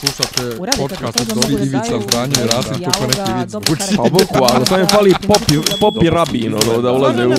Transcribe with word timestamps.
Slušate 0.00 0.56
podcast 0.78 1.20
od 1.20 1.26
da 1.26 1.64
Ivica 1.64 2.00
Zdranje 2.02 2.34
i 2.34 2.46
Rasim 2.46 2.72
neki 2.72 3.32
vic 3.32 3.50
dobro 3.50 3.66
zvuči. 3.66 3.80
karakteri. 3.80 3.96
Pa 3.96 4.02
boku, 4.02 4.54
ali 4.54 4.66
sam 4.66 4.80
je 4.80 4.86
fali 4.86 5.14
popi, 5.26 5.54
popi 5.80 6.10
rabin, 6.10 6.54
ono, 6.54 6.82
da 6.82 6.92
ulaze 6.92 7.26
u, 7.26 7.30
u. 7.30 7.34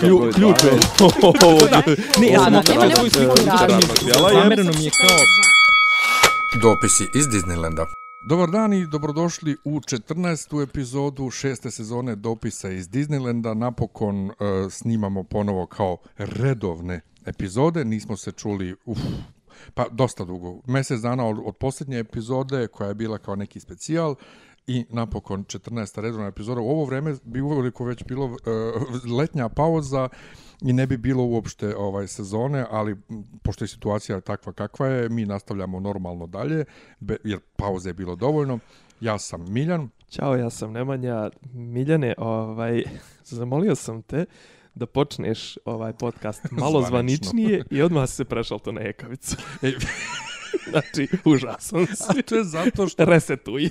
Klju- 0.00 0.32
Ključ 0.34 0.64
je. 0.64 0.70
Ne, 2.20 2.28
ja 2.28 2.40
sam 2.40 2.62
svoju 2.94 3.10
sliku 3.10 3.36
Zamereno 4.32 4.72
mi 4.78 4.84
je 4.84 4.90
kao 4.90 5.18
Dopisi 6.62 7.04
iz 7.14 7.26
Disneylanda. 7.26 7.84
Dobar 8.22 8.50
dan 8.50 8.72
i 8.72 8.86
dobrodošli 8.86 9.56
u 9.64 9.80
14. 9.80 10.62
epizodu 10.62 11.30
šeste 11.30 11.70
sezone 11.70 12.16
dopisa 12.16 12.70
iz 12.70 12.88
Disneylanda. 12.88 13.54
Napokon 13.54 14.24
uh, 14.24 14.32
snimamo 14.70 15.22
ponovo 15.22 15.66
kao 15.66 15.96
redovne 16.16 17.00
epizode. 17.26 17.84
Nismo 17.84 18.16
se 18.16 18.32
čuli, 18.32 18.76
uf, 18.86 18.98
pa 19.74 19.86
dosta 19.90 20.24
dugo. 20.24 20.60
Mjesec 20.66 21.00
dana 21.00 21.26
od, 21.26 21.38
od 21.44 21.56
posljednje 21.56 21.98
epizode 21.98 22.66
koja 22.66 22.88
je 22.88 22.94
bila 22.94 23.18
kao 23.18 23.36
neki 23.36 23.60
specijal 23.60 24.14
i 24.66 24.84
napokon 24.90 25.44
14. 25.44 26.00
redovna 26.00 26.26
epizoda. 26.26 26.60
U 26.60 26.68
ovo 26.68 26.84
vreme 26.84 27.14
bi 27.24 27.40
uveliko 27.40 27.84
već 27.84 28.04
bilo 28.04 28.24
uh, 28.24 28.38
letnja 29.18 29.48
pauza 29.48 30.08
i 30.62 30.72
ne 30.72 30.86
bi 30.86 30.96
bilo 30.96 31.24
uopšte 31.24 31.76
ovaj 31.76 32.06
sezone, 32.06 32.66
ali 32.70 32.96
pošto 33.42 33.64
je 33.64 33.68
situacija 33.68 34.20
takva 34.20 34.52
kakva 34.52 34.86
je, 34.86 35.08
mi 35.08 35.26
nastavljamo 35.26 35.80
normalno 35.80 36.26
dalje, 36.26 36.64
be, 37.00 37.16
jer 37.24 37.38
pauze 37.56 37.90
je 37.90 37.94
bilo 37.94 38.16
dovoljno. 38.16 38.58
Ja 39.00 39.18
sam 39.18 39.52
Miljan, 39.52 39.90
Ćao, 40.10 40.36
ja 40.36 40.50
sam 40.50 40.72
Nemanja. 40.72 41.30
Miljane, 41.52 42.14
ovaj, 42.18 42.84
zamolio 43.24 43.74
sam 43.74 44.02
te 44.02 44.24
da 44.74 44.86
počneš 44.86 45.58
ovaj 45.64 45.92
podcast 45.92 46.50
malo 46.60 46.82
zvaničnije 46.82 47.64
i 47.70 47.82
odmah 47.82 48.08
se 48.08 48.24
prešao 48.24 48.58
to 48.58 48.72
na 48.72 48.80
ekavicu. 48.80 49.36
Znači, 50.70 51.08
užasan 51.24 51.82
a 51.82 51.86
si. 52.14 52.22
to 52.22 52.36
je 52.36 52.44
zato 52.44 52.88
što... 52.88 53.04
Resetuj. 53.04 53.68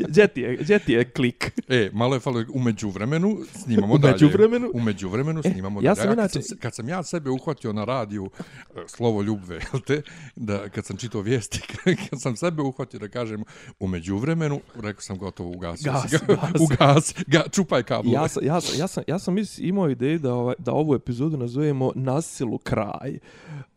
Gdje 0.00 0.28
ti 0.28 0.40
je, 0.40 0.56
gdje 0.56 0.78
ti 0.78 0.92
je 0.92 1.04
klik? 1.06 1.52
e, 1.68 1.90
malo 1.92 2.14
je 2.14 2.20
falo 2.20 2.44
u 2.50 2.60
međuvremenu, 2.60 3.38
snimamo 3.54 3.94
U 3.94 3.98
dalje. 3.98 4.12
međuvremenu? 4.12 4.70
U 4.74 4.80
međuvremenu 4.80 5.40
E, 5.40 5.50
snimamo 5.50 5.80
ja 5.80 5.84
dalje. 5.84 5.96
sam 5.96 6.02
A 6.02 6.08
kad, 6.08 6.18
inače- 6.18 6.42
sam, 6.42 6.58
kad 6.58 6.74
sam 6.74 6.88
ja 6.88 7.02
sebe 7.02 7.30
uhvatio 7.30 7.72
na 7.72 7.84
radiju, 7.84 8.30
e, 8.68 8.80
slovo 8.86 9.22
ljubve, 9.22 9.54
jel 9.72 9.80
te, 9.82 10.02
da 10.36 10.68
kad 10.68 10.86
sam 10.86 10.96
čitao 10.96 11.20
vijesti, 11.20 11.60
kad 12.10 12.20
sam 12.20 12.36
sebe 12.36 12.62
uhvatio 12.62 13.00
da 13.00 13.08
kažem 13.08 13.44
u 13.80 13.86
međuvremenu, 13.86 14.60
rekao 14.74 15.00
sam 15.02 15.18
gotovo, 15.18 15.50
ugasio 15.50 15.92
Gasi, 15.92 16.08
si 16.08 16.16
ga. 16.18 16.34
gasi. 16.34 16.64
Ugasi, 16.64 17.14
ga, 17.26 17.42
čupaj 17.50 17.82
kablu. 17.82 18.12
Ja 18.12 18.28
sam, 18.28 18.44
ja 18.44 18.60
sam, 18.60 18.78
ja 18.78 18.86
sam, 18.88 19.02
ja 19.06 19.18
sam 19.18 19.34
mis- 19.34 19.58
imao 19.58 19.90
ideju 19.90 20.18
da, 20.18 20.34
ovaj, 20.34 20.54
da 20.58 20.72
ovu 20.72 20.94
epizodu 20.94 21.36
nazovemo 21.36 21.92
Nasilu 21.94 22.58
kraj. 22.58 23.18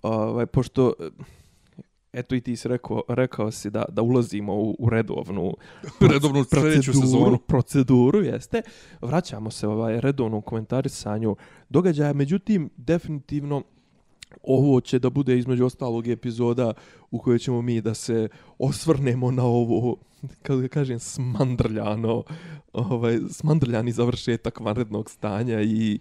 Ovaj, 0.02 0.46
pošto, 0.46 0.94
eto 2.14 2.36
i 2.36 2.42
ti 2.42 2.56
si 2.56 2.68
rekao, 2.68 3.02
rekao 3.08 3.52
si 3.52 3.70
da, 3.70 3.86
da 3.90 4.02
ulazimo 4.02 4.54
u, 4.54 4.76
u 4.80 4.90
redovnu 4.90 5.54
redovnu 6.14 6.44
sljedeću 6.44 6.94
sezonu. 6.94 7.38
proceduru, 7.38 8.22
jeste. 8.22 8.62
Vraćamo 9.02 9.52
se 9.52 9.68
ovaj 9.68 10.02
redovnom 10.02 10.42
komentarisanju 10.42 11.36
događaja, 11.70 12.14
međutim, 12.14 12.70
definitivno 12.78 13.64
ovo 14.44 14.82
će 14.82 15.00
da 15.00 15.10
bude 15.10 15.38
između 15.38 15.66
ostalog 15.66 16.08
epizoda 16.08 16.74
u 17.12 17.20
kojoj 17.20 17.40
ćemo 17.40 17.62
mi 17.62 17.82
da 17.82 17.94
se 17.94 18.30
osvrnemo 18.58 19.32
na 19.32 19.44
ovo 19.44 19.98
kako 20.42 20.62
da 20.62 20.68
kažem 20.68 21.00
smandrljano 21.00 22.24
ovaj 22.74 23.20
smandrljani 23.30 23.92
završetak 23.92 24.60
vanrednog 24.60 25.10
stanja 25.10 25.62
i 25.62 26.00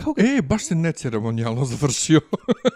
kako 0.00 0.12
ga, 0.12 0.22
E, 0.22 0.42
baš 0.42 0.64
se 0.64 0.74
neceremonijalno 0.74 1.64
završio. 1.64 2.20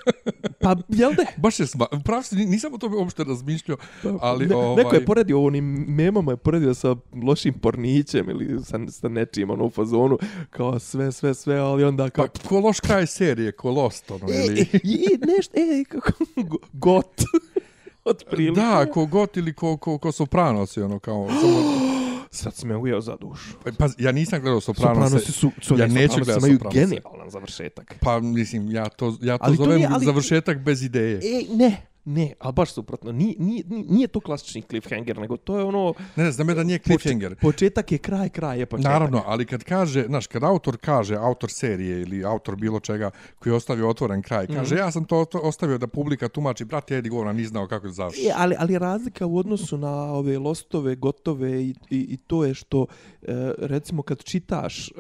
pa 0.63 0.77
jel 0.89 1.15
de 1.15 1.27
baš 1.37 1.61
je 1.61 1.67
sma... 1.67 1.87
Pravo 2.05 2.23
nisam 2.33 2.75
o 2.75 2.79
tome 2.79 2.97
uopšte 2.97 3.25
razmišljao, 3.25 3.77
ali 4.21 4.47
ne, 4.47 4.57
ovaj... 4.57 4.85
neko 4.85 4.95
je 4.95 5.05
poredio 5.05 5.37
ovo 5.39 5.47
onim 5.47 5.65
memama 5.89 6.33
je 6.33 6.37
poredio 6.37 6.75
sa 6.75 6.97
lošim 7.25 7.55
pornićem 7.55 8.31
ili 8.31 8.65
sa, 8.65 8.79
sa 8.89 9.09
nečim 9.09 9.51
ono 9.51 9.65
u 9.65 9.71
fazonu 9.71 10.19
kao 10.51 10.79
sve 10.79 11.13
sve 11.13 11.35
sve 11.35 11.57
ali 11.57 11.85
onda 11.85 12.11
kao 12.11 12.27
Pa, 12.27 12.49
ko 12.49 12.61
loš 12.61 12.81
kraj 12.81 13.07
serije, 13.07 13.53
ko 13.53 13.71
Lost, 13.71 14.11
ono, 14.11 14.27
E, 14.29 14.47
ili... 14.47 14.61
e, 14.61 14.65
e, 14.75 15.27
nešto, 15.27 15.53
e, 15.57 15.85
kako, 15.89 16.13
go- 16.37 16.59
got. 16.73 17.23
Otprilike. 18.05 18.61
Da, 18.61 18.87
ko 18.91 19.07
got 19.07 19.37
ili 19.37 19.53
ko, 19.53 19.77
ko, 19.77 19.99
ko 19.99 20.13
Sopranos, 20.13 20.77
ono, 20.77 20.99
kao... 20.99 21.29
Samo... 21.41 22.14
Sad 22.35 22.55
si 22.55 22.67
me 22.67 22.77
ujeo 22.77 23.01
za 23.01 23.17
dušu. 23.17 23.55
Pa, 23.79 23.89
ja 23.99 24.13
nisam 24.13 24.41
gledao 24.41 24.61
Sopranos. 24.61 24.97
Sopranosi 24.97 25.33
su, 25.33 25.51
su 25.63 25.79
ja 25.79 25.87
ne, 25.87 25.95
neću 25.95 26.13
Sopranosi 26.13 26.25
gledati 26.25 26.47
imaju 26.47 26.59
Sopranose. 26.59 26.81
genijalan 26.81 27.31
završetak. 27.31 27.95
Pa, 28.01 28.21
mislim, 28.21 28.71
ja 28.71 28.89
to, 28.89 29.17
ja 29.23 29.39
to 29.39 29.45
Ali 29.45 29.57
to 29.57 29.65
zovem 29.65 29.77
nije, 29.79 29.89
ali- 29.93 30.05
završetak 30.05 30.59
bez 30.59 30.83
ideje. 30.83 31.17
E, 31.17 31.55
ne, 31.57 31.87
ne, 32.05 32.33
ali 32.39 32.53
baš 32.53 32.73
suprotno. 32.73 33.13
Nije, 33.13 33.35
nije, 33.39 33.65
nije 33.69 34.09
to 34.09 34.21
klasični 34.21 34.63
cliffhanger, 34.63 35.19
nego 35.19 35.37
to 35.37 35.59
je 35.59 35.65
ono... 35.65 35.95
Ne, 36.17 36.25
ne, 36.25 36.33
znam 36.33 36.49
je 36.49 36.55
da 36.55 36.63
nije 36.63 36.79
cliffhanger. 36.79 37.37
Početak 37.41 37.93
je 37.93 37.99
kraj, 37.99 38.29
kraj 38.29 38.59
je 38.59 38.67
početak. 38.67 38.93
Naravno, 38.93 39.23
ali 39.27 39.47
kad 39.47 39.65
kaže, 39.65 40.05
znaš, 40.07 40.27
kad 40.27 40.45
autor 40.45 40.77
kaže, 40.77 41.17
autor 41.17 41.51
serije 41.51 42.03
ili 42.03 42.25
autor 42.25 42.57
bilo 42.57 42.81
čega 42.81 43.11
koji 43.39 43.51
je 43.51 43.57
ostavio 43.57 43.89
otvoren 43.89 44.23
kraj, 44.23 44.47
kaže, 44.47 44.77
ja 44.77 44.91
sam 44.91 45.05
to 45.05 45.27
ostavio 45.43 45.79
da 45.79 45.87
publika 45.87 46.29
tumači, 46.29 46.65
brate, 46.65 46.97
Edi 46.97 47.09
govora, 47.09 47.33
ni 47.33 47.45
znao 47.45 47.69
kako 47.69 47.87
da 47.87 47.93
završi. 47.93 48.27
E, 48.27 48.33
ali, 48.37 48.57
ali 48.59 48.79
razlika 48.79 49.27
u 49.27 49.39
odnosu 49.39 49.79
na 49.79 50.13
ove 50.13 50.39
lostove, 50.39 50.95
gotove 50.95 51.63
i, 51.63 51.71
i, 51.71 51.75
i 51.91 52.17
to 52.17 52.45
je 52.45 52.55
što, 52.55 52.87
e, 53.23 53.53
recimo, 53.59 54.03
kad 54.03 54.23
čitaš 54.23 54.89
e, 54.89 54.93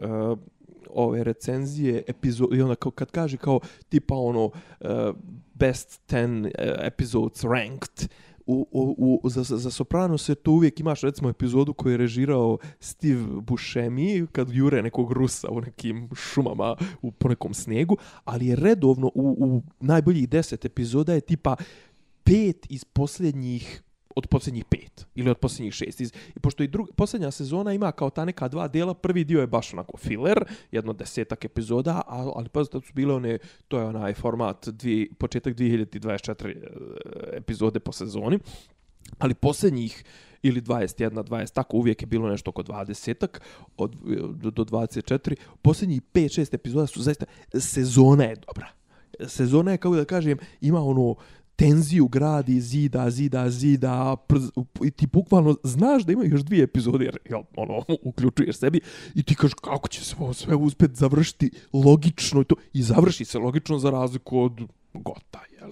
ove 0.95 1.25
recenzije 1.25 2.03
epizode, 2.07 2.57
i 2.57 2.63
onda 2.63 2.75
kao, 2.75 2.93
kad 2.93 3.11
kaže 3.11 3.37
kao 3.37 3.61
tipa 3.89 4.15
ono 4.15 4.45
uh, 4.45 4.51
best 5.55 6.01
10 6.09 6.41
uh, 6.41 6.51
eh, 6.59 6.75
episodes 6.87 7.45
ranked, 7.45 8.09
u, 8.47 8.67
u, 8.71 9.21
u, 9.23 9.29
za, 9.29 9.43
za 9.43 9.57
za 9.57 9.71
Soprano 9.71 10.19
se 10.19 10.35
to 10.35 10.51
uvijek 10.51 10.81
imaš 10.81 11.01
recimo 11.01 11.31
epizodu 11.31 11.73
koju 11.73 11.93
je 11.93 11.97
režirao 11.97 12.59
Steve 12.81 13.25
Buscemi 13.41 14.27
kad 14.33 14.53
jure 14.53 14.83
nekog 14.83 15.13
Rusa 15.13 15.49
u 15.51 15.61
nekim 15.61 16.09
šumama 16.15 16.77
u 17.03 17.11
po 17.11 17.29
nekom 17.29 17.55
snijegu, 17.55 17.97
ali 18.25 18.47
je 18.47 18.57
redovno 18.57 19.07
u, 19.15 19.37
u 19.39 19.63
najboljih 19.81 20.29
deset 20.29 20.65
epizoda 20.65 21.15
je 21.15 21.21
tipa 21.21 21.57
pet 22.25 22.67
iz 22.69 22.85
posljednjih 22.85 23.83
od 24.15 24.27
posljednjih 24.27 24.65
pet 24.65 25.07
ili 25.15 25.31
od 25.31 25.39
posljednjih 25.39 25.75
šest. 25.75 26.01
Iz, 26.01 26.13
I 26.37 26.41
pošto 26.41 26.63
i 26.63 26.69
drug, 26.69 26.91
posljednja 26.97 27.31
sezona 27.31 27.73
ima 27.73 27.93
kao 27.93 28.11
ta 28.11 28.25
neka 28.25 28.49
dva 28.49 28.69
dela, 28.69 28.95
prvi 28.95 29.25
dio 29.25 29.41
je 29.41 29.47
baš 29.47 29.73
onako 29.73 29.97
filler, 29.97 30.45
jedno 30.73 30.93
desetak 30.93 31.45
epizoda, 31.45 32.03
a, 32.07 32.33
ali 32.37 32.49
pa 32.49 32.65
su 32.65 32.81
bile 32.95 33.15
one, 33.15 33.39
to 33.69 33.79
je 33.79 33.85
onaj 33.85 34.15
format 34.15 34.69
dvije, 34.69 35.09
početak 35.19 35.57
2024 35.57 36.49
e, 36.49 37.37
epizode 37.37 37.81
po 37.81 37.93
sezoni, 37.93 38.39
ali 39.19 39.35
posljednjih 39.35 40.05
ili 40.43 40.61
21, 40.63 41.25
20, 41.25 41.53
tako 41.53 41.77
uvijek 41.77 42.03
je 42.03 42.07
bilo 42.07 42.29
nešto 42.29 42.51
oko 42.51 42.63
20-ak 42.63 43.41
od, 43.77 43.95
do, 44.35 44.51
do 44.51 44.65
24. 44.65 45.37
Posljednjih 45.63 46.03
5-6 46.15 46.55
epizoda 46.55 46.87
su 46.87 47.03
zaista, 47.03 47.27
sezona 47.55 48.25
je 48.25 48.37
dobra. 48.37 48.69
Sezona 49.27 49.71
je, 49.71 49.79
kako 49.79 49.97
da 49.97 50.05
kažem, 50.05 50.39
ima 50.61 50.81
ono 50.81 51.15
tenziju 51.57 52.09
gradi, 52.09 52.61
zida, 52.61 53.11
zida, 53.11 53.51
zida, 53.51 54.17
prz, 54.17 54.51
i 54.85 54.91
ti 54.91 55.07
bukvalno 55.07 55.57
znaš 55.63 56.03
da 56.03 56.13
ima 56.13 56.25
još 56.25 56.41
dvije 56.41 56.65
epizode, 56.65 57.05
jer 57.05 57.19
jel, 57.31 57.43
ono, 57.57 57.83
uključuješ 58.09 58.57
sebi 58.57 58.81
i 59.15 59.23
ti 59.23 59.35
kažeš 59.35 59.55
kako 59.55 59.89
će 59.89 60.05
se 60.05 60.17
ovo 60.19 60.33
sve 60.33 60.57
uspjet 60.57 60.95
završiti 60.95 61.51
logično 61.73 62.41
i 62.41 62.45
to, 62.45 62.55
i 62.73 62.83
završi 62.83 63.25
se 63.25 63.39
logično 63.39 63.79
za 63.79 63.91
razliku 63.91 64.41
od 64.41 64.61
gota, 64.95 65.41
jel? 65.61 65.71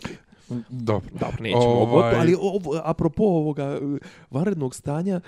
Dobro. 0.69 1.10
Dobro, 1.12 1.37
nećemo 1.41 1.62
ovaj... 1.62 1.82
Ovaj- 1.82 2.03
gotovo, 2.03 2.21
ali 2.21 2.37
ovo, 2.41 2.81
apropo 2.84 3.22
ovoga 3.25 3.78
uh, 3.82 3.98
vanrednog 4.31 4.75
stanja, 4.75 5.21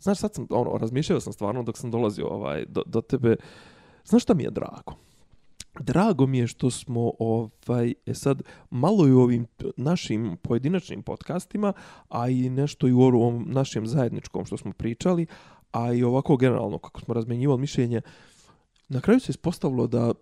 znaš, 0.00 0.18
sad 0.18 0.34
sam, 0.34 0.46
ono, 0.50 0.78
razmišljao 0.78 1.20
sam 1.20 1.32
stvarno 1.32 1.62
dok 1.62 1.78
sam 1.78 1.90
dolazio 1.90 2.26
ovaj, 2.26 2.64
do, 2.68 2.82
do 2.86 3.00
tebe, 3.00 3.36
znaš 4.04 4.22
šta 4.22 4.34
mi 4.34 4.42
je 4.42 4.50
drago? 4.50 5.07
Drago 5.80 6.26
mi 6.26 6.38
je 6.38 6.46
što 6.46 6.70
smo 6.70 7.12
ovaj 7.18 7.94
e 8.06 8.14
sad 8.14 8.42
malo 8.70 9.08
i 9.08 9.12
u 9.12 9.20
ovim 9.20 9.46
našim 9.76 10.36
pojedinačnim 10.42 11.02
podcastima, 11.02 11.72
a 12.08 12.28
i 12.28 12.50
nešto 12.50 12.88
i 12.88 12.92
u 12.92 13.00
ovom 13.00 13.44
našem 13.48 13.86
zajedničkom 13.86 14.44
što 14.44 14.56
smo 14.56 14.72
pričali, 14.72 15.26
a 15.72 15.92
i 15.92 16.02
ovako 16.02 16.36
generalno 16.36 16.78
kako 16.78 17.00
smo 17.00 17.14
razmenjivali 17.14 17.60
mišljenje, 17.60 18.00
na 18.88 19.00
kraju 19.00 19.20
se 19.20 19.30
ispostavilo 19.30 19.86
da 19.86 20.12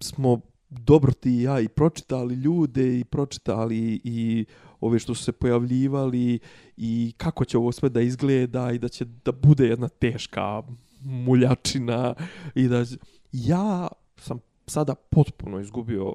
smo 0.00 0.40
dobro 0.68 1.12
ti 1.12 1.30
i 1.30 1.42
ja 1.42 1.60
i 1.60 1.68
pročitali 1.68 2.34
ljude 2.34 2.98
i 2.98 3.04
pročitali 3.04 4.00
i 4.04 4.46
ove 4.80 4.98
što 4.98 5.14
su 5.14 5.24
se 5.24 5.32
pojavljivali 5.32 6.38
i 6.76 7.14
kako 7.16 7.44
će 7.44 7.58
ovo 7.58 7.72
sve 7.72 7.88
da 7.88 8.00
izgleda 8.00 8.72
i 8.72 8.78
da 8.78 8.88
će 8.88 9.04
da 9.04 9.32
bude 9.32 9.66
jedna 9.66 9.88
teška 9.88 10.62
muljačina 11.00 12.14
i 12.54 12.68
da 12.68 12.84
ja 13.32 13.88
sam 14.16 14.38
sada 14.66 14.94
potpuno 14.94 15.60
izgubio 15.60 16.14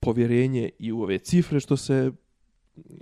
povjerenje 0.00 0.70
i 0.78 0.92
u 0.92 1.02
ove 1.02 1.18
cifre 1.18 1.60
što 1.60 1.76
se 1.76 2.12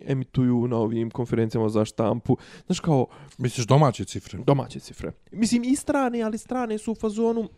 emituju 0.06 0.68
na 0.68 0.76
ovim 0.76 1.10
konferencijama 1.10 1.68
za 1.68 1.84
štampu. 1.84 2.36
Znaš 2.66 2.80
kao, 2.80 3.06
Misliš 3.38 3.66
domaće 3.66 4.04
cifre? 4.04 4.38
domaće 4.46 4.80
cifre. 4.80 5.12
Mislim 5.32 5.64
i 5.64 5.76
strane, 5.76 6.22
ali 6.22 6.38
strane 6.38 6.78
su 6.78 6.92
u 6.92 6.94
fazonu 6.94 7.48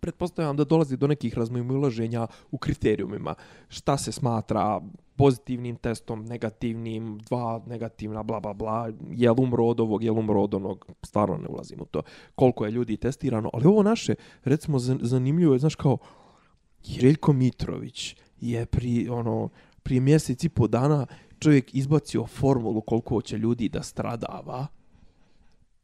pretpostavljam 0.00 0.56
da 0.56 0.64
dolazi 0.64 0.96
do 0.96 1.06
nekih 1.06 1.34
razmimoilaženja 1.34 2.26
u 2.50 2.58
kriterijumima. 2.58 3.34
Šta 3.68 3.98
se 3.98 4.12
smatra 4.12 4.80
pozitivnim 5.16 5.76
testom, 5.76 6.24
negativnim, 6.24 7.18
dva 7.18 7.62
negativna, 7.66 8.22
bla, 8.22 8.40
bla, 8.40 8.52
bla, 8.54 8.92
jel 9.10 9.34
umro 9.38 9.64
od 9.64 9.80
ovog, 9.80 10.04
jel 10.04 10.18
umro 10.18 10.42
od 10.42 10.54
onog, 10.54 10.86
stvarno 11.02 11.36
ne 11.36 11.48
ulazim 11.48 11.80
u 11.80 11.84
to, 11.84 12.02
koliko 12.34 12.64
je 12.64 12.70
ljudi 12.70 12.96
testirano, 12.96 13.50
ali 13.52 13.66
ovo 13.66 13.82
naše, 13.82 14.14
recimo, 14.44 14.78
zan- 14.78 14.98
zanimljivo 15.02 15.52
je, 15.52 15.58
znaš, 15.58 15.74
kao, 15.74 15.98
Jereljko 16.86 17.32
Mitrović 17.32 18.16
je 18.40 18.66
pri, 18.66 19.08
ono, 19.08 19.48
prije 19.82 20.00
mjesec 20.00 20.44
i 20.44 20.48
po 20.48 20.68
dana 20.68 21.06
čovjek 21.38 21.74
izbacio 21.74 22.26
formulu 22.26 22.80
koliko 22.80 23.22
će 23.22 23.38
ljudi 23.38 23.68
da 23.68 23.82
stradava. 23.82 24.66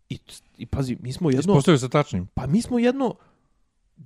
I, 0.08 0.18
i 0.58 0.66
pazi, 0.66 0.96
mi 1.00 1.12
smo 1.12 1.30
jedno... 1.30 1.54
Postavio 1.54 1.78
se 1.78 1.88
tačnim. 1.88 2.26
Pa 2.34 2.46
mi 2.46 2.62
smo 2.62 2.78
jedno 2.78 3.14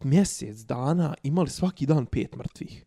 mjesec 0.05 0.59
dana 0.59 1.15
imali 1.23 1.51
svaki 1.51 1.87
dan 1.87 2.07
pet 2.07 2.37
mrtvih. 2.37 2.85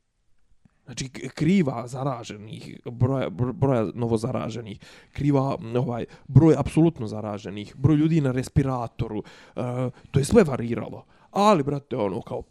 Znači, 0.90 1.10
kriva 1.10 1.88
zaraženih, 1.88 2.80
broja, 2.86 3.30
br- 3.30 3.54
broja 3.54 3.88
novozaraženih, 3.94 4.80
kriva 5.12 5.58
ovaj, 5.76 6.06
broj 6.28 6.56
apsolutno 6.58 7.08
zaraženih, 7.08 7.76
broj 7.78 7.96
ljudi 7.96 8.22
na 8.22 8.32
respiratoru, 8.32 9.18
uh, 9.18 9.64
to 10.12 10.20
je 10.20 10.26
sve 10.26 10.44
variralo. 10.44 11.06
Ali, 11.32 11.64
brate, 11.64 11.98
ono, 11.98 12.22
kao, 12.22 12.42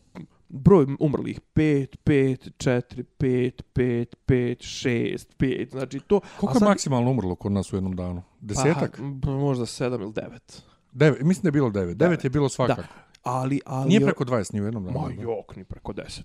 broj 0.49 0.87
umrlih 1.00 1.40
5, 1.55 1.96
5, 2.05 2.50
4, 2.58 3.05
5, 3.19 3.62
5, 3.75 4.06
5, 4.26 4.56
6, 4.58 5.26
5, 5.38 5.70
znači 5.70 6.00
to... 6.00 6.20
Koliko 6.40 6.56
je 6.56 6.58
sad- 6.58 6.69
maksimalno 6.69 7.11
umrlo 7.11 7.35
kod 7.35 7.52
nas 7.52 7.73
u 7.73 7.76
jednom 7.76 7.96
danu? 7.96 8.23
Desetak? 8.40 9.00
Pa, 9.23 9.31
možda 9.31 9.67
7 9.67 10.00
ili 10.02 10.12
9. 10.12 10.62
Devet, 10.93 11.23
mislim 11.23 11.43
da 11.43 11.49
je 11.49 11.52
bilo 11.52 11.70
devet. 11.70 11.96
Devet 11.96 12.25
je 12.25 12.31
bilo 12.31 12.49
svakako. 12.49 12.82
Ali, 13.23 13.61
ali... 13.67 13.88
Nije 13.88 14.00
preko 14.00 14.25
20 14.25 14.55
ni 14.55 14.61
u 14.61 14.64
jednom 14.64 14.85
danu. 14.85 15.00
Ma 15.00 15.08
da. 15.08 15.23
jok, 15.23 15.56
ni 15.56 15.64
preko 15.64 15.93
10. 15.93 16.23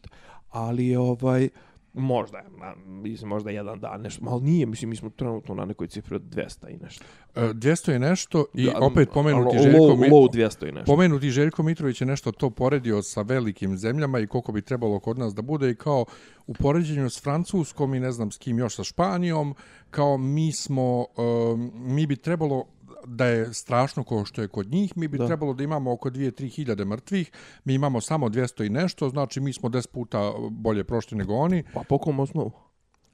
Ali, 0.50 0.95
ovaj, 0.95 1.50
možda, 1.94 2.44
ma, 2.57 2.75
mislim, 2.86 3.30
možda 3.30 3.50
jedan 3.50 3.80
dan, 3.80 4.01
nešto, 4.01 4.25
ali 4.28 4.44
nije, 4.44 4.66
mislim, 4.66 4.90
mi 4.90 4.95
smo 4.95 5.10
trenutno 5.10 5.56
na 5.56 5.66
nekoj 5.66 5.88
cifri 5.88 6.16
od 6.16 6.22
200 6.22 6.69
i 6.69 6.78
nešto. 6.84 7.06
E, 7.36 7.42
200 7.42 7.92
je 7.92 8.00
nešto 8.00 8.45
i 8.54 8.66
Da, 8.66 8.80
opet 8.81 9.10
pomenuti 9.13 9.57
Željko, 9.60 9.78
low, 9.78 10.00
Mi- 10.01 10.10
low 10.10 10.34
200 10.34 10.69
i 10.69 10.72
nešto. 10.72 10.86
pomenuti 10.94 11.30
Željko 11.30 11.63
Mitrović 11.63 12.01
je 12.01 12.07
nešto 12.07 12.31
to 12.31 12.50
poredio 12.50 13.01
sa 13.01 13.22
velikim 13.22 13.78
zemljama 13.78 14.19
i 14.19 14.28
koliko 14.28 14.51
bi 14.51 14.62
trebalo 14.62 15.00
kod 15.00 15.18
nas 15.18 15.34
da 15.36 15.42
bude 15.42 15.69
i 15.69 15.75
kao 15.75 16.06
u 16.48 16.54
poređenju 16.54 17.10
s 17.10 17.22
Francuskom 17.24 17.94
i 17.94 18.00
ne 18.00 18.12
znam 18.12 18.31
s 18.31 18.38
kim 18.38 18.60
još 18.60 18.75
sa 18.75 18.84
Španijom, 18.84 19.56
kao 19.89 20.18
mi 20.18 20.54
smo, 20.54 21.06
um, 21.18 21.72
mi 21.75 22.07
bi 22.07 22.16
trebalo 22.16 22.66
da 23.06 23.25
je 23.25 23.54
strašno 23.54 24.04
kao 24.04 24.25
što 24.25 24.42
je 24.42 24.48
kod 24.48 24.72
njih, 24.72 24.98
mi 24.98 25.07
bi 25.07 25.18
da. 25.18 25.28
trebalo 25.28 25.54
da 25.54 25.63
imamo 25.63 25.94
oko 25.94 26.10
2-3 26.10 26.50
hiljade 26.50 26.86
mrtvih, 26.86 27.31
mi 27.66 27.74
imamo 27.74 28.01
samo 28.01 28.30
200 28.30 28.66
i 28.66 28.69
nešto, 28.69 29.10
znači 29.10 29.40
mi 29.40 29.54
smo 29.54 29.69
10 29.69 29.88
puta 29.88 30.34
bolje 30.51 30.84
prošli 30.84 31.18
nego 31.18 31.34
oni. 31.34 31.63
Pa 31.74 31.81
po 31.90 31.98
kom 31.98 32.19
osnovu? 32.19 32.51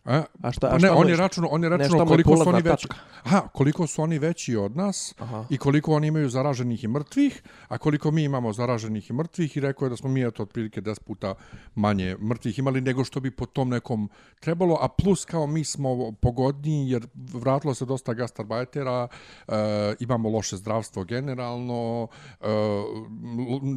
A, 0.09 0.23
A 0.41 0.51
šta, 0.51 0.67
pa 0.67 0.75
a 0.75 0.77
ne, 0.77 0.87
šta 0.87 0.95
on 0.95 1.03
mu 1.03 1.09
je 1.09 1.17
računao, 1.17 1.49
on 1.53 1.63
je 1.63 1.69
računao 1.69 2.01
je 2.01 2.07
koliko 2.07 2.37
su 2.37 2.49
oni 2.49 2.61
veći. 2.61 2.87
Aha, 3.23 3.41
koliko 3.53 3.87
su 3.87 4.01
oni 4.01 4.19
veći 4.19 4.55
od 4.55 4.77
nas 4.77 5.13
Aha. 5.19 5.45
i 5.49 5.57
koliko 5.57 5.93
oni 5.93 6.07
imaju 6.07 6.29
zaraženih 6.29 6.83
i 6.83 6.87
mrtvih, 6.87 7.41
a 7.67 7.77
koliko 7.77 8.11
mi 8.11 8.23
imamo 8.23 8.53
zaraženih 8.53 9.09
i 9.09 9.13
mrtvih 9.13 9.57
i 9.57 9.59
rekao 9.59 9.85
je 9.85 9.89
da 9.89 9.97
smo 9.97 10.09
mi 10.09 10.27
eto 10.27 10.43
otprilike 10.43 10.81
10 10.81 10.99
puta 11.01 11.35
manje 11.75 12.17
mrtvih 12.19 12.59
imali 12.59 12.81
nego 12.81 13.03
što 13.03 13.19
bi 13.19 13.31
po 13.31 13.45
tom 13.45 13.69
nekom 13.69 14.09
trebalo, 14.39 14.77
a 14.81 14.87
plus 14.87 15.25
kao 15.25 15.47
mi 15.47 15.63
smo 15.63 16.11
pogodniji 16.11 16.89
jer 16.89 17.07
vratilo 17.33 17.73
se 17.73 17.85
dosta 17.85 18.13
gastarbajtera, 18.13 19.07
e, 19.47 19.53
imamo 19.99 20.29
loše 20.29 20.57
zdravstvo 20.57 21.03
generalno, 21.03 22.07
e, 22.41 22.45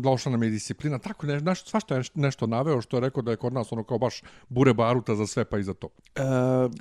loša 0.05 0.31
nam 0.31 0.43
je 0.43 0.51
disciplina, 0.51 0.99
tako 0.99 1.27
ne, 1.27 1.41
naš, 1.41 1.65
svašta 1.65 1.97
je 1.97 2.03
nešto 2.15 2.47
naveo 2.47 2.81
što 2.81 2.97
je 2.97 3.01
rekao 3.01 3.23
da 3.23 3.31
je 3.31 3.37
kod 3.37 3.53
nas 3.53 3.73
ono 3.73 3.85
kao 3.85 3.99
baš 3.99 4.23
bure 4.49 4.75
baruta 4.75 5.15
za 5.15 5.27
sve 5.27 5.45
pa 5.45 5.59
i 5.59 5.63
za 5.63 5.75
to. 5.75 5.89
E, 6.15 6.22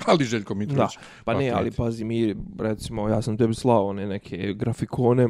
Ali 0.06 0.26
Željko 0.26 0.54
da, 0.54 0.58
Mitrović. 0.58 0.98
pa 1.26 1.34
ne, 1.34 1.50
ali 1.50 1.72
pazi, 1.72 2.04
mi, 2.04 2.36
recimo, 2.60 3.10
ja 3.10 3.22
sam 3.22 3.38
tebi 3.38 3.54
slao 3.54 3.88
one 3.88 4.08
neke 4.08 4.54
grafikone, 4.54 5.28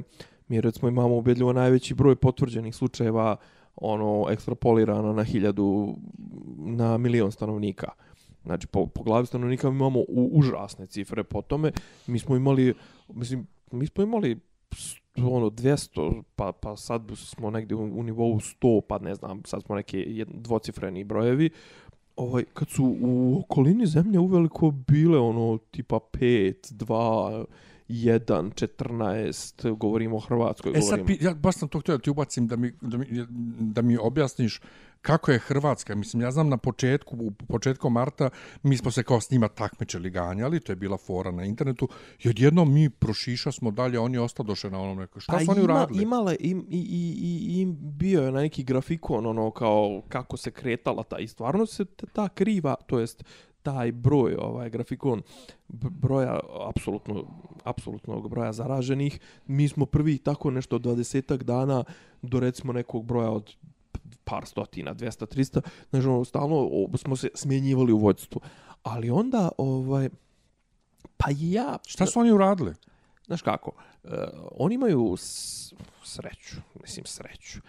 mi 0.47 0.61
recimo 0.61 0.87
imamo 0.89 1.17
ubedljivo 1.17 1.53
najveći 1.53 1.93
broj 1.93 2.15
potvrđenih 2.15 2.75
slučajeva 2.75 3.35
ono 3.75 4.25
ekstrapolirano 4.29 5.13
na 5.13 5.23
hiljadu 5.23 5.95
na 6.57 6.97
milion 6.97 7.31
stanovnika. 7.31 7.87
Znači, 8.43 8.67
po, 8.67 8.85
po 8.85 9.03
glavi 9.03 9.25
stanovnika 9.25 9.69
mi 9.69 9.75
imamo 9.75 9.99
u, 9.99 10.29
užasne 10.33 10.87
cifre 10.87 11.23
po 11.23 11.41
tome. 11.41 11.71
Mi 12.07 12.19
smo 12.19 12.35
imali, 12.35 12.73
mislim, 13.13 13.47
mi 13.71 13.87
smo 13.87 14.03
imali 14.03 14.39
ono 15.17 15.49
200, 15.49 16.23
pa, 16.35 16.51
pa 16.51 16.77
sad 16.77 17.11
smo 17.15 17.49
negdje 17.49 17.75
u, 17.75 17.99
u 17.99 18.03
nivou 18.03 18.39
100, 18.39 18.81
pa 18.89 18.99
ne 18.99 19.15
znam, 19.15 19.41
sad 19.45 19.63
smo 19.63 19.75
neke 19.75 19.97
jed- 19.97 20.41
dvocifreni 20.41 21.03
brojevi. 21.03 21.49
Ovaj, 22.15 22.43
kad 22.45 22.69
su 22.69 22.97
u 23.01 23.39
okolini 23.39 23.85
zemlje 23.85 24.19
uveliko 24.19 24.71
bile 24.71 25.19
ono 25.19 25.57
tipa 25.71 25.99
5, 26.11 26.53
2, 26.75 27.45
1, 27.89 28.51
14, 28.77 29.71
govorimo 29.71 30.15
o 30.15 30.19
Hrvatskoj, 30.19 30.71
E 30.71 30.81
sad, 30.81 30.83
govorimo. 30.89 31.07
pi- 31.09 31.23
ja 31.23 31.33
baš 31.33 31.55
sam 31.55 31.69
to 31.69 31.79
htio 31.79 31.97
da 31.97 32.01
ti 32.01 32.09
ubacim 32.09 32.47
da 32.47 32.55
mi, 32.55 32.71
da 32.81 32.97
mi, 32.97 33.05
da 33.59 33.81
mi 33.81 33.97
objasniš 33.97 34.61
kako 35.01 35.31
je 35.31 35.39
Hrvatska. 35.39 35.95
Mislim, 35.95 36.21
ja 36.21 36.31
znam 36.31 36.49
na 36.49 36.57
početku, 36.57 37.17
u 37.19 37.31
početku 37.31 37.89
marta, 37.89 38.29
mi 38.63 38.77
smo 38.77 38.91
se 38.91 39.03
kao 39.03 39.21
s 39.21 39.31
njima 39.31 39.47
takmičili, 39.47 40.09
ganjali, 40.09 40.59
to 40.59 40.71
je 40.71 40.75
bila 40.75 40.97
fora 40.97 41.31
na 41.31 41.45
internetu, 41.45 41.89
i 42.23 42.29
odjednom 42.29 42.73
mi 42.73 42.89
prošiša 42.89 43.51
smo 43.51 43.71
dalje, 43.71 43.99
oni 43.99 44.17
ostadoše 44.17 44.69
na 44.69 44.79
onom 44.79 44.97
neko. 44.97 45.19
Šta 45.19 45.39
su 45.39 45.51
oni 45.51 45.61
uradili? 45.61 45.99
Pa 45.99 46.03
Imala, 46.03 46.35
im, 46.39 46.65
i, 46.69 46.77
i, 46.77 47.15
i, 47.21 47.61
i 47.61 47.65
bio 47.79 48.21
je 48.21 48.31
na 48.31 48.41
neki 48.41 48.63
grafikon, 48.63 49.25
ono, 49.25 49.51
kao 49.51 50.01
kako 50.09 50.37
se 50.37 50.51
kretala 50.51 51.03
ta, 51.03 51.19
i 51.19 51.27
stvarno 51.27 51.65
se 51.65 51.85
ta, 52.13 52.29
kriva, 52.29 52.75
to 52.87 52.99
jest 52.99 53.23
taj 53.63 53.91
broj, 53.91 54.35
ovaj 54.39 54.69
grafikon 54.69 55.21
broja 55.69 56.39
apsolutno 56.69 57.23
apsolutnog 57.63 58.29
broja 58.29 58.53
zaraženih, 58.53 59.19
mi 59.47 59.67
smo 59.67 59.85
prvi 59.85 60.17
tako 60.17 60.51
nešto 60.51 60.75
od 60.75 60.81
20 60.81 61.43
dana 61.43 61.83
do 62.21 62.39
recimo 62.39 62.73
nekog 62.73 63.05
broja 63.05 63.29
od 63.29 63.55
par 64.23 64.45
stotina, 64.45 64.93
200, 64.93 65.35
300, 65.35 65.61
znači 65.89 66.07
ono, 66.07 66.25
stalno 66.25 66.69
smo 66.97 67.15
se 67.15 67.29
smjenjivali 67.33 67.93
u 67.93 67.97
vođstvu. 67.97 68.41
Ali 68.83 69.09
onda, 69.09 69.49
ovaj, 69.57 70.09
pa 71.17 71.29
ja... 71.37 71.77
Šta 71.87 72.05
su 72.05 72.19
oni 72.19 72.31
uradili? 72.31 72.73
Znaš 73.25 73.41
kako, 73.41 73.71
uh, 74.03 74.11
oni 74.51 74.75
imaju 74.75 75.15
s, 75.17 75.73
sreću, 76.03 76.55
mislim 76.81 77.05
sreću. 77.05 77.59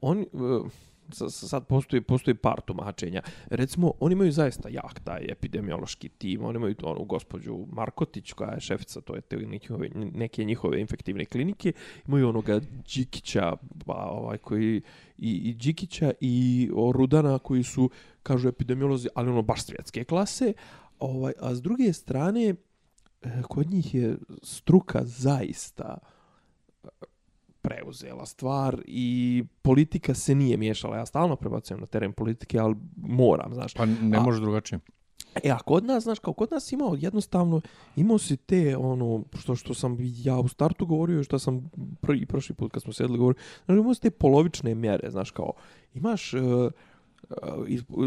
Oni, 0.00 0.26
uh, 0.32 0.66
sad 1.12 1.66
postoji, 1.66 2.02
postoji 2.02 2.34
par 2.34 2.60
tumačenja. 2.60 3.22
Recimo, 3.50 3.92
oni 4.00 4.12
imaju 4.12 4.32
zaista 4.32 4.68
jak 4.68 5.00
taj 5.00 5.26
epidemiološki 5.28 6.08
tim. 6.08 6.44
Oni 6.44 6.56
imaju 6.56 6.74
onu 6.82 7.04
gospođu 7.04 7.66
Markotić, 7.72 8.32
koja 8.32 8.50
je 8.50 8.60
šefica 8.60 9.00
to 9.00 9.14
je 9.14 9.20
te 9.20 9.36
njihove, 9.36 9.88
neke 9.94 10.44
njihove 10.44 10.80
infektivne 10.80 11.24
klinike. 11.24 11.72
Imaju 12.08 12.28
onoga 12.28 12.60
Đikića, 12.94 13.56
ba, 13.86 14.06
ovaj, 14.10 14.38
koji, 14.38 14.82
i, 15.18 15.30
i 15.32 15.54
Đikića 15.54 16.12
i 16.20 16.70
Rudana, 16.92 17.38
koji 17.38 17.62
su, 17.62 17.90
kažu 18.22 18.48
epidemiolozi, 18.48 19.08
ali 19.14 19.30
ono 19.30 19.42
baš 19.42 19.62
svjetske 19.62 20.04
klase. 20.04 20.52
Ovaj, 20.98 21.32
a 21.40 21.54
s 21.54 21.62
druge 21.62 21.92
strane, 21.92 22.54
eh, 23.22 23.42
kod 23.48 23.70
njih 23.70 23.94
je 23.94 24.16
struka 24.42 25.04
zaista 25.04 25.98
preuzela 27.62 28.26
stvar 28.26 28.82
i 28.86 29.44
politika 29.62 30.14
se 30.14 30.34
nije 30.34 30.56
miješala. 30.56 30.96
Ja 30.96 31.06
stalno 31.06 31.36
prebacujem 31.36 31.80
na 31.80 31.86
teren 31.86 32.12
politike, 32.12 32.58
ali 32.58 32.76
moram, 32.96 33.54
znaš. 33.54 33.74
Pa 33.74 33.86
ne 33.86 34.16
A- 34.16 34.20
može 34.20 34.40
drugačije. 34.40 34.78
E, 35.44 35.50
a 35.50 35.58
kod 35.58 35.84
nas, 35.84 36.02
znaš, 36.02 36.18
kao 36.18 36.32
kod 36.34 36.50
nas 36.50 36.72
imao 36.72 36.96
jednostavno, 36.98 37.60
imao 37.96 38.18
si 38.18 38.36
te, 38.36 38.76
ono, 38.76 39.24
što, 39.38 39.56
što 39.56 39.74
sam 39.74 39.96
ja 40.00 40.38
u 40.38 40.48
startu 40.48 40.86
govorio, 40.86 41.22
što 41.22 41.38
sam 41.38 41.70
prvi, 42.00 42.26
prošli 42.26 42.54
put 42.54 42.72
kad 42.72 42.82
smo 42.82 42.92
sedeli 42.92 43.18
govorio, 43.18 43.42
znaš, 43.64 43.78
imao 43.78 43.94
si 43.94 44.00
te 44.00 44.10
polovične 44.10 44.74
mjere, 44.74 45.10
znaš, 45.10 45.30
kao, 45.30 45.52
imaš, 45.94 46.34
uh, 46.34 46.40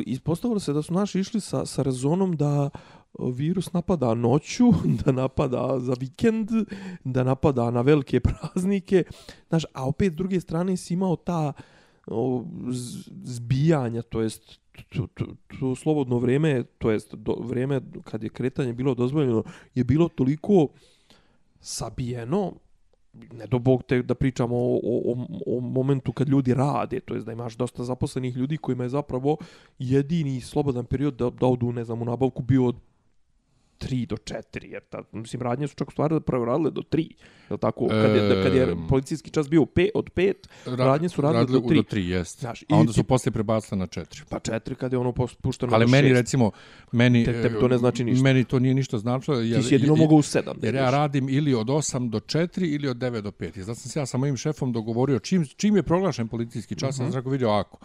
ispostavilo 0.05 0.59
se 0.59 0.73
da 0.73 0.81
su 0.81 0.93
naši 0.93 1.19
išli 1.19 1.41
sa, 1.41 1.65
sa 1.65 1.83
rezonom 1.83 2.35
da 2.35 2.69
uh, 2.73 3.02
virus 3.19 3.73
napada 3.73 4.13
noću, 4.13 4.71
da 5.05 5.11
napada 5.11 5.79
za 5.79 5.93
vikend, 5.99 6.49
da 7.03 7.23
napada 7.23 7.71
na 7.71 7.81
velike 7.81 8.19
praznike, 8.19 9.03
znaš, 9.49 9.65
a 9.73 9.87
opet 9.87 10.13
s 10.13 10.15
druge 10.15 10.39
strane 10.39 10.77
si 10.77 10.93
imao 10.93 11.15
ta 11.15 11.53
o, 12.07 12.45
zbijanja, 13.23 14.01
to 14.01 14.21
jest 14.21 14.59
to, 14.89 15.07
to, 15.13 15.25
to 15.59 15.75
slobodno 15.75 16.17
vrijeme, 16.17 16.63
to 16.77 16.91
jest 16.91 17.15
do, 17.15 17.33
vrijeme 17.33 17.81
kad 18.03 18.23
je 18.23 18.29
kretanje 18.29 18.73
bilo 18.73 18.95
dozvoljeno, 18.95 19.43
je 19.75 19.83
bilo 19.83 20.09
toliko 20.09 20.67
sabijeno, 21.59 22.53
ne 23.13 23.47
do 23.47 23.59
bog 23.59 23.83
te 23.83 24.01
da 24.01 24.15
pričamo 24.15 24.55
o, 24.57 24.79
o, 24.83 25.11
o, 25.11 25.57
o 25.57 25.59
momentu 25.59 26.11
kad 26.11 26.29
ljudi 26.29 26.53
rade, 26.53 26.99
to 26.99 27.13
jest 27.13 27.25
da 27.25 27.31
imaš 27.31 27.55
dosta 27.55 27.83
zaposlenih 27.83 28.35
ljudi 28.35 28.57
kojima 28.57 28.83
je 28.83 28.89
zapravo 28.89 29.37
jedini 29.79 30.41
slobodan 30.41 30.85
period 30.85 31.15
da, 31.15 31.29
da 31.29 31.45
odu, 31.47 31.71
ne 31.71 31.83
znam, 31.83 32.01
u 32.01 32.05
nabavku 32.05 32.43
bio 32.43 32.65
od 32.65 32.75
3 33.87 34.05
do 34.07 34.15
4, 34.15 34.71
jer 34.71 34.81
ta, 34.89 35.03
mislim, 35.11 35.41
radnje 35.41 35.67
su 35.67 35.75
čak 35.75 35.87
u 35.87 35.91
stvari 35.91 36.19
proradile 36.25 36.71
do 36.71 36.81
3. 36.81 37.11
Je 37.49 37.57
tako? 37.57 37.87
Kad 37.87 38.15
je, 38.15 38.43
kad 38.43 38.55
je 38.55 38.75
policijski 38.89 39.31
čas 39.31 39.49
bio 39.49 39.65
pe, 39.65 39.89
od 39.95 40.09
5, 40.15 40.33
radnje 40.65 41.09
su 41.09 41.21
radile 41.21 41.45
do 41.45 41.59
3. 41.59 41.75
do 41.75 41.81
3, 41.81 41.97
jest. 41.97 42.39
Znaš, 42.39 42.61
A 42.61 42.75
onda 42.75 42.93
su 42.93 43.01
ti- 43.01 43.07
poslije 43.07 43.31
prebacili 43.31 43.79
na 43.79 43.87
4. 43.87 44.23
Pa 44.29 44.39
4 44.39 44.75
kad 44.75 44.91
je 44.93 44.97
ono 44.99 45.13
pušteno 45.41 45.73
Ali 45.75 45.85
na 45.85 45.91
meni, 45.91 46.09
šest. 46.09 46.19
recimo, 46.19 46.51
meni... 46.91 47.25
Te- 47.25 47.41
tebi 47.41 47.59
to 47.59 47.67
ne 47.67 47.77
znači 47.77 48.03
ništa. 48.03 48.23
Meni 48.23 48.43
to 48.43 48.59
nije 48.59 48.73
ništa 48.73 48.97
značilo. 48.97 49.37
Jer, 49.39 49.61
Ti 49.61 49.67
si 49.67 49.73
jedino 49.73 49.95
mogao 49.95 50.17
u 50.17 50.21
7 50.21 50.59
da 50.59 50.67
Jer 50.67 50.75
ja 50.75 50.89
radim 50.89 51.29
ili 51.29 51.53
od 51.53 51.67
8 51.67 52.09
do 52.09 52.19
4 52.19 52.75
ili 52.75 52.87
od 52.87 52.97
9 52.97 53.21
do 53.21 53.31
5. 53.31 53.57
I 53.59 53.63
zato 53.63 53.79
sam 53.79 53.91
se 53.91 53.99
ja 53.99 54.05
sa 54.05 54.17
mojim 54.17 54.37
šefom 54.37 54.73
dogovorio 54.73 55.19
čim, 55.19 55.45
čim 55.45 55.75
je 55.75 55.83
proglašen 55.83 56.27
policijski 56.27 56.75
čas, 56.75 56.95
uh 56.95 57.05
-huh. 57.05 57.09
sam 57.09 57.15
rekao 57.15 57.31
vidio 57.31 57.49
ovako. 57.49 57.77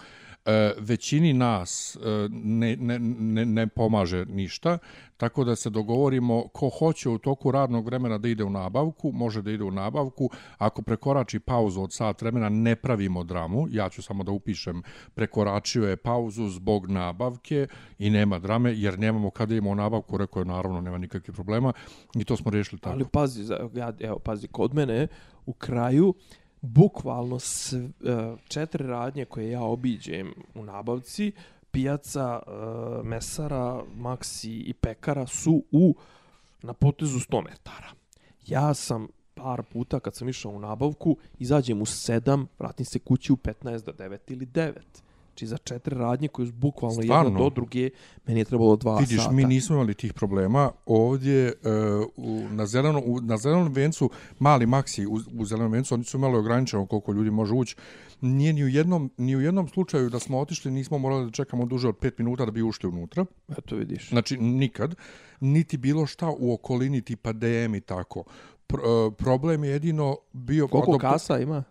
E, 0.48 0.72
većini 0.78 1.32
nas 1.32 1.96
e, 1.96 2.28
ne, 2.30 2.76
ne, 2.76 2.98
ne, 2.98 3.46
ne 3.46 3.66
pomaže 3.66 4.24
ništa, 4.24 4.78
tako 5.16 5.44
da 5.44 5.56
se 5.56 5.70
dogovorimo 5.70 6.48
ko 6.48 6.68
hoće 6.68 7.08
u 7.08 7.18
toku 7.18 7.50
radnog 7.50 7.86
vremena 7.86 8.18
da 8.18 8.28
ide 8.28 8.44
u 8.44 8.50
nabavku, 8.50 9.12
može 9.12 9.42
da 9.42 9.50
ide 9.50 9.64
u 9.64 9.70
nabavku. 9.70 10.30
Ako 10.58 10.82
prekorači 10.82 11.38
pauzu 11.38 11.82
od 11.82 11.92
sat 11.92 12.22
vremena, 12.22 12.48
ne 12.48 12.76
pravimo 12.76 13.24
dramu. 13.24 13.66
Ja 13.70 13.88
ću 13.88 14.02
samo 14.02 14.24
da 14.24 14.32
upišem 14.32 14.82
prekoračio 15.14 15.88
je 15.88 15.96
pauzu 15.96 16.48
zbog 16.48 16.90
nabavke 16.90 17.66
i 17.98 18.10
nema 18.10 18.38
drame, 18.38 18.72
jer 18.76 18.98
nemamo 18.98 19.30
kada 19.30 19.54
imamo 19.54 19.74
nabavku, 19.74 20.16
rekao 20.16 20.40
je 20.40 20.46
naravno, 20.46 20.80
nema 20.80 20.98
nikakvih 20.98 21.34
problema 21.34 21.72
i 22.14 22.24
to 22.24 22.36
smo 22.36 22.50
riješili 22.50 22.80
tako. 22.80 22.94
Ali 22.94 23.04
pazi, 23.12 23.44
ja, 23.74 23.92
evo, 24.00 24.18
pazi, 24.18 24.48
kod 24.48 24.74
mene 24.74 25.06
u 25.46 25.52
kraju 25.52 26.14
bukvalno 26.60 27.38
s, 27.38 27.72
eh, 27.72 27.88
četiri 28.48 28.86
radnje 28.86 29.24
koje 29.24 29.50
ja 29.50 29.62
obiđem 29.62 30.34
u 30.54 30.64
nabavci, 30.64 31.32
pijaca, 31.70 32.42
eh, 32.46 32.50
mesara, 33.02 33.82
maksi 33.96 34.52
i 34.52 34.72
pekara 34.72 35.26
su 35.26 35.64
u 35.72 35.94
na 36.62 36.72
potezu 36.72 37.18
100 37.18 37.42
metara. 37.42 37.88
Ja 38.46 38.74
sam 38.74 39.08
par 39.34 39.62
puta 39.62 40.00
kad 40.00 40.14
sam 40.14 40.28
išao 40.28 40.52
u 40.52 40.58
nabavku, 40.58 41.16
izađem 41.38 41.82
u 41.82 41.86
7, 41.86 42.46
vratim 42.58 42.86
se 42.86 42.98
kući 42.98 43.32
u 43.32 43.36
15 43.36 43.84
do 43.84 43.92
9 43.92 44.18
ili 44.32 44.46
9. 44.46 44.72
Znači 45.38 45.46
za 45.46 45.56
četiri 45.56 45.94
radnje 45.94 46.28
koje 46.28 46.46
su 46.46 46.52
bukvalno 46.52 47.02
jedna 47.02 47.38
do 47.38 47.50
druge, 47.50 47.90
meni 48.26 48.40
je 48.40 48.44
trebalo 48.44 48.76
dva 48.76 48.98
Vidiš, 48.98 49.22
sata. 49.22 49.32
mi 49.32 49.44
nismo 49.44 49.76
imali 49.76 49.94
tih 49.94 50.12
problema. 50.12 50.70
Ovdje 50.86 51.52
uh, 51.52 52.06
u, 52.16 52.48
na, 52.50 52.66
zeleno, 52.66 53.02
u, 53.04 53.20
na 53.20 53.36
zelenom 53.36 53.72
vencu, 53.72 54.10
mali 54.38 54.66
maksi 54.66 55.06
u, 55.06 55.18
u 55.38 55.44
zelenom 55.44 55.72
vencu, 55.72 55.94
oni 55.94 56.04
su 56.04 56.16
imali 56.16 56.36
ograničeno 56.36 56.86
koliko 56.86 57.12
ljudi 57.12 57.30
može 57.30 57.54
ući. 57.54 57.76
Nije 58.20 58.52
ni 58.52 58.64
u, 58.64 58.68
jednom, 58.68 59.10
ni 59.16 59.36
u 59.36 59.40
jednom 59.40 59.68
slučaju 59.68 60.10
da 60.10 60.18
smo 60.18 60.38
otišli, 60.38 60.70
nismo 60.70 60.98
morali 60.98 61.24
da 61.24 61.30
čekamo 61.30 61.66
duže 61.66 61.88
od 61.88 61.98
5 61.98 62.12
minuta 62.18 62.44
da 62.44 62.50
bi 62.50 62.62
ušli 62.62 62.88
unutra. 62.88 63.24
Eto 63.58 63.76
vidiš. 63.76 64.08
Znači, 64.08 64.36
nikad. 64.36 64.94
Niti 65.40 65.76
bilo 65.76 66.06
šta 66.06 66.30
u 66.38 66.54
okolini 66.54 67.02
tipa 67.02 67.32
DM 67.32 67.74
i 67.74 67.80
tako. 67.80 68.24
Pr, 68.66 68.76
uh, 68.76 69.14
problem 69.14 69.64
je 69.64 69.70
jedino 69.70 70.16
bio... 70.32 70.68
Koliko 70.68 70.98
kasa 70.98 71.38
ima? 71.38 71.64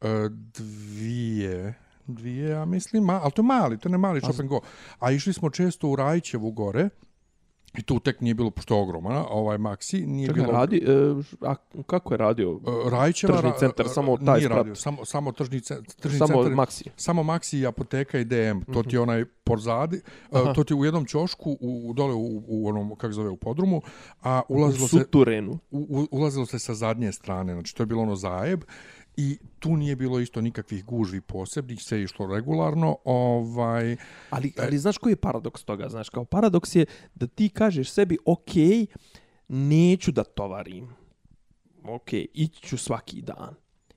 E, 0.00 0.28
dvije, 0.54 1.74
dvije, 2.10 2.48
ja 2.48 2.64
mislim, 2.64 3.04
ma, 3.04 3.20
ali 3.22 3.32
to 3.32 3.42
je 3.42 3.46
mali, 3.46 3.78
to 3.78 3.88
je 3.88 3.92
ne 3.92 3.98
mali 3.98 4.20
shop 4.20 4.40
and 4.40 4.48
go. 4.48 4.60
A 4.98 5.10
išli 5.10 5.32
smo 5.32 5.50
često 5.50 5.88
u 5.88 5.96
Rajčevu 5.96 6.50
gore, 6.52 6.88
i 7.74 7.82
tu 7.82 8.00
tek 8.00 8.20
nije 8.20 8.34
bilo, 8.34 8.50
pošto 8.50 8.74
je 8.76 8.82
ogroman, 8.82 9.24
ovaj 9.30 9.58
Maxi, 9.58 10.06
nije 10.06 10.26
Čekaj, 10.26 10.42
bilo... 10.42 10.52
radi, 10.52 10.76
e, 10.78 10.90
a 11.42 11.54
kako 11.86 12.14
je 12.14 12.18
radio? 12.18 12.60
e, 12.86 12.90
Rajčeva, 12.90 13.32
Tržni 13.32 13.50
ra- 13.50 13.58
centar, 13.58 13.86
e, 13.86 13.88
samo 13.88 14.16
taj 14.16 14.34
nije 14.34 14.40
sprat. 14.40 14.56
radio, 14.56 14.74
samo, 14.74 15.04
samo 15.04 15.32
tržni, 15.32 15.60
tržni 16.00 16.18
Samo 16.18 16.34
centar. 16.34 16.52
Maxi. 16.54 16.84
Samo 16.96 17.22
Maxi 17.22 17.56
i 17.56 17.66
apoteka 17.66 18.18
i 18.18 18.24
DM, 18.24 18.60
to 18.72 18.82
ti 18.82 18.96
je 18.96 19.00
onaj 19.00 19.24
pozadi, 19.44 19.96
Mhm. 19.96 20.36
Aha. 20.36 20.52
to 20.54 20.64
ti 20.64 20.74
u 20.74 20.84
jednom 20.84 21.04
ćošku, 21.04 21.50
u, 21.52 21.82
u 21.84 21.92
dole 21.92 22.14
u, 22.14 22.42
u 22.46 22.68
onom, 22.68 22.96
kako 22.96 23.12
zove, 23.12 23.30
u 23.30 23.36
podrumu, 23.36 23.82
a 24.22 24.42
U 24.48 24.54
ulazilo 24.54 24.88
se, 24.88 24.98
Suturenu. 24.98 25.58
u, 25.70 25.78
u- 25.90 26.08
ulazilo 26.10 26.46
se 26.46 26.58
sa 26.58 26.74
zadnje 26.74 27.12
strane, 27.12 27.52
znači 27.52 27.76
to 27.76 27.82
je 27.82 27.86
bilo 27.86 28.02
ono 28.02 28.16
zajeb 28.16 28.60
i 29.20 29.38
tu 29.58 29.76
nije 29.76 29.96
bilo 29.96 30.20
isto 30.20 30.40
nikakvih 30.40 30.84
gužvi 30.84 31.20
posebnih, 31.20 31.82
sve 31.82 31.98
je 31.98 32.04
išlo 32.04 32.26
regularno, 32.26 32.96
ovaj, 33.04 33.96
Ali, 34.30 34.52
ali 34.58 34.78
znaš 34.78 34.98
koji 34.98 35.12
je 35.12 35.16
paradoks 35.16 35.64
toga? 35.64 35.88
Znaš, 35.88 36.08
kao 36.08 36.24
paradoks 36.24 36.74
je 36.74 36.86
da 37.14 37.26
ti 37.26 37.48
kažeš 37.48 37.90
sebi, 37.90 38.18
ok, 38.24 38.54
neću 39.48 40.12
da 40.12 40.24
tovarim. 40.24 40.88
Ok, 41.84 42.12
ići 42.12 42.62
ću 42.62 42.78
svaki 42.78 43.22
dan. 43.22 43.54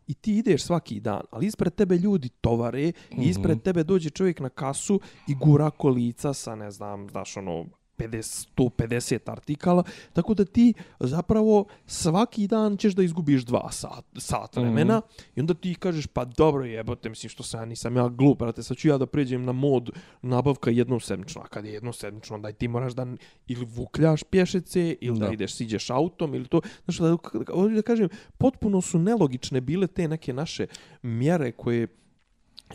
I 0.08 0.14
ti 0.14 0.38
ideš 0.38 0.64
svaki 0.64 1.00
dan, 1.00 1.22
ali 1.32 1.46
ispred 1.46 1.76
tebe 1.76 1.98
ljudi 1.98 2.30
tovare 2.30 2.82
i 2.82 2.94
ispred 3.18 3.62
tebe 3.62 3.84
dođe 3.84 4.10
čovjek 4.10 4.40
na 4.40 4.50
kasu 4.50 5.00
i 5.28 5.36
gura 5.36 5.70
kolica 5.70 6.34
sa, 6.34 6.56
ne 6.56 6.72
znam, 6.72 7.10
znaš, 7.10 7.38
ono, 7.38 7.66
50, 7.98 8.48
150 8.58 9.32
artikala, 9.32 9.84
tako 10.14 10.34
da 10.34 10.46
ti 10.46 10.74
zapravo 11.00 11.66
svaki 11.86 12.48
dan 12.48 12.78
ćeš 12.78 12.94
da 12.94 13.04
izgubiš 13.04 13.46
dva 13.46 13.72
sat, 13.72 14.06
sat 14.18 14.56
vremena 14.56 14.98
mm 14.98 15.02
-hmm. 15.02 15.24
i 15.36 15.40
onda 15.40 15.54
ti 15.54 15.76
kažeš 15.76 16.08
pa 16.08 16.26
dobro 16.26 16.66
jebote, 16.66 17.10
mislim 17.10 17.30
što 17.30 17.44
sam 17.44 17.60
ja 17.60 17.66
nisam 17.66 17.98
ja 17.98 18.08
glup, 18.08 18.40
brate, 18.40 18.64
sad 18.64 18.78
ću 18.78 18.88
ja 18.88 18.98
da 18.98 19.06
pređem 19.06 19.46
na 19.46 19.52
mod 19.52 19.90
nabavka 20.22 20.72
jednom 20.72 21.00
sedmično, 21.00 21.42
a 21.42 21.48
kad 21.48 21.66
je 21.66 21.74
jednom 21.74 21.94
sedmično, 21.94 22.36
onda 22.36 22.52
ti 22.52 22.68
moraš 22.68 22.94
da 22.94 23.08
ili 23.48 23.66
vukljaš 23.66 24.24
pješece 24.24 24.96
ili 25.02 25.20
da, 25.20 25.24
Da. 25.24 25.28
da 25.28 25.34
ideš, 25.34 25.54
siđeš 25.54 25.90
autom 25.90 26.36
ili 26.36 26.48
to, 26.48 26.62
znaš, 26.86 26.98
da, 26.98 27.18
ovdje 27.54 27.76
da 27.76 27.82
kažem, 27.82 28.10
potpuno 28.38 28.82
su 28.82 29.00
nelogične 29.00 29.62
bile 29.62 29.88
te 29.88 30.08
neke 30.08 30.34
naše 30.34 30.68
mjere 31.02 31.52
koje 31.52 31.88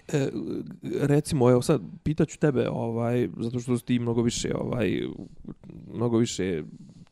E, 0.08 0.28
recimo, 1.00 1.50
evo 1.50 1.62
sad, 1.62 1.82
pitaću 2.02 2.38
tebe, 2.38 2.68
ovaj, 2.68 3.28
zato 3.36 3.60
što 3.60 3.78
si 3.78 3.84
ti 3.84 3.98
mnogo 3.98 4.22
više, 4.22 4.54
ovaj, 4.54 5.02
mnogo 5.94 6.18
više 6.18 6.62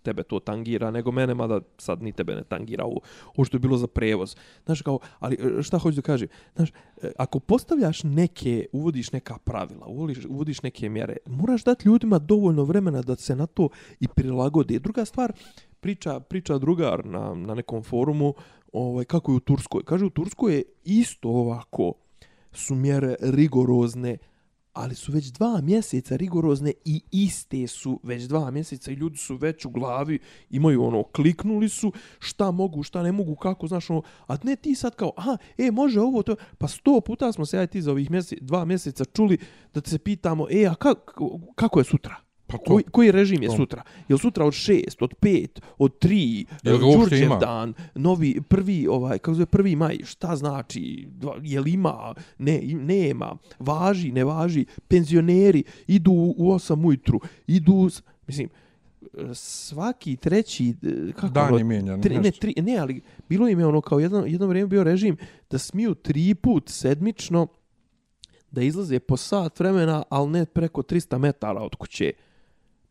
tebe 0.07 0.23
to 0.23 0.39
tangira 0.39 0.91
nego 0.91 1.11
mene, 1.13 1.35
mada 1.35 1.61
sad 1.79 2.03
ni 2.03 2.13
tebe 2.13 2.35
ne 2.35 2.45
tangira 2.45 2.85
ovo, 2.85 3.01
ovo 3.37 3.45
što 3.45 3.57
je 3.57 3.61
bilo 3.61 3.77
za 3.77 3.87
prevoz. 3.87 4.37
Znaš, 4.65 4.83
kao, 4.83 4.99
ali 5.19 5.37
e, 5.37 5.63
šta 5.63 5.79
hoću 5.79 5.97
da 5.97 6.03
kažem? 6.03 6.29
Znaš, 6.55 6.71
e, 7.03 7.13
ako 7.19 7.41
postavljaš 7.41 8.03
neke, 8.05 8.67
uvodiš 8.73 9.13
neka 9.13 9.39
pravila, 9.45 9.87
uvodiš, 9.87 10.25
uvodiš 10.29 10.63
neke 10.63 10.89
mjere, 10.89 11.17
moraš 11.27 11.65
dati 11.65 11.89
ljudima 11.89 12.19
dovoljno 12.19 12.65
vremena 12.65 13.03
da 13.03 13.17
se 13.17 13.37
na 13.37 13.47
to 13.47 13.69
i 14.01 14.09
prilagode. 14.09 14.79
Druga 14.79 15.05
stvar, 15.05 15.33
priča, 15.81 16.21
priča 16.21 16.59
drugar 16.59 17.07
na, 17.07 17.35
na 17.35 17.55
nekom 17.55 17.83
forumu, 17.83 18.35
ovaj, 18.73 19.05
kako 19.05 19.33
je 19.33 19.37
u 19.37 19.41
Turskoj. 19.41 19.83
Kaže, 19.85 20.05
u 20.05 20.11
Turskoj 20.11 20.55
je 20.55 20.63
isto 20.85 21.29
ovako, 21.29 21.93
su 22.57 22.75
mjere 22.75 23.15
rigorozne, 23.21 24.19
ali 24.73 24.95
su 24.95 25.13
već 25.13 25.27
dva 25.27 25.61
mjeseca 25.63 26.17
rigorozne 26.17 26.73
i 26.85 27.03
iste 27.11 27.67
su 27.67 28.01
već 28.03 28.23
dva 28.23 28.51
mjeseca 28.51 28.91
i 28.91 28.95
ljudi 28.95 29.17
su 29.17 29.37
već 29.37 29.65
u 29.65 29.71
glavi, 29.71 30.19
imaju 30.51 30.85
ono, 30.85 31.03
kliknuli 31.03 31.69
su 31.69 31.93
šta 32.19 32.51
mogu, 32.51 32.83
šta 32.83 33.03
ne 33.03 33.13
mogu, 33.13 33.37
kako, 33.37 33.67
znaš 33.67 33.91
ono, 33.91 34.03
a 34.27 34.37
ne 34.43 34.57
ti 34.57 34.75
sad 34.75 34.95
kao, 34.95 35.13
aha, 35.17 35.37
e, 35.59 35.71
može 35.71 36.01
ovo, 36.01 36.23
to, 36.23 36.37
pa 36.59 36.69
sto 36.69 37.01
puta 37.01 37.33
smo 37.33 37.47
se 37.47 37.57
ja 37.57 37.63
i 37.63 37.67
ti 37.67 37.83
za 37.83 37.91
ovih 37.91 38.11
mjesec, 38.11 38.39
dva 38.43 38.65
mjeseca 38.65 39.05
čuli 39.05 39.39
da 39.75 39.81
te 39.81 39.91
se 39.91 39.99
pitamo, 39.99 40.47
e, 40.51 40.67
a 40.67 40.75
kako, 40.75 41.41
kako 41.55 41.81
je 41.81 41.85
sutra? 41.85 42.26
Pa 42.47 42.59
to. 42.59 42.65
Koji, 42.65 42.85
koji 42.85 43.11
režim 43.11 43.43
je 43.43 43.49
To. 43.49 43.57
sutra? 43.57 43.83
Je 44.09 44.15
li 44.15 44.19
sutra 44.19 44.45
od 44.45 44.53
šest, 44.53 45.03
od 45.03 45.15
pet, 45.15 45.61
od 45.79 45.99
tri, 45.99 46.47
Jel 46.63 46.79
ga 46.79 46.87
uopšte 46.87 47.19
ima? 47.19 47.37
dan, 47.37 47.75
novi, 47.95 48.41
prvi, 48.49 48.87
ovaj, 48.87 49.19
kako 49.19 49.35
zove, 49.35 49.47
prvi 49.47 49.77
maj, 49.77 49.99
šta 50.05 50.37
znači, 50.37 51.09
je 51.43 51.61
li 51.61 51.73
ima, 51.73 52.15
ne, 52.39 52.61
nema, 52.75 53.37
važi, 53.59 54.13
ne 54.13 54.25
važi, 54.25 54.65
penzioneri 54.89 55.65
idu 55.87 56.13
u 56.13 56.53
8 56.53 56.87
ujutru, 56.87 57.21
idu, 57.47 57.89
mislim, 58.27 58.49
svaki 59.35 60.17
treći, 60.17 60.75
kako 61.15 61.29
Dan 61.29 61.47
ono, 61.47 61.59
je 61.59 61.65
mijenjan, 61.65 62.03
Tri, 62.03 62.19
ne, 62.19 62.31
tri, 62.31 62.55
ne, 62.57 62.77
ali 62.79 63.01
bilo 63.29 63.49
im 63.49 63.59
je 63.59 63.67
ono 63.67 63.81
kao 63.81 63.99
jedno, 63.99 64.25
jedno 64.27 64.47
vrijeme 64.47 64.69
bio 64.69 64.85
režim 64.85 65.17
da 65.51 65.59
smiju 65.59 65.95
tri 65.95 66.35
put 66.35 66.69
sedmično 66.69 67.47
da 68.51 68.63
izlaze 68.63 68.99
po 68.99 69.17
sat 69.17 69.61
vremena, 69.61 70.03
ali 70.09 70.31
ne 70.31 70.47
preko 70.47 70.83
300 70.83 71.19
metara 71.19 71.61
od 71.61 71.75
kuće. 71.75 72.13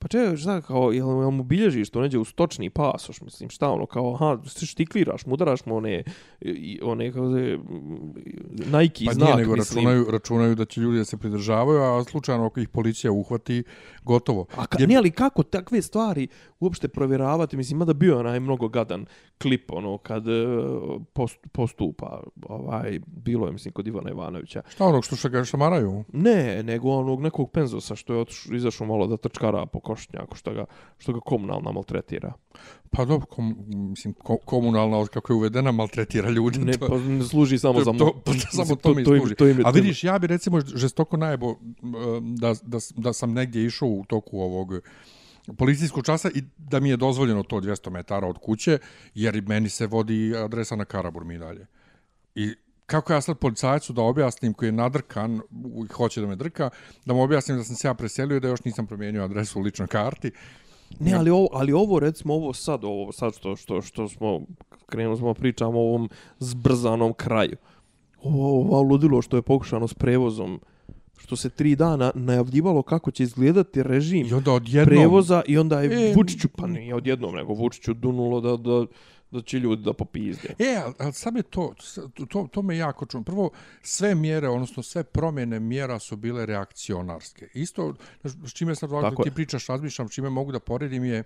Pa 0.05 0.09
čekaj, 0.09 0.37
šta, 0.37 0.61
kao, 0.61 0.91
jel, 0.91 1.07
jel 1.09 1.31
mu 1.31 1.43
bilježiš 1.43 1.89
to 1.89 2.01
neđe 2.01 2.17
u 2.17 2.25
stočni 2.25 2.69
pasoš, 2.69 3.21
mislim, 3.21 3.49
šta 3.49 3.69
ono, 3.69 3.85
kao, 3.85 4.13
aha, 4.13 4.37
ti 4.49 4.65
štikliraš, 4.65 5.25
mu 5.25 5.33
udaraš 5.33 5.65
mu 5.65 5.75
one, 5.75 6.03
i- 6.41 6.79
one, 6.83 7.11
kako 7.11 7.31
se, 7.31 7.57
Nike 8.71 9.05
Pa 9.05 9.13
znak, 9.13 9.25
nije, 9.25 9.35
nego 9.37 9.55
mislim. 9.55 9.77
računaju, 9.77 10.11
računaju 10.11 10.55
da 10.55 10.65
će 10.65 10.81
ljudi 10.81 10.97
da 10.97 11.05
se 11.05 11.17
pridržavaju, 11.17 11.79
a 11.81 12.03
slučajno 12.03 12.45
ako 12.45 12.59
ih 12.59 12.69
policija 12.69 13.11
uhvati, 13.11 13.63
gotovo. 14.03 14.45
A 14.57 14.65
ka, 14.65 14.77
Je- 14.79 14.87
ne, 14.87 14.95
ali 14.95 15.11
kako 15.11 15.43
takve 15.43 15.81
stvari 15.81 16.27
uopšte 16.59 16.87
provjeravati? 16.87 17.57
Mislim, 17.57 17.77
mada 17.79 17.93
bio 17.93 18.13
je 18.13 18.19
onaj 18.19 18.39
mnogo 18.39 18.67
gadan 18.67 19.05
klip, 19.41 19.71
ono, 19.71 19.97
kad 19.97 20.27
e, 20.27 20.31
post, 21.13 21.37
postupa, 21.51 22.23
ovaj, 22.49 22.99
bilo 23.07 23.45
je, 23.47 23.51
mislim, 23.53 23.71
kod 23.73 23.87
Ivana 23.87 24.09
Ivanovića. 24.09 24.61
Šta 24.69 24.85
onog 24.85 25.05
što 25.05 25.29
ga 25.29 25.43
šamaraju? 25.43 26.03
Ne, 26.13 26.63
nego 26.63 26.89
onog 26.89 27.21
nekog 27.21 27.51
penzosa 27.51 27.95
što 27.95 28.13
je 28.13 28.25
izašao 28.55 28.87
malo 28.87 29.07
da 29.07 29.17
trčkara 29.17 29.65
po 29.65 29.79
košnjaku, 29.79 30.35
što 30.35 30.53
ga, 30.53 30.65
što 30.97 31.13
ga 31.13 31.19
komunalna 31.19 31.71
maltretira. 31.71 32.33
Pa 32.91 33.05
dobro, 33.05 33.25
kom, 33.25 33.55
mislim, 33.67 34.13
ko, 34.13 34.37
komunalna, 34.37 34.97
ali 34.97 35.07
kako 35.07 35.33
je 35.33 35.37
uvedena, 35.37 35.71
maltretira 35.71 36.29
ljude. 36.29 36.59
Ne, 36.59 36.73
to- 36.73 36.87
pa 36.87 36.97
ne 36.97 37.23
služi 37.23 37.59
samo 37.59 37.79
to, 37.79 37.83
za... 37.83 37.91
to, 37.91 38.13
to, 38.23 38.31
samo 38.51 38.75
to 38.75 38.93
mi 38.93 39.01
im- 39.01 39.05
služi. 39.05 39.35
to 39.35 39.47
im 39.47 39.57
A 39.65 39.71
to 39.71 39.77
im- 39.77 39.83
vidiš, 39.83 40.03
ja 40.03 40.19
bi 40.19 40.27
recimo 40.27 40.61
žestoko 40.61 41.17
najbo 41.17 41.55
da, 42.21 42.49
da, 42.49 42.53
da, 42.63 42.77
da 42.97 43.13
sam 43.13 43.33
negdje 43.33 43.65
išao 43.65 43.89
u 43.89 44.05
toku 44.07 44.39
ovog 44.39 44.73
policijskog 45.57 46.05
časa 46.05 46.29
i 46.35 46.43
da 46.57 46.79
mi 46.79 46.89
je 46.89 46.97
dozvoljeno 46.97 47.43
to 47.43 47.55
200 47.55 47.89
metara 47.89 48.27
od 48.27 48.37
kuće, 48.37 48.77
jer 49.15 49.43
meni 49.47 49.69
se 49.69 49.87
vodi 49.87 50.35
adresa 50.37 50.75
na 50.75 50.85
Karabur 50.85 51.25
mi 51.25 51.37
dalje. 51.37 51.67
I 52.35 52.53
kako 52.85 53.13
ja 53.13 53.21
sad 53.21 53.37
policajcu 53.37 53.93
da 53.93 54.01
objasnim 54.01 54.53
koji 54.53 54.67
je 54.67 54.71
nadrkan 54.71 55.41
i 55.85 55.93
hoće 55.93 56.21
da 56.21 56.27
me 56.27 56.35
drka, 56.35 56.69
da 57.05 57.13
mu 57.13 57.23
objasnim 57.23 57.57
da 57.57 57.63
sam 57.63 57.75
se 57.75 57.87
ja 57.87 57.93
preselio 57.93 58.37
i 58.37 58.39
da 58.39 58.47
još 58.47 58.63
nisam 58.63 58.87
promijenio 58.87 59.23
adresu 59.23 59.59
u 59.59 59.61
ličnoj 59.61 59.87
karti. 59.87 60.31
Ne, 60.99 61.13
ali 61.13 61.29
ovo, 61.29 61.47
ali 61.53 61.73
ovo 61.73 61.99
recimo 61.99 62.33
ovo 62.33 62.53
sad, 62.53 62.83
ovo 62.83 63.11
sad 63.11 63.35
što, 63.35 63.55
što, 63.55 63.81
što 63.81 64.09
smo 64.09 64.41
krenuli 64.85 65.17
smo 65.17 65.33
pričamo 65.33 65.79
o 65.79 65.87
ovom 65.87 66.09
zbrzanom 66.39 67.13
kraju. 67.13 67.57
Ovo, 68.23 68.59
ovo 68.59 68.81
ludilo 68.81 69.21
što 69.21 69.37
je 69.37 69.41
pokušano 69.41 69.87
s 69.87 69.93
prevozom 69.93 70.59
što 71.17 71.35
se 71.35 71.49
tri 71.49 71.75
dana 71.75 72.11
najavljivalo 72.15 72.81
kako 72.81 73.11
će 73.11 73.23
izgledati 73.23 73.83
režim 73.83 74.27
I 74.27 74.33
onda 74.33 74.51
odjednom... 74.51 74.85
prevoza 74.85 75.41
i 75.47 75.57
onda 75.57 75.81
je 75.81 76.09
E, 76.09 76.13
Vučiću, 76.15 76.47
pa 76.57 76.67
nije 76.67 76.95
odjednom, 76.95 77.35
nego 77.35 77.53
Vučiću 77.53 77.93
dunulo 77.93 78.41
da, 78.41 78.57
da, 78.57 78.85
da 79.31 79.41
će 79.41 79.59
ljudi 79.59 79.83
da 79.83 79.93
popizde. 79.93 80.49
E, 80.59 80.75
ali, 80.83 80.93
ali 80.99 81.13
sad 81.13 81.35
je 81.35 81.43
to, 81.43 81.73
to, 82.29 82.47
to 82.51 82.61
me 82.61 82.77
jako 82.77 83.05
čuno. 83.05 83.23
Prvo, 83.23 83.49
sve 83.81 84.15
mjere, 84.15 84.49
odnosno 84.49 84.83
sve 84.83 85.03
promjene 85.03 85.59
mjera 85.59 85.99
su 85.99 86.15
bile 86.15 86.45
reakcionarske. 86.45 87.47
Isto, 87.53 87.93
s 88.23 88.53
čime 88.53 88.75
sad 88.75 88.91
ovako 88.91 89.23
ti 89.23 89.31
pričaš, 89.31 89.67
razmišljam, 89.67 90.09
čime 90.09 90.29
mogu 90.29 90.51
da 90.51 90.59
poredim 90.59 91.05
je 91.05 91.23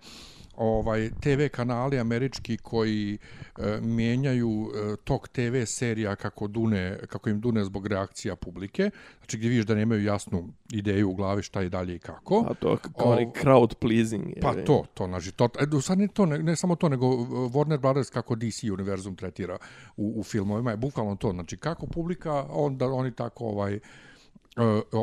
ovaj 0.59 1.09
TV 1.21 1.47
kanali 1.51 1.99
američki 1.99 2.57
koji 2.57 3.17
e, 3.57 3.79
mijenjaju 3.81 4.71
e, 4.75 4.95
tok 5.03 5.27
TV 5.27 5.63
serija 5.65 6.15
kako 6.15 6.47
dune 6.47 6.99
kako 7.07 7.29
im 7.29 7.41
dune 7.41 7.63
zbog 7.63 7.87
reakcija 7.87 8.35
publike 8.35 8.89
znači 9.19 9.37
gdje 9.37 9.49
vidiš 9.49 9.65
da 9.65 9.75
nemaju 9.75 10.03
jasnu 10.03 10.49
ideju 10.71 11.09
u 11.09 11.15
glavi 11.15 11.43
šta 11.43 11.61
je 11.61 11.69
dalje 11.69 11.95
i 11.95 11.99
kako 11.99 12.45
A 12.49 12.53
to 12.53 12.77
kao 12.77 13.11
O- 13.11 13.31
crowd 13.43 13.73
pleasing. 13.73 14.27
je, 14.27 14.41
Pa 14.41 14.53
to, 14.53 14.85
to, 14.93 15.07
znači, 15.07 15.31
to, 15.31 15.49
e, 15.59 15.81
sad 15.81 15.97
ne, 15.97 16.07
to, 16.07 16.25
ne, 16.25 16.39
ne 16.39 16.55
samo 16.55 16.75
to, 16.75 16.89
nego 16.89 17.07
uh, 17.07 17.27
Warner 17.29 17.79
Brothers 17.89 18.09
kako 18.09 18.35
DC 18.35 18.63
univerzum 18.73 19.15
tretira 19.15 19.57
u, 19.97 20.13
u 20.19 20.23
filmovima 20.23 20.71
je 20.71 20.77
bukvalno 20.77 21.15
to, 21.15 21.31
znači 21.31 21.57
kako 21.57 21.87
publika, 21.87 22.45
onda 22.49 22.87
oni 22.87 23.11
tako 23.11 23.45
ovaj 23.45 23.75
uh, 23.75 23.81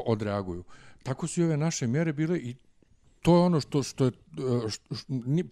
odreaguju. 0.06 0.64
Tako 1.02 1.26
su 1.26 1.40
i 1.40 1.44
ove 1.44 1.56
naše 1.56 1.86
mjere 1.86 2.12
bile 2.12 2.38
i 2.38 2.54
to 3.22 3.36
je 3.36 3.42
ono 3.42 3.60
što, 3.60 3.82
što 3.82 4.04
je, 4.04 4.12
što, 4.68 4.94
što, 4.94 5.06
ni, 5.08 5.44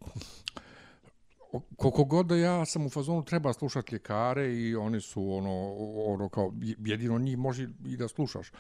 koliko 1.77 2.05
god 2.05 2.27
da 2.27 2.37
ja 2.37 2.65
sam 2.65 2.87
u 2.87 2.91
fazonu 2.91 3.25
treba 3.25 3.53
slušati 3.53 3.95
ljekare 3.95 4.55
i 4.55 4.77
oni 4.77 5.01
su 5.01 5.33
ono, 5.33 5.75
ono 6.07 6.29
kao 6.29 6.53
jedino 6.79 7.19
njih 7.19 7.39
može 7.39 7.69
i 7.87 7.97
da 7.97 8.09
slušaš. 8.09 8.53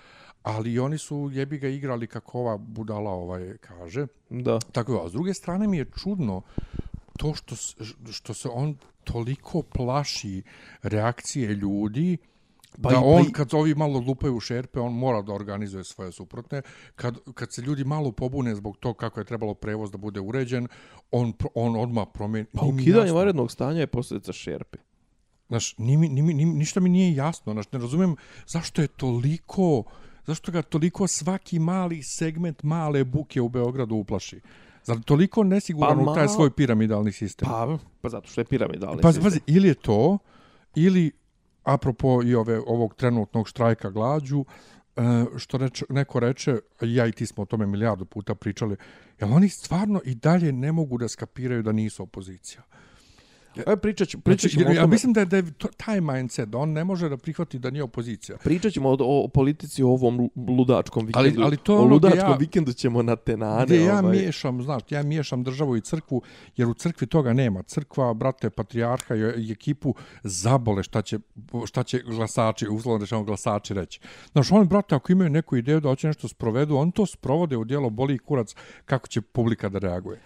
Ali 0.43 0.78
oni 0.78 0.99
su 0.99 1.31
jebi 1.33 1.59
ga 1.59 1.69
igrali 1.69 2.07
kako 2.07 2.38
ova 2.38 2.57
budala 2.57 3.11
ovaj 3.11 3.57
kaže. 3.61 4.07
Da. 4.31 4.59
Tako 4.73 4.93
je, 4.93 5.04
a 5.04 5.09
s 5.09 5.12
druge 5.12 5.35
strane 5.35 5.69
mi 5.69 5.76
je 5.76 5.90
čudno 6.02 6.43
to 7.16 7.35
što, 7.35 7.54
što 8.12 8.35
se 8.35 8.49
on 8.49 8.76
toliko 9.04 9.62
plaši 9.62 10.42
reakcije 10.83 11.49
ljudi, 11.49 12.16
Pa 12.83 12.90
da 12.90 12.97
i- 12.97 13.00
on, 13.04 13.33
kad 13.33 13.54
ovi 13.54 13.75
malo 13.75 13.99
lupaju 14.00 14.37
u 14.37 14.40
šerpe, 14.40 14.80
on 14.80 14.92
mora 14.92 15.23
da 15.23 15.33
organizuje 15.33 15.85
svoje 15.85 16.12
suprotne. 16.12 16.62
Kad, 16.94 17.18
kad 17.35 17.52
se 17.52 17.62
ljudi 17.62 17.85
malo 17.85 18.12
pobune 18.12 18.54
zbog 18.54 18.76
to 18.76 18.94
kako 18.94 19.21
je 19.21 19.25
trebalo 19.25 19.54
prevoz 19.54 19.90
da 19.90 19.99
bude 19.99 20.21
uređen, 20.21 20.68
on, 21.11 21.33
on 21.54 21.76
odmah 21.76 22.06
promeni. 22.14 22.47
Pa 22.52 22.64
ukidanje 22.64 23.12
varednog 23.12 23.50
stanja 23.50 23.80
je 23.80 23.87
posljedica 23.87 24.33
šerpe. 24.33 24.78
Znaš, 25.49 25.78
ni, 25.78 25.97
ni, 25.97 26.23
ni, 26.23 26.44
ništa 26.44 26.80
mi 26.80 26.88
nije 26.88 27.14
jasno. 27.14 27.52
Znaš, 27.52 27.73
ne 27.73 27.78
razumijem 27.78 28.16
zašto 28.47 28.83
je 28.83 28.88
toliko, 28.88 29.83
zašto 30.26 30.52
ga 30.52 30.62
toliko 30.62 31.06
svaki 31.06 31.59
mali 31.59 32.02
segment 32.02 32.62
male 32.62 33.04
buke 33.04 33.40
u 33.40 33.49
Beogradu 33.49 33.94
uplaši. 33.94 34.40
Zar 34.85 35.00
toliko 35.05 35.45
nesiguran 35.45 36.05
Pa 36.05 36.11
u 36.11 36.14
taj 36.14 36.29
svoj 36.29 36.50
piramidalni 36.50 37.12
sistem? 37.12 37.49
Pa, 37.49 37.79
pa 38.00 38.09
zato 38.09 38.29
što 38.29 38.41
je 38.41 38.45
piramidalni 38.45 39.03
pazi, 39.03 39.21
sistem. 39.23 39.31
pazi, 39.31 39.41
ili 39.47 39.69
je 39.69 39.75
to, 39.75 40.19
ili, 40.75 41.12
apropo 41.62 42.23
i 42.25 42.35
ove, 42.35 42.61
ovog 42.67 42.95
trenutnog 42.95 43.49
štrajka 43.49 43.91
glađu, 43.91 44.45
e, 44.97 45.03
što 45.37 45.59
reče, 45.59 45.85
neko 45.88 46.21
reče, 46.21 46.59
ja 46.81 47.07
i 47.07 47.12
ti 47.12 47.26
smo 47.26 47.43
o 47.43 47.47
tome 47.47 47.67
milijardu 47.67 48.05
puta 48.05 48.35
pričali, 48.35 48.76
jel 49.21 49.33
oni 49.33 49.49
stvarno 49.49 50.00
i 50.05 50.14
dalje 50.14 50.53
ne 50.53 50.73
mogu 50.73 50.99
da 50.99 51.09
skapiraju 51.09 51.62
da 51.62 51.73
nisu 51.73 52.03
opozicija? 52.03 52.62
E, 53.56 53.76
pričat, 53.76 54.08
ću, 54.08 54.20
pričat 54.20 54.40
Znači, 54.40 54.56
ćemo 54.56 54.70
o 54.70 54.73
ja 54.73 54.80
tome. 54.80 54.93
mislim 54.93 55.12
da 55.12 55.21
je, 55.21 55.26
da 55.26 55.36
je 55.36 55.52
to, 55.52 55.69
taj 55.76 56.00
mindset, 56.00 56.49
da 56.49 56.58
on 56.58 56.73
ne 56.73 56.84
može 56.84 57.08
da 57.08 57.17
prihvati 57.17 57.58
da 57.58 57.71
nije 57.71 57.82
opozicija. 57.82 58.38
Pričat 58.38 58.73
ćemo 58.73 58.88
o, 58.90 58.97
o, 59.00 59.28
politici 59.28 59.82
u 59.82 59.90
ovom 59.90 60.30
ludačkom 60.49 61.08
Ali- 61.14 61.28
vikendu. 61.28 61.47
ali 61.47 61.56
to 61.56 61.73
je 61.73 61.78
o 61.78 61.82
ono 61.82 61.90
ludačkom 61.90 62.30
ja- 62.30 62.36
vikendu 62.36 62.73
ćemo 62.73 63.02
na 63.02 63.17
tenane. 63.17 63.64
Gdje 63.64 63.80
ja 63.80 63.99
ovaj. 63.99 64.12
miješam, 64.12 64.62
znaš, 64.62 64.82
ja 64.90 65.02
miješam 65.02 65.45
državu 65.45 65.76
i 65.76 65.80
crkvu, 65.80 66.23
jer 66.56 66.69
u 66.69 66.75
crkvi 66.75 67.06
toga 67.06 67.32
nema. 67.32 67.62
Crkva, 67.62 68.14
brate, 68.14 68.50
patrijarha 68.50 69.14
i, 69.14 69.52
ekipu 69.52 69.95
zabole 70.23 70.82
šta 70.82 71.02
će, 71.02 71.19
šta 71.67 71.82
će 71.82 71.99
glasači, 72.00 72.69
uslovno 72.69 72.99
rečeno 73.00 73.25
glasači 73.25 73.75
reći. 73.75 74.00
Znaš, 74.32 74.52
oni, 74.52 74.67
brate, 74.67 74.95
ako 74.95 75.12
imaju 75.12 75.30
neku 75.30 75.56
ideju 75.56 75.80
da 75.80 75.88
hoće 75.88 76.06
nešto 76.06 76.28
sprovedu, 76.28 76.76
on 76.76 76.90
to 76.90 77.06
sprovode 77.06 77.56
u 77.56 77.64
dijelo 77.64 77.90
boli 77.90 78.19
kurac 78.19 78.54
kako 78.84 79.08
će 79.08 79.21
publika 79.21 79.69
da 79.69 79.78
reaguje. 79.78 80.21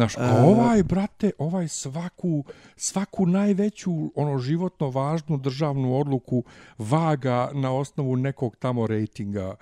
Znaš, 0.00 0.16
a 0.18 0.20
E. 0.20 0.42
ovaj, 0.42 0.82
brate, 0.82 1.30
ovaj 1.38 1.68
svaku, 1.68 2.44
svaku 2.76 3.26
najveću, 3.26 3.90
ono, 4.14 4.38
životno 4.38 4.90
važnu 4.90 5.36
državnu 5.36 5.98
odluku 6.00 6.44
vaga 6.78 7.50
na 7.54 7.72
osnovu 7.72 8.16
nekog 8.16 8.56
tamo 8.56 8.86
rejtinga 8.86 9.54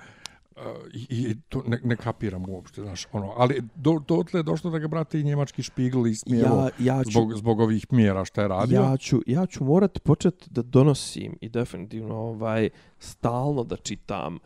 Uh, 0.58 0.64
i, 0.94 1.06
i 1.10 1.36
to 1.48 1.62
ne, 1.66 1.80
ne 1.84 1.96
kapiram 1.96 2.44
uopšte, 2.48 2.82
znaš, 2.82 3.06
ono, 3.12 3.32
ali 3.36 3.62
do, 3.74 3.98
dotle 4.08 4.42
došlo 4.42 4.70
da 4.70 4.78
ga, 4.78 4.88
brate, 4.88 5.20
i 5.20 5.24
njemački 5.24 5.62
špigl 5.62 6.06
ismijelo 6.06 6.70
Ja, 6.78 6.94
ja, 6.94 7.04
ću, 7.04 7.10
zbog, 7.10 7.34
zbog 7.34 7.60
ovih 7.60 7.86
mjera 7.92 8.24
šta 8.24 8.42
je 8.42 8.48
radio. 8.48 8.80
ja, 8.80 8.96
ću, 8.96 9.20
ja 9.26 9.46
ću 9.46 9.64
morati 9.64 10.00
početi 10.00 10.50
da 10.50 10.62
donosim 10.62 11.36
i 11.40 11.48
definitivno 11.48 12.14
ovaj 12.14 12.68
stalno 12.98 13.64
da 13.64 13.76
čitam 13.76 14.38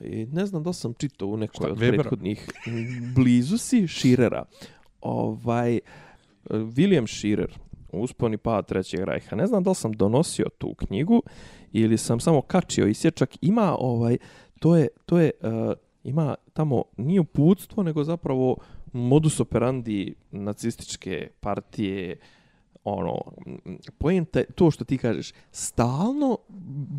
I 0.00 0.26
ne 0.26 0.46
znam 0.46 0.62
da 0.62 0.72
sam 0.72 0.94
čitao 0.94 1.28
u 1.28 1.36
nekoj 1.36 1.66
Šta, 1.66 1.72
od 1.72 1.78
Webera? 1.78 1.94
prethodnih 1.94 2.50
blizu 3.14 3.58
si 3.58 3.88
Širera. 3.88 4.44
Ovaj, 5.04 5.76
e, 5.76 5.80
William 6.50 7.06
Shearer, 7.06 7.58
Uspon 7.92 8.34
i 8.34 8.36
pad 8.36 8.66
Trećeg 8.66 9.00
rajha. 9.00 9.36
Ne 9.36 9.46
znam 9.46 9.62
da 9.62 9.70
li 9.70 9.74
sam 9.74 9.92
donosio 9.92 10.46
tu 10.58 10.74
knjigu 10.74 11.22
ili 11.72 11.98
sam 11.98 12.20
samo 12.20 12.42
kačio 12.42 12.86
isječak. 12.86 13.36
Ima 13.40 13.76
ovaj, 13.78 14.18
to 14.58 14.76
je, 14.76 14.88
to 15.06 15.18
je, 15.18 15.30
uh, 15.42 15.72
ima 16.04 16.34
tamo 16.52 16.84
nije 16.96 17.20
uputstvo, 17.20 17.82
nego 17.82 18.04
zapravo 18.04 18.56
modus 18.92 19.40
operandi 19.40 20.14
nacističke 20.30 21.28
partije, 21.40 22.16
ono, 22.84 23.20
m, 23.46 23.78
poenta 23.98 24.38
je 24.38 24.46
to 24.46 24.70
što 24.70 24.84
ti 24.84 24.98
kažeš, 24.98 25.32
stalno 25.50 26.38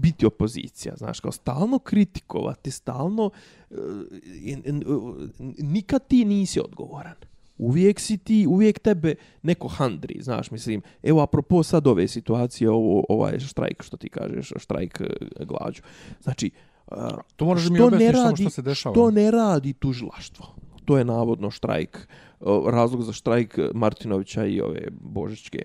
biti 0.02 0.26
opozicija, 0.26 0.96
znaš, 0.96 1.20
kao 1.20 1.32
stalno 1.32 1.80
kritikovati, 1.80 2.72
stalno, 2.72 3.32
e, 3.72 3.76
uh, 3.76 4.02
in, 4.44 4.62
in, 4.66 4.84
uh, 4.88 5.16
nikad 5.58 6.08
ti 6.08 6.26
nisi 6.26 6.60
odgovoran. 6.60 7.16
Uvijek 7.58 8.00
si 8.00 8.18
ti, 8.18 8.46
uvijek 8.50 8.80
tebe 8.80 9.16
neko 9.42 9.68
handri, 9.68 10.22
znaš, 10.22 10.52
mislim, 10.52 10.82
evo, 11.04 11.22
apropo 11.22 11.64
sad 11.64 11.88
ove 11.88 12.08
situacije, 12.08 12.70
ovo, 12.70 13.04
ovaj 13.10 13.40
štrajk, 13.40 13.84
što 13.84 13.98
ti 13.98 14.10
kažeš, 14.10 14.52
štrajk 14.58 15.02
eh, 15.02 15.46
glađu. 15.46 15.82
Znači, 16.22 16.52
uh, 16.88 16.98
To 17.36 17.54
mi 17.54 17.60
što 17.60 17.86
objasniti 17.86 18.06
ne 18.06 18.14
samo 18.14 18.26
radi, 18.26 18.44
šta 18.44 18.50
se 18.50 18.62
dešava. 18.62 18.94
Što 18.94 19.12
ne 19.12 19.32
radi 19.32 19.74
tužilaštvo? 19.74 20.56
To 20.86 20.98
je 20.98 21.06
navodno 21.06 21.52
štrajk, 21.52 22.08
o, 22.40 22.72
razlog 22.72 23.04
za 23.04 23.14
štrajk 23.14 23.60
Martinovića 23.74 24.46
i 24.46 24.62
ove 24.62 24.88
Božićke. 24.92 25.64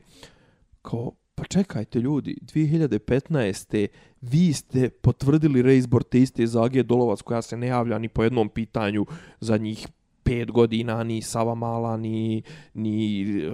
Kao, 0.82 1.12
pa 1.34 1.44
čekajte 1.44 1.98
ljudi, 1.98 2.38
2015. 2.42 3.86
vi 4.20 4.52
ste 4.52 4.90
potvrdili 4.90 5.62
reizbor 5.62 6.02
te 6.02 6.20
iste 6.20 6.46
Zagije 6.46 6.82
Dolovac 6.82 7.22
koja 7.22 7.42
se 7.42 7.56
ne 7.56 7.66
javlja 7.66 7.98
ni 7.98 8.08
po 8.08 8.22
jednom 8.22 8.48
pitanju 8.48 9.06
za 9.40 9.56
njih 9.56 9.88
pet 10.30 10.50
godina, 10.50 11.02
ni 11.04 11.22
Sava 11.22 11.54
Mala, 11.54 11.96
ni, 11.96 12.42
ni 12.74 12.94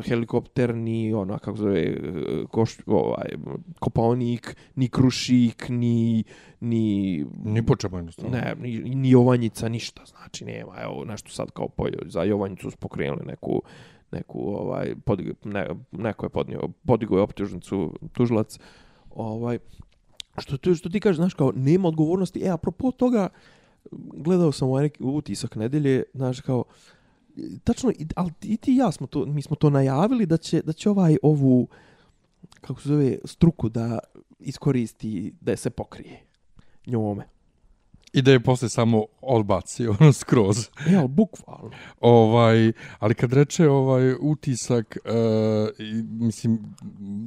helikopter, 0.04 0.74
ni 0.74 1.14
ona, 1.14 1.38
kako 1.38 1.56
zove, 1.56 1.84
koš, 2.52 2.76
ovaj, 2.86 3.32
Kopaonik, 3.80 4.56
ni 4.76 4.88
Krušik, 4.88 5.68
ni, 5.68 6.24
ni 6.60 7.24
Ni 7.44 7.62
po 7.66 7.76
čemu 7.76 7.96
jednostavno. 7.96 8.36
Ne, 8.36 8.54
ni, 8.60 8.78
ni 8.94 9.10
Jovanjica, 9.10 9.68
ništa, 9.68 10.04
znači 10.04 10.44
nema, 10.44 10.76
evo, 10.82 11.04
nešto 11.04 11.30
sad 11.30 11.50
kao 11.50 11.68
polje, 11.68 11.98
za 12.06 12.22
Jovanjicu 12.22 12.70
su 12.70 12.76
pokrenuli 12.76 13.24
neku, 13.26 13.62
neku, 14.12 14.40
ovaj, 14.40 14.94
podig, 15.04 15.32
ne, 15.44 15.66
neko 15.92 16.26
je 16.26 16.30
podnio, 16.30 16.68
podigao 16.86 17.16
je 17.16 17.22
optužnicu 17.22 17.92
tužilac, 18.12 18.58
ovaj, 19.10 19.58
što, 20.38 20.74
što 20.74 20.88
ti 20.88 21.00
kažeš, 21.00 21.16
znaš, 21.16 21.34
kao, 21.34 21.52
nema 21.56 21.88
odgovornosti, 21.88 22.42
e, 22.44 22.48
apropo 22.48 22.90
toga, 22.90 23.28
gledao 23.92 24.52
sam 24.52 24.68
ovaj 24.68 24.82
neki 24.82 25.02
utisak 25.02 25.56
nedelje, 25.56 26.02
znaš, 26.14 26.40
kao, 26.40 26.64
tačno, 27.64 27.92
ali 28.16 28.30
i 28.42 28.56
ti 28.56 28.72
i 28.72 28.76
ja 28.76 28.92
smo 28.92 29.06
to, 29.06 29.26
mi 29.26 29.42
smo 29.42 29.56
to 29.56 29.70
najavili 29.70 30.26
da 30.26 30.36
će, 30.36 30.62
da 30.62 30.72
će 30.72 30.90
ovaj, 30.90 31.16
ovu, 31.22 31.68
kako 32.60 32.80
se 32.80 32.88
zove, 32.88 33.18
struku 33.24 33.68
da 33.68 33.98
iskoristi, 34.38 35.34
da 35.40 35.50
je 35.50 35.56
se 35.56 35.70
pokrije 35.70 36.20
njome. 36.86 37.35
I 38.12 38.22
da 38.22 38.32
je 38.32 38.40
posle 38.40 38.68
samo 38.68 39.04
odbacio, 39.20 39.94
ono, 40.00 40.12
skroz. 40.12 40.68
E, 40.86 40.96
ali 40.96 41.08
bukvalno. 41.08 41.70
Ovaj, 42.00 42.72
ali 42.98 43.14
kad 43.14 43.32
reče 43.32 43.68
ovaj 43.68 44.14
utisak, 44.20 44.98
i, 45.78 46.02
mislim, 46.02 46.58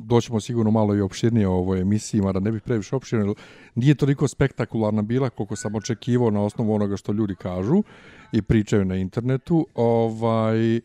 doćemo 0.06 0.40
sigurno 0.40 0.72
malo 0.72 0.96
i 0.96 1.02
opširnije 1.02 1.48
o 1.48 1.54
ovoj 1.54 1.82
emisiji, 1.82 2.22
mada 2.22 2.40
ne 2.40 2.52
bih 2.52 2.62
previše 2.62 2.96
opširno, 2.96 3.36
nije 3.76 3.96
toliko 3.96 4.28
spektakularna 4.28 5.02
bila 5.02 5.30
koliko 5.30 5.56
sam 5.56 5.76
očekivao 5.76 6.32
na 6.32 6.42
osnovu 6.42 6.74
onoga 6.74 6.98
što 6.98 7.12
ljudi 7.12 7.36
kažu 7.36 7.84
i 8.32 8.42
pričaju 8.42 8.86
na 8.86 8.96
internetu. 8.96 9.68
Ovaj, 9.76 10.78
uh, 10.78 10.84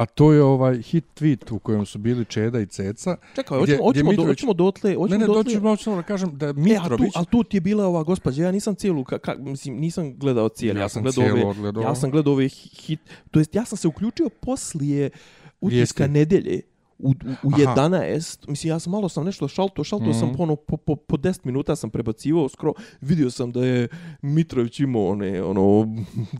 A 0.00 0.06
to 0.06 0.32
je 0.32 0.42
ovaj 0.42 0.82
hit 0.82 1.04
tweet 1.20 1.52
u 1.52 1.58
kojem 1.58 1.86
su 1.86 1.98
bili 1.98 2.24
Čeda 2.24 2.60
i 2.60 2.66
Ceca. 2.66 3.16
Čekaj, 3.36 3.58
hoćemo, 3.58 3.84
hoćemo, 3.84 4.12
do, 4.12 4.24
hoćemo 4.24 4.52
dotle... 4.52 4.94
Hoćemo 4.94 5.18
ne, 5.18 5.18
ne, 5.18 5.26
dotle... 5.26 5.42
doćemo, 5.42 5.68
hoćemo 5.68 5.96
da 5.96 6.02
kažem 6.02 6.38
da 6.38 6.52
Mitrović... 6.52 7.06
E, 7.06 7.08
a 7.08 7.12
tu, 7.12 7.12
ali 7.14 7.26
tu 7.26 7.44
ti 7.44 7.56
je 7.56 7.60
bila 7.60 7.86
ova 7.86 8.02
gospođa, 8.02 8.44
ja 8.44 8.52
nisam 8.52 8.74
cijelu, 8.74 9.04
ka, 9.04 9.18
ka, 9.18 9.34
mislim, 9.38 9.76
nisam 9.76 10.16
gledao 10.18 10.48
cijelu. 10.48 10.78
Ja, 10.78 10.82
ja 10.82 10.88
sam 10.88 11.02
gledao 11.02 11.24
ove, 11.24 11.44
odgledao. 11.44 11.82
Ja 11.82 11.94
sam 11.94 12.10
gledao 12.10 12.32
ove 12.32 12.48
hit... 12.48 13.00
To 13.30 13.38
jest, 13.38 13.54
ja 13.54 13.64
sam 13.64 13.78
se 13.78 13.88
uključio 13.88 14.28
poslije 14.28 15.10
utiska 15.60 16.04
Vijesti. 16.04 16.18
nedelje 16.18 16.60
u, 17.02 17.10
u 17.42 17.50
11, 17.50 18.48
mislim, 18.48 18.70
ja 18.70 18.78
sam 18.78 18.90
malo 18.90 19.08
sam 19.08 19.24
nešto 19.24 19.48
šalto, 19.48 19.84
šalto 19.84 20.04
mm 20.04 20.08
-hmm. 20.08 20.20
sam 20.20 20.28
mhm. 20.28 20.42
ono, 20.42 20.56
po, 20.56 20.76
po, 20.76 20.96
po 20.96 21.16
10 21.16 21.40
minuta 21.44 21.76
sam 21.76 21.90
prebacivao 21.90 22.48
skoro, 22.48 22.72
vidio 23.00 23.30
sam 23.30 23.52
da 23.52 23.64
je 23.64 23.88
Mitrović 24.22 24.80
imao 24.80 25.08
one, 25.08 25.42
ono, 25.42 25.86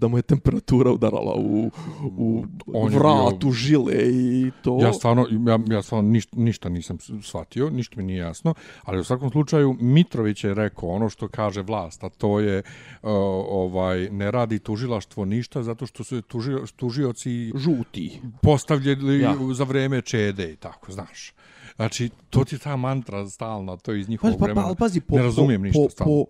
da 0.00 0.08
mu 0.08 0.18
je 0.18 0.22
temperatura 0.22 0.92
udarala 0.92 1.34
u, 1.36 1.70
u 2.18 2.44
On 2.66 2.92
vrat, 2.92 3.38
bio... 3.40 3.48
u 3.48 3.52
žile 3.52 3.94
i 3.96 4.50
to. 4.62 4.78
Ja 4.82 4.92
stvarno, 4.92 5.26
ja, 5.46 5.58
ja 5.76 5.82
stvarno 5.82 6.10
ništa, 6.10 6.36
ništa 6.36 6.68
nisam 6.68 6.98
shvatio, 7.22 7.70
ništa 7.70 7.96
mi 7.96 8.02
nije 8.02 8.18
jasno, 8.18 8.54
ali 8.82 9.00
u 9.00 9.04
svakom 9.04 9.30
slučaju 9.30 9.76
Mitrović 9.80 10.44
je 10.44 10.54
rekao 10.54 10.88
ono 10.88 11.08
što 11.08 11.28
kaže 11.28 11.62
vlast, 11.62 12.04
a 12.04 12.08
to 12.08 12.40
je 12.40 12.58
uh, 12.58 13.10
ovaj 13.48 14.10
ne 14.10 14.30
radi 14.30 14.58
tužilaštvo 14.58 15.24
ništa 15.24 15.62
zato 15.62 15.86
što 15.86 16.04
su 16.04 16.22
tuži, 16.22 16.52
tužioci 16.76 17.52
žuti 17.54 18.20
postavljeni 18.42 19.18
ja. 19.18 19.34
za 19.52 19.64
vreme 19.64 20.02
Čede 20.02 20.49
i 20.52 20.56
tako, 20.56 20.92
znaš. 20.92 21.32
Znači, 21.76 22.10
to 22.30 22.44
ti 22.44 22.58
ta 22.58 22.76
mantra 22.76 23.28
stalna, 23.28 23.76
to 23.76 23.92
je 23.92 24.00
iz 24.00 24.08
njihovog 24.08 24.38
pa, 24.38 24.44
vremena. 24.44 24.66
Pa, 24.66 24.74
pa, 24.74 24.78
pazi, 24.78 25.00
po, 25.00 25.16
ne 25.16 25.22
razumijem 25.22 25.60
po, 25.60 25.64
ništa 25.64 25.80
po, 25.82 25.90
stalno. 25.90 26.24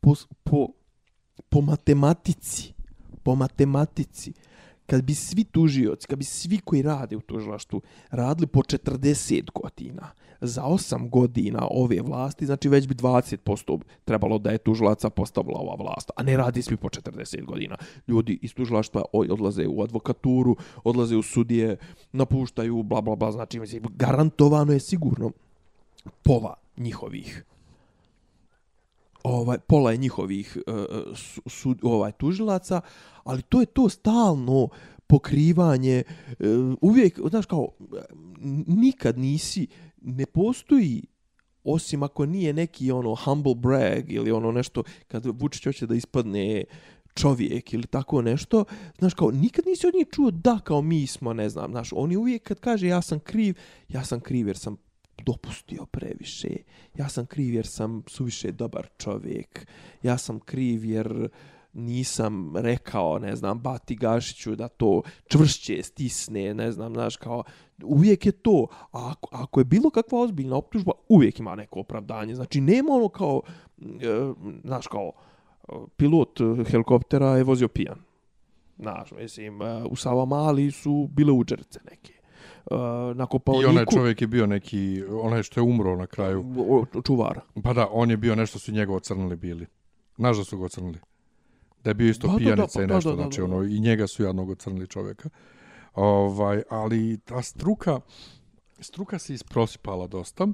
Po, 0.00 0.14
po, 0.14 0.14
po, 0.44 0.68
po 1.48 1.60
matematici, 1.60 2.72
po 3.22 3.34
matematici, 3.34 4.32
kad 4.86 5.02
bi 5.04 5.14
svi 5.14 5.44
tužioci, 5.44 6.06
kad 6.06 6.18
bi 6.18 6.24
svi 6.24 6.58
koji 6.58 6.82
rade 6.82 7.16
u 7.16 7.20
tužilaštvu 7.20 7.80
radili 8.10 8.46
po 8.46 8.60
40 8.60 9.50
godina, 9.54 10.10
za 10.40 10.62
8 10.62 11.10
godina 11.10 11.66
ove 11.70 12.00
vlasti, 12.00 12.46
znači 12.46 12.68
već 12.68 12.86
bi 12.86 12.94
20% 12.94 13.80
trebalo 14.04 14.38
da 14.38 14.50
je 14.50 14.58
tužilaca 14.58 15.10
postavila 15.10 15.58
ova 15.60 15.74
vlast, 15.74 16.10
a 16.16 16.22
ne 16.22 16.36
radi 16.36 16.62
svi 16.62 16.76
po 16.76 16.88
40 16.88 17.44
godina. 17.44 17.76
Ljudi 18.08 18.38
iz 18.42 18.54
tužilaštva 18.54 19.02
odlaze 19.12 19.66
u 19.66 19.82
advokaturu, 19.82 20.56
odlaze 20.84 21.16
u 21.16 21.22
sudije, 21.22 21.76
napuštaju, 22.12 22.82
bla, 22.82 23.00
bla, 23.00 23.16
bla, 23.16 23.32
znači 23.32 23.60
mislim, 23.60 23.82
garantovano 23.94 24.72
je 24.72 24.80
sigurno 24.80 25.30
pola 26.22 26.54
njihovih 26.76 27.44
ovaj 29.26 29.58
pola 29.58 29.92
je 29.92 29.96
njihovih 29.96 30.58
uh, 30.66 30.74
su, 31.16 31.42
su, 31.46 31.74
ovaj 31.82 32.12
tužilaca, 32.12 32.80
ali 33.24 33.42
to 33.42 33.60
je 33.60 33.66
to 33.66 33.88
stalno 33.88 34.68
pokrivanje 35.06 36.02
uh, 36.28 36.46
uvijek 36.80 37.20
znaš 37.30 37.46
kao 37.46 37.68
nikad 38.66 39.18
nisi 39.18 39.66
ne 40.02 40.26
postoji 40.26 41.02
osim 41.64 42.02
ako 42.02 42.26
nije 42.26 42.52
neki 42.52 42.90
ono 42.90 43.14
humble 43.14 43.54
brag 43.54 44.12
ili 44.12 44.30
ono 44.32 44.52
nešto 44.52 44.82
kad 45.08 45.26
Vučić 45.26 45.64
hoće 45.64 45.86
da 45.86 45.94
ispadne 45.94 46.64
čovjek 47.14 47.72
ili 47.72 47.86
tako 47.86 48.22
nešto, 48.22 48.64
znaš 48.98 49.14
kao, 49.14 49.30
nikad 49.30 49.66
nisi 49.66 49.86
od 49.86 49.94
njih 49.94 50.06
čuo 50.12 50.30
da 50.30 50.58
kao 50.64 50.82
mi 50.82 51.06
smo, 51.06 51.32
ne 51.32 51.48
znam, 51.48 51.70
znaš, 51.70 51.90
oni 51.92 52.16
uvijek 52.16 52.42
kad 52.42 52.60
kaže 52.60 52.86
ja 52.86 53.02
sam 53.02 53.20
kriv, 53.20 53.54
ja 53.88 54.04
sam 54.04 54.20
kriv 54.20 54.46
jer 54.46 54.58
sam 54.58 54.76
dopustio 55.24 55.86
previše, 55.86 56.56
ja 56.94 57.08
sam 57.08 57.26
kriv 57.26 57.54
jer 57.54 57.66
sam 57.66 58.02
suviše 58.06 58.52
dobar 58.52 58.88
čovjek, 58.98 59.66
ja 60.02 60.18
sam 60.18 60.40
kriv 60.40 60.84
jer 60.84 61.28
nisam 61.76 62.56
rekao, 62.56 63.18
ne 63.18 63.36
znam, 63.36 63.58
Bati 63.58 63.96
Gašiću 63.96 64.56
da 64.56 64.68
to 64.68 65.02
čvršće 65.28 65.82
stisne, 65.82 66.54
ne 66.54 66.72
znam, 66.72 66.92
znaš, 66.94 67.16
kao, 67.16 67.42
uvijek 67.82 68.26
je 68.26 68.32
to. 68.32 68.66
A 68.92 69.10
ako, 69.10 69.28
ako 69.32 69.60
je 69.60 69.64
bilo 69.64 69.90
kakva 69.90 70.20
ozbiljna 70.20 70.56
optužba, 70.56 70.92
uvijek 71.08 71.38
ima 71.38 71.54
neko 71.54 71.80
opravdanje. 71.80 72.34
Znači, 72.34 72.60
nema 72.60 72.92
ono 72.92 73.08
kao, 73.08 73.42
e, 73.80 74.32
znaš, 74.64 74.86
kao, 74.86 75.12
pilot 75.96 76.38
helikoptera 76.70 77.36
je 77.36 77.44
vozio 77.44 77.68
pijan. 77.68 77.98
Znaš, 78.78 79.12
mislim, 79.12 79.62
e, 79.62 79.84
u 79.90 79.96
Sava 79.96 80.24
Mali 80.24 80.70
su 80.70 81.08
bile 81.12 81.32
uđerce 81.32 81.80
neke. 81.90 82.15
Uh, 82.70 83.16
na 83.16 83.26
kopalniku... 83.26 83.62
I 83.62 83.70
onaj 83.70 83.84
čovjek 83.94 84.20
je 84.20 84.26
bio 84.26 84.46
neki, 84.46 85.04
onaj 85.22 85.42
što 85.42 85.60
je 85.60 85.64
umro 85.64 85.96
na 85.96 86.06
kraju. 86.06 86.44
Čuvar. 87.06 87.40
Pa 87.62 87.72
da, 87.72 87.88
on 87.90 88.10
je 88.10 88.16
bio 88.16 88.34
nešto 88.34 88.58
su 88.58 88.72
njegovo 88.72 89.00
crnili 89.00 89.36
bili. 89.36 89.66
Znaš 90.16 90.36
da 90.36 90.44
su 90.44 90.58
go 90.58 90.68
crnili? 90.68 90.98
Da 91.84 91.90
je 91.90 91.94
bio 91.94 92.10
isto 92.10 92.28
da, 92.28 92.36
pijanica 92.38 92.80
da, 92.80 92.86
da, 92.86 92.92
i 92.92 92.96
nešto, 92.96 93.10
da, 93.10 93.16
da, 93.16 93.22
znači 93.22 93.40
da, 93.40 93.44
ono, 93.44 93.62
i 93.62 93.80
njega 93.80 94.06
su 94.06 94.22
jadnog 94.22 94.58
crnili 94.58 94.86
čovjeka. 94.86 95.28
Ovaj, 95.94 96.62
ali 96.70 97.18
ta 97.24 97.42
struka, 97.42 98.00
struka 98.80 99.18
se 99.18 99.34
isprosipala 99.34 100.06
dosta. 100.06 100.46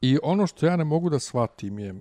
I 0.00 0.18
ono 0.22 0.46
što 0.46 0.66
ja 0.66 0.76
ne 0.76 0.84
mogu 0.84 1.10
da 1.10 1.18
shvatim 1.18 1.78
je, 1.78 1.92
uh, 1.92 2.00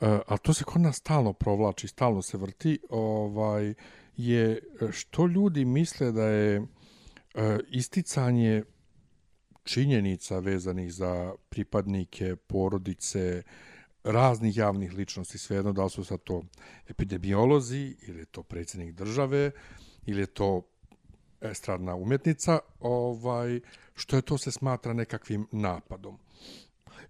a 0.00 0.36
to 0.36 0.52
se 0.52 0.64
kod 0.64 0.80
nas 0.80 0.96
stalno 0.96 1.32
provlači, 1.32 1.88
stalno 1.88 2.22
se 2.22 2.38
vrti, 2.38 2.78
ovaj, 2.90 3.74
je 4.16 4.58
što 4.90 5.26
ljudi 5.26 5.64
misle 5.64 6.12
da 6.12 6.24
je 6.24 6.66
isticanje 7.68 8.62
činjenica 9.64 10.38
vezanih 10.38 10.92
za 10.92 11.34
pripadnike, 11.48 12.36
porodice, 12.36 13.42
raznih 14.04 14.56
javnih 14.56 14.92
ličnosti, 14.92 15.38
svejedno 15.38 15.72
da 15.72 15.84
li 15.84 15.90
su 15.90 16.04
sad 16.04 16.20
to 16.24 16.42
epidemiolozi 16.88 17.96
ili 18.08 18.18
je 18.18 18.26
to 18.26 18.42
predsjednik 18.42 18.94
države 18.94 19.50
ili 20.06 20.20
je 20.20 20.26
to 20.26 20.62
estradna 21.40 21.94
umjetnica, 21.94 22.58
ovaj, 22.80 23.60
što 23.94 24.16
je 24.16 24.22
to 24.22 24.38
se 24.38 24.50
smatra 24.50 24.92
nekakvim 24.92 25.46
napadom. 25.52 26.18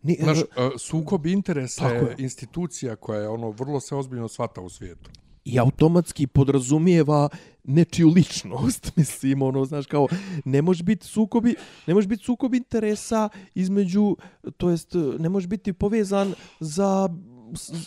Ni, 0.02 0.16
Znaš, 0.20 0.38
uh, 0.38 0.46
sukob 0.78 1.26
interesa 1.26 1.88
je, 1.88 2.02
je 2.02 2.14
institucija 2.18 2.96
koja 2.96 3.20
je 3.20 3.28
ono 3.28 3.50
vrlo 3.50 3.80
se 3.80 3.94
ozbiljno 3.94 4.28
svata 4.28 4.60
u 4.60 4.68
svijetu 4.68 5.10
i 5.44 5.58
automatski 5.58 6.26
podrazumijeva 6.26 7.28
nečiju 7.64 8.08
ličnost, 8.08 8.92
mislim, 8.96 9.42
ono, 9.42 9.64
znaš, 9.64 9.86
kao, 9.86 10.08
ne 10.44 10.62
može 10.62 10.84
biti 10.84 11.06
sukobi, 11.06 11.54
ne 11.86 11.94
može 11.94 12.08
biti 12.08 12.24
sukob 12.24 12.54
interesa 12.54 13.28
između, 13.54 14.16
to 14.56 14.70
jest, 14.70 14.94
ne 15.18 15.28
može 15.28 15.48
biti 15.48 15.72
povezan 15.72 16.34
za 16.60 17.08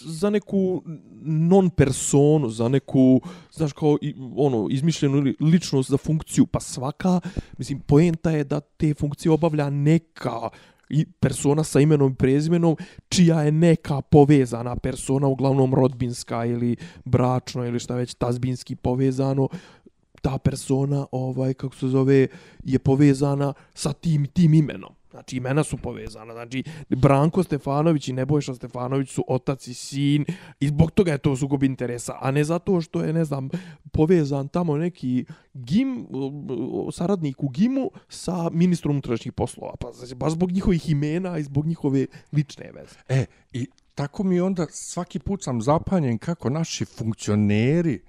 za 0.06 0.30
neku 0.30 0.84
non 1.22 1.70
personu, 1.70 2.50
za 2.50 2.68
neku, 2.68 3.22
znaš, 3.52 3.74
kao, 3.74 3.98
ono, 4.36 4.68
izmišljenu 4.70 5.34
ličnost 5.40 5.90
za 5.90 5.98
funkciju, 5.98 6.46
pa 6.46 6.60
svaka, 6.60 7.20
mislim, 7.58 7.80
poenta 7.80 8.32
je 8.32 8.44
da 8.44 8.60
te 8.60 8.94
funkcije 8.94 9.32
obavlja 9.32 9.70
neka 9.70 10.50
persona 11.20 11.64
sa 11.64 11.80
imenom 11.80 12.12
i 12.12 12.16
prezimenom 12.16 12.78
čija 13.10 13.42
je 13.42 13.52
neka 13.52 14.02
povezana 14.02 14.76
persona 14.76 15.28
uglavnom 15.28 15.74
rodbinska 15.74 16.46
ili 16.46 16.76
bračno 17.06 17.66
ili 17.66 17.80
šta 17.80 17.96
već 17.96 18.14
tazbinski 18.14 18.76
povezano 18.76 19.48
ta 20.22 20.38
persona 20.38 21.06
ovaj 21.12 21.54
kako 21.54 21.76
se 21.76 21.88
zove 21.88 22.28
je 22.64 22.80
povezana 22.80 23.54
sa 23.74 23.94
tim 23.94 24.26
tim 24.26 24.54
imenom. 24.54 25.01
Znači, 25.12 25.38
imena 25.38 25.64
su 25.64 25.78
povezana. 25.78 26.34
Znači, 26.34 26.64
Branko 26.90 27.44
Stefanović 27.44 28.08
i 28.08 28.14
Nebojša 28.14 28.54
Stefanović 28.54 29.10
su 29.10 29.24
otac 29.28 29.68
i 29.68 29.74
sin 29.74 30.26
i 30.60 30.68
zbog 30.68 30.92
toga 30.92 31.12
je 31.12 31.18
to 31.18 31.36
sukob 31.36 31.64
interesa, 31.64 32.18
a 32.22 32.32
ne 32.32 32.44
zato 32.44 32.82
što 32.82 33.04
je, 33.04 33.14
ne 33.14 33.26
znam, 33.26 33.50
povezan 33.92 34.48
tamo 34.48 34.78
neki 34.78 35.26
gim, 35.54 36.08
saradnik 36.92 37.44
u 37.44 37.50
gimu 37.50 37.92
sa 38.10 38.50
ministrom 38.50 38.92
unutrašnjih 38.92 39.34
poslova. 39.34 39.74
Pa 39.80 39.92
znači, 39.92 40.16
baš 40.16 40.32
zbog 40.32 40.52
njihovih 40.52 40.90
imena 40.90 41.38
i 41.38 41.44
zbog 41.44 41.66
njihove 41.66 42.06
lične 42.34 42.72
veze. 42.72 42.96
E, 43.10 43.26
i 43.54 43.68
tako 43.96 44.24
mi 44.24 44.40
onda 44.40 44.66
svaki 44.70 45.20
put 45.20 45.44
sam 45.44 45.62
zapanjen 45.62 46.18
kako 46.18 46.50
naši 46.50 46.86
funkcioneri 46.86 48.00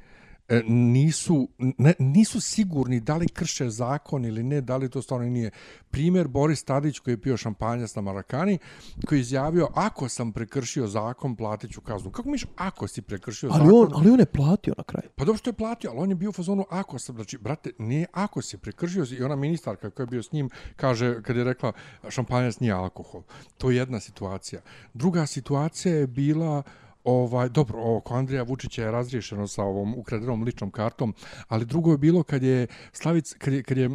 nisu, 0.68 1.48
ne, 1.59 1.94
nisu 1.98 2.40
sigurni 2.40 3.00
da 3.00 3.16
li 3.16 3.28
krše 3.28 3.70
zakon 3.70 4.24
ili 4.24 4.42
ne, 4.42 4.61
da 4.61 4.76
li 4.76 4.90
to 4.90 5.02
stvarno 5.02 5.26
nije. 5.26 5.50
Primjer, 5.90 6.28
Boris 6.28 6.64
Tadić 6.64 6.98
koji 6.98 7.12
je 7.12 7.20
pio 7.20 7.37
šampanjac 7.37 7.94
na 7.94 8.02
Marakani, 8.02 8.59
koji 9.07 9.18
je 9.18 9.20
izjavio, 9.20 9.68
ako 9.74 10.09
sam 10.09 10.33
prekršio 10.33 10.87
zakon, 10.87 11.37
platit 11.37 11.72
ću 11.72 11.81
kaznu. 11.81 12.11
Kako 12.11 12.28
miš, 12.28 12.46
ako 12.57 12.88
si 12.88 13.02
prekršio 13.02 13.50
ali 13.52 13.59
zakon? 13.59 13.81
On, 13.81 13.88
ali 13.94 14.11
on 14.11 14.20
je 14.20 14.26
platio 14.26 14.74
na 14.78 14.85
kraju. 14.85 15.11
Pa 15.16 15.24
dobro 15.24 15.38
što 15.38 15.50
je 15.50 15.55
platio, 15.55 15.90
ali 15.90 16.00
on 16.00 16.11
je 16.11 16.16
bio 16.16 16.31
u 16.31 16.33
fazonu, 16.33 16.64
ako 16.70 16.98
sam, 16.98 17.14
znači, 17.14 17.38
brate, 17.38 17.70
nije 17.78 18.07
ako 18.12 18.42
si 18.42 18.59
prekršio, 18.59 19.07
i 19.18 19.22
ona 19.22 19.37
ministarka 19.37 19.90
koja 19.90 20.05
je 20.05 20.09
bio 20.09 20.22
s 20.22 20.33
njim, 20.33 20.50
kaže, 20.76 21.22
kad 21.22 21.37
je 21.37 21.44
rekla, 21.44 21.72
šampanjac 22.09 22.61
nije 22.61 22.72
alkohol. 22.72 23.22
To 23.59 23.70
je 23.70 23.76
jedna 23.76 24.00
situacija. 24.00 24.62
Druga 24.94 25.26
situacija 25.26 25.94
je 25.94 26.07
bila, 26.07 26.62
ovaj, 27.05 27.49
dobro, 27.49 27.97
oko 27.97 28.15
Andrija 28.15 28.43
Vučića 28.43 28.83
je 28.83 28.91
razriješeno 28.91 29.47
sa 29.47 29.62
ovom 29.62 29.95
ukradenom 29.99 30.43
ličnom 30.43 30.71
kartom, 30.71 31.15
ali 31.49 31.67
drugo 31.67 31.91
je 31.91 31.99
bilo 31.99 32.23
kad 32.23 32.43
je 32.43 32.67
Slavic, 32.93 33.35
kad 33.38 33.55
je, 33.55 33.62
kad 33.62 33.79
je 33.79 33.91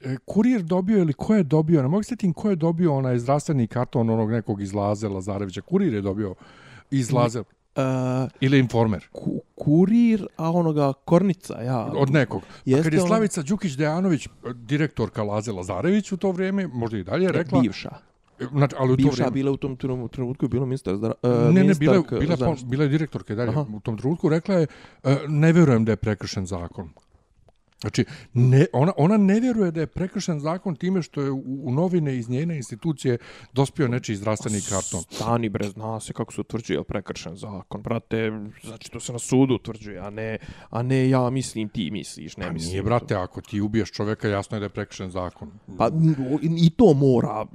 e, 0.00 0.16
kurir 0.24 0.62
dobio 0.62 0.98
ili 0.98 1.12
ko 1.12 1.34
je 1.34 1.42
dobio, 1.42 1.82
ne 1.82 1.88
mogu 1.88 2.02
se 2.02 2.16
tim 2.16 2.32
ko 2.32 2.50
je 2.50 2.56
dobio 2.56 2.94
onaj 2.94 3.18
zdravstveni 3.18 3.66
karton 3.66 4.10
onog 4.10 4.30
nekog 4.30 4.62
iz 4.62 4.72
Laze 4.72 5.08
Lazarevića, 5.08 5.60
kurir 5.60 5.94
je 5.94 6.00
dobio 6.00 6.34
iz 6.90 7.12
Laze, 7.12 7.42
Uh, 7.76 8.30
ili 8.40 8.58
informer. 8.58 9.08
ku, 9.12 9.42
kurir, 9.54 10.26
a 10.36 10.50
onoga 10.50 10.92
Kornica, 10.92 11.62
ja. 11.62 11.92
Od 11.96 12.10
nekog. 12.10 12.42
A 12.42 12.46
Jeste 12.64 12.82
kad 12.82 12.92
je 12.92 13.00
Slavica 13.00 13.42
Đukić-Dejanović, 13.42 14.28
direktorka 14.54 15.22
Laze 15.22 15.52
Lazarević 15.52 16.12
u 16.12 16.16
to 16.16 16.30
vrijeme, 16.30 16.66
možda 16.66 16.98
i 16.98 17.04
dalje, 17.04 17.32
rekla... 17.32 17.60
Bivša. 17.60 18.11
Znači, 18.50 18.74
ali 18.78 18.92
u 18.92 18.96
to 18.96 18.96
Bivša 18.96 19.10
vrijeme... 19.12 19.30
bila 19.30 19.50
u 19.52 19.56
tom 19.56 19.76
trenutku 20.08 20.44
je 20.44 20.48
bila 20.48 20.66
ministar 20.66 20.96
zdra, 20.96 21.12
uh, 21.22 21.30
ne, 21.54 21.64
ne, 21.64 21.74
bila, 21.74 21.94
je- 21.94 22.02
bila, 22.10 22.36
bila, 22.36 22.56
bila 22.66 22.84
je 22.84 22.88
direktorka 22.88 23.34
dalje. 23.34 23.50
Aha. 23.50 23.66
U 23.74 23.80
tom 23.80 23.98
trenutku 23.98 24.28
rekla 24.28 24.54
je, 24.54 24.66
e, 25.04 25.16
ne 25.28 25.52
vjerujem 25.52 25.84
da 25.84 25.92
je 25.92 25.96
prekršen 25.96 26.46
zakon. 26.46 26.88
Znači, 27.82 28.04
ne, 28.34 28.66
ona, 28.72 28.92
ona 28.96 29.16
ne 29.16 29.40
vjeruje 29.40 29.70
da 29.70 29.80
je 29.80 29.86
prekršen 29.86 30.40
zakon 30.40 30.76
time 30.76 31.02
što 31.02 31.20
je 31.20 31.30
u, 31.30 31.42
u 31.44 31.72
novine 31.72 32.16
iz 32.16 32.28
njene 32.28 32.56
institucije 32.56 33.18
dospio 33.52 33.88
nečiji 33.88 34.16
zdravstveni 34.16 34.60
karton. 34.60 35.02
Stani 35.10 35.48
bre, 35.48 35.68
zna 35.68 36.00
se 36.00 36.12
kako 36.12 36.32
se 36.32 36.40
utvrđuje 36.40 36.84
prekršen 36.84 37.36
zakon. 37.36 37.82
Brate, 37.82 38.30
znači 38.64 38.90
to 38.90 39.00
se 39.00 39.12
na 39.12 39.18
sudu 39.18 39.54
utvrđuje, 39.54 39.98
a 39.98 40.10
ne, 40.10 40.38
a 40.70 40.82
ne 40.82 41.08
ja 41.08 41.30
mislim, 41.30 41.68
ti 41.68 41.90
misliš, 41.90 42.36
ne 42.36 42.46
Pa 42.46 42.52
mislim. 42.52 42.70
nije, 42.70 42.82
brate, 42.82 43.14
ako 43.14 43.40
ti 43.40 43.60
ubiješ 43.60 43.92
čoveka, 43.92 44.28
jasno 44.28 44.56
je 44.56 44.58
da 44.60 44.66
je 44.66 44.70
prekršen 44.70 45.10
zakon. 45.10 45.50
Pa 45.78 45.90
i 46.42 46.70
to 46.70 46.94
mora, 46.94 47.46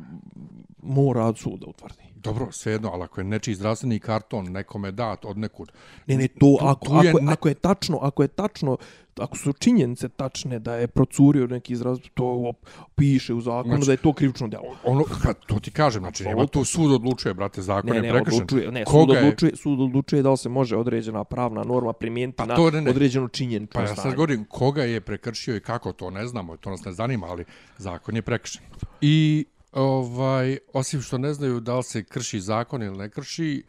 mora 0.83 1.25
od 1.25 1.37
suda 1.37 1.65
utvrdi. 1.67 2.03
Dobro, 2.27 2.47
svejedno, 2.51 2.89
ali 2.89 3.03
ako 3.03 3.21
je 3.21 3.25
nečiji 3.25 3.55
zdravstveni 3.55 3.99
karton 3.99 4.45
nekome 4.45 4.91
dat 4.91 5.25
od 5.25 5.37
nekud, 5.37 5.71
Ne, 6.07 6.17
ne, 6.17 6.27
to, 6.27 6.35
Tu- 6.39 6.57
ako, 6.61 6.85
tu 6.87 6.93
je 6.95 7.09
ako, 7.09 7.19
ne- 7.19 7.31
ako 7.31 7.47
je 7.47 7.53
tačno, 7.55 7.97
ako 7.97 8.21
je 8.21 8.27
tačno, 8.29 8.77
ako 9.15 9.37
su 9.37 9.53
činjenice 9.53 10.09
tačne 10.09 10.59
da 10.59 10.75
je 10.75 10.87
procurio 10.87 11.47
neki 11.47 11.73
izraz, 11.73 11.97
to 12.13 12.23
op- 12.23 12.67
piše 12.95 13.33
u 13.33 13.41
zakonu 13.41 13.75
Znači- 13.75 13.85
da 13.85 13.91
je 13.91 13.97
to 13.97 14.13
krivično 14.13 14.47
djelo. 14.47 14.75
ono, 14.83 15.03
pa 15.23 15.33
to 15.35 15.59
ti 15.59 15.71
kažem, 15.71 16.01
znači 16.01 16.23
nema 16.23 16.45
tu 16.47 16.65
sud 16.65 16.91
odlučuje, 16.91 17.33
brate, 17.33 17.61
zakon 17.61 17.89
Ne, 17.89 17.95
je 17.95 18.01
ne, 18.01 18.09
prekršen. 18.11 18.35
odlučuje, 18.35 18.71
ne, 18.71 18.83
sud 18.85 19.09
je- 19.09 19.19
odlučuje, 19.19 19.55
sud 19.55 19.81
odlučuje 19.81 20.21
da 20.23 20.31
li 20.31 20.37
se 20.37 20.49
može 20.49 20.77
određena 20.77 21.23
pravna 21.23 21.63
norma 21.63 21.93
primijeniti 21.93 22.37
Pa 22.37 22.45
na 22.45 22.55
ne, 22.71 22.81
ne. 22.81 22.89
određenu 22.89 23.27
činjenicu. 23.27 23.73
Pa 23.73 23.81
ja 23.81 23.95
sad 23.95 24.13
govorim 24.15 24.45
koga 24.45 24.83
je 24.83 25.01
prekršio 25.01 25.55
i 25.55 25.61
kako 25.61 25.93
to 25.93 26.09
ne 26.09 26.27
znamo, 26.27 26.57
to 26.57 26.69
nas 26.69 26.85
ne 26.85 26.91
zanima, 26.91 27.27
ali 27.27 27.45
zakon 27.77 28.15
je 28.15 28.21
prekršen. 28.21 28.61
I 29.01 29.45
ovaj 29.71 30.57
osim 30.73 31.01
što 31.01 31.17
ne 31.17 31.33
znaju 31.33 31.59
da 31.59 31.77
li 31.77 31.83
se 31.83 32.03
krši 32.03 32.39
zakon 32.39 32.83
ili 32.83 32.97
ne 32.97 33.09
krši, 33.09 33.63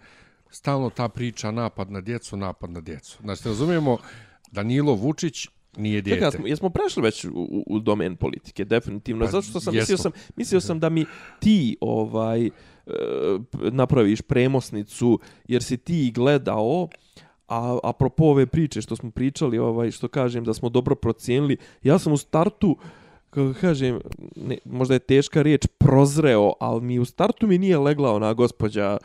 stalno 0.50 0.90
ta 0.90 1.08
priča 1.08 1.50
napad 1.50 1.90
na 1.90 2.00
djecu, 2.00 2.36
napad 2.36 2.70
na 2.70 2.80
djecu. 2.80 3.18
Znači, 3.22 3.48
razumijemo, 3.48 3.98
Danilo 4.50 4.94
Vučić 4.94 5.48
nije 5.76 6.02
dijete. 6.02 6.20
Čekaj, 6.20 6.38
smo, 6.38 6.46
jesmo 6.46 6.70
prešli 6.70 7.02
već 7.02 7.24
u, 7.24 7.64
u, 7.66 7.78
domen 7.78 8.16
politike, 8.16 8.64
definitivno. 8.64 9.24
Pa, 9.24 9.30
Zato 9.30 9.42
što 9.42 9.60
sam, 9.60 9.74
jesmo. 9.74 9.82
mislio 9.82 9.96
sam, 9.98 10.12
mislio 10.36 10.60
sam 10.60 10.80
da 10.80 10.88
mi 10.88 11.04
ti 11.40 11.76
ovaj 11.80 12.46
e, 12.46 12.50
napraviš 13.52 14.20
premosnicu, 14.22 15.20
jer 15.48 15.62
si 15.62 15.76
ti 15.76 16.12
gledao, 16.14 16.88
a 17.48 17.78
apropo 17.82 18.24
ove 18.24 18.46
priče 18.46 18.82
što 18.82 18.96
smo 18.96 19.10
pričali, 19.10 19.58
ovaj 19.58 19.90
što 19.90 20.08
kažem 20.08 20.44
da 20.44 20.54
smo 20.54 20.68
dobro 20.68 20.94
procijenili, 20.94 21.56
ja 21.82 21.98
sam 21.98 22.12
u 22.12 22.16
startu 22.16 22.76
kako 23.30 23.54
kažem, 23.60 24.00
ne, 24.36 24.58
možda 24.64 24.94
je 24.94 24.98
teška 24.98 25.42
riječ, 25.42 25.66
prozreo, 25.78 26.52
ali 26.60 26.80
mi 26.80 26.98
u 26.98 27.04
startu 27.04 27.46
mi 27.46 27.58
nije 27.58 27.78
legla 27.78 28.14
ona 28.14 28.34
gospođa 28.34 28.96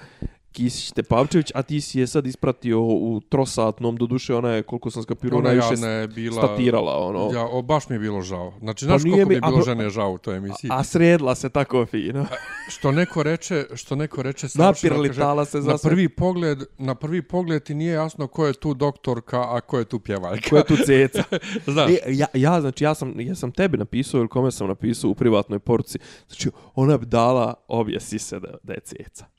Kisić 0.51 0.91
Tepavčević, 0.91 1.51
a 1.55 1.61
ti 1.61 1.81
si 1.81 1.99
je 1.99 2.07
sad 2.07 2.27
ispratio 2.27 2.81
u 2.81 3.21
trosatnom, 3.29 3.95
do 3.95 4.05
duše 4.05 4.35
ona 4.35 4.49
je, 4.49 4.63
koliko 4.63 4.91
sam 4.91 5.03
skapirao, 5.03 5.39
Ona 5.39 5.47
najviše 5.49 5.81
je 5.81 6.07
bila... 6.07 6.35
statirala, 6.37 6.97
ono. 6.97 7.29
Ja, 7.33 7.45
o, 7.45 7.61
baš 7.61 7.89
mi 7.89 7.95
je 7.95 7.99
bilo 7.99 8.21
žao. 8.21 8.53
Znači, 8.59 8.85
Pa 8.85 8.87
znaš 8.87 9.03
nije 9.03 9.13
koliko 9.13 9.29
mi 9.29 9.35
je 9.35 9.39
a 9.43 9.47
bilo 9.47 9.57
bro- 9.57 9.65
žene 9.65 9.89
žao 9.89 10.11
u 10.11 10.17
toj 10.17 10.37
emisiji? 10.37 10.69
A 10.73 10.83
sredla 10.83 11.35
se 11.35 11.49
tako 11.49 11.85
fino. 11.85 12.25
Što 12.69 12.91
neko 12.91 13.23
reče, 13.23 13.65
što 13.75 13.95
neko 13.95 14.21
reče 14.21 14.47
Napirli 14.55 15.09
kaže, 15.09 15.19
tala 15.19 15.45
se 15.45 15.61
za 15.61 15.71
na 15.71 15.77
prvi 15.77 16.09
pogled, 16.09 16.59
na 16.77 16.95
prvi 16.95 17.21
pogled 17.21 17.63
ti 17.63 17.73
nije 17.73 17.93
jasno 17.93 18.27
ko 18.27 18.47
je 18.47 18.53
tu 18.53 18.73
doktorka, 18.73 19.55
a 19.55 19.61
ko 19.61 19.79
je 19.79 19.85
tu 19.85 19.99
pjevaljka. 19.99 20.49
Ko 20.49 20.57
je 20.57 20.65
tu 20.65 20.75
ceca? 20.85 21.23
Znaš, 21.73 21.91
E, 21.91 21.97
ja, 22.07 22.27
ja, 22.33 22.61
znači, 22.61 22.83
ja 22.83 22.95
sam, 22.95 23.19
ja 23.19 23.35
sam 23.35 23.51
tebi 23.51 23.77
napisao 23.77 24.19
ili 24.19 24.27
kome 24.27 24.51
sam 24.51 24.67
napisao 24.67 25.09
u 25.09 25.15
privatnoj 25.15 25.59
poruci. 25.59 25.99
Znači, 26.27 26.49
ona 26.75 26.97
bi 26.97 27.05
dala 27.05 27.53
obje 27.67 27.99
sise 27.99 28.39
da, 28.39 28.57
da 28.63 28.73
je 28.73 28.79
ceca. 28.79 29.32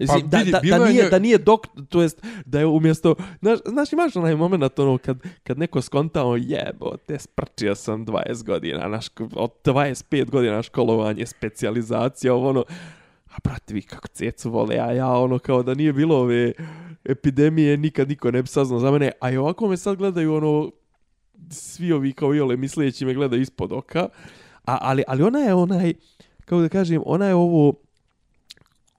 Mislim, 0.00 0.20
Pa 0.20 0.26
da, 0.26 0.38
vidi, 0.38 0.50
da, 0.50 0.60
da, 0.60 0.76
je 0.76 0.92
nije, 0.92 1.10
da 1.10 1.18
nije 1.18 1.38
dok, 1.38 1.66
to 1.88 2.02
jest 2.02 2.22
da 2.46 2.58
je 2.58 2.66
umjesto, 2.66 3.14
znaš, 3.40 3.58
znaš 3.66 3.92
imaš 3.92 4.16
onaj 4.16 4.34
moment 4.34 4.78
ono 4.78 4.98
kad, 4.98 5.18
kad 5.42 5.58
neko 5.58 5.82
skontao 5.82 6.36
jebo, 6.36 6.96
te 7.06 7.18
sprčio 7.18 7.74
sam 7.74 8.06
20 8.06 8.44
godina, 8.44 8.88
naš, 8.88 9.06
od 9.34 9.50
25 9.64 10.30
godina 10.30 10.62
školovanje, 10.62 11.26
specijalizacija, 11.26 12.34
ovo 12.34 12.48
ono, 12.48 12.64
a 13.26 13.34
brate 13.44 13.74
vi 13.74 13.82
kako 13.82 14.08
cecu 14.08 14.50
vole, 14.50 14.78
a 14.78 14.92
ja 14.92 15.08
ono 15.08 15.38
kao 15.38 15.62
da 15.62 15.74
nije 15.74 15.92
bilo 15.92 16.16
ove 16.20 16.52
epidemije, 17.04 17.76
nikad 17.76 18.08
niko 18.08 18.30
ne 18.30 18.42
bi 18.42 18.48
saznao 18.48 18.80
za 18.80 18.90
mene, 18.90 19.10
a 19.20 19.30
i 19.30 19.36
ovako 19.36 19.68
me 19.68 19.76
sad 19.76 19.96
gledaju 19.96 20.34
ono, 20.34 20.70
svi 21.50 21.92
ovi 21.92 22.12
kao 22.12 22.34
i 22.34 22.40
ole 22.40 22.56
misleći 22.56 23.04
me 23.04 23.14
gledaju 23.14 23.42
ispod 23.42 23.72
oka, 23.72 24.08
a, 24.64 24.78
ali, 24.80 25.02
ali 25.08 25.22
ona 25.22 25.38
je 25.38 25.54
onaj, 25.54 25.94
kako 26.44 26.60
da 26.60 26.68
kažem, 26.68 27.02
ona 27.06 27.26
je 27.26 27.34
ovo, 27.34 27.85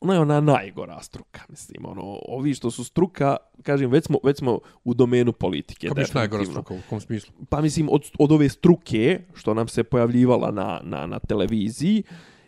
ona 0.01 0.13
je 0.13 0.19
ona 0.19 0.41
najgora 0.41 1.01
struka, 1.01 1.41
mislim, 1.49 1.85
ono, 1.85 2.19
ovi 2.27 2.53
što 2.53 2.71
su 2.71 2.83
struka, 2.83 3.37
kažem, 3.63 3.91
već 3.91 4.05
smo, 4.05 4.17
već 4.23 4.37
smo 4.37 4.59
u 4.83 4.93
domenu 4.93 5.33
politike. 5.33 5.87
Ko 5.87 5.95
biš 5.95 6.13
najgora 6.13 6.45
struka, 6.45 6.73
u 6.73 6.79
kom 6.89 6.99
smislu? 7.01 7.33
Pa 7.49 7.61
mislim, 7.61 7.89
od, 7.91 8.11
od 8.19 8.31
ove 8.31 8.49
struke, 8.49 9.19
što 9.33 9.53
nam 9.53 9.67
se 9.67 9.83
pojavljivala 9.83 10.51
na, 10.51 10.79
na, 10.83 11.05
na 11.05 11.19
televiziji, 11.19 12.03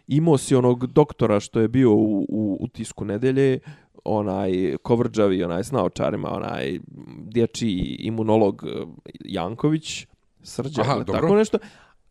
imao 0.08 0.38
si 0.38 0.56
onog 0.56 0.88
doktora 0.88 1.40
što 1.40 1.60
je 1.60 1.68
bio 1.68 1.94
u, 1.94 2.26
u, 2.30 2.58
u 2.60 2.68
tisku 2.68 3.06
nedelje, 3.06 3.60
onaj 4.04 4.78
kovrđavi, 4.82 5.44
onaj 5.44 5.64
s 5.64 5.72
naočarima, 5.72 6.32
onaj 6.32 6.80
dječji 7.18 7.98
imunolog 8.00 8.64
eh, 8.66 8.86
Janković, 9.26 10.08
Srđan, 10.44 10.86
Aha, 10.86 11.04
tako 11.04 11.36
nešto. 11.36 11.58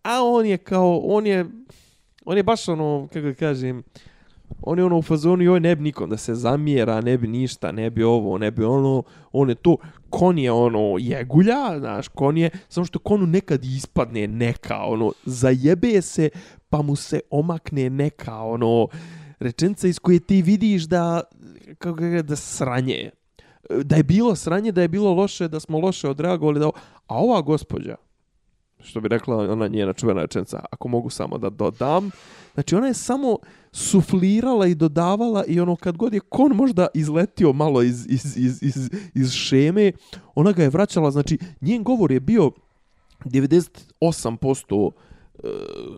A 0.02 0.22
on 0.22 0.46
je 0.46 0.58
kao, 0.58 0.98
on 0.98 1.26
je, 1.26 1.46
on 2.24 2.36
je 2.36 2.42
baš 2.42 2.68
ono, 2.68 3.08
kako 3.12 3.38
kažem, 3.38 3.82
on 4.62 4.78
je 4.78 4.84
ono 4.84 4.98
u 4.98 5.02
fazonu, 5.02 5.42
joj 5.42 5.60
ne 5.60 5.76
bi 5.76 5.82
nikom 5.82 6.10
da 6.10 6.16
se 6.16 6.34
zamjera, 6.34 7.00
ne 7.00 7.18
bi 7.18 7.28
ništa, 7.28 7.72
ne 7.72 7.90
bi 7.90 8.02
ovo, 8.02 8.38
ne 8.38 8.50
bi 8.50 8.64
ono, 8.64 9.02
on 9.32 9.48
je 9.48 9.54
to, 9.54 9.76
kon 10.10 10.38
je 10.38 10.52
ono 10.52 10.96
jegulja, 10.98 11.78
znaš, 11.78 12.08
kon 12.08 12.38
je, 12.38 12.50
samo 12.68 12.84
što 12.84 12.98
konu 12.98 13.26
nekad 13.26 13.64
ispadne 13.64 14.26
neka, 14.26 14.78
ono, 14.84 15.12
zajebe 15.24 16.02
se, 16.02 16.30
pa 16.68 16.82
mu 16.82 16.96
se 16.96 17.20
omakne 17.30 17.90
neka, 17.90 18.42
ono, 18.42 18.88
rečenica 19.40 19.88
iz 19.88 19.98
koje 19.98 20.20
ti 20.20 20.42
vidiš 20.42 20.82
da, 20.82 21.22
kako 21.78 21.96
ga 21.96 22.22
da 22.22 22.36
sranje. 22.36 23.10
Da 23.84 23.96
je 23.96 24.02
bilo 24.02 24.34
sranje, 24.34 24.72
da 24.72 24.82
je 24.82 24.88
bilo 24.88 25.14
loše, 25.14 25.48
da 25.48 25.60
smo 25.60 25.78
loše 25.78 26.08
odreagovali, 26.08 26.60
da, 26.60 26.70
a 27.06 27.18
ova 27.18 27.40
gospođa, 27.40 27.96
što 28.80 29.00
bi 29.00 29.08
rekla 29.08 29.36
ona 29.36 29.68
njena 29.68 29.92
čuvena 29.92 30.20
rečenica, 30.20 30.64
ako 30.70 30.88
mogu 30.88 31.10
samo 31.10 31.38
da 31.38 31.50
dodam, 31.50 32.10
znači 32.54 32.74
ona 32.74 32.86
je 32.86 32.94
samo 32.94 33.36
suflirala 33.72 34.66
i 34.66 34.74
dodavala 34.74 35.44
i 35.44 35.60
ono 35.60 35.76
kad 35.76 35.96
god 35.96 36.14
je 36.14 36.20
kon 36.20 36.52
možda 36.52 36.86
izletio 36.94 37.52
malo 37.52 37.82
iz, 37.82 38.06
iz, 38.08 38.36
iz, 38.36 38.62
iz, 38.62 38.74
iz 39.14 39.30
šeme, 39.30 39.92
ona 40.34 40.52
ga 40.52 40.62
je 40.62 40.70
vraćala, 40.70 41.10
znači 41.10 41.38
njen 41.60 41.82
govor 41.82 42.12
je 42.12 42.20
bio 42.20 42.50
98% 43.24 44.90
e, 45.34 45.48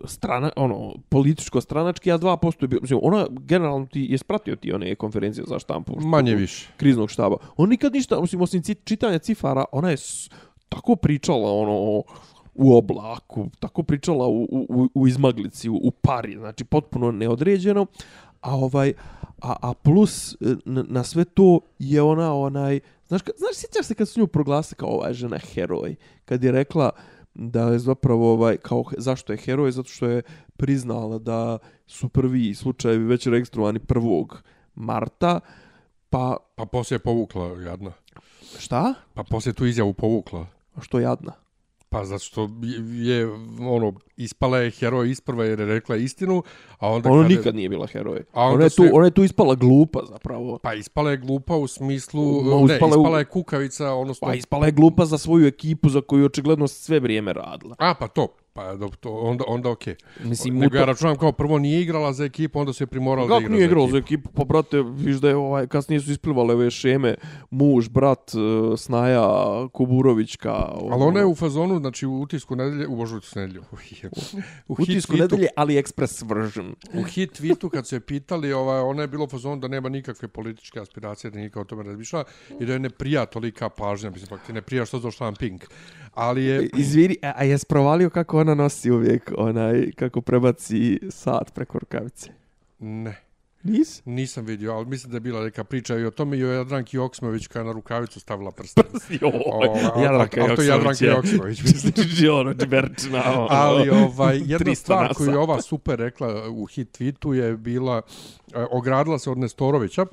strana, 0.05 0.49
ono, 0.55 0.93
političko 1.09 1.61
stranački, 1.61 2.11
a 2.11 2.17
2% 2.17 2.61
je 2.61 2.67
bio, 2.67 2.79
mislim, 2.81 2.99
ona 3.03 3.27
generalno 3.31 3.85
ti 3.85 4.07
je 4.09 4.17
spratio 4.17 4.55
ti 4.55 4.73
one 4.73 4.95
konferencije 4.95 5.43
za 5.47 5.59
štampu. 5.59 5.93
što- 5.93 6.07
Manje 6.07 6.35
više. 6.35 6.67
kriznog 6.77 7.09
štaba. 7.09 7.35
On 7.57 7.69
nikad 7.69 7.93
ništa, 7.93 8.17
osim, 8.17 8.41
osim 8.41 8.61
čitanja 8.83 9.19
cifara, 9.19 9.65
ona 9.71 9.89
je 9.89 9.97
tako 10.69 10.95
pričala 10.95 11.51
ono 11.51 12.03
u 12.53 12.77
oblaku, 12.77 13.49
tako 13.59 13.83
pričala 13.83 14.27
u, 14.27 14.43
u, 14.43 14.87
u- 14.93 15.07
izmaglici, 15.07 15.69
u, 15.69 15.75
u 15.75 15.91
pari, 15.91 16.35
znači 16.35 16.63
potpuno 16.63 17.11
neodređeno, 17.11 17.85
a 18.41 18.55
ovaj 18.55 18.93
a, 19.41 19.55
a 19.61 19.73
plus 19.73 20.33
e, 20.33 20.35
na, 20.65 20.83
na 20.83 21.03
sve 21.03 21.25
to 21.25 21.59
je 21.79 22.01
ona 22.01 22.35
onaj 22.35 22.79
znaš 23.07 23.21
ka, 23.21 23.31
znaš 23.37 23.55
sjećaš 23.55 23.85
se 23.85 23.93
kad 23.93 24.09
su 24.09 24.19
nju 24.19 24.27
proglasili 24.27 24.77
kao 24.77 24.89
ova 24.89 25.07
je 25.07 25.13
žena 25.13 25.37
heroj 25.39 25.95
kad 26.25 26.43
je 26.43 26.51
rekla 26.51 26.89
da 27.33 27.61
je 27.63 27.79
zapravo 27.79 28.33
ovaj 28.33 28.57
kao 28.57 28.83
zašto 28.97 29.33
je 29.33 29.37
heroj 29.37 29.71
zato 29.71 29.89
što 29.89 30.05
je 30.05 30.21
priznala 30.57 31.19
da 31.19 31.57
su 31.87 32.09
prvi 32.09 32.55
slučajevi 32.55 33.03
već 33.05 33.27
registrovani 33.27 33.79
1. 33.79 34.35
marta 34.75 35.39
pa 36.09 36.37
Pa 36.55 36.65
poslije 36.65 36.95
je 36.95 36.99
povukla, 36.99 37.45
jadna. 37.45 37.91
šta 38.59 38.93
Pa 39.13 39.23
poslije 39.23 39.53
tu 39.53 39.65
izjavu 39.65 39.93
povukla. 39.93 40.45
što 40.81 40.99
jadna 40.99 41.31
Pa 41.91 42.05
zato 42.05 42.19
što 42.19 42.49
je, 42.93 43.27
ono, 43.59 43.93
ispala 44.17 44.57
je 44.57 44.71
heroj 44.71 45.09
isprva 45.11 45.45
jer 45.45 45.59
je 45.59 45.65
rekla 45.65 45.95
istinu, 45.95 46.43
a 46.79 46.89
onda... 46.89 47.09
Ona 47.09 47.23
kada- 47.23 47.35
nikad 47.35 47.55
nije 47.55 47.69
bila 47.69 47.87
heroj. 47.87 48.23
A 48.33 48.43
onda 48.43 48.55
Ona 48.55 48.63
je, 48.63 48.69
tu, 48.69 48.83
se- 48.83 48.89
ona 48.93 49.05
je 49.05 49.11
tu 49.11 49.23
ispala 49.23 49.55
glupa 49.55 49.99
zapravo. 50.09 50.57
Pa 50.57 50.73
ispala 50.73 51.11
je 51.11 51.17
glupa 51.17 51.55
u 51.55 51.67
smislu... 51.67 52.41
Ma, 52.41 52.67
ne, 52.67 52.73
ispala 52.73 52.89
ispala 52.89 53.19
je 53.19 53.25
kukavica, 53.25 53.93
odnosno... 53.93 54.27
Pa 54.27 54.33
ispala 54.33 54.65
je 54.65 54.71
glupa 54.71 55.05
za 55.05 55.17
svoju 55.17 55.47
ekipu 55.47 55.89
za 55.89 56.01
koju 56.01 56.25
očigledno 56.25 56.67
sve 56.67 56.99
vrijeme 56.99 57.33
radila. 57.33 57.75
A, 57.79 57.93
pa 57.93 58.07
to. 58.07 58.27
Pa 58.53 58.75
dobro, 58.75 58.97
to, 58.99 59.09
onda, 59.11 59.43
onda 59.47 59.69
okej. 59.69 59.95
Mislim, 60.23 60.57
u 60.57 60.59
Nego 60.59 60.77
ja 60.77 60.85
računam 60.85 61.15
kao 61.17 61.31
prvo 61.31 61.59
nije 61.59 61.81
igrala 61.81 62.13
za 62.13 62.25
ekipu, 62.25 62.59
onda 62.59 62.73
se 62.73 62.83
je 62.83 62.87
primorala 62.87 63.27
da 63.27 63.37
igra 63.37 63.49
nije 63.55 63.65
ekipu. 63.65 63.87
za 63.91 63.97
ekipu? 63.97 64.29
Pa, 64.31 64.43
brate, 64.43 64.81
viš 64.81 65.15
da 65.15 65.29
je 65.29 65.35
ovaj, 65.35 65.67
kasnije 65.67 65.99
su 66.01 66.11
isplivale 66.11 66.53
ove 66.53 66.71
šeme, 66.71 67.15
muž, 67.49 67.89
brat, 67.89 68.31
eh, 68.35 68.77
Snaja, 68.77 69.27
Kuburovićka. 69.73 70.51
Ali 70.91 71.03
ona 71.03 71.19
je 71.19 71.25
u 71.25 71.35
fazonu, 71.35 71.79
znači 71.79 72.05
u 72.05 72.21
utisku 72.21 72.55
nedelje, 72.55 72.87
u 72.87 72.95
božu 72.95 73.17
utisku 73.17 73.39
nedelje, 73.39 73.59
u, 73.59 73.63
u 73.73 73.75
hit 73.75 74.89
utisku 74.89 75.13
tweetu- 75.13 75.19
nedelje, 75.21 75.47
AliExpress 75.57 76.35
version. 76.35 76.75
U 76.93 77.03
hit 77.03 77.41
tweetu 77.41 77.69
kad 77.69 77.87
su 77.87 77.95
je 77.95 77.99
pitali, 77.99 78.53
ovaj, 78.53 78.79
ona 78.79 79.01
je 79.01 79.07
bilo 79.07 79.23
u 79.23 79.29
fazonu 79.29 79.55
da 79.57 79.67
nema 79.67 79.89
nikakve 79.89 80.27
političke 80.27 80.79
aspiracije, 80.79 81.31
da 81.31 81.39
nikako 81.39 81.61
o 81.61 81.63
tome 81.63 81.83
razmišlja 81.83 82.23
i 82.59 82.65
da 82.65 82.73
je 82.73 82.79
ne 82.79 82.89
prija 82.89 83.25
tolika 83.25 83.69
pažnja, 83.69 84.09
mislim, 84.09 84.29
pak 84.29 84.45
ti 84.45 84.53
ne 84.53 84.61
prija 84.61 84.85
što 84.85 84.99
došla 84.99 85.29
na 85.29 85.35
Pink. 85.39 85.63
Ali 86.13 86.45
je, 86.45 86.69
Izvini, 86.77 87.15
a, 87.21 87.33
a 87.35 87.43
jes 87.43 87.65
provalio 87.65 88.09
kako 88.09 88.39
ona 88.39 88.55
nosi 88.55 88.91
uvijek, 88.91 89.31
onaj, 89.37 89.91
kako 89.91 90.21
prebaci 90.21 90.99
sat 91.09 91.53
preko 91.53 91.79
rukavice? 91.79 92.31
ne, 92.79 93.21
Nis? 93.63 94.01
nisam 94.05 94.45
vidio, 94.45 94.73
ali 94.73 94.85
mislim 94.85 95.11
da 95.11 95.15
je 95.15 95.21
bila 95.21 95.43
neka 95.43 95.63
priča 95.63 95.97
i 95.97 96.05
o 96.05 96.11
tome 96.11 96.37
i 96.37 96.45
o 96.45 96.51
Jadranki 96.51 96.97
Joksmović 96.97 97.47
koja 97.47 97.59
je 97.59 97.65
na 97.65 97.71
rukavicu 97.71 98.19
stavila 98.19 98.51
prsten. 98.51 98.83
O, 99.21 100.01
Jadranka 100.01 100.41
ali 100.41 100.55
to 100.55 100.61
je 100.61 100.67
Jadranka 100.67 101.05
Joksmović, 101.05 101.61
mislim. 101.61 101.93
ono, 102.39 102.53
džiberčina. 102.53 103.23
ono. 103.33 103.47
Ali 103.49 103.89
ovaj, 103.89 104.37
jedna 104.51 104.71
300 104.71 104.75
stvar 104.75 105.13
koju 105.13 105.31
je 105.31 105.37
ova 105.37 105.61
super 105.61 105.99
rekla 105.99 106.49
u 106.49 106.65
hit 106.65 106.99
tweetu 106.99 107.33
je 107.33 107.57
bila, 107.57 108.01
e, 108.53 108.65
ogradila 108.71 109.19
se 109.19 109.29
od 109.31 109.37
Nestorovića, 109.37 110.05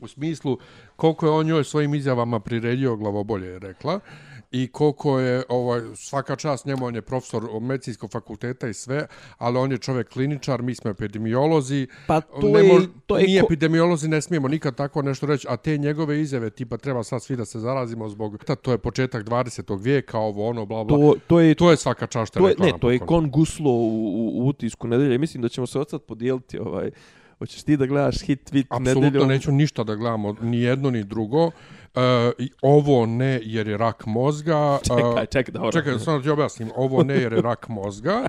u 0.00 0.08
smislu 0.08 0.58
koliko 0.96 1.26
je 1.26 1.32
on 1.32 1.46
njoj 1.46 1.64
svojim 1.64 1.94
izjavama 1.94 2.40
priredio 2.40 2.96
glavobolje 2.96 3.46
je 3.46 3.58
rekla 3.58 4.00
i 4.50 4.68
koliko 4.68 5.18
je 5.18 5.42
ovaj 5.48 5.80
svaka 5.96 6.36
čast 6.36 6.66
njemu 6.66 6.86
on 6.86 6.94
je 6.94 7.02
profesor 7.02 7.60
medicinskog 7.60 8.10
fakulteta 8.10 8.68
i 8.68 8.74
sve, 8.74 9.06
ali 9.38 9.58
on 9.58 9.72
je 9.72 9.78
čovjek 9.78 10.08
kliničar, 10.08 10.62
mi 10.62 10.74
smo 10.74 10.90
epidemiolozi. 10.90 11.86
Pa 12.06 12.20
to 12.20 12.40
ne 12.42 12.58
je- 12.58 12.72
mož- 12.72 12.88
to 13.06 13.18
je 13.18 13.24
mi 13.24 13.32
ko- 13.32 13.44
epidemiolozi 13.44 14.08
ne 14.08 14.20
smijemo 14.20 14.48
nikad 14.48 14.74
tako 14.74 15.02
nešto 15.02 15.26
reći, 15.26 15.46
a 15.50 15.56
te 15.56 15.78
njegove 15.78 16.20
izjave 16.20 16.50
tipa 16.50 16.76
treba 16.76 17.02
sad 17.02 17.22
svi 17.22 17.36
da 17.36 17.44
se 17.44 17.60
zarazimo 17.60 18.08
zbog 18.08 18.44
ta 18.44 18.54
to 18.54 18.72
je 18.72 18.78
početak 18.78 19.24
20. 19.24 19.48
vijeka, 19.76 20.18
ovo 20.18 20.48
ono 20.48 20.66
bla 20.66 20.84
bla. 20.84 20.98
To, 20.98 21.14
to 21.26 21.40
je 21.40 21.54
To 21.54 21.70
je 21.70 21.76
svaka 21.76 22.06
čast 22.06 22.32
što 22.32 22.38
je 22.38 22.42
to 22.46 22.62
je, 22.62 22.66
rekla 22.66 22.66
ne, 22.68 22.80
to 22.80 22.90
je 22.90 22.98
kon 22.98 23.30
guslo 23.30 23.70
u, 23.70 23.88
u, 23.98 24.32
u 24.36 24.48
utisku 24.48 24.88
nedelje. 24.88 25.18
Mislim 25.18 25.42
da 25.42 25.48
ćemo 25.48 25.66
se 25.66 25.78
od 25.78 25.90
sad 25.90 26.02
podijeliti 26.02 26.58
ovaj 26.58 26.90
Hoćeš 27.38 27.62
ti 27.62 27.76
da 27.76 27.86
gledaš 27.86 28.20
hit 28.20 28.52
tweet 28.52 28.66
Apsolutno 28.70 29.00
nedeljom? 29.00 29.28
neću 29.28 29.52
ništa 29.52 29.84
da 29.84 29.94
gledamo, 29.94 30.34
ni 30.42 30.60
jedno 30.60 30.90
ni 30.90 31.04
drugo. 31.04 31.50
E, 31.98 32.32
i 32.38 32.50
ovo 32.62 33.06
ne 33.06 33.40
jer 33.42 33.68
je 33.68 33.76
rak 33.76 34.06
mozga. 34.06 34.78
Čekaj, 34.82 35.22
E, 35.22 35.26
čekaj, 35.26 35.52
dobro. 35.52 35.72
Čekaj, 35.72 35.98
samo 35.98 36.20
ti 36.20 36.30
objasnim. 36.30 36.70
Ovo 36.76 37.02
ne 37.02 37.14
jer 37.14 37.32
je 37.32 37.42
rak 37.42 37.68
mozga. 37.68 38.26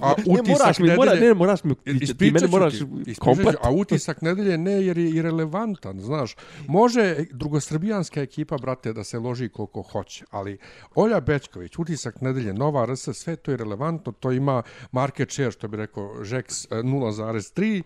A 0.00 0.14
ne, 0.26 0.40
utisak 0.40 0.58
moraš 0.58 0.78
mi, 0.78 0.96
mora, 0.96 1.12
nedelje... 1.12 1.28
ne, 1.28 1.34
moraš 1.34 1.64
mi, 1.64 1.74
ti, 2.18 2.30
mene 2.30 2.46
moraš 2.46 2.72
ti, 3.04 3.14
komplet. 3.14 3.56
a 3.62 3.70
utisak 3.70 4.22
nedelje 4.22 4.58
ne 4.58 4.72
jer 4.72 4.98
je 4.98 5.10
irelevantan, 5.10 6.00
znaš. 6.00 6.36
Može 6.66 7.16
drugosrbijanska 7.30 8.20
ekipa, 8.20 8.56
brate, 8.56 8.92
da 8.92 9.04
se 9.04 9.18
loži 9.18 9.48
koliko 9.48 9.82
hoće, 9.82 10.24
ali 10.30 10.58
Olja 10.94 11.20
Bečković, 11.20 11.78
utisak 11.78 12.20
nedelje, 12.20 12.52
Nova 12.52 12.86
RS, 12.86 13.08
sve 13.12 13.36
to 13.36 13.50
je 13.50 13.56
relevantno, 13.56 14.12
to 14.12 14.32
ima 14.32 14.62
market 14.92 15.30
share, 15.30 15.50
što 15.50 15.68
bi 15.68 15.76
rekao, 15.76 16.24
Žeks 16.24 16.64
eh, 16.64 16.68
0,3 16.70 17.82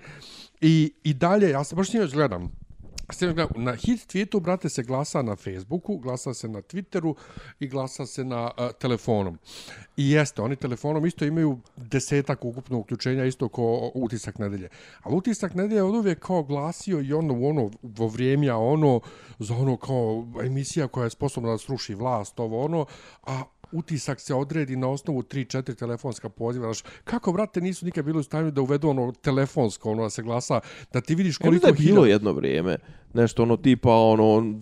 i, 0.60 0.92
i 1.04 1.14
dalje, 1.14 1.50
ja 1.50 1.64
se 1.64 1.74
baš 1.76 1.90
Sinoć 1.90 2.12
gledam, 2.12 2.65
Na 3.56 3.72
hit 3.72 4.06
tweetu, 4.06 4.40
brate, 4.40 4.68
se 4.68 4.82
glasa 4.82 5.22
na 5.22 5.36
Facebooku, 5.36 5.98
glasa 5.98 6.34
se 6.34 6.48
na 6.48 6.62
Twitteru 6.62 7.14
i 7.60 7.68
glasa 7.68 8.06
se 8.06 8.24
na 8.24 8.44
uh, 8.44 8.70
telefonom. 8.78 9.38
I 9.96 10.10
jeste, 10.10 10.42
oni 10.42 10.56
telefonom 10.56 11.06
isto 11.06 11.24
imaju 11.24 11.58
desetak 11.76 12.44
ukupno 12.44 12.78
uključenja, 12.78 13.24
isto 13.24 13.48
ko 13.48 13.90
utisak 13.94 14.38
nedelje. 14.38 14.68
Ali 15.02 15.16
utisak 15.16 15.54
nedelje 15.54 15.78
je 15.78 15.82
od 15.82 15.94
uvijek 15.94 16.18
kao 16.18 16.42
glasio 16.42 17.00
i 17.00 17.12
ono, 17.12 17.34
ono, 17.48 17.70
vo 17.82 18.08
vrijeme, 18.08 18.52
ono, 18.52 19.00
za 19.38 19.54
ono 19.54 19.76
kao 19.76 20.26
emisija 20.44 20.88
koja 20.88 21.04
je 21.04 21.10
sposobna 21.10 21.50
da 21.50 21.58
sruši 21.58 21.94
vlast, 21.94 22.40
ovo 22.40 22.64
ono, 22.64 22.86
a 23.26 23.42
utisak 23.72 24.20
se 24.20 24.34
odredi 24.34 24.76
na 24.76 24.88
osnovu 24.88 25.22
3-4 25.22 25.74
telefonska 25.74 26.28
poziva. 26.28 26.66
Znaš, 26.66 26.82
kako, 27.04 27.32
brate, 27.32 27.60
nisu 27.60 27.86
nikad 27.86 28.04
bili 28.04 28.18
u 28.18 28.22
stanju 28.22 28.50
da 28.50 28.60
uvedu 28.60 28.88
ono 28.88 29.12
telefonsko, 29.12 29.90
ono 29.90 30.02
da 30.02 30.10
se 30.10 30.22
glasa, 30.22 30.60
da 30.92 31.00
ti 31.00 31.14
vidiš 31.14 31.40
Ja 31.40 31.44
koliko 31.44 31.62
da 31.62 31.68
je 31.68 31.74
bilo 31.74 32.06
jedno 32.06 32.32
vrijeme, 32.32 32.78
nešto 33.14 33.42
ono 33.42 33.56
tipa 33.56 33.90
ono 33.92 34.54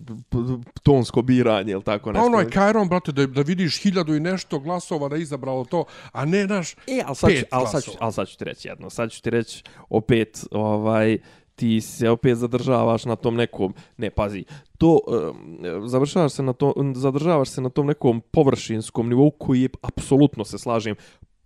tonsko 0.83 1.21
biranje 1.21 1.71
ili 1.71 1.83
tako 1.83 2.03
Pa 2.03 2.11
nešto. 2.11 2.25
ono 2.25 2.39
je 2.39 2.49
Kajron, 2.49 2.89
brate, 2.89 3.11
da, 3.11 3.27
da 3.27 3.41
vidiš 3.41 3.81
hiljadu 3.81 4.15
i 4.15 4.19
nešto 4.19 4.59
glasova 4.59 5.09
da 5.09 5.17
izabralo 5.17 5.65
to, 5.65 5.85
a 6.11 6.25
ne 6.25 6.47
naš 6.47 6.75
E, 6.87 7.01
ali 7.05 7.15
sad, 7.15 7.29
pet 7.29 7.47
ali, 7.51 7.67
sad 7.67 7.83
ali 7.99 8.13
sad 8.13 8.27
ću 8.27 8.37
ti 8.37 8.45
reći 8.45 8.67
jedno. 8.67 8.89
Sad 8.89 9.11
ću 9.11 9.21
ti 9.21 9.29
reći 9.29 9.63
opet, 9.89 10.45
ovaj, 10.51 11.17
ti 11.55 11.81
se 11.81 12.09
opet 12.09 12.37
zadržavaš 12.37 13.05
na 13.05 13.15
tom 13.15 13.35
nekom, 13.35 13.73
ne, 13.97 14.09
pazi, 14.09 14.45
to, 14.77 14.99
um, 15.07 15.87
završavaš 15.87 16.31
se 16.31 16.43
na 16.43 16.53
to, 16.53 16.73
zadržavaš 16.95 17.49
se 17.49 17.61
na 17.61 17.69
tom 17.69 17.87
nekom 17.87 18.21
površinskom 18.31 19.09
nivou 19.09 19.31
koji 19.31 19.61
je, 19.61 19.69
apsolutno 19.81 20.45
se 20.45 20.57
slažem, 20.57 20.95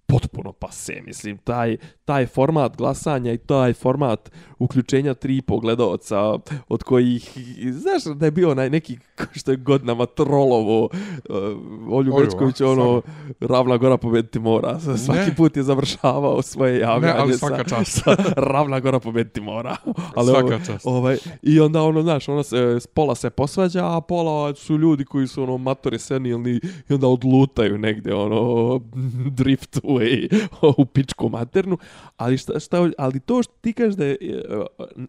potpuno 0.09 0.51
pase, 0.51 1.01
mislim, 1.05 1.37
taj, 1.37 1.77
taj 2.05 2.27
format 2.27 2.77
glasanja 2.77 3.33
i 3.33 3.37
taj 3.37 3.73
format 3.73 4.31
uključenja 4.59 5.13
tri 5.13 5.41
pogledalca 5.41 6.33
od 6.69 6.83
kojih, 6.83 7.37
znaš 7.71 8.03
da 8.03 8.25
je 8.25 8.31
bio 8.31 8.51
onaj 8.51 8.69
neki, 8.69 8.97
što 9.31 9.51
je 9.51 9.57
godinama 9.57 10.05
trolovo, 10.05 10.83
uh, 10.83 11.93
Olju 11.93 12.13
a? 12.61 12.65
ono, 12.65 13.01
ravna 13.39 13.77
gora 13.77 13.97
pobediti 13.97 14.39
mora, 14.39 14.79
svaki 14.79 15.29
Ne. 15.29 15.35
put 15.35 15.57
je 15.57 15.63
završavao 15.63 16.41
svoje 16.41 16.79
javljanje 16.79 17.13
ali 17.17 17.33
sa- 17.33 17.63
čast. 17.63 18.03
sa 18.03 18.15
ravna 18.35 18.79
gora 18.79 18.99
pobediti 18.99 19.41
mora. 19.41 19.75
Ali 20.15 20.27
Svaka 20.27 20.45
ovo, 20.45 20.65
čast. 20.65 20.85
Ovaj, 20.85 21.17
I 21.41 21.59
onda 21.59 21.81
ono, 21.83 22.01
znaš, 22.01 22.29
ona 22.29 22.43
se, 22.43 22.77
pola 22.93 23.15
se 23.15 23.29
posvađa, 23.29 23.97
a 23.97 24.01
pola 24.01 24.55
su 24.55 24.77
ljudi 24.77 25.05
koji 25.05 25.27
su 25.27 25.43
ono 25.43 25.57
matori 25.57 25.99
senilni 25.99 26.59
i 26.89 26.93
onda 26.93 27.07
odlutaju 27.07 27.77
negde, 27.77 28.13
ono, 28.13 28.79
drift 29.39 29.79
away 29.99 30.47
u 30.77 30.85
pičku 30.85 31.29
maternu. 31.29 31.77
Ali, 32.17 32.37
šta, 32.37 32.59
šta, 32.59 32.89
ali 32.97 33.19
to 33.19 33.43
što 33.43 33.53
ti 33.61 33.73
kažeš 33.73 33.95
da 33.95 34.05
je 34.05 34.17
e, 34.21 34.37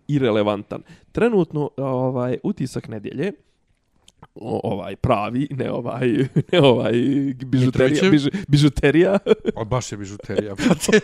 irelevantan. 0.08 0.82
Trenutno 1.12 1.70
ovaj 1.76 2.38
utisak 2.42 2.88
nedjelje, 2.88 3.32
o, 4.34 4.60
ovaj 4.64 4.96
pravi, 4.96 5.48
ne 5.50 5.70
ovaj, 5.70 6.08
ne 6.52 6.60
ovaj 6.60 6.92
bižuterija, 7.46 8.10
biž, 8.10 8.28
bižuterija, 8.48 9.18
O, 9.56 9.64
baš 9.64 9.92
je 9.92 9.98
bižuterija, 9.98 10.54
brate. 10.54 11.00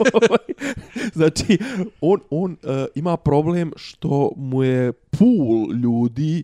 znači, 1.15 1.59
on, 2.01 2.21
on 2.31 2.53
uh, 2.53 2.71
ima 2.95 3.17
problem 3.17 3.73
što 3.77 4.33
mu 4.37 4.63
je 4.63 4.93
pool 4.93 5.73
ljudi 5.83 6.43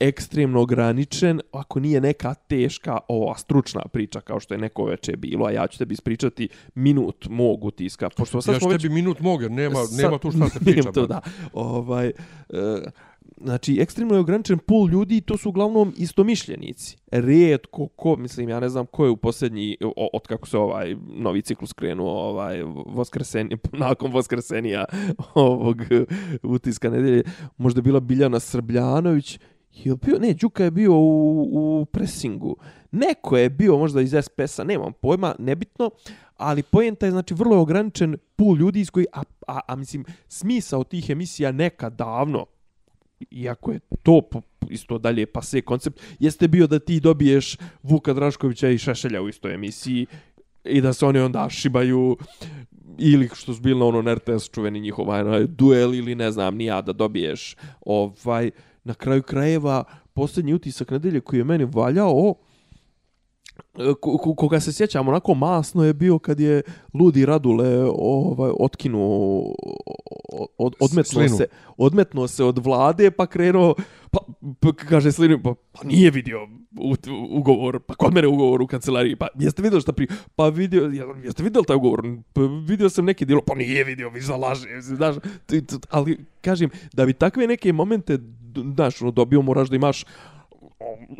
ekstremno 0.00 0.60
ograničen, 0.60 1.40
ako 1.52 1.80
nije 1.80 2.00
neka 2.00 2.34
teška 2.34 2.98
ova 3.08 3.38
stručna 3.38 3.82
priča 3.92 4.20
kao 4.20 4.40
što 4.40 4.54
je 4.54 4.58
neko 4.58 4.84
veče 4.84 5.16
bilo, 5.16 5.46
a 5.46 5.50
ja 5.50 5.66
ću 5.66 5.78
tebi 5.78 5.92
ispričati 5.92 6.48
minut 6.74 7.26
mog 7.30 7.64
utiska. 7.64 8.10
Pošto 8.16 8.40
sad 8.40 8.54
ja 8.54 8.60
smo 8.60 8.68
što 8.68 8.72
već... 8.72 8.82
tebi 8.82 8.94
minut 8.94 9.20
mogu, 9.20 9.42
jer 9.42 9.50
nema, 9.50 9.84
Sad- 9.84 9.98
nema 10.04 10.18
tu 10.18 10.30
šta 10.30 10.48
se 10.48 10.60
priča. 10.64 10.92
To, 10.92 11.06
da. 11.06 11.20
Ovaj, 11.52 12.06
e, 12.06 12.12
znači, 13.40 13.78
ekstremno 13.80 14.14
je 14.14 14.20
ograničen 14.20 14.58
pool 14.58 14.88
ljudi 14.88 15.16
i 15.16 15.20
to 15.20 15.36
su 15.36 15.48
uglavnom 15.48 15.94
istomišljenici. 15.96 16.96
Rijetko 17.10 17.88
ko, 17.88 18.16
mislim, 18.16 18.48
ja 18.48 18.60
ne 18.60 18.68
znam 18.68 18.86
ko 18.86 19.04
je 19.04 19.10
u 19.10 19.16
posljednji, 19.16 19.76
od 20.12 20.26
kako 20.26 20.48
se 20.48 20.58
ovaj 20.58 20.96
novi 21.06 21.42
ciklus 21.42 21.72
krenuo, 21.72 22.10
ovaj, 22.10 22.62
voskresenje, 22.86 23.56
nakon 23.72 24.12
voskresenija 24.12 24.84
ovog 25.34 25.82
e, 25.82 26.04
utiska 26.42 26.90
nedelje, 26.90 27.22
možda 27.56 27.80
bila 27.80 28.00
Biljana 28.00 28.40
Srbljanović, 28.40 29.38
je 29.84 29.96
bio, 29.96 30.18
ne, 30.18 30.34
Đuka 30.34 30.64
je 30.64 30.70
bio 30.70 30.92
u, 30.92 31.80
u 31.80 31.84
presingu. 31.84 32.56
Neko 32.90 33.36
je 33.36 33.50
bio 33.50 33.78
možda 33.78 34.00
iz 34.00 34.14
SPS-a, 34.22 34.64
nemam 34.64 34.92
pojma, 34.92 35.34
nebitno, 35.38 35.90
ali 36.36 36.62
poenta 36.62 37.06
je 37.06 37.12
znači 37.12 37.34
vrlo 37.34 37.56
je 37.56 37.60
ograničen 37.60 38.16
pul 38.36 38.56
ljudi 38.56 38.80
iz 38.80 38.90
koji, 38.90 39.06
a, 39.12 39.22
a, 39.46 39.60
a 39.66 39.76
mislim, 39.76 40.04
smisao 40.28 40.84
tih 40.84 41.10
emisija 41.10 41.52
neka 41.52 41.90
davno, 41.90 42.46
iako 43.30 43.72
je 43.72 43.80
to 44.02 44.22
isto 44.70 44.98
dalje 44.98 45.26
pase 45.26 45.60
koncept, 45.60 46.00
jeste 46.18 46.48
bio 46.48 46.66
da 46.66 46.78
ti 46.78 47.00
dobiješ 47.00 47.56
Vuka 47.82 48.12
Draškovića 48.12 48.68
i 48.68 48.78
Šešelja 48.78 49.22
u 49.22 49.28
istoj 49.28 49.54
emisiji 49.54 50.06
i 50.64 50.80
da 50.80 50.92
se 50.92 51.06
oni 51.06 51.18
onda 51.18 51.48
šibaju 51.50 52.16
ili 52.98 53.28
što 53.34 53.54
su 53.54 53.62
bili 53.62 53.78
na 53.78 53.86
ono 53.86 54.02
na 54.02 54.14
RTS 54.14 54.50
čuveni 54.50 54.80
njihov 54.80 55.08
onaj 55.08 55.46
duel 55.46 55.94
ili 55.94 56.14
ne 56.14 56.30
znam 56.30 56.56
ni 56.56 56.64
ja 56.64 56.82
da 56.82 56.92
dobiješ 56.92 57.56
ovaj 57.86 58.50
na 58.88 58.94
kraju 58.94 59.22
krajeva 59.22 59.84
posljednji 60.14 60.54
utisak 60.54 60.90
nedelje 60.90 61.20
koji 61.20 61.40
je 61.40 61.44
meni 61.44 61.64
valjao 61.64 62.34
ko- 63.74 64.18
ko- 64.18 64.34
koga 64.34 64.60
se 64.60 64.72
sjećam, 64.72 65.08
onako 65.08 65.34
masno 65.34 65.84
je 65.84 65.94
bio 65.94 66.18
kad 66.18 66.40
je 66.40 66.62
Ludi 66.94 67.26
Radule 67.26 67.68
ovaj, 67.92 68.50
otkinuo, 68.60 69.54
od, 70.58 70.74
odmetnuo 70.80 71.04
Slinu. 71.22 71.36
se, 71.36 71.46
odmetnuo 71.76 72.28
se 72.28 72.44
od 72.44 72.58
vlade, 72.58 73.10
pa 73.10 73.26
krenuo, 73.26 73.74
pa, 74.10 74.18
pa 74.60 74.72
kaže 74.72 75.12
Slinu, 75.12 75.40
pa, 75.42 75.54
pa 75.72 75.84
nije 75.84 76.10
vidio 76.10 76.44
u, 76.80 76.90
u- 76.90 76.96
ugovor, 77.30 77.80
pa 77.80 77.94
kod 77.94 78.14
mene 78.14 78.28
ugovor 78.28 78.62
u 78.62 78.66
kancelariji, 78.66 79.16
pa 79.16 79.28
jeste 79.34 79.62
vidjeli 79.62 79.82
šta 79.82 79.92
pri... 79.92 80.06
Pa 80.36 80.48
vidio, 80.48 80.82
jeste 81.24 81.42
vidjeli 81.42 81.66
taj 81.66 81.76
ugovor? 81.76 82.02
Pa 82.32 82.40
vidio 82.66 82.88
sam 82.88 83.04
neki 83.04 83.24
dijelo, 83.24 83.42
pa 83.42 83.54
nije 83.54 83.84
vidio, 83.84 84.10
vi 84.10 84.20
zalaže, 84.20 84.68
znaš, 84.80 85.16
ali 85.90 86.18
kažem, 86.40 86.70
da 86.92 87.06
bi 87.06 87.12
takve 87.12 87.46
neke 87.46 87.72
momente, 87.72 88.18
znaš, 88.74 89.02
ono, 89.02 89.10
dobio 89.10 89.42
moraš 89.42 89.68
da 89.68 89.76
imaš 89.76 90.04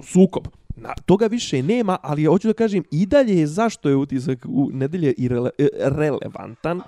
sukob. 0.03 0.49
Na, 0.77 0.95
toga 1.07 1.27
više 1.27 1.63
nema, 1.63 1.97
ali 2.03 2.25
hoću 2.25 2.49
da 2.49 2.55
kažem, 2.55 2.85
i 2.91 3.07
dalje 3.07 3.39
je 3.39 3.47
zašto 3.47 3.89
je 3.89 3.97
utisak 3.97 4.47
u 4.49 4.71
nedelje 4.73 5.13
i 5.13 5.29
rele, 5.29 5.51
e, 5.59 5.69
relevantan, 5.75 6.81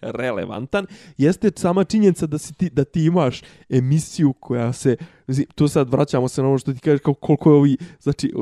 relevantan, 0.00 0.86
jeste 1.16 1.50
sama 1.56 1.84
činjenica 1.84 2.26
da, 2.26 2.38
si 2.38 2.54
ti, 2.54 2.70
da 2.70 2.84
ti 2.84 3.04
imaš 3.04 3.42
emisiju 3.68 4.32
koja 4.32 4.72
se, 4.72 4.96
tu 5.54 5.68
sad 5.68 5.90
vraćamo 5.90 6.28
se 6.28 6.42
na 6.42 6.48
ono 6.48 6.58
što 6.58 6.72
ti 6.72 6.80
kažeš 6.80 7.00
kao 7.00 7.14
koliko 7.14 7.50
je 7.50 7.56
ovi, 7.56 7.76
znači 8.00 8.32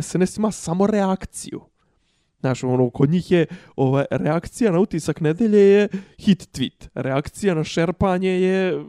SNS 0.00 0.36
ima 0.36 0.50
samo 0.50 0.86
reakciju. 0.86 1.60
Znaš, 2.40 2.64
ono, 2.64 2.90
kod 2.90 3.10
njih 3.10 3.30
je 3.30 3.46
ova, 3.76 4.04
reakcija 4.10 4.72
na 4.72 4.78
utisak 4.78 5.20
nedelje 5.20 5.58
je 5.58 5.88
hit 6.18 6.48
tweet. 6.52 6.88
Reakcija 6.94 7.54
na 7.54 7.64
šerpanje 7.64 8.30
je 8.30 8.84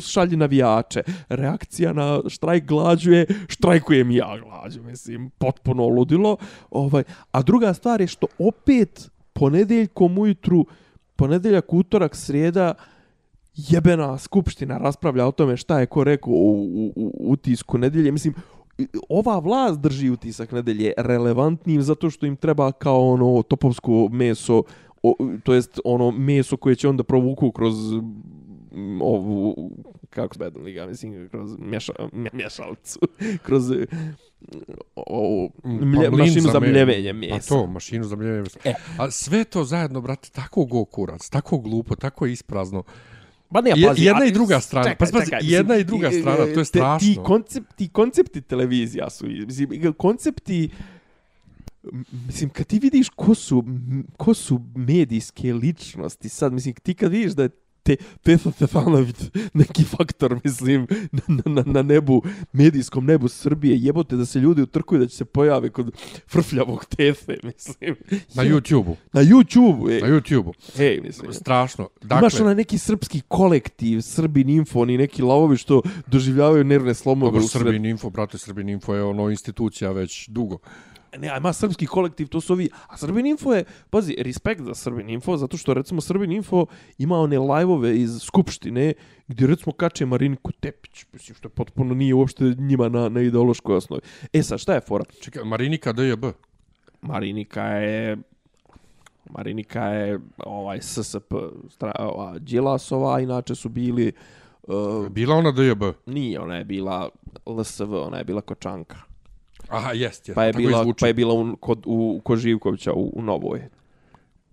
šalji 0.00 0.36
navijače. 0.36 1.02
Reakcija 1.28 1.92
na 1.92 2.20
štrajk 2.28 2.64
glađu 2.64 3.12
je 3.12 3.26
štrajkujem 3.48 4.10
i 4.10 4.16
ja 4.16 4.38
glađu. 4.38 4.82
Mislim, 4.82 5.30
potpuno 5.38 5.86
ludilo. 5.86 6.36
Ovaj, 6.70 7.02
a 7.30 7.42
druga 7.42 7.74
stvar 7.74 8.00
je 8.00 8.06
što 8.06 8.26
opet 8.38 9.10
ponedeljkom 9.32 10.18
ujutru, 10.18 10.66
ponedeljak, 11.16 11.72
utorak, 11.72 12.16
srijeda, 12.16 12.74
jebena 13.54 14.18
skupština 14.18 14.78
raspravlja 14.78 15.26
o 15.26 15.32
tome 15.32 15.56
šta 15.56 15.80
je 15.80 15.86
ko 15.86 16.04
rekao 16.04 16.32
u, 16.32 16.64
u, 16.74 16.92
u 16.96 17.32
utisku 17.32 17.78
nedelje. 17.78 18.12
Mislim, 18.12 18.34
ova 19.08 19.38
vlast 19.38 19.80
drži 19.80 20.10
utisak 20.10 20.52
nedelje 20.52 20.92
relevantnim 20.96 21.82
zato 21.82 22.10
što 22.10 22.26
im 22.26 22.36
treba 22.36 22.72
kao 22.72 23.12
ono 23.12 23.42
topovsko 23.42 24.08
meso, 24.12 24.62
o, 25.02 25.14
to 25.44 25.54
jest 25.54 25.80
ono 25.84 26.10
meso 26.10 26.56
koje 26.56 26.76
će 26.76 26.88
onda 26.88 27.02
provuku 27.02 27.50
kroz 27.50 27.74
ovu, 29.00 29.70
kako 30.10 30.34
se 30.34 30.50
liga, 30.56 30.86
mislim, 30.86 31.28
kroz 31.28 31.50
mješa, 31.60 31.92
mje- 32.12 32.30
mješalicu, 32.32 32.98
kroz 33.44 33.70
mm, 33.70 33.76
ovu 34.96 35.50
mlje, 35.64 35.80
mlin 36.02 36.18
mašinu 36.18 36.50
za 36.50 36.60
mljevenje 36.60 37.10
Pa 37.10 37.34
mesa. 37.34 37.48
to, 37.48 37.66
mašinu 37.66 38.04
za 38.04 38.16
mljevenje 38.16 38.42
mesa. 38.42 38.58
E. 38.64 38.74
A 38.98 39.10
sve 39.10 39.44
to 39.44 39.64
zajedno, 39.64 40.00
brate, 40.00 40.30
tako 40.30 40.64
go 40.64 40.84
kurac, 40.84 41.28
tako 41.28 41.58
glupo, 41.58 41.96
tako 41.96 42.26
isprazno. 42.26 42.82
Ba 43.50 43.60
ne, 43.60 43.70
pazi, 43.78 44.04
jedna 44.04 44.24
i 44.24 44.30
druga 44.30 44.60
strana. 44.60 44.84
čekaj, 44.84 44.96
Pa 44.98 45.12
pazi, 45.12 45.24
čekaj, 45.24 45.40
jedna 45.44 45.76
i 45.76 45.84
druga 45.84 46.10
ti- 46.10 46.20
strana, 46.20 46.36
to 46.36 46.50
je 46.50 46.54
Ti, 46.54 46.64
strašno. 46.64 47.22
koncept, 47.22 47.74
ti 47.74 47.88
koncepti 47.88 48.40
televizija 48.42 49.10
su, 49.10 49.26
mislim, 49.26 49.68
koncepti, 49.92 50.70
mislim, 52.22 52.50
kad 52.50 52.66
ti 52.66 52.78
vidiš 52.78 53.08
ko 53.08 53.34
su, 53.34 53.64
ko 54.16 54.34
su 54.34 54.60
medijske 54.76 55.54
ličnosti, 55.54 56.28
sad, 56.28 56.52
mislim, 56.52 56.74
ti 56.74 56.94
kad 56.94 57.10
vidiš 57.10 57.32
da 57.32 57.42
je 57.42 57.48
te, 57.82 57.96
Stefanović 58.52 59.16
neki 59.54 59.84
faktor, 59.84 60.40
mislim, 60.44 60.86
na, 61.12 61.42
na, 61.44 61.62
na 61.66 61.82
nebu, 61.82 62.22
medijskom 62.52 63.06
nebu 63.06 63.28
Srbije, 63.28 63.76
jebote 63.78 64.16
da 64.16 64.26
se 64.26 64.38
ljudi 64.38 64.62
utrkuju 64.62 65.00
da 65.00 65.06
će 65.06 65.16
se 65.16 65.24
pojave 65.24 65.70
kod 65.70 65.92
frfljavog 66.28 66.84
tefe, 66.84 67.36
mislim. 67.42 67.96
Na 68.34 68.44
YouTube-u, 68.44 68.96
Na 69.12 69.22
YouTube-u, 69.22 69.90
ej. 69.90 70.00
na 70.00 70.08
YouTube-u. 70.08 70.52
Ej, 70.82 71.00
mislim. 71.00 71.32
Strašno. 71.32 71.88
Dakle, 72.02 72.18
Imaš 72.18 72.40
onaj 72.40 72.54
neki 72.54 72.78
srpski 72.78 73.20
kolektiv, 73.28 74.00
Srbin 74.00 74.48
Info, 74.48 74.80
oni 74.80 74.98
neki 74.98 75.22
lavovi 75.22 75.56
što 75.56 75.82
doživljavaju 76.06 76.64
nervne 76.64 76.94
slomove 76.94 77.32
dobro, 77.32 77.44
u. 77.44 77.48
Srbin 77.48 77.86
Info, 77.86 78.10
brate, 78.10 78.38
Srbin 78.38 78.68
Info 78.68 78.94
je 78.94 79.02
ono 79.02 79.30
institucija 79.30 79.92
već 79.92 80.28
dugo. 80.28 80.58
Ne, 81.18 81.28
a 81.28 81.36
ima 81.36 81.52
srpski 81.52 81.86
kolektiv, 81.86 82.28
to 82.28 82.40
su 82.40 82.52
ovi... 82.52 82.68
A 82.86 82.96
Srbin 82.96 83.26
Info 83.26 83.52
je, 83.52 83.64
pazi, 83.90 84.16
respekt 84.18 84.60
za 84.60 84.74
Srbin 84.74 85.10
Info, 85.10 85.36
zato 85.36 85.56
što 85.56 85.74
recimo 85.74 86.00
Srbin 86.00 86.32
Info 86.32 86.66
ima 86.98 87.18
one 87.18 87.38
live-ove 87.38 87.96
iz 87.96 88.20
Skupštine, 88.22 88.92
gdje 89.28 89.46
recimo 89.46 89.72
kače 89.72 90.06
Mariniku 90.06 90.52
Tepić, 90.52 91.04
mislim 91.12 91.36
što 91.36 91.48
potpuno 91.48 91.94
nije 91.94 92.14
uopšte 92.14 92.44
njima 92.44 92.88
na, 92.88 93.08
na 93.08 93.20
ideološkoj 93.20 93.76
osnovi. 93.76 94.02
E 94.32 94.42
sad, 94.42 94.60
šta 94.60 94.74
je 94.74 94.80
fora? 94.80 95.04
Čekaj, 95.20 95.44
Marinika 95.44 95.92
DJB. 95.92 96.24
Marinika 97.02 97.64
je 97.64 98.16
Marinika 99.30 99.84
je 99.84 100.20
ovaj 100.38 100.80
SSP 100.80 101.34
stra, 101.70 101.92
ova, 101.98 102.38
Đilasova, 102.38 103.20
inače 103.20 103.54
su 103.54 103.68
bili 103.68 104.12
uh, 104.62 105.08
Bila 105.08 105.36
ona 105.36 105.52
DJB? 105.52 105.82
Nije, 106.06 106.40
ona 106.40 106.56
je 106.56 106.64
bila 106.64 107.08
LSV, 107.46 107.94
ona 107.94 108.18
je 108.18 108.24
bila 108.24 108.40
Kočanka. 108.40 109.11
Aha, 109.72 109.92
jest, 109.92 110.28
jest. 110.28 110.34
Pa 110.34 110.44
je 110.44 110.52
tako 110.52 110.62
bila, 110.62 110.82
zvuči. 110.82 111.00
pa 111.00 111.06
je 111.06 111.14
bila 111.14 111.34
u, 111.34 111.56
kod, 111.56 111.82
u, 111.86 112.20
kod 112.24 112.38
Živkovića 112.38 112.92
u, 112.92 113.12
u 113.14 113.22
Novoj. 113.22 113.62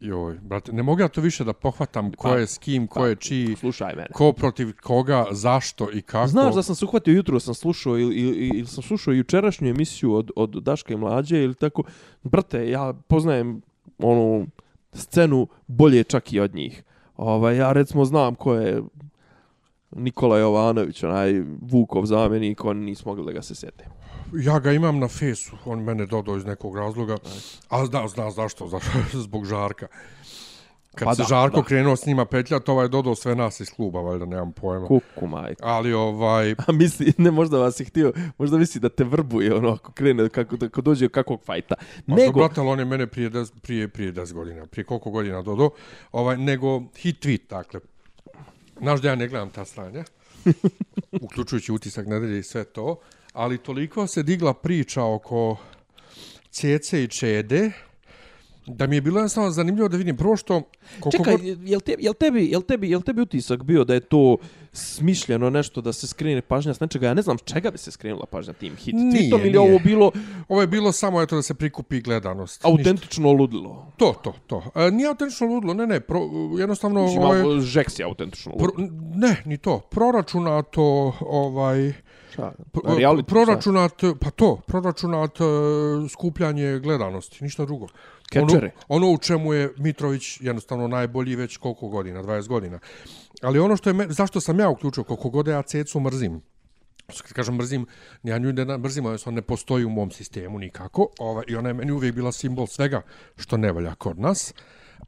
Joj, 0.02 0.40
brate, 0.42 0.74
ne 0.74 0.84
mogu 0.84 1.02
ja 1.02 1.08
to 1.08 1.22
više 1.22 1.44
da 1.44 1.54
pohvatam 1.54 2.12
ko 2.12 2.28
Pa, 2.28 2.38
je 2.38 2.48
s 2.48 2.58
kim, 2.58 2.88
ko 2.88 3.00
pa, 3.00 3.08
je 3.08 3.16
čiji, 3.16 3.56
Slušaj 3.56 3.96
mene. 3.96 4.08
ko 4.14 4.32
protiv 4.34 4.74
koga, 4.84 5.26
zašto 5.32 5.92
i 5.94 6.02
kako. 6.02 6.28
Znaš 6.28 6.56
da 6.56 6.64
sam 6.64 6.76
se 6.76 6.86
uhvatio 6.86 7.14
jutro, 7.14 7.40
sam 7.40 7.54
slušao 7.54 7.98
ili, 7.98 8.16
ili, 8.16 8.48
ili 8.48 8.68
sam 8.68 8.84
slušao 8.84 9.14
jučerašnju 9.14 9.70
emisiju 9.70 10.14
od, 10.14 10.32
od 10.36 10.50
Daška 10.50 10.94
i 10.94 10.98
Mlađe 10.98 11.44
ili 11.44 11.56
tako. 11.56 11.84
Brate, 12.24 12.70
ja 12.70 12.94
poznajem 13.08 13.62
onu 13.98 14.48
scenu 14.94 15.48
bolje 15.68 16.04
čak 16.04 16.34
i 16.34 16.40
od 16.40 16.56
njih. 16.56 16.84
Ovaj, 17.18 17.58
ja 17.58 17.72
recimo 17.74 18.06
znam 18.06 18.36
ko 18.36 18.54
je 18.54 18.82
Nikola 19.92 20.38
Jovanović, 20.38 21.04
onaj 21.04 21.42
Vukov 21.62 22.06
zamjenik, 22.06 22.66
on 22.66 22.78
nismo 22.78 23.12
mogli 23.12 23.26
da 23.26 23.32
ga 23.32 23.42
se 23.42 23.56
sete. 23.56 23.86
Ja 24.34 24.60
ga 24.60 24.72
imam 24.72 25.00
na 25.00 25.08
fesu, 25.08 25.58
on 25.66 25.84
mene 25.84 26.06
dodao 26.06 26.38
iz 26.38 26.46
nekog 26.46 26.78
razloga, 26.78 27.18
a 27.70 27.86
zna, 27.86 28.08
zna 28.08 28.32
zašto, 28.32 28.68
zašto, 28.74 28.92
zbog 29.14 29.46
Žarka. 29.46 29.88
Kad 30.96 31.06
Pa 31.06 31.16
se 31.16 31.22
da, 31.22 31.28
Žarko 31.28 31.58
da. 31.58 31.64
krenuo 31.64 31.96
s 31.96 32.06
njima 32.06 32.26
petljat, 32.26 32.70
ovaj 32.70 32.86
je 32.86 32.90
dodao 32.90 33.16
sve 33.16 33.36
nas 33.36 33.60
iz 33.60 33.70
kluba, 33.70 34.02
valjda, 34.02 34.26
nemam 34.26 34.52
pojma. 34.52 34.88
Kuku 34.88 35.28
majko. 35.28 35.62
Ali 35.64 35.94
ovaj, 35.94 36.52
A 36.68 36.72
misli, 36.72 37.14
ne 37.18 37.32
možda 37.32 37.58
vas 37.58 37.80
je 37.80 37.86
htio, 37.86 38.14
možda 38.38 38.58
misli 38.58 38.82
da 38.82 38.90
te 38.90 39.04
vrbuje 39.04 39.56
ono 39.56 39.70
ako 39.70 39.92
krene, 39.92 40.30
kako, 40.30 40.58
kako 40.58 40.82
dođe 40.82 41.06
do 41.06 41.10
kakvog 41.10 41.42
fajta. 41.46 41.76
nego... 42.08 42.22
Nego, 42.22 42.40
brate, 42.40 42.62
on 42.62 42.80
je 42.80 42.86
mene 42.86 43.08
prije, 43.08 43.30
des, 43.30 43.52
prije, 43.62 43.88
prije 43.88 44.14
10 44.14 44.34
godina, 44.34 44.66
prije 44.66 44.86
koliko 44.86 45.12
godina 45.12 45.42
dodao, 45.42 45.70
ovaj, 46.12 46.38
nego 46.38 46.84
hit 46.98 47.26
tweet, 47.26 47.50
dakle. 47.50 47.80
Znaš 48.82 49.02
da 49.02 49.10
ja 49.10 49.16
ne 49.16 49.28
gledam 49.28 49.50
ta 49.50 49.66
stranja, 49.66 50.04
uključujući 51.22 51.72
utisak 51.72 52.08
nedelje 52.08 52.40
i 52.40 52.44
sve 52.44 52.64
to, 52.64 53.00
ali 53.34 53.58
toliko 53.58 54.08
se 54.08 54.24
digla 54.24 54.54
priča 54.54 55.04
oko 55.04 55.58
Cece 56.52 57.04
i 57.04 57.08
Čede, 57.08 57.72
da 58.68 58.88
mi 58.88 58.96
je 58.96 59.02
bilo 59.02 59.20
jednostavno 59.20 59.52
zanimljivo 59.52 59.88
da 59.88 59.98
vidim. 59.98 60.18
Prvo 60.18 60.38
što... 60.38 60.62
Koliko 61.00 61.18
čekaj, 61.18 61.38
god- 61.38 61.70
jel, 61.70 61.80
te, 61.80 61.96
jel, 62.00 62.14
tebi, 62.14 62.46
jel, 62.46 62.62
tebi, 62.62 62.90
jel 62.90 63.02
tebi 63.02 63.22
utisak 63.22 63.64
bio 63.64 63.84
da 63.84 63.94
je 63.94 64.00
to 64.00 64.38
smišljeno 64.72 65.50
nešto 65.50 65.82
da 65.82 65.94
se 65.94 66.08
skrene 66.08 66.42
pažnja 66.42 66.74
s 66.74 66.80
nečega? 66.80 67.08
Ja 67.08 67.14
ne 67.14 67.22
znam 67.22 67.38
čega 67.38 67.72
bi 67.72 67.78
se 67.78 67.92
skrenula 67.92 68.26
pažnja 68.26 68.54
tim 68.54 68.76
hit 68.76 68.96
Nije, 68.96 69.12
tweetom 69.12 69.40
ili 69.40 69.50
nije. 69.50 69.60
ovo 69.60 69.80
bilo 69.80 70.12
Ovo 70.50 70.62
je 70.62 70.68
bilo 70.68 70.92
samo 70.92 71.22
eto 71.22 71.36
da 71.36 71.42
se 71.42 71.54
prikupi 71.54 72.02
gledanost. 72.02 72.64
Ništa. 72.64 72.68
autentično 72.68 73.32
ludilo. 73.32 73.92
To, 73.98 74.14
to, 74.24 74.34
to. 74.48 74.64
E, 74.76 74.92
nije 74.92 75.10
autentično 75.10 75.48
ludilo, 75.48 75.74
ne, 75.74 75.88
ne, 75.88 76.00
pro, 76.00 76.20
jednostavno... 76.60 77.04
Mislim, 77.04 77.24
ovaj, 77.24 77.60
Žeks 77.62 78.00
je 78.00 78.06
autentično 78.06 78.52
pro, 78.58 78.72
ludilo. 78.78 79.00
ne, 79.16 79.44
ni 79.46 79.58
to. 79.58 79.80
Proračunato, 79.80 81.14
ovaj... 81.22 81.94
Šta? 82.34 82.54
Reality, 82.74 83.24
proračunat, 83.24 84.02
pa 84.22 84.30
to, 84.30 84.62
proračunat 84.68 85.32
e, 85.42 85.44
skupljanje 86.10 86.80
gledanosti, 86.80 87.44
ništa 87.44 87.66
drugo. 87.66 87.88
Ono, 88.36 88.62
ono 88.88 89.12
u 89.12 89.18
čemu 89.18 89.54
je 89.54 89.74
Mitrović 89.78 90.42
jednostavno 90.42 90.88
najbolji 90.88 91.36
već 91.36 91.58
koliko 91.58 91.88
godina, 91.88 92.24
20 92.24 92.48
godina. 92.48 92.80
Ali 93.42 93.60
ono 93.60 93.78
što 93.78 93.90
je, 93.90 93.94
me, 93.94 94.06
zašto 94.10 94.42
sam 94.42 94.60
ja 94.60 94.70
uključio, 94.70 95.04
koliko 95.04 95.30
god 95.30 95.48
ja 95.48 95.62
cecu 95.62 96.00
mrzim, 96.00 96.42
kad 97.08 97.34
kažem 97.34 97.56
mrzim, 97.56 97.86
ja 98.24 98.38
nju 98.38 98.54
ne 98.54 98.78
mrzim, 98.78 99.06
ali 99.06 99.18
ne 99.26 99.42
postoji 99.42 99.86
u 99.86 99.90
mom 99.90 100.12
sistemu 100.12 100.60
nikako. 100.60 101.08
ova, 101.20 101.44
I 101.48 101.56
ona 101.56 101.70
je 101.70 101.74
meni 101.74 101.92
uvijek 101.92 102.16
bila 102.16 102.32
simbol 102.32 102.68
svega 102.68 103.02
što 103.38 103.58
ne 103.58 103.72
valja 103.72 103.96
kod 103.96 104.20
nas. 104.20 104.54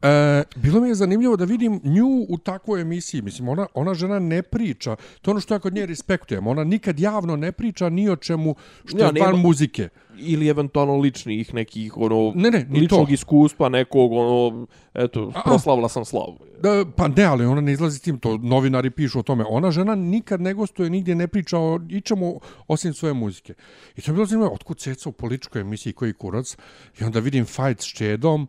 E, 0.01 0.07
bilo 0.55 0.81
mi 0.81 0.87
je 0.87 0.95
zanimljivo 0.95 1.35
da 1.35 1.45
vidim 1.45 1.81
nju 1.83 2.25
u 2.29 2.37
takvoj 2.37 2.81
emisiji. 2.81 3.21
Mislim, 3.21 3.49
ona, 3.49 3.67
ona 3.73 3.93
žena 3.93 4.19
ne 4.19 4.41
priča. 4.41 4.95
To 5.21 5.31
je 5.31 5.33
ono 5.33 5.39
što 5.39 5.53
ja 5.53 5.59
kod 5.59 5.73
nje 5.73 5.85
respektujem. 5.85 6.47
Ona 6.47 6.63
nikad 6.63 6.99
javno 6.99 7.35
ne 7.35 7.51
priča 7.51 7.89
ni 7.89 8.09
o 8.09 8.15
čemu 8.15 8.55
što 8.85 8.97
Ja, 8.97 9.11
je 9.15 9.21
van 9.21 9.39
muzike. 9.39 9.89
ili 10.17 10.47
eventualno 10.47 10.97
ličnih 10.97 11.53
nekih 11.53 11.97
ono 11.97 12.31
Ne, 12.35 12.51
ne, 12.51 12.65
ni 12.69 12.79
ličnog 12.79 13.07
to. 13.07 13.13
iskustva 13.13 13.69
nekog 13.69 14.11
ono 14.11 14.67
eto 14.93 15.31
A. 15.35 15.41
proslavila 15.41 15.89
sam 15.89 16.05
slavu. 16.05 16.37
Da, 16.61 16.85
pa 16.95 17.07
ne, 17.07 17.23
ali 17.23 17.45
ona 17.45 17.61
ne 17.61 17.71
izlazi 17.71 17.97
s 17.97 18.01
tim, 18.01 18.19
to 18.19 18.37
novinari 18.37 18.89
pišu 18.89 19.19
o 19.19 19.23
tome. 19.23 19.45
Ona 19.49 19.71
žena 19.71 19.95
nikad 19.95 20.41
ne 20.41 20.53
gostuje, 20.53 20.89
nigdje 20.89 21.15
ne 21.15 21.27
priča 21.27 21.57
o 21.57 21.77
ničemu 21.79 22.39
osim 22.67 22.93
svoje 22.93 23.13
muzike. 23.13 23.53
I 23.95 24.01
to 24.01 24.11
je 24.11 24.13
bilo 24.13 24.25
zanimljivo, 24.25 24.53
otkud 24.55 24.77
ceca 24.77 25.09
u 25.09 25.13
političkoj 25.13 25.61
emisiji 25.61 25.93
koji 25.93 26.13
kurac. 26.13 26.57
I 26.99 27.03
onda 27.03 27.19
vidim 27.19 27.45
fight 27.45 27.81
s 27.81 27.85
Čedom 27.87 28.47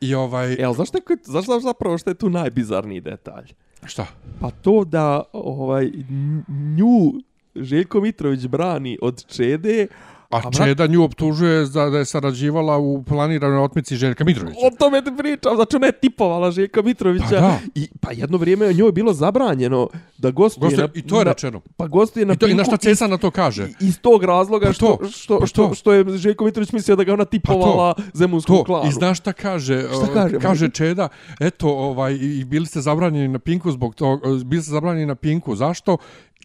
i 0.00 0.14
ovaj... 0.14 0.52
Jel, 0.52 0.72
znaš, 0.72 0.92
neko, 0.92 1.16
znaš, 1.24 1.44
znaš 1.44 1.62
zapravo 1.62 1.98
što 1.98 2.10
je 2.10 2.14
tu 2.14 2.30
najbizarniji 2.30 3.00
detalj? 3.00 3.52
Šta? 3.84 4.06
Pa 4.40 4.50
to 4.50 4.84
da 4.84 5.22
ovaj 5.32 5.90
nju 6.48 7.12
Željko 7.54 8.00
Mitrović 8.00 8.46
brani 8.46 8.98
od 9.02 9.26
Čede, 9.26 9.86
A, 10.30 10.38
A, 10.38 10.50
Čeda 10.54 10.86
nju 10.86 11.02
optužuje 11.02 11.66
za 11.66 11.84
da 11.86 11.98
je 11.98 12.04
sarađivala 12.04 12.78
u 12.78 13.02
planiranoj 13.02 13.58
otmici 13.58 13.96
Željka 13.96 14.24
Mitrovića. 14.24 14.58
o 14.58 14.70
tome 14.70 15.02
te 15.02 15.10
pričam, 15.12 15.54
znači 15.54 15.76
ona 15.76 15.86
je 15.86 15.92
tipovala 15.92 16.50
Željka 16.50 16.82
Mitrovića. 16.82 17.24
Pa 17.26 17.34
da. 17.36 17.58
I, 17.74 17.88
pa 18.00 18.12
jedno 18.12 18.38
vrijeme 18.38 18.66
je 18.66 18.74
njoj 18.74 18.92
bilo 18.92 19.12
zabranjeno 19.12 19.88
da 20.18 20.30
gostuje, 20.30 20.62
Gostuje, 20.62 20.86
na, 20.86 20.92
I 20.94 21.02
to 21.02 21.18
je 21.18 21.24
na, 21.24 21.30
rečeno. 21.30 21.60
Pa 21.76 21.86
gostuje 21.86 22.26
na 22.26 22.32
I, 22.32 22.36
to, 22.36 22.46
I 22.46 22.50
na 22.50 22.56
Pinku 22.56 22.64
šta 22.66 22.76
Ceca 22.78 23.06
na 23.06 23.16
to 23.16 23.30
kaže? 23.30 23.68
i- 23.70 23.74
iz 23.80 23.98
tog 24.00 24.24
razloga 24.24 24.66
Pa 24.66 24.72
što, 24.72 24.96
to, 24.96 25.08
što, 25.08 25.38
pa 25.38 25.46
što, 25.46 25.68
to. 25.68 25.74
što 25.74 25.92
je 25.92 26.18
Željko 26.18 26.44
Mitrović 26.44 26.72
mislio 26.72 26.96
da 26.96 27.04
ga 27.04 27.12
ona 27.12 27.24
tipovala 27.24 27.94
zemunskom 28.14 28.56
To, 28.56 28.64
klanu. 28.64 28.88
i 28.88 28.92
znaš 28.92 29.18
šta 29.18 29.32
kaže? 29.32 29.82
Šta 29.82 30.12
kaže? 30.14 30.38
Kaže 30.38 30.68
Čeda, 30.68 31.08
eto, 31.40 31.68
ovaj, 31.68 32.12
i 32.14 32.34
i 32.34 32.44
bili 32.44 32.66
ste 32.66 32.80
zabranjeni 32.80 33.28
na 33.28 33.38
Pinku 33.38 33.70
zbog 33.70 33.94
toga, 33.94 34.22
bili 34.44 34.62
ste 34.62 34.70
zabranjeni 34.70 35.06
na 35.06 35.14
Pinku, 35.14 35.56
zašto? 35.56 35.96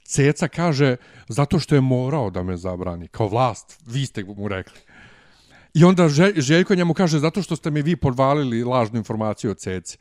Ceca 0.09 0.47
kaže, 0.47 0.95
zato 1.27 1.59
što 1.59 1.75
je 1.75 1.81
morao 1.81 2.29
da 2.29 2.43
me 2.43 2.57
zabrani, 2.57 3.07
kao 3.07 3.27
vlast, 3.27 3.79
vi 3.85 4.05
ste 4.05 4.23
mu 4.23 4.47
rekli. 4.47 4.79
I 5.73 5.83
onda 5.83 6.09
Željko 6.35 6.75
njemu 6.75 6.93
kaže, 6.93 7.19
zato 7.19 7.41
što 7.41 7.55
ste 7.55 7.71
mi 7.71 7.81
vi 7.81 7.95
podvalili 7.95 8.63
lažnu 8.63 8.97
informaciju 8.97 9.51
o 9.51 9.53
Ceci. 9.53 9.97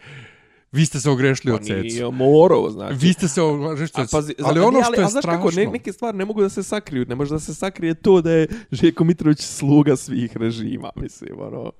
Vi 0.72 0.86
ste 0.86 1.00
se 1.00 1.10
ogrešili 1.10 1.52
o 1.52 1.56
Pa 1.56 1.62
Ceci. 1.62 1.72
nije 1.72 2.10
morao, 2.10 2.70
znači. 2.70 2.94
Vi 2.96 3.12
ste 3.12 3.28
se 3.28 3.42
ogrešili 3.42 4.04
A, 4.04 4.06
pazi, 4.12 4.34
ali 4.40 4.60
ono 4.60 4.82
što 4.82 4.94
je 4.94 5.04
a 5.04 5.08
znaš 5.08 5.22
strašno... 5.22 5.44
Kako, 5.44 5.56
ne, 5.56 5.66
neke 5.66 5.92
stvari 5.92 6.18
ne 6.18 6.24
mogu 6.24 6.42
da 6.42 6.48
se 6.48 6.62
sakriju. 6.62 7.06
Ne 7.08 7.14
može 7.14 7.30
da 7.30 7.40
se 7.40 7.54
sakrije 7.54 7.94
to 7.94 8.20
da 8.20 8.30
je 8.32 8.48
Željko 8.72 9.04
Mitrović 9.04 9.40
sluga 9.40 9.96
svih 9.96 10.36
režima, 10.36 10.90
mislim, 10.96 11.40
ono. 11.40 11.72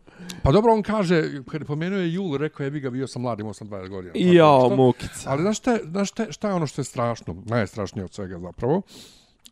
Pa 0.42 0.52
dobro, 0.52 0.72
on 0.72 0.82
kaže, 0.82 1.42
kad 1.44 1.64
pomenuo 1.64 1.98
je 1.98 2.12
Jul, 2.12 2.36
rekao 2.36 2.64
je, 2.64 2.70
bi 2.70 2.80
ga 2.80 2.90
bio 2.90 3.06
sam 3.06 3.22
mlad, 3.22 3.40
imao 3.40 3.54
sam 3.54 3.68
20 3.68 3.88
godina. 3.88 4.12
Jao, 4.16 4.76
mukica. 4.76 5.30
Ali 5.30 5.42
znaš 5.42 5.58
šta, 5.58 5.72
je- 5.72 5.80
znaš 5.84 6.08
šta, 6.08 6.22
je- 6.22 6.32
šta 6.32 6.48
je 6.48 6.54
ono 6.54 6.66
što 6.66 6.80
je 6.80 6.84
strašno, 6.84 7.36
najstrašnije 7.46 8.04
od 8.04 8.12
svega 8.14 8.38
zapravo, 8.38 8.82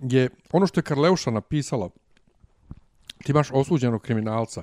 je 0.00 0.28
ono 0.52 0.66
što 0.66 0.78
je 0.80 0.84
Karleuša 0.84 1.30
napisala, 1.30 1.90
ti 3.24 3.32
imaš 3.32 3.48
osuđenog 3.52 4.02
kriminalca 4.02 4.62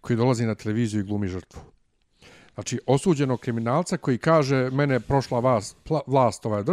koji 0.00 0.16
dolazi 0.16 0.46
na 0.46 0.54
televiziju 0.54 1.00
i 1.00 1.04
glumi 1.04 1.28
žrtvu. 1.28 1.60
Znači, 2.54 2.80
osuđenog 2.86 3.40
kriminalca 3.40 3.96
koji 3.96 4.18
kaže, 4.18 4.70
mene 4.70 5.00
prošla 5.00 5.40
vas, 5.40 5.76
pla, 5.84 6.00
vlast 6.06 6.46
ovaj, 6.46 6.64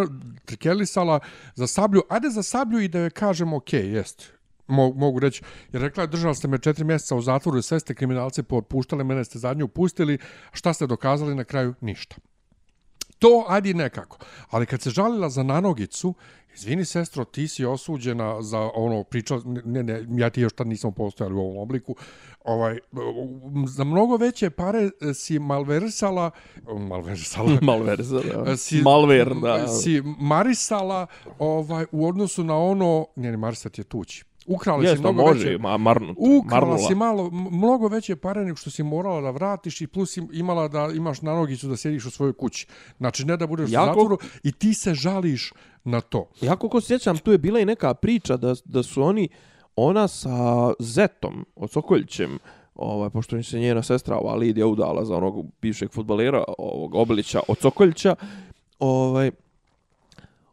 trikelisala 0.46 1.20
za 1.56 1.68
sablju, 1.68 2.02
ajde 2.10 2.30
za 2.30 2.44
sablju 2.44 2.80
i 2.80 2.88
da 2.88 3.00
joj 3.00 3.10
kažem, 3.10 3.54
ok, 3.54 3.74
jest, 3.74 4.40
Mo, 4.70 4.94
mogu 4.94 5.20
reći, 5.20 5.42
jer 5.74 5.82
rekla 5.82 6.04
je, 6.04 6.08
držali 6.08 6.36
ste 6.36 6.48
me 6.48 6.58
četiri 6.58 6.84
mjeseca 6.84 7.16
u 7.16 7.22
zatvoru 7.22 7.58
i 7.58 7.62
sve 7.62 7.80
ste 7.80 7.96
kriminalce 7.96 8.44
potpuštali, 8.44 9.04
mene 9.04 9.26
ste 9.26 9.40
zadnju 9.40 9.68
pustili, 9.68 10.18
šta 10.52 10.74
ste 10.74 10.88
dokazali 10.88 11.36
na 11.36 11.44
kraju? 11.44 11.74
Ništa. 11.82 12.16
To, 13.20 13.46
ajde 13.48 13.74
nekako. 13.74 14.18
Ali 14.50 14.66
kad 14.66 14.82
se 14.82 14.90
žalila 14.90 15.30
za 15.30 15.44
nanogicu, 15.44 16.14
izvini 16.56 16.86
sestro, 16.86 17.26
ti 17.26 17.48
si 17.48 17.66
osuđena 17.66 18.42
za 18.42 18.70
ono 18.76 19.04
priča, 19.04 19.40
ne, 19.46 19.84
ne, 19.84 20.06
ja 20.10 20.30
ti 20.30 20.42
još 20.42 20.54
tad 20.54 20.68
nisam 20.68 20.94
postojali 20.94 21.36
u 21.36 21.40
ovom 21.40 21.58
obliku, 21.58 21.96
ovaj, 22.50 22.78
za 23.68 23.84
mnogo 23.84 24.18
veće 24.18 24.50
pare 24.50 24.90
si 25.16 25.40
malversala, 25.40 26.32
malversala, 26.80 27.58
Malverza, 27.62 28.20
da. 28.36 28.58
si, 28.58 28.82
Malver, 28.82 29.34
da. 29.36 29.68
si 29.68 30.02
marisala 30.20 31.08
ovaj, 31.40 31.86
u 31.92 32.08
odnosu 32.08 32.44
na 32.44 32.58
ono, 32.58 33.06
ne, 33.16 33.32
ne, 33.32 33.38
marisat 33.38 33.78
je 33.78 33.84
tući. 33.84 34.24
Ukrala 34.48 34.80
si 34.80 34.86
Jeste, 34.86 35.00
mnogo 35.00 35.22
može, 35.22 35.46
veće, 35.46 35.58
ma, 35.58 35.78
marnut, 35.78 36.18
Ukrala 36.20 36.62
marnula. 36.62 36.88
si 36.88 36.96
malo, 36.96 37.30
mnogo 37.32 37.88
veće 37.88 38.16
pare 38.16 38.44
nego 38.44 38.56
što 38.56 38.70
si 38.70 38.84
morala 38.84 39.22
da 39.22 39.32
vratiš 39.32 39.82
i 39.82 39.88
plus 39.88 40.18
im- 40.18 40.30
imala 40.34 40.68
da 40.68 40.90
imaš 40.96 41.22
nanogicu 41.22 41.68
da 41.68 41.78
sjediš 41.78 42.06
u 42.06 42.12
svojoj 42.12 42.34
kući. 42.34 42.68
Znači, 42.98 43.26
ne 43.26 43.38
da 43.38 43.48
budeš 43.48 43.72
Jako- 43.72 43.84
u 43.84 43.88
zatvoru 43.88 44.18
i 44.44 44.52
ti 44.52 44.74
se 44.74 44.94
žališ 44.94 45.54
na 45.84 46.02
to. 46.02 46.30
Ja 46.42 46.56
koliko 46.56 46.82
se 46.82 46.88
sjećam, 46.88 47.18
tu 47.18 47.32
je 47.32 47.38
bila 47.38 47.60
i 47.60 47.66
neka 47.66 47.94
priča 47.94 48.38
da, 48.38 48.56
da 48.66 48.84
su 48.84 49.04
oni, 49.04 49.30
ona 49.76 50.08
sa 50.08 50.74
Zetom, 50.80 51.46
od 51.56 51.72
Sokoljićem, 51.72 52.40
ovaj, 52.76 53.10
pošto 53.10 53.36
im 53.36 53.44
se 53.44 53.60
njena 53.60 53.84
sestra, 53.84 54.18
ova 54.18 54.36
Lidija, 54.36 54.68
udala 54.68 55.06
za 55.06 55.16
onog 55.16 55.46
bivšeg 55.62 55.92
futbalera, 55.92 56.44
ovog 56.58 56.96
Obilića, 56.96 57.40
od 57.48 57.58
Sokoljića, 57.58 58.16
ovaj, 58.80 59.32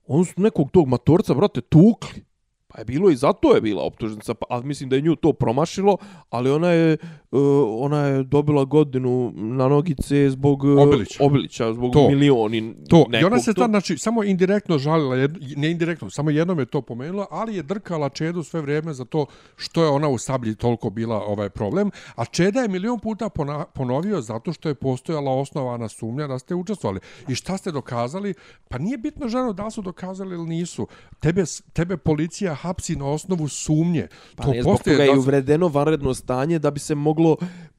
on 0.07 0.25
su 0.25 0.41
nekog 0.41 0.71
tog 0.71 0.89
matorca, 0.89 1.35
brate, 1.35 1.61
tukli. 1.61 2.25
Pa 2.69 2.81
je 2.81 2.85
bilo 2.85 3.11
i 3.11 3.17
zato 3.17 3.55
je 3.55 3.61
bila 3.61 3.83
optužnica, 3.83 4.35
pa, 4.35 4.47
ali 4.51 4.67
mislim 4.67 4.89
da 4.89 4.97
je 4.97 5.03
nju 5.03 5.17
to 5.17 5.33
promašilo, 5.33 5.97
ali 6.31 6.51
ona 6.51 6.71
je, 6.71 6.97
ona 7.70 7.99
je 8.01 8.22
dobila 8.22 8.64
godinu 8.64 9.32
na 9.34 9.68
nogice 9.68 10.30
zbog 10.30 10.64
uh, 10.64 10.80
Obilića. 10.80 11.24
Obilića 11.24 11.72
zbog 11.72 11.93
To. 11.93 12.09
milioni 12.09 12.74
To, 12.89 12.97
i 12.99 13.11
nekog 13.11 13.26
ona 13.26 13.41
se 13.41 13.55
to- 13.55 13.61
tad, 13.61 13.70
znači, 13.70 13.99
samo 13.99 14.24
indirektno 14.24 14.78
žalila, 14.78 15.16
jed, 15.16 15.37
ne 15.57 15.70
indirektno, 15.70 16.11
samo 16.11 16.30
jednom 16.30 16.59
je 16.59 16.66
to 16.66 16.82
pomenula, 16.82 17.26
ali 17.30 17.57
je 17.57 17.62
drkala 17.62 18.09
Čedu 18.09 18.43
sve 18.43 18.61
vrijeme 18.61 18.95
za 18.95 19.05
to 19.05 19.26
što 19.57 19.82
je 19.82 19.89
ona 19.91 20.09
u 20.09 20.18
sablji 20.18 20.55
toliko 20.55 20.91
bila 20.91 21.16
ovaj 21.18 21.49
problem, 21.49 21.91
a 22.14 22.24
Čeda 22.24 22.61
je 22.61 22.68
milion 22.68 22.99
puta 22.99 23.28
pona, 23.28 23.64
ponovio 23.66 24.20
zato 24.20 24.53
što 24.53 24.68
je 24.68 24.74
postojala 24.74 25.32
osnovana 25.32 25.89
sumnja 25.89 26.26
da 26.26 26.39
ste 26.39 26.55
učestvovali. 26.55 27.01
I 27.28 27.34
šta 27.34 27.57
ste 27.57 27.72
dokazali? 27.72 28.34
Pa 28.68 28.78
nije 28.78 28.99
bitno 28.99 29.28
ženo 29.28 29.53
da 29.53 29.70
su 29.70 29.82
dokazali 29.82 30.34
ili 30.34 30.47
nisu. 30.47 30.87
Tebe, 31.20 31.43
tebe 31.72 31.97
policija 31.97 32.55
hapsi 32.55 32.97
na 32.97 33.07
osnovu 33.07 33.49
sumnje. 33.49 34.07
Pa 34.37 34.47
ne, 34.47 34.62
zbog 34.62 34.78
toga 34.78 34.91
je 34.93 35.07
da- 35.07 35.12
i 35.12 35.18
uvedeno 35.18 35.68
vanredno 35.68 36.14
stanje 36.14 36.59
da 36.59 36.70
bi 36.70 36.80
se 36.80 36.95
moglo 36.95 37.26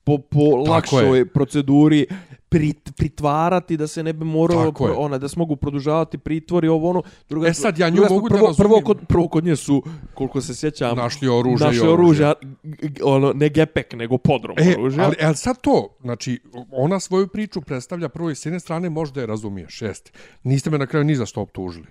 po, 0.03 0.17
po 0.19 0.39
Tako 0.41 0.69
lakšoj 0.69 1.17
je. 1.17 1.25
proceduri 1.27 2.05
prit, 2.49 2.91
pritvarati, 2.97 3.77
da 3.77 3.87
se 3.87 4.03
ne 4.03 4.13
bi 4.13 4.25
moralo, 4.25 4.63
je. 4.79 4.91
ona, 4.91 5.17
da 5.17 5.27
se 5.27 5.35
mogu 5.37 5.55
produžavati 5.55 6.17
pritvori, 6.17 6.67
ovo 6.69 6.89
ono. 6.89 7.01
Druga, 7.29 7.47
E 7.47 7.53
sad, 7.53 7.77
ja 7.77 7.89
nju 7.89 8.01
mogu 8.09 8.29
da 8.29 8.35
prvo, 8.35 8.47
razumijem. 8.47 8.69
Prvo 8.69 8.81
kod, 8.83 9.07
prvo 9.07 9.27
kod 9.27 9.45
nje 9.45 9.55
su, 9.55 9.83
koliko 10.13 10.41
se 10.41 10.55
sjećam, 10.55 10.97
Našli 10.97 11.27
oružje 11.29 11.67
našli 11.67 11.87
oružje. 11.87 12.33
g- 12.63 13.03
ono, 13.03 13.33
ne 13.33 13.49
gepek, 13.49 13.93
nego 13.93 14.17
podrom 14.17 14.55
E, 14.59 14.75
oružja. 14.75 15.03
ali, 15.03 15.15
ali 15.21 15.35
sad 15.35 15.61
to, 15.61 15.89
znači, 16.01 16.39
ona 16.71 16.99
svoju 16.99 17.27
priču 17.27 17.61
predstavlja 17.61 18.09
prvo 18.09 18.29
i 18.29 18.35
s 18.35 18.45
jedne 18.45 18.59
strane 18.59 18.89
možda 18.89 19.21
je 19.21 19.27
razumiješ, 19.27 19.81
jeste. 19.81 20.11
Niste 20.43 20.69
me 20.69 20.77
na 20.77 20.85
kraju 20.85 21.05
ni 21.05 21.15
za 21.15 21.25
što 21.25 21.41
optužili. 21.41 21.87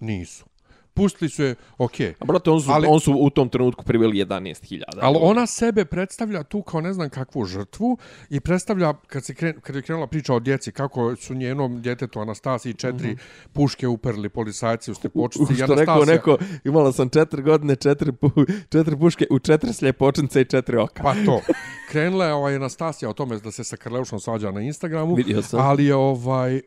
Nisu. 0.00 0.44
Pustili 0.94 1.28
su 1.28 1.42
je, 1.42 1.54
okej. 1.78 2.14
A 2.18 2.24
brate, 2.24 2.50
on 2.50 2.60
su, 2.60 2.70
ali- 2.70 2.86
on 2.90 3.00
su 3.00 3.14
u 3.14 3.30
tom 3.30 3.48
trenutku 3.48 3.84
priveli 3.84 4.16
11.000. 4.16 4.82
Ali 4.96 5.18
ona 5.20 5.46
sebe 5.46 5.84
predstavlja 5.84 6.42
tu 6.42 6.62
kao 6.62 6.80
ne 6.80 6.92
znam 6.92 7.10
kakvu 7.10 7.44
žrtvu 7.44 7.98
i 8.30 8.40
predstavlja, 8.40 8.94
kad, 9.06 9.24
se 9.24 9.34
kren, 9.34 9.60
kad 9.60 9.76
je 9.76 9.82
krenula 9.82 10.06
priča 10.06 10.34
o 10.34 10.40
djeci, 10.40 10.72
kako 10.72 11.16
su 11.16 11.34
njenom 11.34 11.82
djetetu 11.82 12.20
Anastasiji 12.20 12.74
četiri 12.74 13.16
puške 13.52 13.88
uperli 13.88 14.28
policajci 14.28 14.90
u 14.90 14.94
stepočici. 14.94 15.52
i 15.52 15.56
Što 15.56 15.74
rekao 15.74 15.94
Anastasija- 15.96 16.06
neko, 16.06 16.36
imala 16.64 16.92
sam 16.92 17.08
četiri 17.08 17.42
godine, 17.42 17.76
četiri, 17.76 18.12
pu, 18.12 18.30
četiri 18.68 18.96
puške 18.96 19.26
u 19.30 19.38
četiri 19.38 19.72
sljepočnice 19.72 20.40
i 20.40 20.44
četiri 20.44 20.76
oka. 20.76 21.02
Pa 21.02 21.14
to. 21.16 21.40
Krenula 21.90 22.24
je 22.24 22.32
ovaj 22.32 22.56
Anastasija 22.56 23.08
o 23.08 23.14
tome 23.14 23.38
da 23.38 23.50
se 23.50 23.64
sa 23.64 23.76
Karleušom 23.76 24.20
svađa 24.20 24.50
na 24.50 24.60
Instagramu. 24.60 25.16
Ali 25.54 25.84
je 25.84 25.94
ovaj... 25.94 26.56
E, 26.56 26.60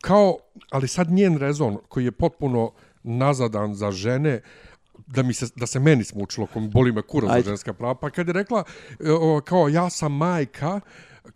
kao, 0.00 0.38
ali 0.70 0.88
sad 0.88 1.10
njen 1.10 1.38
rezon 1.38 1.78
koji 1.88 2.04
je 2.04 2.12
potpuno 2.12 2.72
nazadan 3.02 3.74
za 3.74 3.90
žene, 3.90 4.40
da 5.06 5.22
mi 5.22 5.34
se 5.34 5.46
da 5.56 5.66
se 5.66 5.80
meni 5.80 6.04
smučilo, 6.04 6.46
kom 6.46 6.70
boli 6.70 6.92
me 6.92 7.02
kurac 7.02 7.30
za 7.30 7.50
ženska 7.50 7.72
prava, 7.72 7.94
pa 7.94 8.10
kad 8.10 8.26
je 8.26 8.32
rekla 8.32 8.64
e, 9.00 9.10
o, 9.10 9.40
kao 9.40 9.68
ja 9.68 9.90
sam 9.90 10.12
majka, 10.12 10.80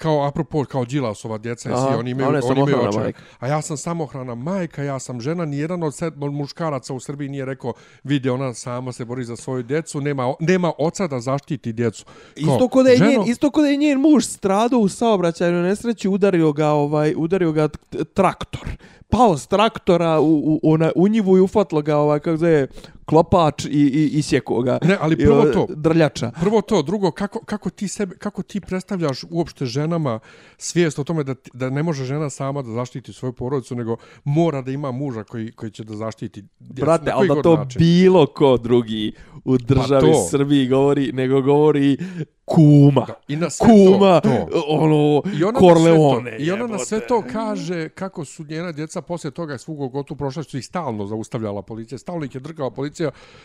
kao 0.00 0.24
apropo 0.24 0.64
kao 0.64 0.84
Đilasova 0.84 1.38
djeca 1.38 1.70
i 1.70 1.74
svi 1.74 1.94
oni 1.94 2.10
imaju 2.10 2.32
je 2.32 2.40
oni 2.42 2.60
imaju 2.60 2.88
očeve. 2.88 3.02
majka. 3.02 3.20
A 3.38 3.46
ja 3.48 3.62
sam 3.62 3.76
samohrana 3.76 4.34
majka, 4.34 4.82
ja 4.82 4.98
sam 4.98 5.20
žena, 5.20 5.44
ni 5.44 5.58
jedan 5.58 5.82
od 5.82 5.94
sedam 5.94 6.34
muškaraca 6.34 6.94
u 6.94 7.00
Srbiji 7.00 7.28
nije 7.28 7.44
rekao 7.44 7.72
vidi 8.04 8.30
ona 8.30 8.54
sama 8.54 8.92
se 8.92 9.04
bori 9.04 9.24
za 9.24 9.36
svoju 9.36 9.62
djecu, 9.62 10.00
nema 10.00 10.34
nema 10.40 10.72
oca 10.78 11.06
da 11.06 11.20
zaštiti 11.20 11.72
djecu. 11.72 12.04
Kao, 12.04 12.54
Isto 12.54 12.68
kod 12.68 12.86
je 12.86 12.96
ženo- 12.96 13.10
njen, 13.10 13.22
isto 13.26 13.50
kod 13.50 13.66
je 13.66 13.76
njen 13.76 14.00
muž 14.00 14.24
stradao 14.24 14.80
u 14.80 14.88
saobraćajnoj 14.88 15.62
nesreći, 15.62 16.08
udario 16.08 16.52
ga 16.52 16.68
ovaj, 16.68 17.14
udario 17.16 17.52
ga 17.52 17.68
traktor. 18.14 18.68
Pao 19.08 19.36
s 19.38 19.46
traktora 19.46 20.20
u, 20.20 20.38
u, 20.38 20.60
ona, 20.62 20.92
u 20.96 21.08
njivu 21.08 21.36
i 21.36 21.40
ufatlo 21.40 21.82
ga 21.82 21.96
ovaj, 21.96 22.18
kako 22.20 22.36
zove, 22.36 22.66
klopač 23.10 23.64
i, 23.64 23.68
i, 23.68 24.10
i 24.18 24.22
sjeko 24.22 24.62
ga. 24.62 24.78
Ne, 24.82 24.96
ali 25.00 25.16
prvo 25.16 25.40
o, 25.40 25.52
to. 25.52 25.66
Drljača. 25.68 26.30
Prvo 26.40 26.60
to, 26.60 26.82
drugo, 26.82 27.10
kako, 27.10 27.44
kako, 27.44 27.70
ti 27.70 27.88
sebe, 27.88 28.16
kako 28.16 28.42
ti 28.42 28.60
predstavljaš 28.60 29.24
uopšte 29.30 29.66
ženama 29.66 30.18
svijest 30.58 30.98
o 30.98 31.04
tome 31.04 31.24
da, 31.24 31.34
da 31.52 31.70
ne 31.70 31.82
može 31.82 32.04
žena 32.04 32.30
sama 32.30 32.62
da 32.62 32.72
zaštiti 32.72 33.12
svoju 33.12 33.32
porodicu, 33.32 33.74
nego 33.74 33.96
mora 34.24 34.62
da 34.62 34.70
ima 34.70 34.92
muža 34.92 35.24
koji, 35.24 35.52
koji 35.52 35.70
će 35.70 35.84
da 35.84 35.96
zaštiti 35.96 36.44
djecu. 36.58 36.84
Brate, 36.84 37.10
ali 37.14 37.28
da 37.28 37.42
to 37.42 37.56
način. 37.56 37.78
bilo 37.78 38.26
ko 38.26 38.56
drugi 38.56 39.12
u 39.44 39.58
državi 39.58 40.12
Pa. 40.12 40.28
Srbiji 40.30 40.68
govori, 40.68 41.12
nego 41.12 41.42
govori 41.42 41.98
kuma. 42.44 43.04
Da, 43.06 43.14
I 43.28 43.36
na 43.36 43.50
sve 43.50 43.66
Kuma, 43.66 44.20
to, 44.20 44.28
to. 44.28 44.64
ono, 44.68 45.22
I 45.38 45.44
ona, 45.44 45.58
Corleone. 45.58 46.36
I 46.38 46.50
ona 46.50 46.66
na 46.66 46.78
sve 46.78 47.06
to 47.06 47.22
kaže 47.32 47.88
kako 47.88 48.24
su 48.24 48.44
njena 48.44 48.72
djeca 48.72 49.02
poslije 49.02 49.30
toga 49.30 49.58
svog 49.58 49.92
gotu 49.92 50.16
prošla, 50.16 50.42
su 50.42 50.58
ih 50.58 50.66
stalno 50.66 51.06
zaustavljala 51.06 51.62
policija, 51.62 51.98
stalno 51.98 52.24
ih 52.24 52.34
je 52.34 52.40
drgala 52.40 52.70
policija 52.70 52.99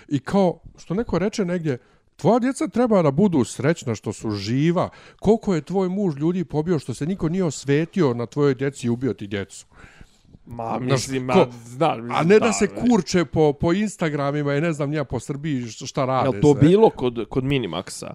i 0.08 0.20
kao, 0.20 0.60
što 0.78 0.94
neko 0.94 1.20
reče 1.20 1.46
negdje, 1.46 1.78
Tvoja 2.16 2.40
djeca 2.40 2.68
treba 2.68 3.02
da 3.02 3.12
budu 3.12 3.44
srećna 3.44 3.96
što 3.96 4.14
su 4.14 4.32
živa. 4.32 4.90
Koliko 5.20 5.56
je 5.56 5.62
tvoj 5.62 5.90
muž 5.90 6.16
ljudi 6.16 6.46
pobio 6.46 6.80
što 6.80 6.94
se 6.94 7.06
niko 7.06 7.30
nije 7.30 7.44
osvetio 7.44 8.14
na 8.14 8.26
tvojoj 8.26 8.56
djeci 8.56 8.88
i 8.88 8.90
ubio 8.90 9.14
ti 9.14 9.28
djecu. 9.28 9.66
Ma, 10.46 10.80
mislim, 10.80 11.28
ko- 11.28 11.36
ma, 11.36 11.46
znaš, 11.66 11.98
A 12.12 12.24
ne 12.24 12.40
da 12.40 12.54
se 12.54 12.66
ne. 12.66 12.72
kurče 12.82 13.26
po, 13.26 13.54
po 13.54 13.74
Instagramima 13.74 14.56
i 14.56 14.62
ne 14.62 14.74
znam 14.74 14.90
nija 14.90 15.04
po 15.04 15.20
Srbiji 15.20 15.68
šta 15.68 16.06
rade. 16.06 16.30
Jel 16.30 16.42
to 16.42 16.54
sve. 16.54 16.62
bilo 16.62 16.90
kod, 16.90 17.26
kod 17.30 17.44
Minimaxa? 17.44 18.14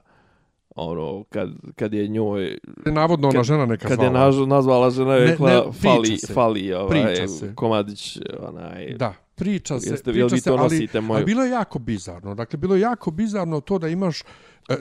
Ono, 0.76 1.24
kad, 1.24 1.49
kad 1.76 1.95
je 1.95 2.09
njoj... 2.09 2.59
Navodno 2.86 3.28
ona 3.28 3.36
kad- 3.36 3.45
žena 3.45 3.66
neka 3.66 3.88
Kad 3.88 3.99
je 3.99 4.09
zvala. 4.09 4.24
naž, 4.24 4.36
nazvala 4.38 4.91
žena, 4.91 5.14
je 5.14 5.20
Ne, 5.20 5.26
rekla, 5.26 5.51
ne, 5.51 5.62
priča 5.62 5.78
fali, 5.82 6.18
se. 6.18 6.32
fali 6.34 6.72
ovaj, 6.72 7.28
se. 7.28 7.55
komadić, 7.55 8.18
onaj... 8.41 8.95
Da, 8.97 9.14
priča 9.41 9.80
se, 9.80 9.91
Jeste, 9.91 10.12
priča 10.12 10.26
vi 10.26 10.41
se, 10.41 10.51
ali, 10.51 10.59
moju- 10.97 11.16
ali 11.16 11.24
bilo 11.24 11.45
je 11.45 11.51
jako 11.51 11.78
bizarno. 11.78 12.34
Dakle, 12.34 12.57
bilo 12.57 12.74
je 12.74 12.80
jako 12.80 13.11
bizarno 13.11 13.61
to 13.61 13.78
da 13.78 13.88
imaš 13.88 14.20
e, 14.20 14.24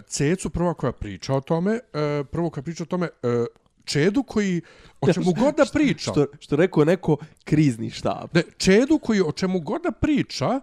Cecu 0.08 0.50
prva 0.50 0.74
koja 0.74 0.92
priča 0.92 1.34
o 1.34 1.42
tome, 1.42 1.74
e, 1.74 1.80
prvo 2.24 2.50
koja 2.50 2.64
priča 2.64 2.84
o 2.84 2.88
tome, 2.88 3.08
e, 3.24 3.46
Čedu 3.86 4.24
koji 4.24 4.62
o 5.02 5.08
čemu 5.14 5.34
god 5.34 5.56
da 5.56 5.66
priča, 5.74 6.12
Što, 6.12 6.26
što 6.40 6.56
rekao 6.56 6.86
neko 6.86 7.18
krizni 7.44 7.90
štab. 7.90 8.30
ne, 8.34 8.44
Čedu 8.58 9.00
koji 9.00 9.22
o 9.22 9.32
čemu 9.32 9.60
god 9.60 9.82
da 9.82 9.92
priča, 9.92 10.60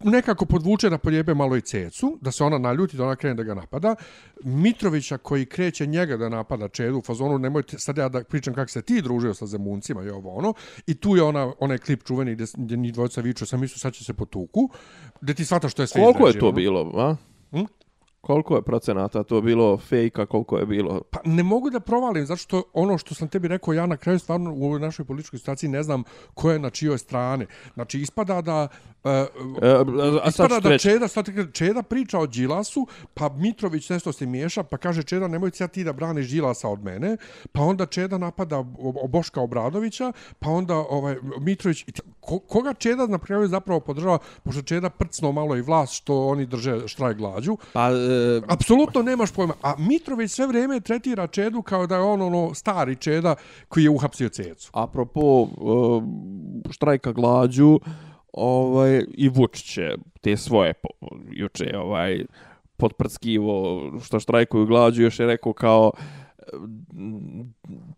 nekako 0.00 0.46
podvuče 0.46 0.90
da 0.90 0.98
poljebe 0.98 1.34
malo 1.34 1.56
i 1.56 1.60
Cecu, 1.60 2.18
da 2.20 2.30
se 2.30 2.44
ona 2.44 2.58
naljuti, 2.58 2.96
da 2.96 3.04
ona 3.04 3.16
krene 3.16 3.34
da 3.34 3.42
ga 3.42 3.54
napada. 3.54 3.94
Mitrovića 4.44 5.18
koji 5.18 5.46
kreće 5.46 5.86
njega 5.86 6.16
da 6.16 6.28
napada 6.28 6.68
Čedu 6.68 6.98
u 6.98 7.02
fazonu, 7.02 7.38
nemojte 7.38 7.78
sad 7.78 7.98
ja 7.98 8.08
da 8.08 8.24
pričam 8.24 8.54
kako 8.54 8.70
se 8.70 8.82
ti 8.82 9.02
družio 9.02 9.34
sa 9.34 9.46
Zemuncima 9.46 10.02
i 10.02 10.08
ovo 10.08 10.34
ono. 10.34 10.54
I 10.86 10.94
tu 10.94 11.16
je 11.16 11.22
ona, 11.22 11.52
onaj 11.60 11.78
klip 11.78 12.04
čuveni 12.04 12.34
gdje, 12.34 12.46
gdje 12.56 12.76
njih 12.76 12.92
dvojica 12.92 13.20
viču, 13.20 13.46
sam 13.46 13.60
mislio 13.60 13.78
sad 13.78 13.92
će 13.92 14.04
se 14.04 14.14
potuku, 14.14 14.70
gdje 15.20 15.34
ti 15.34 15.44
shvataš 15.44 15.72
što 15.72 15.82
je 15.82 15.86
sve 15.86 16.02
Koliko 16.02 16.26
je 16.26 16.38
to 16.38 16.52
bilo, 16.52 16.92
a? 16.96 17.16
Hm? 17.50 17.64
Koliko 18.26 18.56
je 18.56 18.62
procenata 18.62 19.22
to 19.22 19.40
bilo 19.40 19.78
fejka, 19.78 20.26
koliko 20.26 20.58
je 20.58 20.66
bilo? 20.66 21.00
Pa 21.10 21.18
ne 21.24 21.42
mogu 21.42 21.70
da 21.70 21.80
provalim, 21.80 22.26
zato 22.26 22.38
što 22.38 22.62
ono 22.72 22.98
što 22.98 23.14
sam 23.14 23.28
tebi 23.28 23.48
rekao, 23.48 23.74
ja 23.74 23.86
na 23.86 23.96
kraju 23.96 24.18
stvarno 24.18 24.54
u 24.54 24.64
ovoj 24.64 24.80
našoj 24.80 25.04
političkoj 25.04 25.38
situaciji 25.38 25.70
ne 25.70 25.82
znam 25.82 26.02
ko 26.34 26.50
je 26.50 26.58
na 26.58 26.70
čijoj 26.70 26.98
strani. 26.98 27.46
Znači, 27.74 28.00
ispada 28.00 28.42
da... 28.42 28.62
Uh, 28.62 28.94
E, 29.04 29.26
a, 30.22 30.28
Ispada 30.28 30.60
da 30.60 30.68
reći, 30.68 30.82
Čeda, 30.88 31.08
sad 31.08 31.28
Čeda 31.52 31.82
priča 31.82 32.18
o 32.18 32.26
Đilasu, 32.26 32.86
pa 33.14 33.28
Mitrović 33.28 33.90
nešto 33.90 34.12
se 34.12 34.26
miješa, 34.26 34.62
pa 34.62 34.76
kaže 34.76 35.02
Čeda 35.02 35.28
nemoj 35.28 35.50
sad 35.50 35.70
ti 35.70 35.84
da 35.84 35.92
braniš 35.92 36.30
Đilasa 36.30 36.68
od 36.68 36.84
mene, 36.84 37.16
pa 37.52 37.60
onda 37.60 37.86
Čeda 37.86 38.18
napada 38.18 38.58
o- 38.58 39.08
Boška 39.08 39.40
Obradovića, 39.40 40.12
pa 40.38 40.50
onda 40.50 40.74
ovaj 40.74 41.16
Mitrović, 41.40 41.84
ko, 42.20 42.38
koga 42.38 42.74
Čeda 42.74 43.06
na 43.06 43.18
kraju 43.18 43.48
zapravo 43.48 43.80
podržava, 43.80 44.18
pošto 44.42 44.62
Čeda 44.62 44.90
prcno 44.90 45.32
malo 45.32 45.56
i 45.56 45.62
vlast 45.62 45.94
što 45.94 46.26
oni 46.26 46.46
drže 46.46 46.88
štrajk 46.88 47.16
glađu, 47.16 47.56
pa, 47.72 47.90
e, 48.14 48.40
Apsolutno 48.48 49.02
nemaš 49.02 49.32
pojma. 49.32 49.54
A 49.62 49.74
Mitrović 49.78 50.30
sve 50.30 50.46
vrijeme 50.46 50.80
tretira 50.80 51.26
Čedu 51.26 51.62
kao 51.62 51.86
da 51.86 51.94
je 51.94 52.00
on 52.00 52.22
ono 52.22 52.54
stari 52.54 52.96
Čeda 52.96 53.34
koji 53.68 53.84
je 53.84 53.90
uhapsio 53.90 54.28
Cecu. 54.28 54.70
apropo 54.74 55.42
e, 55.42 56.72
štrajka 56.72 57.12
glađu, 57.12 57.80
ovaj, 58.32 59.04
i 59.14 59.28
Vučić 59.28 59.78
je 59.78 59.96
te 60.20 60.36
svoje 60.36 60.72
po, 60.72 60.88
juče 61.30 61.78
ovaj, 61.78 62.24
potprskivo 62.76 63.82
što 64.04 64.20
štrajkuju 64.20 64.66
glađu, 64.66 65.02
još 65.02 65.20
je 65.20 65.26
rekao 65.26 65.52
kao 65.52 65.92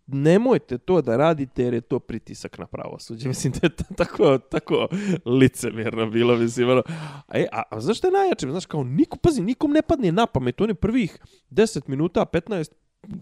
nemojte 0.07 0.79
to 0.79 1.03
da 1.03 1.17
radite 1.17 1.63
jer 1.63 1.75
je 1.75 1.81
to 1.81 1.99
pritisak 1.99 2.59
na 2.59 2.67
pravosuđe. 2.67 3.29
Mislim 3.35 3.53
da 3.53 3.67
je 3.67 3.71
tako, 3.97 4.39
tako 4.39 4.89
licemjerno 5.25 6.11
bilo. 6.11 6.37
Mislim, 6.37 6.69
ono, 6.69 6.83
a, 7.29 7.45
a, 7.53 7.63
a 7.71 7.81
znaš 7.81 7.99
što 7.99 8.07
je 8.07 8.13
najjače? 8.13 8.51
Znaš, 8.51 8.67
kao 8.67 8.85
niko, 8.85 9.17
pazi, 9.17 9.43
nikom 9.43 9.71
ne 9.71 9.83
padne 9.83 10.13
na 10.13 10.27
pamet. 10.27 10.61
On 10.61 10.69
je 10.69 10.75
prvih 10.75 11.19
10 11.51 11.89
minuta, 11.89 12.27
15 12.33 12.71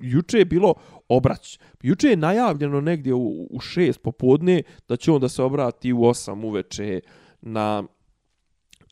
juče 0.00 0.38
je 0.38 0.44
bilo 0.44 0.74
obrać. 1.08 1.58
Juče 1.82 2.08
je 2.08 2.16
najavljeno 2.16 2.80
negdje 2.80 3.14
u, 3.14 3.46
u 3.50 3.58
6 3.58 3.98
popodne 3.98 4.62
da 4.88 4.96
će 4.96 5.12
on 5.12 5.20
da 5.20 5.28
se 5.28 5.42
obrati 5.42 5.92
u 5.92 5.98
8 5.98 6.46
uveče 6.46 7.00
na 7.40 7.84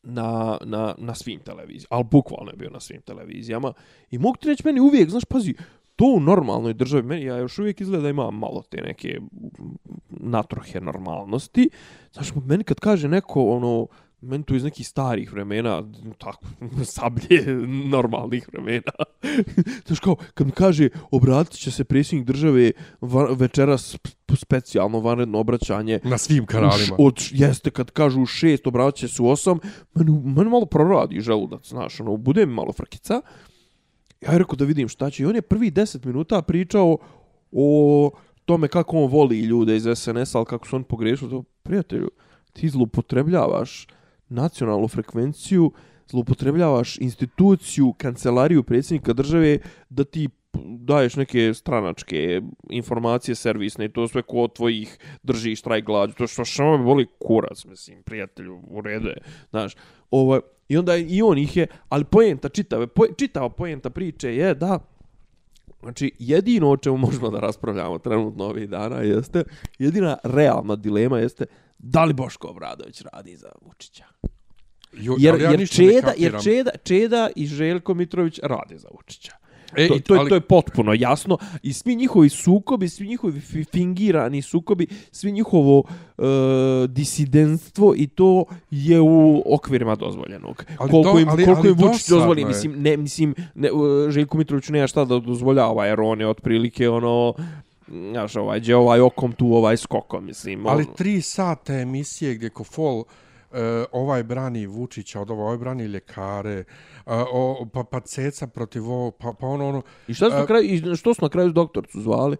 na, 0.03 0.57
na, 0.65 0.95
na 0.97 1.15
svim 1.15 1.39
televizijama, 1.39 1.87
ali 1.89 2.03
bukvalno 2.11 2.51
je 2.51 2.57
bio 2.57 2.69
na 2.69 2.79
svim 2.79 3.01
televizijama. 3.01 3.73
I 4.11 4.17
mogu 4.17 4.37
ti 4.37 4.47
reći 4.47 4.63
meni 4.65 4.79
uvijek, 4.79 5.09
znaš, 5.09 5.25
pazi, 5.25 5.53
to 5.95 6.05
u 6.05 6.19
normalnoj 6.19 6.73
državi, 6.73 7.03
meni 7.03 7.23
ja 7.23 7.37
još 7.37 7.59
uvijek 7.59 7.81
izgleda 7.81 8.03
da 8.03 8.09
ima 8.09 8.31
malo 8.31 8.63
te 8.69 8.81
neke 8.81 9.19
natrohe 10.09 10.81
normalnosti. 10.81 11.69
Znaš, 12.13 12.31
meni 12.45 12.63
kad 12.63 12.79
kaže 12.79 13.07
neko, 13.07 13.43
ono, 13.43 13.87
meni 14.21 14.43
to 14.43 14.55
iz 14.55 14.63
nekih 14.63 14.87
starih 14.87 15.33
vremena, 15.33 15.83
tako, 16.17 16.45
sablje 16.95 17.45
normalnih 17.89 18.47
vremena. 18.53 18.91
Znaš 19.87 19.99
kao, 19.99 20.15
kad 20.33 20.47
mi 20.47 20.53
kaže, 20.53 20.89
obratit 21.11 21.59
će 21.59 21.71
se 21.71 21.83
predsjednik 21.83 22.27
države 22.27 22.71
va, 23.01 23.27
večeras 23.33 23.95
sp- 23.95 24.35
specijalno 24.35 24.99
vanredno 24.99 25.39
obraćanje, 25.39 25.99
Na 26.03 26.17
svim 26.17 26.45
kanalima. 26.45 26.95
Od, 26.99 27.17
jeste, 27.31 27.69
kad 27.69 27.91
kažu 27.91 28.21
u 28.21 28.25
šest, 28.25 28.67
obratit 28.67 28.99
će 28.99 29.07
se 29.07 29.21
u 29.21 29.29
osam, 29.29 29.59
meni, 29.93 30.11
meni 30.11 30.49
malo 30.49 30.65
proradi 30.65 31.21
želudac, 31.21 31.67
znaš, 31.69 31.99
ono, 31.99 32.17
bude 32.17 32.45
mi 32.45 32.53
malo 32.53 32.73
frkica. 32.73 33.21
Ja 34.25 34.31
je 34.31 34.39
rekao 34.39 34.55
da 34.55 34.65
vidim 34.65 34.87
šta 34.87 35.09
će. 35.09 35.23
I 35.23 35.25
on 35.25 35.35
je 35.35 35.41
prvi 35.41 35.71
10 35.71 36.05
minuta 36.05 36.41
pričao 36.41 36.97
o 37.51 38.11
tome 38.45 38.67
kako 38.67 38.97
on 38.97 39.11
voli 39.11 39.39
ljude 39.39 39.75
iz 39.75 39.87
SNS, 39.95 40.35
ali 40.35 40.45
kako 40.45 40.67
su 40.67 40.75
on 40.75 40.83
pogrešili. 40.83 41.31
To, 41.31 41.43
prijatelju, 41.63 42.09
ti 42.53 42.69
zloupotrebljavaš 42.69 43.87
nacionalnu 44.29 44.87
frekvenciju, 44.87 45.71
zloupotrebljavaš 46.09 46.97
instituciju, 46.97 47.93
kancelariju 47.97 48.63
predsjednika 48.63 49.13
države 49.13 49.59
da 49.89 50.03
ti 50.03 50.29
daješ 50.63 51.15
neke 51.15 51.53
stranačke 51.53 52.41
informacije 52.69 53.35
servisne 53.35 53.85
i 53.85 53.93
to 53.93 54.07
sve 54.07 54.21
ko 54.21 54.37
od 54.37 54.55
tvojih 54.55 54.97
drži 55.23 55.55
štrajk 55.55 55.85
glađu. 55.85 56.13
To 56.13 56.27
što 56.27 56.45
što 56.45 56.77
me 56.77 56.83
boli 56.83 57.07
kurac, 57.19 57.65
mislim, 57.65 58.03
prijatelju, 58.03 58.61
u 58.67 58.81
redu 58.81 59.07
je. 59.07 59.17
Znaš, 59.49 59.75
ovaj, 60.11 60.39
I 60.69 60.77
onda 60.77 60.95
i 60.95 61.21
on 61.21 61.37
ih 61.37 61.57
je, 61.57 61.67
ali 61.89 62.03
poenta 62.03 62.49
čitave, 62.49 62.87
po, 62.87 63.03
čitava 63.17 63.49
poenta 63.49 63.89
priče 63.89 64.35
je 64.35 64.53
da 64.55 64.79
Znači, 65.83 66.11
jedino 66.19 66.69
o 66.69 66.77
čemu 66.77 66.97
možemo 66.97 67.29
da 67.29 67.39
raspravljamo 67.39 67.99
trenutno 67.99 68.43
ovih 68.43 68.69
dana 68.69 68.97
jeste, 68.97 69.43
jedina 69.79 70.17
realna 70.23 70.75
dilema 70.75 71.19
jeste 71.19 71.45
da 71.77 72.03
li 72.05 72.13
Boško 72.13 72.47
Obradović 72.47 73.01
radi 73.01 73.35
za 73.35 73.49
Vučića. 73.61 74.05
Jo, 74.93 75.15
Jer, 75.19 75.41
ja 75.41 75.51
jer, 75.51 75.69
Čeda, 75.69 76.13
jer. 76.17 76.35
Čeda, 76.43 76.71
Čeda 76.83 77.29
i 77.35 77.45
Željko 77.45 77.93
Mitrović 77.93 78.39
rade 78.43 78.77
za 78.77 78.87
Vučića. 78.91 79.31
E, 79.75 79.87
to, 79.87 79.95
i- 79.95 80.01
to, 80.01 80.13
je, 80.13 80.19
ali- 80.19 80.29
to 80.29 80.35
je 80.35 80.41
potpuno 80.41 80.93
jasno. 80.93 81.37
I 81.63 81.73
svi 81.73 81.95
njihovi 81.95 82.29
sukobi, 82.29 82.89
svi 82.89 83.07
njihovi 83.07 83.41
fi- 83.41 83.65
fingirani 83.65 84.41
sukobi, 84.41 84.87
svi 85.11 85.31
njihovo 85.31 85.83
e, 86.17 86.23
disidentstvo 86.89 87.93
i 87.95 88.07
to 88.07 88.45
je 88.71 89.01
u 89.01 89.43
okvirima 89.47 89.95
dozvoljenog. 89.95 90.65
Ali 90.69 90.91
koliko 90.91 91.13
do- 91.13 91.19
im, 91.19 91.29
ali- 91.29 91.43
koliko 91.45 91.59
ali 91.59 91.69
im 91.69 91.75
Vučić 91.75 91.89
dosadno 91.99 92.17
dozvoli, 92.17 92.41
je. 92.41 92.47
mislim, 92.47 92.73
ne, 92.77 92.97
mislim, 92.97 93.35
ne, 93.55 93.67
e, 93.67 93.71
Željko 94.09 94.37
Mitroviću 94.37 94.73
nema 94.73 94.87
šta 94.87 95.05
da 95.05 95.19
dozvoljava, 95.19 95.85
jer 95.85 96.01
on 96.01 96.21
je 96.21 96.27
otprilike 96.27 96.89
ono, 96.89 97.33
znaš, 97.87 98.35
ovaj, 98.35 98.59
gdje 98.59 98.75
ovaj 98.75 98.99
okom 99.01 99.31
tu, 99.31 99.47
ovaj 99.47 99.77
skokom, 99.77 100.25
mislim. 100.25 100.67
Ali 100.67 100.83
on- 100.83 100.93
tri 100.93 101.21
sata 101.21 101.73
emisije 101.75 102.35
gdje 102.35 102.49
ko 102.49 102.63
fol 102.63 103.03
e, 103.53 103.85
ovaj 103.91 104.23
brani 104.23 104.65
Vučića, 104.65 105.21
od 105.21 105.31
ovo, 105.31 105.43
ovaj 105.43 105.57
brani 105.57 105.83
ljekare, 105.83 106.63
a, 107.05 107.25
o, 107.31 107.67
pa, 107.73 107.83
pa 107.83 107.99
ceca 107.99 108.47
protiv 108.47 108.91
ovo, 108.91 109.11
pa, 109.11 109.33
pa 109.39 109.47
ono, 109.47 109.69
ono, 109.69 109.81
I 110.07 110.13
šta 110.13 110.29
su 110.29 110.35
na 110.35 110.43
e, 110.43 110.45
kraju, 110.45 110.65
i 110.65 110.95
što 110.95 111.13
su 111.13 111.21
na 111.21 111.29
kraju 111.29 111.51
doktorcu 111.51 112.01
zvali? 112.01 112.37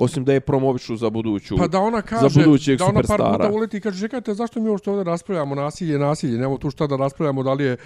osim 0.00 0.24
da 0.24 0.32
je 0.32 0.40
promovišu 0.40 0.96
za 0.96 1.10
buduću. 1.10 1.56
Pa 1.56 1.66
da 1.68 1.80
ona 1.80 2.02
kaže, 2.02 2.28
za 2.28 2.40
budućeg 2.44 2.78
da 2.78 2.84
ona 2.84 2.94
par 2.94 3.04
superstara. 3.04 3.32
puta 3.32 3.50
uleti 3.50 3.76
i 3.76 3.80
kaže, 3.80 4.00
čekajte, 4.00 4.34
zašto 4.34 4.60
mi 4.60 4.68
uopšte 4.68 4.90
ovdje 4.90 5.04
raspravljamo 5.04 5.54
nasilje, 5.54 5.98
nasilje, 5.98 6.38
nemamo 6.38 6.58
tu 6.58 6.70
šta 6.70 6.86
da 6.86 6.96
raspravljamo, 6.96 7.42
da 7.42 7.52
li 7.52 7.64
je... 7.64 7.76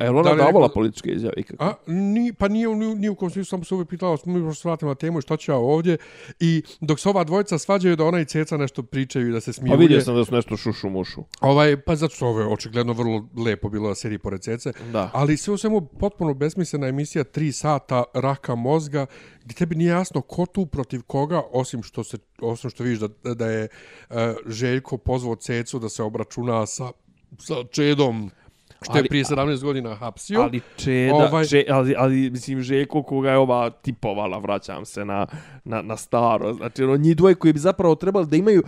Je 0.00 0.10
li 0.10 0.18
ona 0.18 0.30
da 0.30 0.36
davala 0.36 0.66
neko- 0.66 0.74
političke 0.74 1.10
izjave 1.10 1.34
ikako? 1.36 1.64
A, 1.64 1.72
ni, 1.86 2.32
pa 2.32 2.48
nije, 2.48 2.68
ni, 2.76 2.94
ni 2.94 3.08
u 3.08 3.14
kom 3.14 3.30
smislu, 3.30 3.44
samo 3.50 3.64
se 3.64 3.74
uvijek 3.74 3.88
pitala, 3.88 4.18
mi 4.26 4.40
možemo 4.40 4.76
se 4.76 4.86
na 4.86 4.94
temu 4.94 5.20
šta 5.20 5.36
ću 5.36 5.52
ja 5.52 5.56
ovdje. 5.56 5.96
I 6.40 6.62
dok 6.80 7.00
se 7.00 7.08
ova 7.08 7.24
dvojica 7.24 7.58
svađaju 7.58 7.96
da 7.96 8.04
ona 8.04 8.20
i 8.20 8.24
Ceca 8.24 8.56
nešto 8.56 8.82
pričaju 8.82 9.28
i 9.28 9.32
da 9.32 9.40
se 9.40 9.52
smiju. 9.52 9.70
Pa 9.72 9.76
vidio 9.76 10.00
sam 10.00 10.14
da 10.14 10.24
su 10.24 10.34
nešto 10.34 10.56
šušu 10.56 10.88
mušu. 10.88 11.20
Ovaj, 11.40 11.80
pa 11.80 11.96
zato 11.96 12.14
što 12.14 12.26
ovo 12.26 12.40
je 12.40 12.46
očigledno 12.46 12.92
vrlo 12.92 13.28
lepo 13.44 13.68
bilo 13.68 13.88
na 13.88 13.94
seriji 13.94 14.18
pored 14.18 14.40
Cece. 14.40 14.72
Da. 14.92 15.10
Ali 15.14 15.36
sve 15.36 15.54
u 15.54 15.56
svemu 15.56 15.80
potpuno 15.86 16.34
besmislena 16.34 16.86
emisija 16.86 17.24
3 17.24 17.52
sata 17.52 18.04
raka 18.14 18.54
mozga 18.54 19.06
gdje 19.44 19.54
tebi 19.54 19.74
nije 19.74 19.88
jasno 19.88 20.20
ko 20.20 20.46
tu 20.46 20.66
protiv 20.66 21.02
koga 21.02 21.42
osim 21.52 21.82
što 21.82 22.04
se 22.04 22.18
osim 22.40 22.70
što 22.70 22.84
vidiš 22.84 22.98
da, 22.98 23.34
da 23.34 23.46
je 23.50 23.68
uh, 24.10 24.16
Željko 24.46 24.98
pozvao 24.98 25.36
Cecu 25.36 25.78
da 25.78 25.88
se 25.88 26.02
obračuna 26.02 26.66
sa, 26.66 26.90
sa 27.38 27.54
Čedom 27.70 28.30
što 28.82 28.92
je 28.96 29.00
Ali- 29.00 29.08
prije 29.08 29.24
17 29.24 29.62
godina 29.62 29.94
hapsio. 29.94 30.40
Ali 30.40 30.60
Čeda, 30.76 31.14
Ovaj- 31.14 31.46
če, 31.46 31.64
ali, 31.68 31.94
ali 31.98 32.30
mislim 32.30 32.60
Željko 32.60 33.02
koga 33.02 33.30
je 33.30 33.38
ova 33.38 33.70
tipovala, 33.70 34.38
vraćam 34.38 34.84
se 34.84 35.04
na, 35.04 35.26
na, 35.64 35.82
na 35.82 35.96
staro. 35.96 36.54
Znači 36.54 36.84
ono, 36.84 36.96
njih 36.96 37.16
dvoje 37.16 37.34
koji 37.34 37.52
bi 37.52 37.58
zapravo 37.58 37.94
trebali 37.94 38.26
da 38.26 38.36
imaju, 38.36 38.62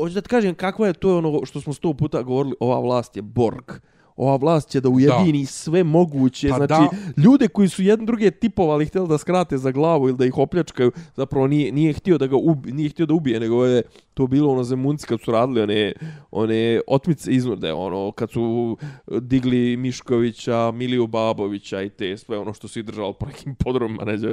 hoću 0.00 0.14
da 0.14 0.20
ti 0.20 0.28
kažem 0.28 0.54
kakva 0.54 0.86
je 0.86 0.92
to 0.92 1.18
ono 1.18 1.40
što 1.44 1.60
smo 1.60 1.72
sto 1.72 1.94
puta 1.94 2.22
govorili, 2.22 2.54
ova 2.60 2.80
vlast 2.80 3.16
je 3.16 3.22
Borg. 3.22 3.72
Ova 4.16 4.36
vlast 4.36 4.68
će 4.68 4.80
da 4.80 4.88
ujedini 4.88 5.42
da. 5.42 5.46
sve 5.46 5.84
moguće, 5.84 6.48
Pa 6.48 6.56
znači 6.56 6.68
da. 6.72 7.22
ljude 7.22 7.48
koji 7.48 7.68
su 7.68 7.82
jedne 7.82 8.06
druge 8.06 8.30
tipovali 8.30 8.86
htjeli 8.86 9.08
da 9.08 9.18
skrate 9.18 9.58
za 9.58 9.70
glavu 9.70 10.08
ili 10.08 10.16
da 10.16 10.24
ih 10.24 10.38
opljačkaju, 10.38 10.92
zapravo 11.14 11.46
nije, 11.46 11.72
nije 11.72 11.92
htio 11.92 12.18
da 12.18 12.26
ga 12.26 12.36
ubi, 12.36 12.72
nije 12.72 12.90
htio 12.90 13.06
da 13.06 13.14
ubije, 13.14 13.40
nego 13.40 13.64
je 13.64 13.82
to 14.14 14.26
bilo 14.26 14.52
ono 14.52 14.64
zemunci 14.64 15.06
kad 15.06 15.20
su 15.20 15.32
radili 15.32 15.62
one, 15.62 15.92
one 16.30 16.80
otmice 16.86 17.32
iznurde, 17.32 17.72
ono, 17.72 18.12
kad 18.12 18.30
su 18.30 18.76
digli 19.20 19.76
Miškovića, 19.76 20.70
Miliju 20.74 21.06
Babovića 21.06 21.82
i 21.82 21.88
te 21.88 22.16
sve 22.16 22.38
ono 22.38 22.54
što 22.54 22.68
su 22.68 22.78
ih 22.78 22.84
držali 22.84 23.14
po 23.20 23.26
nekim 23.26 23.54
podrumima, 23.64 24.04
neđe, 24.04 24.32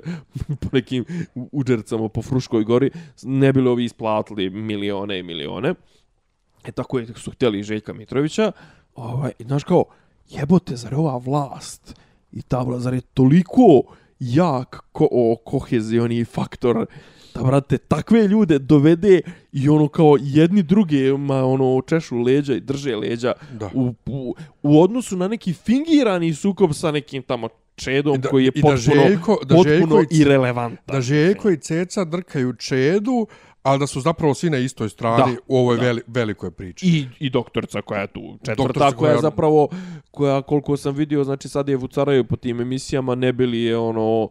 po 0.60 0.68
nekim 0.72 1.06
uđercama 1.52 2.10
po 2.10 2.22
Fruškoj 2.22 2.64
gori, 2.64 2.92
ne 3.24 3.54
bili 3.54 3.70
ovi 3.70 3.84
isplatili 3.84 4.50
milione 4.50 5.20
i 5.20 5.24
milione. 5.24 5.74
E 6.66 6.72
tako 6.72 7.00
je 7.00 7.08
su 7.16 7.32
htjeli 7.32 7.60
i 7.60 7.64
Željka 7.64 7.94
Mitrovića. 7.94 8.52
Ovaj, 8.96 9.32
i 9.40 9.44
znaš 9.44 9.64
kao, 9.64 9.84
jebote, 10.30 10.76
zar 10.76 10.94
je 10.94 10.98
ova 10.98 11.18
vlast 11.18 11.96
i 12.32 12.42
ta 12.42 12.60
vlast, 12.60 12.84
zar 12.84 12.94
je 12.94 13.02
toliko 13.04 13.82
jak 14.20 14.80
ko, 14.92 15.08
o, 15.12 15.36
kohezioni 15.38 16.26
faktor 16.26 16.86
da, 17.36 17.44
brate, 17.44 17.78
takve 17.78 18.22
ljude 18.22 18.60
dovede 18.60 19.22
i 19.52 19.70
ono 19.70 19.88
kao 19.88 20.18
jedni 20.22 20.64
druge 20.64 21.14
ma, 21.14 21.46
ono, 21.46 21.82
češu 21.82 22.18
leđa 22.18 22.54
i 22.54 22.60
drže 22.60 22.96
leđa 22.96 23.34
Da. 23.52 23.70
u, 23.74 23.94
u, 24.06 24.36
u 24.64 24.82
odnosu 24.82 25.18
na 25.18 25.28
neki 25.28 25.54
fingirani 25.54 26.34
sukob 26.34 26.74
sa 26.74 26.92
nekim 26.92 27.24
tamo 27.24 27.48
čedom 27.76 28.16
I 28.16 28.18
da- 28.18 28.30
koji 28.30 28.44
je 28.44 28.52
i 28.56 28.62
da 28.62 28.68
potpuno, 28.68 28.78
Željko- 28.78 29.46
da 29.46 29.56
potpuno 29.56 29.64
Željko 29.66 30.02
i 30.02 30.08
C- 30.08 30.16
irelevantan. 30.16 30.86
da 30.88 31.02
Željko 31.02 31.50
i 31.50 31.58
Ceca 31.58 32.04
drkaju 32.04 32.54
Čedu, 32.54 33.28
ali 33.64 33.80
da 33.80 33.88
su 33.88 34.02
zapravo 34.02 34.34
svi 34.34 34.50
na 34.50 34.58
istoj 34.58 34.90
strani 34.90 35.34
Da, 35.34 35.42
u 35.48 35.58
ovoj 35.58 35.78
da. 35.78 35.82
veli, 35.84 36.02
velikoj 36.08 36.52
priči. 36.52 36.88
I, 36.88 37.06
i 37.20 37.30
doktorca 37.30 37.82
koja 37.82 38.02
je 38.02 38.08
tu 38.08 38.22
četvrta, 38.38 38.56
Doktorca 38.58 38.92
koja 38.92 39.10
je 39.10 39.16
koja- 39.16 39.22
zapravo, 39.22 39.68
koja 40.12 40.42
koliko 40.42 40.78
sam 40.78 40.96
vidio, 40.96 41.24
znači 41.24 41.50
sad 41.50 41.70
je 41.70 41.76
vucaraju 41.78 42.24
po 42.24 42.36
tim 42.36 42.62
emisijama, 42.62 43.16
ne 43.16 43.34
bili 43.34 43.62
je 43.62 43.78
ono, 43.78 44.30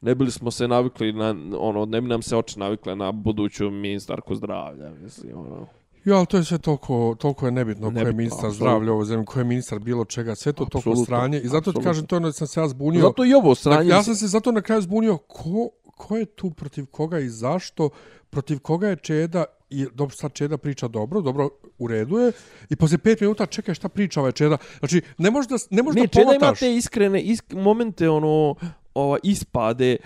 ne 0.00 0.14
bili 0.14 0.30
smo 0.30 0.50
se 0.50 0.68
navikli 0.68 1.12
na, 1.12 1.34
ono, 1.58 1.84
ne 1.84 2.00
bi 2.00 2.08
nam 2.08 2.22
se 2.22 2.36
oči 2.36 2.58
navikle 2.58 2.96
na 2.96 3.12
buduću 3.12 3.70
ministarku 3.70 4.34
zdravlja, 4.34 4.90
mislim, 4.92 5.32
ono. 5.36 5.66
Ja, 6.04 6.16
ali 6.16 6.26
to 6.26 6.36
je 6.36 6.44
sve 6.44 6.58
toliko, 6.58 7.16
toliko 7.18 7.46
je 7.46 7.52
nebitno, 7.52 7.82
ko 7.82 7.88
je 7.88 7.94
Nebitno, 7.94 8.16
ministar 8.16 8.50
zdravlja 8.50 8.90
u 8.90 8.94
ovoj 8.94 9.06
zemlji, 9.06 9.26
ko 9.26 9.38
je 9.38 9.44
ministar 9.44 9.78
bilo 9.78 10.04
čega, 10.04 10.34
sve 10.34 10.52
to 10.52 10.64
toliko 10.64 10.96
stranje. 10.96 11.38
I 11.38 11.48
zato 11.48 11.50
ti 11.52 11.58
apsolutno. 11.60 11.82
kažem, 11.82 12.06
to 12.06 12.14
je 12.14 12.18
ono 12.18 12.28
da 12.28 12.32
sam 12.32 12.46
se 12.46 12.60
ja 12.60 12.68
zbunio. 12.68 13.00
Zato 13.00 13.24
i 13.24 13.34
ovo 13.34 13.54
sranje... 13.54 13.88
ja 13.88 14.02
sam 14.02 14.14
se 14.14 14.26
zato 14.26 14.52
na 14.52 14.60
kraju 14.60 14.82
zbunio 14.82 15.16
ko, 15.18 15.68
ko 15.98 16.16
je 16.16 16.26
tu 16.26 16.50
protiv 16.50 16.86
koga 16.86 17.18
i 17.18 17.28
zašto, 17.28 17.90
protiv 18.30 18.58
koga 18.58 18.88
je 18.88 18.96
Čeda 18.96 19.44
i 19.70 19.86
dobro 19.94 20.16
sad 20.16 20.32
Čeda 20.32 20.58
priča 20.58 20.88
dobro, 20.88 21.20
dobro 21.20 21.48
u 21.78 21.88
redu 21.88 22.18
je 22.18 22.32
i 22.70 22.76
posle 22.76 22.98
pet 22.98 23.20
minuta 23.20 23.46
čekaj 23.46 23.74
šta 23.74 23.88
priča 23.88 24.20
ovaj 24.20 24.32
Čeda. 24.32 24.56
Znači 24.78 25.02
ne 25.18 25.30
možeš 25.30 25.48
da 25.48 25.56
ne 25.70 25.82
možeš 25.82 26.00
Ne, 26.00 26.06
da 26.06 26.08
Čeda 26.08 26.22
ima 26.22 26.38
pomotaš. 26.38 26.58
te 26.58 26.74
iskrene 26.76 27.22
isk 27.22 27.52
momente, 27.52 28.08
ono, 28.08 28.54
ova, 28.94 29.18
ispade 29.22 29.96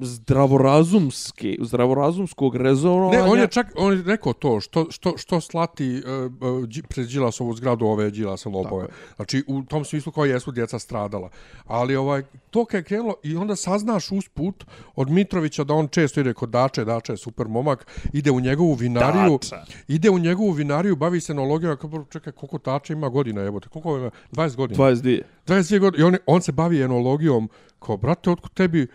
zdravorazumske, 0.00 1.56
zdravorazumskog 1.60 2.56
rezonovanja. 2.56 3.22
Ne, 3.22 3.30
on 3.30 3.38
je 3.38 3.48
čak 3.48 3.66
on 3.76 3.92
je 3.92 4.02
rekao 4.02 4.32
to 4.32 4.60
što 4.60 4.86
što 4.90 5.12
što 5.16 5.40
slati 5.40 6.02
uh, 6.06 6.32
uh, 6.62 6.68
pred 6.88 7.06
Đilasovu 7.06 7.54
zgradu 7.54 7.86
ove 7.86 8.10
Đilasa 8.10 8.48
lopove. 8.48 8.86
Znači 9.16 9.44
u 9.46 9.62
tom 9.62 9.84
smislu 9.84 10.12
kao 10.12 10.24
jesu 10.24 10.52
djeca 10.52 10.78
stradala. 10.78 11.30
Ali 11.66 11.96
ovaj 11.96 12.22
to 12.50 12.64
kad 12.64 12.78
je 12.78 12.84
krenulo 12.84 13.14
i 13.22 13.36
onda 13.36 13.56
saznaš 13.56 14.12
usput 14.12 14.64
od 14.96 15.10
Mitrovića 15.10 15.64
da 15.64 15.74
on 15.74 15.88
često 15.88 16.20
ide 16.20 16.34
kod 16.34 16.48
Dače, 16.48 16.84
Dače 16.84 17.12
je 17.12 17.16
super 17.16 17.48
momak, 17.48 17.86
ide 18.12 18.30
u 18.30 18.40
njegovu 18.40 18.74
vinariju, 18.74 19.38
Dača. 19.42 19.64
ide 19.88 20.10
u 20.10 20.18
njegovu 20.18 20.50
vinariju, 20.50 20.96
bavi 20.96 21.20
se 21.20 21.32
enologijom, 21.32 21.76
kao 21.76 22.04
čekaj 22.10 22.32
koliko 22.32 22.58
Dače 22.58 22.92
ima 22.92 23.08
godina, 23.08 23.40
jebote, 23.40 23.68
koliko 23.68 23.98
ima? 23.98 24.10
20 24.32 24.56
godina. 24.56 24.84
22. 24.84 25.22
22 25.46 25.78
godine 25.78 26.02
i 26.02 26.06
on, 26.06 26.16
on 26.26 26.42
se 26.42 26.52
bavi 26.52 26.82
enologijom 26.82 27.48
kao 27.78 27.96
brate, 27.96 28.30
otkud 28.30 28.54
tebi 28.54 28.86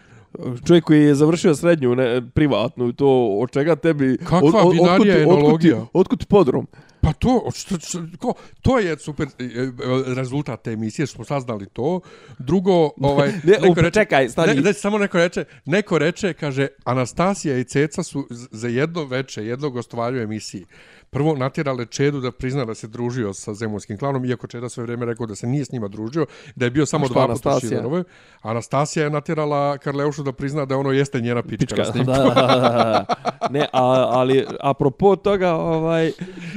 Čovjek 0.68 0.84
koji 0.84 1.04
je 1.04 1.16
završio 1.16 1.56
srednju, 1.56 1.96
ne, 1.96 2.22
privatnu, 2.34 2.94
to 2.94 3.38
od 3.42 3.52
čega 3.52 3.76
tebi... 3.76 4.18
Kakva 4.18 4.62
od, 4.62 4.68
od, 4.68 4.74
vinarija 4.74 5.16
ti- 5.16 5.22
enologija? 5.22 5.78
Otkud 5.78 5.90
otkud 5.94 6.20
ti 6.20 6.26
podrum? 6.26 6.68
Pa 7.02 7.14
to, 7.14 7.50
što, 7.56 7.80
što, 7.80 8.00
ko, 8.20 8.34
to 8.62 8.80
je 8.80 9.00
super 9.00 9.28
e, 9.40 9.44
e, 9.44 9.72
rezultat 10.16 10.62
te 10.64 10.72
emisije, 10.72 11.06
što 11.06 11.16
smo 11.16 11.26
saznali 11.26 11.66
to. 11.74 12.00
Drugo, 12.40 12.90
ovaj, 13.12 13.32
Ne, 13.44 13.88
u, 13.88 13.92
čekaj, 13.92 14.30
stani. 14.30 14.54
Ne, 14.54 14.62
ne, 14.62 14.74
samo 14.74 14.98
neko 14.98 15.18
reče, 15.18 15.46
neko 15.66 15.98
reče, 15.98 16.34
kaže, 16.34 16.68
Anastasija 16.84 17.58
i 17.58 17.64
Ceca 17.64 18.04
su 18.04 18.28
za 18.52 18.68
jedno 18.68 19.06
veče, 19.06 19.46
jedno 19.46 19.70
gostovanje 19.70 20.20
u 20.20 20.22
emisiji. 20.22 20.66
Prvo 21.14 21.36
natjerale 21.36 21.86
Čedu 21.86 22.20
da 22.20 22.32
prizna 22.32 22.66
da 22.66 22.76
se 22.76 22.88
družio 22.88 23.34
sa 23.34 23.54
zemunskim 23.54 23.98
klanom, 23.98 24.26
iako 24.26 24.48
Čeda 24.48 24.70
sve 24.70 24.84
vrijeme 24.84 25.06
rekao 25.06 25.26
da 25.26 25.36
se 25.36 25.48
nije 25.48 25.66
s 25.66 25.72
njima 25.72 25.88
družio, 25.88 26.26
da 26.56 26.66
je 26.66 26.72
bio 26.72 26.86
samo 26.86 27.08
dva 27.08 27.28
puta? 27.28 27.60
Šilerovoj. 27.60 28.04
Anastasija 28.42 29.04
je 29.04 29.10
natjerala 29.10 29.78
Karleušu 29.78 30.24
da 30.24 30.32
prizna 30.32 30.66
da 30.66 30.78
ono 30.78 30.92
jeste 30.92 31.22
njena 31.22 31.44
pička, 31.44 31.76
Pička, 31.76 32.04
da, 32.04 32.04
da, 32.04 32.24
da, 32.24 32.36
da. 32.36 33.06
Ne, 33.50 33.68
a, 33.74 34.08
ali 34.10 34.46
apropo 34.60 35.16
toga, 35.16 35.54
ovaj, 35.54 36.12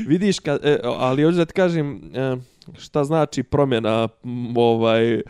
vidiš, 0.06 0.38
ka, 0.38 0.58
e, 0.62 0.80
ali 0.84 1.22
hoću 1.22 1.36
da 1.36 1.44
ti 1.44 1.52
kažem 1.52 2.00
e, 2.14 2.36
šta 2.78 3.04
znači 3.04 3.42
promjena 3.42 4.08
ovaj, 4.56 5.22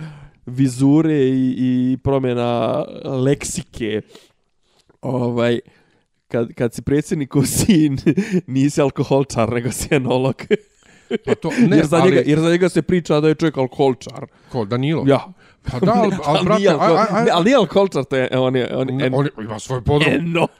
vizure 0.46 1.14
i, 1.14 1.54
i 1.58 1.98
promjena 2.02 2.84
leksike. 3.04 4.00
Ovaj, 5.00 5.60
kad, 6.36 6.54
kad 6.54 6.74
si 6.74 6.82
predsjednikov 6.82 7.46
sin, 7.46 7.98
nisi 8.56 8.80
alkoholčar, 8.80 9.52
nego 9.52 9.70
si 9.72 9.94
enolog. 9.94 10.42
Pa 11.24 11.34
to, 11.34 11.50
ne, 11.70 11.76
jer, 11.76 11.86
za 11.86 11.96
ali, 11.96 12.10
njega, 12.10 12.22
jer 12.26 12.40
za 12.40 12.50
njega 12.50 12.68
se 12.68 12.82
priča 12.82 13.20
da 13.20 13.28
je 13.28 13.34
čovjek 13.34 13.56
alkoholčar. 13.56 14.26
Ko, 14.52 14.64
Danilo? 14.64 15.04
Ja. 15.06 15.32
Pa 15.70 15.80
da, 15.80 15.92
ali, 15.96 16.14
ali 16.26 16.44
brate, 16.44 16.58
nije 16.58 16.70
aj, 16.70 16.76
alko- 16.76 16.96
aj, 16.96 17.18
aj, 17.18 17.24
ne, 17.24 17.30
ali 17.30 17.44
nije 17.44 17.56
alkoholčar, 17.56 18.04
to 18.04 18.16
je, 18.16 18.28
on 18.38 18.56
je, 18.56 18.76
on, 18.76 19.00
en, 19.00 19.14
on 19.14 19.28
ima 19.38 19.58
svoj 19.58 19.82
podrum. 19.84 20.12
enolog. 20.14 20.50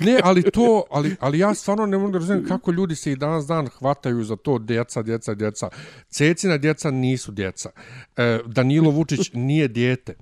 Ne, 0.00 0.20
ali 0.22 0.42
to, 0.42 0.84
ali, 0.90 1.16
ali 1.20 1.38
ja 1.38 1.54
stvarno 1.54 1.86
ne 1.86 1.98
mogu 1.98 2.12
da 2.12 2.18
razumijem 2.18 2.48
kako 2.48 2.70
ljudi 2.72 2.94
se 2.96 3.12
i 3.12 3.16
danas 3.16 3.46
dan 3.46 3.68
hvataju 3.68 4.24
za 4.24 4.36
to 4.36 4.58
djeca, 4.58 5.02
djeca, 5.02 5.34
djeca. 5.34 5.68
Cecina 6.08 6.56
djeca 6.58 6.90
nisu 6.90 7.32
djeca. 7.32 7.70
E, 8.16 8.38
Danilo 8.46 8.90
Vučić 8.90 9.30
nije 9.32 9.68
dijete. 9.68 10.14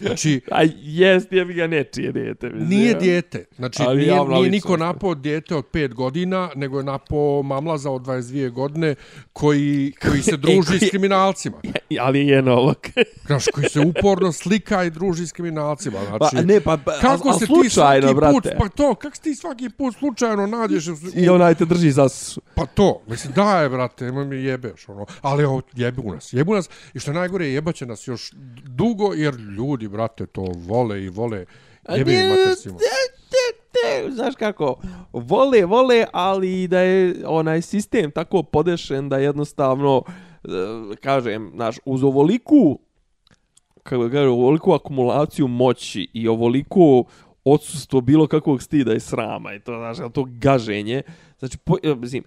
Znači, 0.00 0.40
A 0.50 0.58
jest, 0.74 1.32
jebi 1.32 1.54
ga 1.54 1.66
nečije 1.66 2.12
dete. 2.12 2.48
Mislim. 2.48 2.68
nije 2.68 2.94
dijete. 2.94 3.44
Znači, 3.56 3.82
Ali 3.82 3.98
nije, 3.98 4.24
nije 4.24 4.50
niko 4.50 4.76
napao 4.76 5.14
dijete 5.14 5.56
od 5.56 5.64
5 5.64 5.94
godina, 5.94 6.50
nego 6.56 6.78
je 6.78 6.84
napao 6.84 7.42
mamlaza 7.42 7.90
od 7.90 8.02
22 8.02 8.50
godine 8.50 8.94
koji, 9.32 9.92
koji 10.02 10.22
se 10.22 10.36
druži 10.44 10.66
koji- 10.68 10.80
s 10.80 10.90
kriminalcima. 10.90 11.56
Ali 12.00 12.26
je 12.26 12.38
enolog. 12.38 12.76
Znaš, 13.26 13.44
koji 13.46 13.68
se 13.68 13.80
uporno 13.80 14.32
slika 14.32 14.84
i 14.84 14.90
druži 14.90 15.26
s 15.26 15.32
kriminalcima. 15.32 15.98
Znači, 16.06 16.36
Pa, 16.36 16.42
ne, 16.42 16.60
pa, 16.60 16.76
pa 16.76 16.92
kako 16.92 17.28
a, 17.28 17.30
a 17.30 17.34
se 17.34 17.40
ti 17.40 17.46
slučajno, 17.46 17.70
svaki 18.02 18.14
brate. 18.14 18.32
put, 18.32 18.46
pa 18.58 18.68
to, 18.68 18.94
kako 18.94 19.16
se 19.16 19.22
ti 19.22 19.34
svaki 19.34 19.70
put 19.70 19.96
slučajno 19.96 20.46
nađeš 20.46 20.86
u, 20.86 20.94
I 21.14 21.28
onaj 21.28 21.54
te 21.54 21.64
drži 21.64 21.90
za... 21.90 22.08
Pa 22.54 22.66
to, 22.66 23.02
mislim, 23.06 23.32
da 23.32 23.60
je, 23.60 23.68
brate, 23.68 24.04
nemoj 24.04 24.24
mi 24.24 24.36
jebeš, 24.36 24.88
ono. 24.88 25.06
Ali 25.20 25.44
ovo, 25.44 25.62
jebu 25.74 26.12
nas, 26.12 26.32
jebu 26.32 26.54
nas. 26.54 26.68
I 26.94 27.00
što 27.00 27.10
je 27.10 27.14
najgore, 27.14 27.46
jebaće 27.46 27.86
nas 27.86 28.08
još 28.08 28.30
dugo, 28.64 29.12
jer 29.14 29.34
ljudi, 29.34 29.88
brate, 29.90 30.26
to 30.26 30.44
vole 30.56 31.02
i 31.04 31.08
vole. 31.08 31.44
Jebe 31.96 32.12
im 32.12 32.28
mater 32.28 32.56
svima. 32.56 32.78
znaš 34.10 34.34
kako, 34.34 34.76
vole, 35.12 35.64
vole, 35.64 36.04
ali 36.12 36.68
da 36.68 36.80
je 36.80 37.14
onaj 37.26 37.62
sistem 37.62 38.10
tako 38.10 38.42
podešen 38.42 39.08
da 39.08 39.18
jednostavno, 39.18 40.02
e, 40.44 40.48
kažem, 41.00 41.50
znaš, 41.54 41.76
uz 41.84 42.04
ovoliku, 42.04 42.78
kako 43.82 44.02
ga 44.02 44.10
kažem, 44.10 44.30
ovoliku 44.30 44.72
akumulaciju 44.72 45.48
moći 45.48 46.08
i 46.12 46.28
ovoliku 46.28 47.04
odsustvo 47.44 48.00
bilo 48.00 48.26
kakvog 48.26 48.62
stida 48.62 48.94
i 48.94 49.00
srama 49.00 49.54
i 49.54 49.60
to, 49.60 49.72
znaš, 49.72 50.12
to 50.12 50.24
gaženje. 50.28 51.02
Znači, 51.40 51.58
po, 51.58 51.76
e, 51.82 51.94
mislim, 51.94 52.24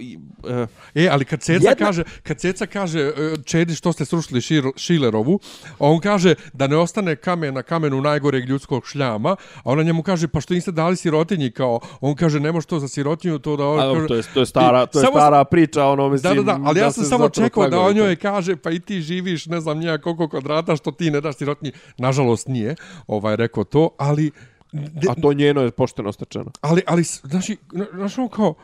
i, 0.00 0.18
e, 0.48 0.66
E, 0.94 1.08
ali 1.08 1.24
kad 1.24 1.40
Ceca 1.40 1.68
Jedna- 1.68 1.86
kaže, 1.86 2.02
kad 2.22 2.38
Ceca 2.38 2.66
kaže 2.66 3.00
e, 3.00 3.12
Čedi 3.44 3.74
što 3.74 3.92
ste 3.92 4.04
srušili 4.04 4.40
Šir, 4.40 4.64
Šilerovu, 4.76 5.40
a 5.64 5.68
on 5.78 6.00
kaže 6.00 6.34
da 6.52 6.66
ne 6.66 6.76
ostane 6.76 7.16
kamen 7.16 7.54
na 7.54 7.62
kamenu 7.62 8.00
najgoreg 8.00 8.44
ljudskog 8.44 8.86
šljama, 8.86 9.30
a 9.56 9.62
ona 9.64 9.82
njemu 9.82 10.02
kaže 10.02 10.28
pa 10.28 10.40
što 10.40 10.54
niste 10.54 10.72
dali 10.72 10.96
sirotinji 10.96 11.50
kao, 11.50 11.80
on 12.00 12.14
kaže 12.14 12.40
ne 12.40 12.52
može 12.52 12.66
to 12.66 12.78
za 12.80 12.88
sirotinju, 12.88 13.38
to 13.38 13.56
da... 13.56 13.64
a, 13.64 13.76
kaže, 13.76 13.86
dobro, 13.86 14.08
to 14.08 14.14
je, 14.14 14.22
to 14.34 14.40
je 14.40 14.46
stara, 14.46 14.86
to 14.86 14.98
je 14.98 15.04
Samo- 15.04 15.16
stara 15.16 15.44
priča, 15.44 15.86
ono, 15.86 16.02
Da, 16.04 16.12
mislim, 16.12 16.36
da, 16.36 16.42
da, 16.42 16.60
ali 16.64 16.80
ja 16.80 16.92
sam 16.92 17.04
samo 17.04 17.28
čekao 17.28 17.68
da 17.68 17.80
on 17.80 17.94
njoj 17.94 18.16
to. 18.16 18.22
kaže 18.22 18.56
pa 18.56 18.70
i 18.70 18.80
ti 18.80 19.00
živiš 19.00 19.46
ne 19.46 19.60
znam 19.60 19.78
nija 19.78 19.98
koliko 19.98 20.28
kvadrata 20.28 20.76
što 20.76 20.90
ti 20.90 21.10
ne 21.10 21.20
daš 21.20 21.36
sirotinji. 21.36 21.72
Nažalost 21.98 22.48
nije 22.48 22.74
ovaj 23.06 23.36
rekao 23.36 23.64
to, 23.64 23.90
ali... 23.98 24.30
de- 24.74 25.08
A 25.08 25.14
to 25.14 25.32
njeno 25.32 25.60
je 25.60 25.70
pošteno 25.70 26.12
stečeno. 26.12 26.50
ali, 26.60 26.82
ali, 26.86 27.02
znači, 27.02 27.56
na- 27.72 27.86
znaš, 27.94 28.18
ono 28.18 28.28
kao, 28.28 28.54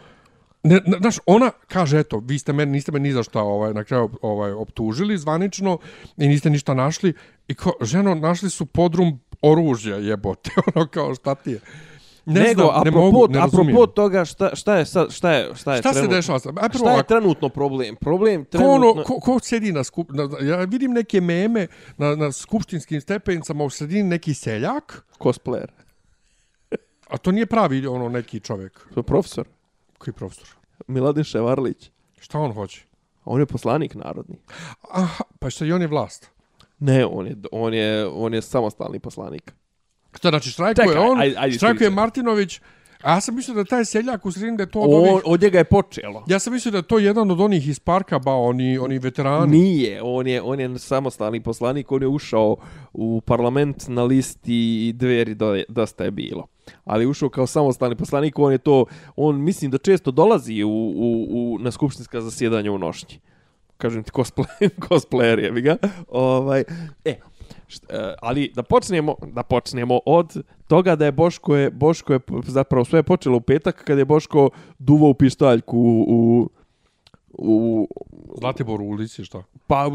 ne, 0.63 0.81
na- 0.87 0.99
znaš, 0.99 1.17
ona 1.27 1.51
kaže, 1.69 1.99
eto, 1.99 2.19
vi 2.19 2.39
ste 2.39 2.53
meni, 2.53 2.73
niste 2.73 2.93
me 2.93 2.99
ni 2.99 3.13
za 3.13 3.23
šta 3.23 3.43
ovaj, 3.43 3.75
na 3.75 3.85
kraju 3.85 4.11
ovaj, 4.23 4.53
optužili 4.53 5.19
zvanično 5.19 5.79
i 6.17 6.29
niste 6.29 6.51
ništa 6.51 6.75
našli. 6.75 7.13
I 7.49 7.55
kao, 7.55 7.73
ženo, 7.81 8.15
našli 8.15 8.51
su 8.51 8.67
podrum 8.67 9.21
oružja, 9.43 9.97
jebote, 9.97 10.51
ono 10.69 10.87
kao, 10.87 11.15
šta 11.15 11.35
ti 11.35 11.51
je? 11.51 11.61
Ne 12.27 12.41
Nego, 12.41 12.63
znam, 12.63 12.75
ne 12.75 12.81
apropo, 12.81 12.99
mogu, 13.03 13.27
ne 13.29 13.39
apropo 13.41 13.87
toga, 13.87 14.25
šta, 14.25 14.51
šta 14.55 14.77
je 14.77 14.87
sad, 14.87 15.11
šta 15.11 15.33
je, 15.33 15.55
šta 15.55 15.75
je 15.75 15.79
Šta 15.79 15.89
se 15.89 15.95
trenutno- 15.95 16.17
dešava 16.17 16.39
sad? 16.39 16.59
Aj, 16.59 16.69
prvo 16.69 16.79
Šta 16.81 16.93
je 16.93 17.03
trenutno 17.05 17.49
problem? 17.49 17.97
Problem 17.97 18.45
Ko, 18.47 18.59
ono, 18.59 18.67
trenutno... 18.83 19.03
ko, 19.05 19.21
ko 19.23 19.39
sedi 19.39 19.73
na 19.73 19.85
skup... 19.85 20.11
Na, 20.11 20.29
ja 20.43 20.57
vidim 20.57 20.93
neke 20.93 21.21
meme 21.21 21.67
na, 21.97 22.17
na 22.17 22.33
skupštinskim 22.33 23.01
stepenicama 23.01 23.65
u 23.65 23.71
sredini 23.71 24.03
neki 24.05 24.35
seljak, 24.35 25.05
Cosplayer. 25.19 25.67
A 27.11 27.19
to 27.19 27.33
nije 27.33 27.47
pravi 27.47 27.87
ono 27.87 28.09
neki 28.09 28.41
čovjek. 28.41 28.87
To 28.95 29.01
je 29.01 29.05
profesor. 29.05 29.47
Koji 29.99 30.15
profesor? 30.15 30.49
Miladin 30.87 31.25
Ševarlić. 31.25 31.91
Šta 32.21 32.39
on 32.39 32.53
hoće? 32.53 32.87
On 33.25 33.41
je 33.41 33.47
poslanik 33.47 33.95
narodni. 33.95 34.37
Aha, 34.91 35.25
pa 35.39 35.51
što 35.51 35.65
i 35.65 35.73
on 35.73 35.81
je 35.81 35.87
vlast. 35.87 36.31
Ne, 36.79 37.07
on 37.07 37.27
je, 37.27 37.37
on 37.53 37.75
je, 37.75 38.07
on 38.07 38.35
je 38.35 38.43
samostalni 38.43 38.99
poslanik. 38.99 39.53
Šta 40.17 40.29
znači 40.29 40.51
štrajkuje 40.51 40.87
Čekaj, 40.87 41.03
on, 41.03 41.19
štrajkuje. 41.57 41.91
Martinović, 41.91 42.61
a 43.03 43.15
ja 43.15 43.21
sam 43.21 43.35
mislio 43.35 43.55
da 43.55 43.65
taj 43.65 43.85
seljak 43.85 44.27
u 44.27 44.33
sredini 44.33 44.57
da 44.57 44.63
je 44.63 44.71
to 44.71 44.81
od 44.81 44.91
On, 44.93 45.09
ovih... 45.09 45.23
od 45.27 45.43
njega 45.43 45.59
je 45.59 45.65
počelo. 45.65 46.25
Ja 46.27 46.39
sam 46.39 46.53
mislio 46.53 46.73
da 46.73 46.79
je 46.79 46.83
to 46.83 46.99
jedan 46.99 47.31
od 47.31 47.41
onih 47.41 47.69
iz 47.69 47.81
parka, 47.81 48.19
ba, 48.19 48.33
oni, 48.33 48.79
oni 48.79 48.99
veterani. 48.99 49.59
Nije, 49.59 50.03
on 50.03 50.27
je, 50.27 50.43
on 50.43 50.61
je 50.61 50.79
samostalni 50.79 51.43
poslanik, 51.43 51.93
on 51.93 52.03
je 52.03 52.09
ušao 52.09 52.57
u 52.93 53.21
parlament 53.21 53.89
na 53.89 54.03
listi 54.03 54.93
dveri 54.97 55.35
do, 55.35 55.63
dosta 55.69 56.05
je 56.05 56.11
bilo. 56.11 56.47
Ali 56.85 57.07
ušao 57.07 57.29
kao 57.29 57.47
samostalni 57.47 57.97
poslanik, 57.97 58.39
on 58.39 58.53
je 58.53 58.59
to, 58.59 58.85
on 59.17 59.41
mislim 59.41 59.71
da 59.71 59.79
često 59.79 60.11
dolazi 60.11 60.63
u, 60.63 60.71
u, 60.71 61.27
u, 61.31 61.59
na 61.59 61.71
skupštinska 61.71 62.21
zasjedanja 62.21 62.73
u 62.73 62.79
nošnji. 62.79 63.21
Kažem 63.77 64.03
ti, 64.03 64.11
cosplay, 64.11 64.69
cosplayer 64.89 65.39
je, 65.39 65.53
bi 65.53 65.61
ga. 65.61 65.77
Ovaj, 66.09 66.65
e, 67.05 67.17
št, 67.69 67.85
e, 67.91 68.15
ali 68.23 68.53
da 68.55 68.63
počnemo, 68.63 69.15
da 69.27 69.43
počnemo 69.43 70.01
od 70.07 70.43
toga 70.71 70.97
da 70.97 71.05
je 71.05 71.13
Boško 71.13 71.57
je, 71.57 71.71
Boško 71.71 72.13
je 72.13 72.21
zapravo 72.47 72.85
sve 72.85 72.99
je 72.99 73.03
počelo 73.03 73.37
u 73.37 73.41
petak 73.41 73.85
kad 73.85 73.99
je 73.99 74.05
Boško 74.05 74.51
duvao 74.79 75.11
u 75.11 75.15
pištaljku 75.15 75.79
u, 75.79 76.03
u, 76.09 76.49
u 77.33 77.89
Zlatibor 78.39 78.81
u 78.81 78.85
ulici, 78.85 79.25
šta? 79.25 79.43
Pa 79.67 79.87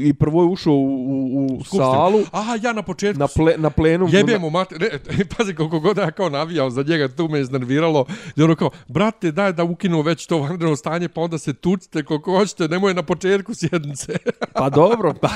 i 0.00 0.14
prvo 0.14 0.42
je 0.42 0.48
ušao 0.48 0.72
u, 0.72 0.76
u, 0.76 1.46
u 1.46 1.64
Skupštinu. 1.64 1.82
salu 1.82 2.20
Aha, 2.32 2.58
ja 2.62 2.72
na 2.72 2.82
početku... 2.82 3.18
na, 3.18 3.26
ple, 3.36 3.54
na 3.58 3.70
plenu. 3.70 4.08
Jebem 4.10 4.40
mu 4.40 4.50
mate, 4.50 4.78
ne, 4.78 4.88
pazi 5.36 5.54
koliko 5.54 5.80
god 5.80 5.96
ja 5.96 6.10
kao 6.10 6.28
navijao 6.28 6.70
za 6.70 6.82
njega, 6.82 7.08
tu 7.08 7.28
me 7.28 7.40
iznerviralo. 7.40 8.06
I 8.36 8.42
ono 8.42 8.56
kao, 8.56 8.70
brate, 8.88 9.32
daj 9.32 9.52
da 9.52 9.64
ukinu 9.64 10.00
već 10.00 10.26
to 10.26 10.38
vanredno 10.38 10.76
stanje, 10.76 11.08
pa 11.08 11.20
onda 11.20 11.38
se 11.38 11.54
tucite 11.54 12.02
koliko 12.02 12.38
hoćete, 12.38 12.68
nemoj 12.68 12.94
na 12.94 13.02
početku 13.02 13.54
sjednice. 13.54 14.12
Pa 14.52 14.70
dobro, 14.70 15.14
pa 15.22 15.30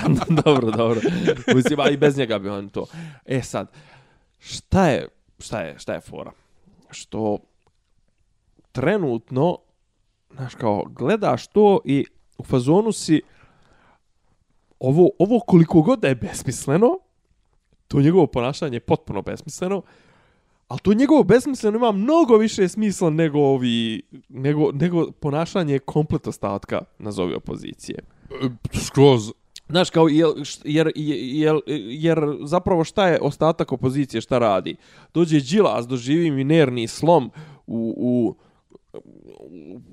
dobro, 0.44 0.70
dobro. 0.70 1.00
Mislim, 1.54 1.80
a 1.80 1.88
i 1.90 1.96
bez 1.96 2.16
njega 2.16 2.38
bi 2.38 2.48
on 2.48 2.68
to. 2.68 2.86
E 3.26 3.42
sad, 3.42 3.68
šta 4.42 4.88
je, 4.88 5.08
šta 5.38 5.60
je, 5.60 5.78
šta 5.78 5.94
je 5.94 6.00
fora? 6.00 6.32
Što 6.90 7.38
trenutno, 8.72 9.58
znaš 10.34 10.54
kao, 10.54 10.84
gledaš 10.90 11.46
to 11.46 11.80
i 11.84 12.04
u 12.38 12.44
fazonu 12.44 12.92
si 12.92 13.22
ovo, 14.80 15.10
ovo 15.18 15.40
koliko 15.40 15.82
god 15.82 16.00
da 16.00 16.08
je 16.08 16.14
besmisleno, 16.14 16.98
to 17.88 18.00
njegovo 18.00 18.26
ponašanje 18.26 18.76
je 18.76 18.80
potpuno 18.80 19.22
besmisleno, 19.22 19.82
ali 20.68 20.80
to 20.80 20.94
njegovo 20.94 21.22
besmisleno 21.22 21.76
ima 21.76 21.92
mnogo 21.92 22.36
više 22.36 22.68
smisla 22.68 23.10
nego 23.10 23.38
ovi, 23.38 24.02
nego, 24.28 24.72
nego 24.72 25.10
ponašanje 25.10 25.78
komplet 25.78 26.26
ostatka, 26.26 26.80
nazovi 26.98 27.34
opozicije. 27.34 27.98
E, 28.30 28.48
skroz. 28.78 29.32
Znaš, 29.72 29.90
kao, 29.90 30.08
jel, 30.08 30.32
št- 30.34 30.62
jer, 30.64 30.92
jer, 30.96 31.60
jer 31.88 32.18
zapravo 32.44 32.84
šta 32.84 33.08
je 33.08 33.18
ostatak 33.20 33.72
opozicije, 33.72 34.20
šta 34.20 34.38
radi? 34.38 34.76
Dođe 35.14 35.40
Đilas, 35.40 35.86
doživi 35.86 36.30
minerni 36.30 36.88
slom 36.88 37.30
u, 37.66 37.94
u, 37.96 38.36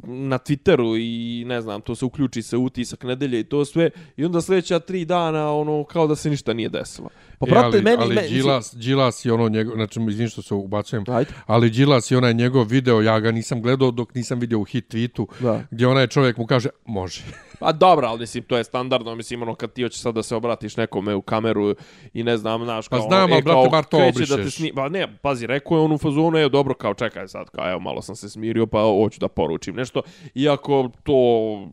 na 0.04 0.38
Twitteru 0.38 0.98
i 1.00 1.46
ne 1.46 1.62
znam, 1.62 1.82
to 1.82 1.96
se 1.96 2.06
uključi 2.06 2.42
se 2.42 2.58
utisak 2.58 3.04
nedelje 3.04 3.40
i 3.40 3.44
to 3.44 3.66
sve 3.66 3.90
i 4.18 4.26
onda 4.26 4.42
sljedeća 4.42 4.80
tri 4.80 5.06
dana 5.06 5.54
ono 5.54 5.84
kao 5.84 6.08
da 6.08 6.16
se 6.16 6.30
ništa 6.30 6.54
nije 6.54 6.70
desilo. 6.70 7.10
Pa 7.40 7.48
e, 7.48 7.50
brate, 7.50 7.66
ali, 7.66 7.82
meni... 7.82 7.98
ali 8.00 8.16
meni 8.16 8.28
Đilas, 8.30 8.76
Đilas 8.76 9.26
je 9.26 9.34
ono 9.34 9.50
njegov, 9.50 9.76
znači 9.76 10.00
izvim 10.10 10.30
što 10.30 10.42
se 10.42 10.54
ubacujem, 10.54 11.04
Ajde. 11.08 11.32
ali 11.46 11.70
Đilas 11.70 12.12
je 12.12 12.18
onaj 12.18 12.34
njegov 12.34 12.68
video, 12.68 13.02
ja 13.02 13.20
ga 13.20 13.32
nisam 13.32 13.62
gledao 13.62 13.92
dok 13.92 14.16
nisam 14.16 14.40
vidio 14.40 14.60
u 14.60 14.64
hit 14.64 14.94
tweetu, 14.94 15.26
Da. 15.40 15.64
gdje 15.72 15.88
onaj 15.88 16.08
čovjek 16.08 16.38
mu 16.38 16.46
kaže, 16.46 16.70
može. 16.86 17.22
Pa 17.60 17.72
dobro, 17.72 18.08
ali 18.08 18.20
mislim, 18.20 18.44
to 18.44 18.58
je 18.58 18.64
standardno, 18.64 19.16
mislim, 19.16 19.42
ono, 19.42 19.56
kad 19.56 19.74
ti 19.74 19.84
hoćeš 19.84 20.02
sad 20.02 20.16
da 20.16 20.24
se 20.24 20.36
obratiš 20.36 20.78
nekome 20.78 21.16
u 21.16 21.22
kameru 21.22 21.76
i 22.14 22.24
ne 22.24 22.38
znam, 22.38 22.64
znaš, 22.64 22.88
Pa 22.88 22.98
kao... 22.98 23.08
znam, 23.08 23.30
e, 23.30 23.34
ali, 23.34 23.42
brate, 23.42 23.62
kao, 23.62 23.70
bar 23.70 23.84
to 23.84 23.98
kreće 23.98 24.20
Da 24.20 24.26
te 24.26 24.34
obrišeš. 24.34 24.56
sni... 24.56 24.72
Pa 24.76 24.90
ne, 24.90 25.18
pazi, 25.22 25.48
rekao 25.48 25.78
je 25.78 25.84
on 25.84 25.92
u 25.92 25.98
fazonu, 25.98 26.38
je 26.38 26.50
dobro, 26.50 26.74
kao 26.74 26.94
čekaj 26.94 27.28
sad, 27.28 27.50
kao 27.50 27.70
evo, 27.72 27.80
malo 27.80 28.02
sam 28.02 28.16
se 28.16 28.30
smirio, 28.30 28.68
pa 28.68 28.82
hoću 28.82 29.20
da 29.20 29.28
poručim 29.28 29.76
nešto. 29.76 30.02
Iako 30.36 30.90
to, 31.04 31.14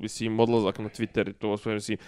mislim, 0.00 0.40
odlazak 0.40 0.78
na 0.78 0.88
Twitter 0.88 1.30
i 1.30 1.32
to 1.32 1.56
sve, 1.56 1.74
mislim, 1.74 1.98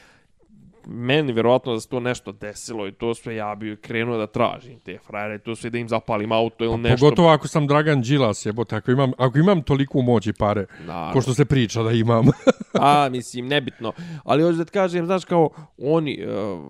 meni 0.89 1.32
vjerovatno 1.32 1.74
da 1.74 1.80
se 1.80 1.89
to 1.89 2.01
nešto 2.01 2.32
desilo 2.32 2.86
i 2.89 2.93
to 2.93 3.14
sve 3.14 3.34
ja 3.36 3.55
bi 3.55 3.76
krenuo 3.76 4.18
da 4.18 4.26
tražim 4.26 4.80
te 4.80 4.99
frajere 5.07 5.39
to 5.39 5.57
sve 5.57 5.70
da 5.70 5.78
im 5.78 5.89
zapalim 5.89 6.32
auto 6.32 6.64
ili 6.64 6.76
nešto. 6.78 6.97
Pa 6.97 7.01
Pogotovo 7.01 7.28
ako 7.28 7.49
sam 7.49 7.66
Dragan 7.66 8.03
Đilas, 8.03 8.47
jebote, 8.47 8.76
ako 8.76 8.91
imam, 8.91 9.12
ako 9.18 9.39
imam 9.39 9.62
toliku 9.62 10.03
moć 10.03 10.26
i 10.26 10.32
pare, 10.32 10.66
Naravno. 10.86 11.12
ko 11.12 11.20
što 11.20 11.34
se 11.34 11.45
priča 11.45 11.82
da 11.82 11.91
imam. 11.93 12.26
A, 12.80 13.09
mislim, 13.09 13.49
nebitno. 13.49 13.93
Ali 14.24 14.43
hoću 14.43 14.57
da 14.59 14.64
ti 14.64 14.72
kažem, 14.72 15.07
znaš, 15.07 15.24
kao, 15.24 15.51
oni, 15.78 16.26
uh, 16.26 16.68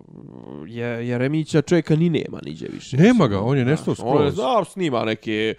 je, 0.67 1.07
Jeremića 1.07 1.61
čovjeka 1.61 1.95
ni 1.95 2.09
nema 2.09 2.39
niđe 2.45 2.67
više. 2.73 2.97
Nema 2.97 3.27
ga, 3.27 3.41
on 3.41 3.57
je 3.57 3.65
nestao 3.65 3.93
Znaš, 3.93 4.07
On 4.07 4.23
je, 4.25 4.31
skroz. 4.31 4.35
znam, 4.35 4.65
snima 4.65 5.05
neke 5.05 5.55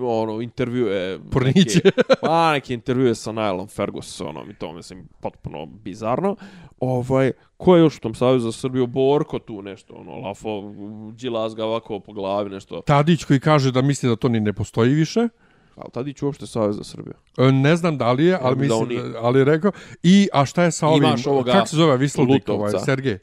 ono, 0.00 0.40
intervjue. 0.40 1.18
Porniće. 1.30 1.80
Neke, 1.84 2.02
pa, 2.20 2.52
neke 2.52 2.74
intervjue 2.74 3.14
sa 3.14 3.32
Nileom 3.32 3.68
Fergusonom 3.68 4.50
i 4.50 4.54
to, 4.54 4.72
mislim, 4.72 5.08
potpuno 5.20 5.66
bizarno. 5.66 6.36
Ovaj, 6.80 7.32
ko 7.56 7.76
je 7.76 7.80
još 7.80 7.96
u 7.96 8.00
tom 8.00 8.14
savjezu 8.14 8.44
za 8.50 8.52
Srbiju? 8.52 8.86
Borko 8.86 9.38
tu 9.38 9.62
nešto, 9.62 9.94
ono, 9.94 10.16
lafo, 10.16 10.72
Đilas 11.12 11.54
ga 11.54 11.64
ovako 11.64 12.00
po 12.00 12.12
glavi, 12.12 12.50
nešto. 12.50 12.80
Tadić 12.80 13.24
koji 13.24 13.40
kaže 13.40 13.72
da 13.72 13.82
misli 13.82 14.08
da 14.08 14.16
to 14.16 14.28
ni 14.28 14.40
ne 14.40 14.52
postoji 14.52 14.94
više. 14.94 15.28
Ali 15.76 15.90
tada 15.92 16.12
ću 16.12 16.26
uopšte 16.26 16.46
savjez 16.46 16.76
za 16.76 16.84
Srbiju. 16.84 17.14
E, 17.38 17.52
Ne 17.52 17.76
znam 17.76 17.98
da 17.98 18.12
li 18.12 18.24
je, 18.24 18.38
ali 18.42 18.56
mislim, 18.56 18.88
da, 18.88 19.18
ali 19.22 19.44
rekao. 19.44 19.72
I, 20.02 20.28
a 20.32 20.46
šta 20.46 20.62
je 20.62 20.72
sa 20.72 20.86
ovim, 20.88 21.04
Imaš 21.04 21.26
ovoga 21.26 21.52
kako 21.52 21.66
se 21.66 21.76
zove 21.76 21.96
Vislovnik, 21.96 22.48
ovaj. 22.48 22.72
Sergej? 22.84 23.18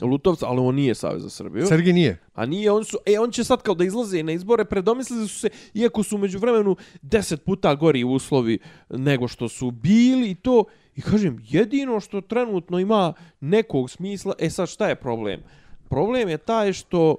Lutovca, 0.00 0.46
ali 0.46 0.60
on 0.60 0.74
nije 0.74 0.94
savez 0.94 1.22
za 1.22 1.30
Srbiju. 1.30 1.66
Sergej 1.66 1.92
nije. 1.92 2.18
A 2.34 2.46
nije, 2.46 2.70
on 2.70 2.84
su, 2.84 2.98
e, 3.06 3.18
on 3.18 3.30
će 3.30 3.44
sad 3.44 3.62
kao 3.62 3.74
da 3.74 3.84
izlaze 3.84 4.22
na 4.22 4.32
izbore, 4.32 4.64
predomislili 4.64 5.28
su 5.28 5.40
se, 5.40 5.48
iako 5.74 6.02
su 6.02 6.18
među 6.18 6.38
vremenu 6.38 6.76
deset 7.02 7.44
puta 7.44 7.74
gori 7.74 8.04
uslovi 8.04 8.58
nego 8.90 9.28
što 9.28 9.48
su 9.48 9.70
bili 9.70 10.30
i 10.30 10.34
to, 10.34 10.64
i 10.94 11.00
kažem, 11.00 11.42
jedino 11.48 12.00
što 12.00 12.20
trenutno 12.20 12.78
ima 12.78 13.12
nekog 13.40 13.90
smisla, 13.90 14.34
e 14.38 14.50
sad 14.50 14.68
šta 14.68 14.88
je 14.88 14.94
problem? 14.94 15.40
Problem 15.88 16.28
je 16.28 16.38
taj 16.38 16.72
što 16.72 17.16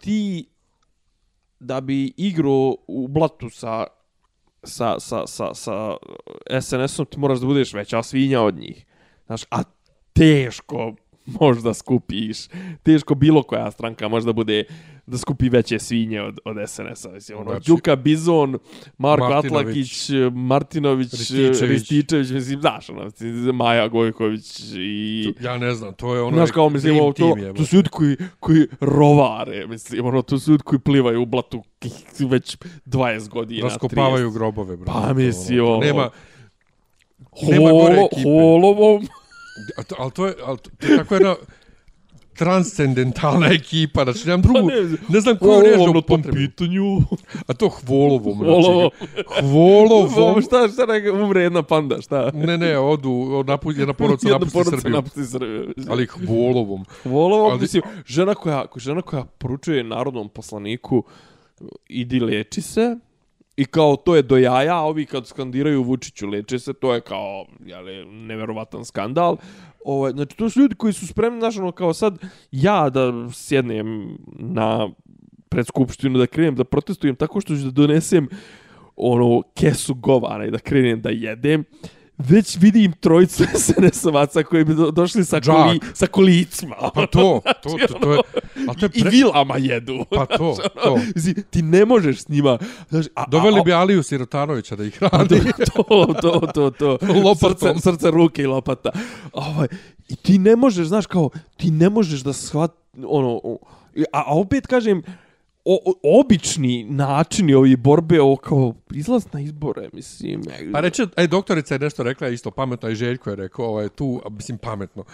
ti 0.00 0.46
da 1.60 1.80
bi 1.80 2.12
igrao 2.16 2.76
u 2.86 3.08
blatu 3.08 3.50
sa 3.50 3.86
sa, 4.66 5.00
sa, 5.00 5.26
sa, 5.26 5.54
sa 5.54 5.96
SNS-om 6.60 7.06
ti 7.06 7.18
moraš 7.18 7.38
da 7.38 7.46
budeš 7.46 7.72
veća 7.74 8.02
svinja 8.02 8.42
od 8.42 8.58
njih. 8.58 8.86
Znaš, 9.26 9.44
a 9.50 9.62
teško 10.12 10.94
možda 11.40 11.74
skupiš. 11.74 12.38
Teško 12.82 13.14
bilo 13.14 13.42
koja 13.42 13.70
stranka 13.70 14.08
možda 14.08 14.32
bude 14.32 14.64
da 15.06 15.18
skupi 15.18 15.48
veće 15.48 15.78
svinje 15.78 16.22
od, 16.22 16.38
od 16.44 16.56
SNS-a. 16.68 17.08
Mislim, 17.12 17.38
ono, 17.38 17.50
Znači- 17.50 17.66
Đuka 17.66 17.96
Bizon, 17.96 18.58
Marko 18.98 19.28
Martinović, 19.28 19.66
Atlakić, 19.66 20.10
Martinović, 20.32 21.10
Rističević. 21.10 21.60
Rističević, 21.60 22.30
mislim, 22.30 22.60
znaš, 22.60 22.90
ono, 22.90 23.10
Maja 23.52 23.88
Gojković 23.88 24.60
i... 24.76 25.34
Ja 25.40 25.58
ne 25.58 25.74
znam, 25.74 25.94
to 25.94 26.14
je 26.14 26.22
ono... 26.22 26.36
Znaš 26.36 26.50
kao, 26.50 26.68
mislim, 26.68 27.00
ovo, 27.00 27.12
to, 27.12 27.36
je, 27.36 27.54
to 27.54 27.64
su 27.64 27.76
ljudi 27.76 27.88
koji, 27.88 28.16
koji 28.40 28.66
rovare, 28.80 29.66
mislim, 29.66 30.06
ono, 30.06 30.22
to 30.22 30.38
su 30.38 30.50
ljudi 30.50 30.62
koji 30.62 30.78
plivaju 30.78 31.22
u 31.22 31.26
blatu 31.26 31.62
već 32.18 32.56
20 32.86 33.28
godina, 33.28 33.62
Raskopavaju 33.68 34.30
30. 34.30 34.34
grobove, 34.34 34.76
brate. 34.76 34.92
Pa, 34.92 35.12
mislim, 35.12 35.64
ono, 35.64 35.78
Nema, 35.78 36.10
nema 37.42 37.70
gore 37.70 37.94
Holo, 37.94 38.06
ekipe. 38.12 38.22
holovom. 38.22 39.06
Ali 39.98 40.10
to 40.10 40.26
je, 40.26 40.34
ali 40.44 40.58
to, 40.58 40.70
to 40.78 40.86
je 40.86 40.96
tako 40.96 41.14
jedna 41.14 41.34
transcendentalna 42.34 43.46
ekipa, 43.46 44.04
znači 44.04 44.26
nemam 44.26 44.42
drugu, 44.42 44.58
Pa 44.58 44.74
ne, 44.74 44.82
ne, 45.08 45.20
znam 45.20 45.38
koju 45.38 45.50
Holovom 45.50 45.86
da 45.86 45.92
na 45.92 46.00
tom 46.00 46.22
pitanju. 46.22 46.98
A 47.46 47.54
to 47.54 47.68
hvolovom, 47.68 48.38
Holovom. 48.38 48.90
znači, 49.00 49.40
hvolovom, 49.50 50.42
šta, 50.46 50.68
šta 50.68 50.86
neka 50.86 51.12
umre 51.12 51.42
jedna 51.42 51.62
panda, 51.62 52.00
šta? 52.02 52.30
ne, 52.34 52.58
ne, 52.58 52.78
odu, 52.78 53.44
napu, 53.46 53.72
jedna 53.72 53.92
porodca 53.92 54.28
Jedna 54.28 54.38
napusti 54.38 54.52
porodica 54.54 54.80
Srbiju, 54.80 54.94
napusti 54.96 55.24
Srbiju. 55.24 55.74
ali 55.88 56.06
hvolovom. 56.06 56.84
Holovom, 57.02 57.50
Ali- 57.50 57.60
mislim, 57.60 57.82
žena 58.06 58.34
koja, 58.34 58.64
žena 58.76 59.02
koja 59.02 59.24
poručuje 59.24 59.84
narodnom 59.84 60.28
poslaniku 60.28 61.04
idi 61.88 62.20
leči 62.20 62.62
se, 62.62 62.96
I 63.56 63.64
kao 63.64 63.96
to 63.96 64.16
je 64.16 64.22
do 64.22 64.36
jaja, 64.36 64.76
a 64.76 64.82
ovi 64.82 65.06
kad 65.06 65.26
skandiraju 65.26 65.82
Vučiću 65.82 66.26
leče 66.26 66.58
se, 66.58 66.72
to 66.72 66.94
je 66.94 67.00
kao 67.00 67.46
jale, 67.66 68.04
neverovatan 68.04 68.84
skandal. 68.84 69.36
Ovaj, 69.84 70.12
znači, 70.12 70.36
to 70.36 70.50
su 70.50 70.60
ljudi 70.60 70.74
koji 70.74 70.92
su 70.92 71.06
spremni, 71.06 71.40
znaš, 71.40 71.58
ono, 71.58 71.72
kao 71.72 71.94
sad 71.94 72.18
ja 72.50 72.90
da 72.90 73.12
sjednem 73.32 74.18
na 74.38 74.88
pred 75.48 75.66
skupštinu 75.66 76.18
da 76.18 76.26
krenem 76.26 76.54
da 76.54 76.64
protestujem 76.64 77.16
tako 77.16 77.40
što 77.40 77.56
ću 77.56 77.62
da 77.64 77.70
donesem 77.70 78.28
ono 78.96 79.42
kesu 79.54 79.94
govana 79.94 80.46
i 80.46 80.50
da 80.50 80.58
krenem 80.58 81.00
da 81.02 81.10
jedem, 81.10 81.64
već 82.18 82.56
vidim 82.60 82.92
trojicu 82.92 83.44
SNS-ovaca 83.64 84.42
koji 84.42 84.64
bi 84.64 84.74
do, 84.74 84.90
došli 84.90 85.24
sa, 85.24 85.40
Džak. 85.40 85.54
koli, 85.56 85.80
sa 85.94 86.06
kolicima. 86.06 86.76
Pa 86.94 87.06
to, 87.06 87.40
to, 87.62 87.76
to, 87.88 87.98
to 87.98 88.12
je, 88.12 88.18
ali 88.68 88.76
to 88.80 88.86
je 88.86 88.90
I 88.94 89.00
pre... 89.00 89.10
vilama 89.10 89.56
jedu. 89.58 90.04
Pa 90.10 90.26
to, 90.26 90.54
Znaš, 90.54 90.72
to. 90.84 90.92
ono, 90.92 91.02
Mislim, 91.14 91.34
ti 91.50 91.62
ne 91.62 91.84
možeš 91.84 92.22
s 92.22 92.28
njima... 92.28 92.58
Znaš, 92.88 93.06
a, 93.14 93.24
Doveli 93.30 93.60
a, 93.60 93.62
bi 93.62 93.72
Aliju 93.72 94.02
Sirotanovića 94.02 94.76
da 94.76 94.84
ih 94.84 94.98
a, 95.02 95.08
hrani. 95.08 95.28
to, 95.74 96.14
to, 96.22 96.40
to, 96.54 96.70
to. 96.70 96.98
Lopatom. 97.24 97.78
Srce, 97.78 97.80
srce, 97.80 98.10
ruke 98.10 98.42
i 98.42 98.46
lopata. 98.46 98.90
Ovaj, 99.32 99.68
I 100.08 100.16
ti 100.16 100.38
ne 100.38 100.56
možeš, 100.56 100.86
znaš, 100.86 101.06
kao, 101.06 101.30
ti 101.56 101.70
ne 101.70 101.90
možeš 101.90 102.20
da 102.20 102.32
shvat, 102.32 102.72
ono, 103.06 103.40
a, 104.12 104.22
a 104.26 104.38
opet 104.38 104.66
kažem, 104.66 105.02
o, 105.68 105.92
obični 106.20 106.84
načini 106.84 107.54
ovi 107.54 107.76
borbe, 107.76 108.20
o, 108.20 108.36
kao, 108.36 108.74
izlaz 108.90 109.26
na 109.32 109.40
izbore, 109.40 109.88
mislim. 109.92 110.42
Pa 110.72 110.80
reče, 110.80 111.06
e, 111.16 111.26
doktorica 111.26 111.74
je 111.74 111.78
nešto 111.78 112.02
rekla 112.02 112.28
isto 112.28 112.50
pametno 112.50 112.88
i 112.88 112.94
Željko 112.94 113.30
je 113.30 113.36
rekao, 113.36 113.66
ovaj, 113.66 113.88
tu, 113.88 114.22
mislim, 114.30 114.58
pametno. 114.58 115.04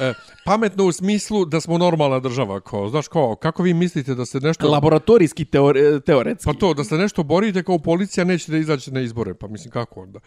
E, 0.00 0.12
pametno 0.44 0.84
u 0.84 0.92
smislu 0.92 1.44
da 1.44 1.60
smo 1.60 1.78
normalna 1.78 2.20
država, 2.20 2.60
kao, 2.60 2.88
znaš, 2.88 3.08
kao, 3.08 3.36
kako 3.36 3.62
vi 3.62 3.74
mislite 3.74 4.14
da 4.14 4.26
se 4.26 4.40
nešto... 4.40 4.68
Laboratorijski 4.70 5.44
teore, 5.44 6.00
teoretski. 6.00 6.44
Pa 6.44 6.52
to, 6.58 6.74
da 6.74 6.84
se 6.84 6.96
nešto 6.96 7.22
borite 7.22 7.62
kao 7.62 7.78
policija, 7.78 8.24
neće 8.24 8.52
da 8.52 8.58
izaći 8.58 8.90
na 8.92 9.00
izbore, 9.00 9.34
pa 9.34 9.48
mislim, 9.48 9.70
kako 9.70 10.00
onda? 10.00 10.18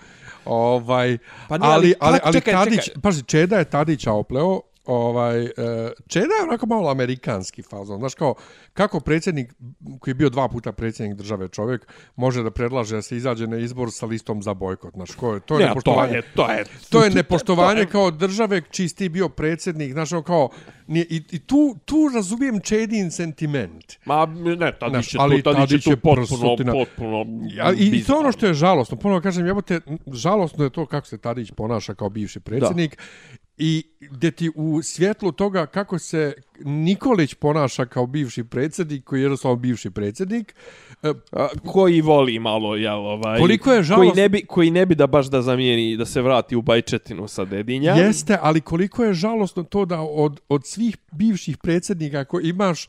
Ovaj, 0.46 1.18
Pa 1.50 1.58
ne, 1.58 1.68
ali, 1.68 1.74
ali 1.76 1.96
ali, 2.00 2.20
kako- 2.20 2.28
ali 2.28 2.34
čekaj, 2.34 2.54
Tadić, 2.54 2.86
čekaj. 2.86 3.02
pazi, 3.02 3.24
Čeda 3.24 3.58
je 3.58 3.66
Tadića 3.66 4.12
opleo, 4.12 4.62
ovaj, 4.86 5.44
e, 5.44 5.52
Čeda 6.08 6.26
je 6.34 6.44
onako 6.44 6.66
malo 6.66 6.92
amerikanski 6.92 7.62
fazon, 7.64 8.00
znaš 8.00 8.16
kao, 8.16 8.36
kako 8.74 9.00
predsjednik, 9.00 9.54
koji 10.00 10.12
je 10.12 10.16
bio 10.16 10.30
dva 10.30 10.48
puta 10.48 10.72
predsjednik 10.72 11.18
države 11.18 11.48
čovjek, 11.48 11.88
može 12.16 12.44
da 12.44 12.52
predlaže 12.52 12.96
da 12.96 13.02
se 13.02 13.18
izađe 13.18 13.48
na 13.48 13.58
izbor 13.58 13.92
sa 13.92 14.06
listom 14.06 14.44
za 14.44 14.54
bojkot, 14.54 14.94
znaš, 14.94 15.12
ko 15.12 15.34
je, 15.34 15.40
to 15.40 15.56
je 15.56 15.62
to 15.62 15.68
nepoštovanje. 15.68 16.14
je, 16.14 16.22
to 16.36 16.52
je, 16.52 16.64
To 16.90 17.04
je 17.04 17.10
nepoštovanje 17.22 17.76
to 17.76 17.82
je- 17.82 17.88
kao 17.88 18.12
države 18.12 18.62
čiji 18.62 18.90
si 18.90 18.96
ti 18.96 19.10
bio 19.10 19.30
predsjednik, 19.30 19.92
znaš, 19.94 20.12
ono 20.12 20.24
kao, 20.24 20.50
nije, 20.88 21.06
i, 21.10 21.24
i 21.32 21.40
tu, 21.40 21.76
tu 21.86 22.10
razumijem 22.16 22.60
Čedin 22.60 23.12
sentiment. 23.12 23.94
Ma, 24.06 24.26
ne, 24.26 24.78
Tadić 24.80 24.94
Znaš, 24.94 25.14
je 25.14 25.20
ali 25.20 25.42
tu, 25.42 25.54
Tadić 25.54 25.72
je 25.72 25.92
tu 25.92 26.02
potpuno, 26.02 26.16
prsutina. 26.16 26.72
potpuno... 26.74 27.26
Ja, 27.50 27.74
I, 27.74 27.88
I 27.88 28.04
to 28.04 28.18
ono 28.18 28.32
što 28.32 28.46
je 28.46 28.54
žalosno. 28.54 28.98
Ponovo 28.98 29.22
kažem, 29.22 29.46
jebote, 29.46 29.80
žalosno 30.14 30.64
je 30.64 30.70
to 30.70 30.86
kako 30.86 31.08
se 31.08 31.18
Tadić 31.18 31.52
ponaša 31.52 31.94
kao 31.94 32.10
bivši 32.10 32.40
predsjednik. 32.40 32.98
I 33.58 33.84
gdje 34.00 34.32
ti 34.32 34.52
u 34.56 34.82
svjetlu 34.82 35.32
toga 35.32 35.66
kako 35.66 36.00
se 36.00 36.34
Nikolić 36.60 37.34
ponaša 37.34 37.86
kao 37.86 38.06
bivši 38.08 38.44
predsjednik, 38.44 39.04
koji 39.04 39.20
je 39.20 39.24
jednostavno 39.24 39.56
bivši 39.56 39.90
predsjednik, 39.90 40.56
e, 41.04 41.12
A, 41.32 41.48
koji 41.66 42.02
voli 42.02 42.40
malo, 42.40 42.76
jel, 42.76 43.06
ovaj... 43.08 43.40
Koliko 43.40 43.72
je 43.72 43.76
Koji 43.76 43.84
žalostno- 43.84 44.16
ne, 44.16 44.30
bi, 44.30 44.46
koji 44.46 44.72
ne 44.72 44.86
bi 44.86 44.96
da 44.96 45.08
baš 45.08 45.26
da 45.30 45.42
zamijeni, 45.42 45.98
da 45.98 46.06
se 46.06 46.22
vrati 46.22 46.56
u 46.56 46.62
Bajčetinu 46.62 47.28
sa 47.28 47.46
Dedinja. 47.46 47.94
jeste, 47.94 48.38
ali 48.42 48.62
koliko 48.62 49.04
je 49.04 49.14
žalosno 49.14 49.64
to 49.64 49.86
da 49.86 50.02
od, 50.02 50.40
od 50.50 50.66
svih 50.68 50.98
bivših 51.12 51.58
predsjednika 51.58 52.26
koji 52.26 52.50
imaš, 52.50 52.88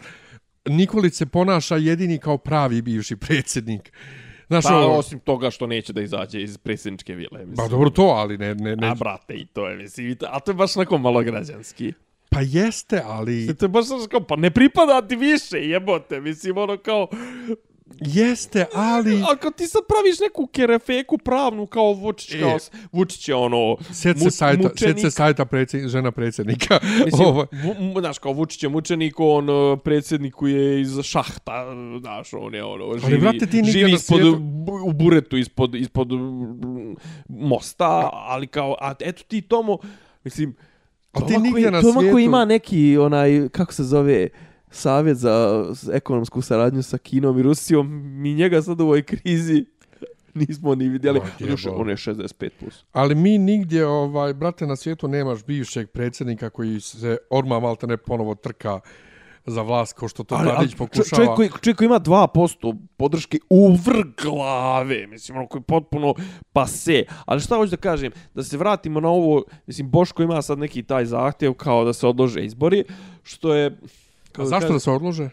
Nikolić 0.69 1.15
se 1.15 1.27
ponaša 1.27 1.77
jedini 1.77 2.19
kao 2.19 2.39
pravi 2.39 2.83
bivši 2.83 3.17
predsjednik. 3.17 3.93
Znaš, 4.49 4.65
Pa, 4.65 4.77
ono, 4.77 4.89
osim 4.89 5.21
toga 5.21 5.51
što 5.51 5.67
neće 5.67 5.93
da 5.93 6.01
izađe 6.03 6.43
iz 6.43 6.59
predsjedničke 6.59 7.15
vile. 7.15 7.39
Mislim. 7.39 7.57
pa 7.57 7.69
dobro 7.69 7.91
to, 7.91 8.03
ali 8.03 8.39
ne, 8.39 8.55
ne, 8.55 8.77
ne, 8.77 8.89
A, 8.89 8.95
brate, 8.95 9.35
i 9.35 9.47
to 9.47 9.69
je, 9.69 9.77
mislim, 9.77 10.11
i 10.11 10.15
to- 10.15 10.27
a 10.31 10.41
to 10.41 10.51
je 10.51 10.55
baš 10.55 10.77
onako 10.77 10.99
malo 10.99 11.23
građanski. 11.23 11.93
pa 12.31 12.41
jeste, 12.43 13.03
ali... 13.05 13.55
To 13.55 13.65
je 13.65 13.69
baš 13.69 13.85
kao, 14.11 14.21
pa 14.21 14.37
ne 14.37 14.51
pripada 14.51 15.03
ti 15.03 15.17
više, 15.17 15.57
jebote, 15.59 16.21
mislim, 16.21 16.59
ono 16.59 16.77
kao, 16.77 17.09
Jeste, 17.97 18.67
ali... 18.75 19.23
ako 19.25 19.51
ti 19.51 19.67
sad 19.67 19.83
praviš 19.89 20.21
neku 20.21 20.47
kerefeku 20.47 21.19
pravnu 21.19 21.67
kao 21.67 21.93
Vučić, 21.93 22.35
E. 22.35 22.41
kao, 22.41 22.59
Vučić 22.93 23.29
je 23.29 23.35
ono, 23.35 23.77
Sjeti 23.93 24.21
se 24.21 24.31
sajta, 24.31 24.63
mučenik. 24.65 24.99
se 25.01 25.11
sajta 25.11 25.45
predsjed, 25.45 25.89
žena 25.89 26.11
predsjednika. 26.11 26.79
Mislim, 27.05 27.27
Ovo, 27.27 27.47
mu, 27.55 27.75
mu, 27.77 28.01
znaš, 28.01 28.19
kao 28.19 28.33
Vučić 28.33 28.63
je 28.63 28.69
mučenik, 28.69 29.15
on 29.19 29.49
uh, 29.51 29.79
predsjedniku 29.81 30.47
je 30.47 30.81
iz 30.81 31.03
šahta, 31.03 31.67
znaš, 32.01 32.33
on 32.33 32.55
je 32.55 32.65
ono, 32.65 32.99
živi, 33.01 33.21
brate, 33.21 33.47
ti 33.47 33.63
živi 33.65 33.93
ispod, 33.93 34.19
svijetu- 34.19 34.41
u 34.85 34.93
buretu 34.95 35.37
ispod, 35.37 35.75
ispod 35.75 36.09
mosta, 37.29 37.87
ali 38.13 38.47
kao, 38.47 38.77
a 38.81 38.95
eto 39.01 39.23
ti 39.25 39.41
Tomo, 39.43 39.79
mislim, 40.25 40.55
A 41.13 41.21
ti 41.21 41.33
nigdje 41.33 41.53
koji, 41.53 41.65
na 41.65 41.81
Toma 41.81 41.95
koji 41.95 42.05
svijetu- 42.05 42.19
ima 42.19 42.45
neki, 42.45 42.99
onaj, 42.99 43.49
kako 43.49 43.73
se 43.73 43.85
zove, 43.85 44.29
savjet 44.75 45.17
za 45.17 45.65
ekonomsku 45.93 46.43
saradnju 46.43 46.83
sa 46.83 46.99
Kinom 46.99 47.39
i 47.39 47.43
Rusijom, 47.43 47.89
mi 48.23 48.35
njega 48.35 48.63
sad 48.63 48.81
u 48.81 48.85
ovoj 48.85 49.03
krizi 49.03 49.65
nismo 50.35 50.75
ni 50.75 50.89
vidjeli. 50.89 51.21
Doduše, 51.39 51.69
jebo. 51.69 51.81
on 51.81 51.89
je 51.89 51.97
65+. 51.97 52.51
Plus. 52.61 52.85
ali 52.93 53.15
mi 53.15 53.39
nigdje, 53.39 53.87
ovaj, 53.87 54.35
brate, 54.35 54.67
na 54.67 54.77
svijetu 54.77 55.09
nemaš 55.09 55.45
bivšeg 55.45 55.91
predsjednika 55.91 56.51
koji 56.51 56.81
se 56.81 57.17
odmah 57.31 57.63
malte 57.63 57.87
ne 57.87 57.97
ponovo 57.97 58.35
trka 58.35 58.81
za 59.47 59.63
vlast, 59.63 59.97
ko 59.97 60.09
što 60.09 60.25
to 60.25 60.37
Tadić 60.37 60.75
pokušava. 60.75 61.17
Čovjek 61.17 61.37
koji, 61.37 61.51
čovjek 61.63 61.77
koji 61.79 61.87
ima 61.87 62.01
2% 62.01 62.79
podrške 62.97 63.39
u 63.51 63.73
vrh 63.73 64.07
glave, 64.23 65.07
mislim, 65.07 65.39
ono 65.39 65.47
koji 65.47 65.61
je 65.61 65.65
potpuno 65.65 66.15
pase. 66.53 67.05
Ali 67.25 67.41
šta 67.41 67.57
hoću 67.57 67.71
da 67.71 67.77
kažem, 67.77 68.13
da 68.35 68.43
se 68.43 68.57
vratimo 68.57 69.01
na 69.01 69.09
ovo, 69.09 69.43
mislim, 69.67 69.91
Boško 69.91 70.23
ima 70.23 70.43
sad 70.43 70.59
neki 70.59 70.83
taj 70.83 71.05
zahtjev 71.05 71.55
kao 71.55 71.85
da 71.85 71.93
se 71.93 72.07
odlože 72.07 72.45
izbori, 72.45 72.85
što 73.23 73.55
je... 73.55 73.79
A 74.39 74.45
zašto 74.45 74.73
da 74.73 74.81
se 74.81 74.91
odlože? 74.91 75.31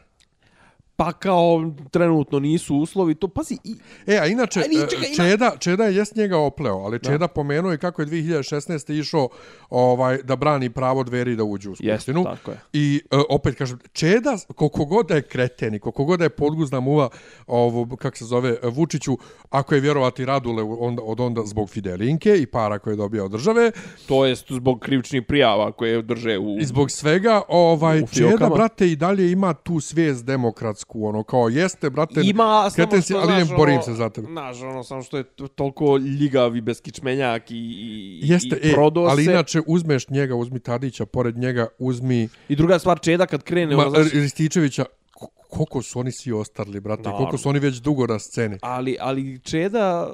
Pa 1.02 1.12
kao 1.12 1.72
trenutno 1.92 2.40
nisu 2.40 2.76
uslovi, 2.76 3.16
to 3.16 3.28
pazi, 3.28 3.58
i, 3.64 3.76
E, 4.08 4.18
a 4.18 4.26
inače, 4.28 4.60
ni- 4.60 4.78
e, 4.78 4.88
čekaj, 4.90 5.08
ima- 5.08 5.16
Čeda, 5.16 5.52
Čeda 5.60 5.84
je 5.84 5.96
jest 5.96 6.16
njega 6.16 6.38
opleo, 6.38 6.76
ali 6.76 7.00
Čeda 7.00 7.28
pomenuo 7.28 7.74
i 7.74 7.78
kako 7.78 8.02
je 8.02 8.06
2016. 8.06 8.90
išao 8.92 9.30
ovaj, 9.70 10.18
da 10.18 10.36
brani 10.36 10.70
pravo 10.70 11.04
dveri 11.04 11.36
da 11.36 11.44
uđu 11.44 11.72
u 11.72 11.76
skupštinu. 11.76 12.24
tako 12.24 12.52
je. 12.52 12.58
I 12.74 13.02
e, 13.12 13.18
opet 13.30 13.56
kažem, 13.56 13.80
Čeda, 13.94 14.38
koliko 14.56 14.86
god 14.86 15.08
da 15.08 15.16
je 15.16 15.22
kreten 15.22 15.74
i 15.76 15.80
koliko 15.80 16.06
god 16.06 16.20
da 16.20 16.26
je 16.26 16.30
podguzna 16.30 16.80
muva, 16.80 17.10
ovo, 17.48 17.96
kako 17.96 18.18
se 18.18 18.26
zove, 18.26 18.58
Vučiću, 18.64 19.18
ako 19.50 19.76
je 19.76 19.82
vjerovati 19.82 20.26
Radule 20.26 20.64
onda, 20.64 21.02
od 21.04 21.20
onda 21.20 21.42
zbog 21.46 21.70
Fidelinke 21.70 22.38
i 22.38 22.46
para 22.46 22.80
koje 22.80 22.92
je 22.92 22.98
dobio 22.98 23.26
od 23.26 23.32
države, 23.32 23.72
to 24.08 24.26
jest 24.26 24.52
zbog 24.52 24.80
krivičnih 24.80 25.24
prijava 25.24 25.72
koje 25.72 26.02
drže 26.02 26.38
u... 26.38 26.58
i 26.60 26.66
zbog 26.66 26.92
svega, 26.92 27.42
ovaj, 27.48 28.02
Čeda, 28.08 28.50
brate, 28.50 28.88
i 28.88 28.96
dalje 28.96 29.32
ima 29.32 29.54
tu 29.54 29.80
svijest 29.80 30.26
demokratsku, 30.26 30.91
ono, 30.96 31.24
kao 31.24 31.50
jeste, 31.50 31.90
brate, 31.90 32.22
Ima, 32.24 32.44
samo 32.44 32.76
kreten 32.76 33.02
si, 33.02 33.14
ali 33.16 33.34
ne 33.34 33.46
borim 33.48 33.74
ono, 33.76 33.84
se 33.84 33.94
za 33.94 34.10
tebe. 34.10 34.28
Znaš, 34.28 34.62
ono, 34.62 34.84
samo 34.84 35.02
što 35.02 35.18
je 35.18 35.24
to- 35.24 35.48
toliko 35.48 35.98
ljigav 35.98 36.56
i 36.56 36.62
beskičmenjak 36.62 37.52
i, 37.52 37.56
i, 37.56 38.20
Jeste, 38.24 38.60
i 38.64 38.70
e, 38.70 38.74
prodao 38.74 39.04
ali 39.04 39.24
inače 39.26 39.62
uzmeš 39.68 40.10
njega, 40.10 40.36
uzmi 40.36 40.60
Tadića, 40.60 41.06
pored 41.06 41.38
njega 41.38 41.68
uzmi 41.80 42.30
I 42.50 42.56
druga 42.56 42.80
stvar, 42.80 43.00
Čeda 43.00 43.26
kad 43.26 43.44
krene, 43.44 43.76
Ma, 43.76 43.82
ono, 43.82 43.90
znaš, 43.92 44.12
Rističevića, 44.12 44.86
koliko 45.50 45.82
su 45.82 46.00
oni 46.00 46.12
svi 46.12 46.32
ostarli, 46.32 46.80
brate, 46.80 47.04
Da. 47.04 47.12
koliko 47.12 47.38
su 47.38 47.50
oni 47.50 47.60
već 47.60 47.76
dugo 47.76 48.08
na 48.08 48.20
sceni. 48.20 48.58
ali, 48.62 48.98
ali 49.00 49.40
Čeda, 49.40 50.14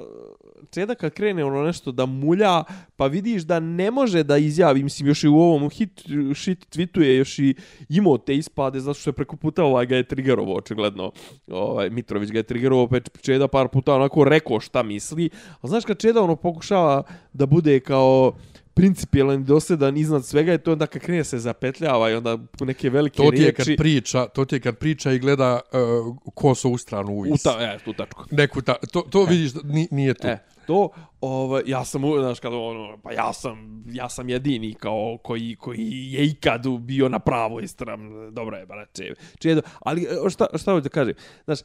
Čeda 0.70 0.94
kad 0.94 1.12
krene 1.12 1.44
ono 1.44 1.62
nešto 1.62 1.92
da 1.92 2.06
mulja, 2.06 2.64
pa 2.96 3.06
vidiš 3.06 3.42
da 3.42 3.60
ne 3.60 3.90
može 3.90 4.22
da 4.22 4.36
izjavi, 4.36 4.82
mislim, 4.82 5.08
još 5.08 5.24
i 5.24 5.28
u 5.28 5.36
ovom 5.36 5.70
hit, 5.70 6.00
shit 6.34 6.76
tweetuje, 6.76 7.16
još 7.18 7.38
i 7.38 7.54
imao 7.88 8.18
te 8.18 8.36
ispade, 8.36 8.80
zato 8.80 9.00
što 9.00 9.10
je 9.10 9.14
preko 9.14 9.36
puta 9.36 9.64
ovaj 9.64 9.86
ga 9.86 9.96
je 9.96 10.02
triggerovo, 10.02 10.56
očigledno. 10.56 11.12
Ovaj, 11.50 11.90
Mitrović 11.90 12.30
ga 12.30 12.38
je 12.38 12.42
triggerovo, 12.42 12.88
pa 12.88 13.00
Čeda 13.20 13.48
par 13.48 13.68
puta 13.68 13.94
onako 13.94 14.24
rekao 14.24 14.60
šta 14.60 14.82
misli. 14.82 15.30
A 15.60 15.66
znaš 15.68 15.84
kad 15.84 15.98
Čeda 15.98 16.22
ono 16.22 16.36
pokušava 16.36 17.02
da 17.32 17.46
bude 17.46 17.80
kao 17.80 18.32
principijelan 18.78 19.40
i 19.40 19.44
dosedan 19.44 19.96
iznad 19.96 20.24
svega 20.24 20.52
je 20.52 20.58
to 20.58 20.72
onda 20.72 20.86
kad 20.86 21.02
krene 21.02 21.24
se 21.24 21.38
zapetljava 21.38 22.10
i 22.10 22.14
onda 22.14 22.38
neke 22.60 22.90
velike 22.90 23.16
to 23.16 23.30
ti 23.30 23.36
je 23.36 23.40
riječi. 23.40 23.56
kad 23.56 23.76
priča, 23.76 24.26
to 24.26 24.44
ti 24.44 24.56
je 24.56 24.60
kad 24.60 24.76
priča 24.76 25.12
i 25.12 25.18
gleda 25.18 25.60
uh, 25.72 26.16
ko 26.34 26.54
su 26.54 26.70
u 26.70 26.78
stranu 26.78 27.12
uvis. 27.12 27.32
U 27.32 27.36
ta, 27.44 27.56
e, 27.60 27.78
tu 27.84 27.92
tačku. 27.92 28.24
Neku 28.30 28.62
ta, 28.62 28.74
to, 28.92 29.00
to 29.00 29.22
e. 29.22 29.26
vidiš, 29.30 29.52
nije 29.90 30.14
to. 30.14 30.28
E, 30.28 30.38
to, 30.68 30.88
ovaj, 31.20 31.62
ja 31.66 31.84
sam, 31.84 32.02
znaš, 32.20 32.40
kada 32.40 32.56
ono, 32.56 32.98
pa 33.02 33.12
ja 33.12 33.32
sam, 33.32 33.84
ja 33.86 34.08
sam 34.08 34.28
jedini 34.28 34.74
kao 34.74 35.18
koji, 35.22 35.56
koji 35.56 36.12
je 36.12 36.26
ikad 36.26 36.66
bio 36.80 37.08
na 37.08 37.18
pravoj 37.18 37.66
strani, 37.66 38.30
dobro 38.30 38.56
je, 38.56 38.66
brate, 38.66 39.14
čedo, 39.38 39.60
ali 39.80 40.02
e, 40.02 40.30
šta, 40.30 40.46
šta 40.58 40.72
hoću 40.72 40.82
da 40.82 40.88
kažem, 40.88 41.14
znaš, 41.44 41.60
e, 41.60 41.64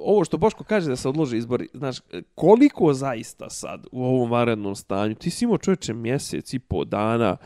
ovo 0.00 0.24
što 0.24 0.38
Boško 0.38 0.64
kaže 0.64 0.88
da 0.88 0.96
se 0.96 1.08
odloži 1.08 1.36
izbori, 1.36 1.68
znaš, 1.74 1.98
e, 1.98 2.22
koliko 2.34 2.92
zaista 2.92 3.50
sad 3.50 3.86
u 3.92 4.04
ovom 4.04 4.30
varednom 4.30 4.74
stanju, 4.76 5.14
ti 5.14 5.30
si 5.30 5.44
imao 5.44 5.58
čovječe 5.58 5.94
mjesec 5.94 6.54
i 6.54 6.58
po 6.58 6.84
dana, 6.84 7.36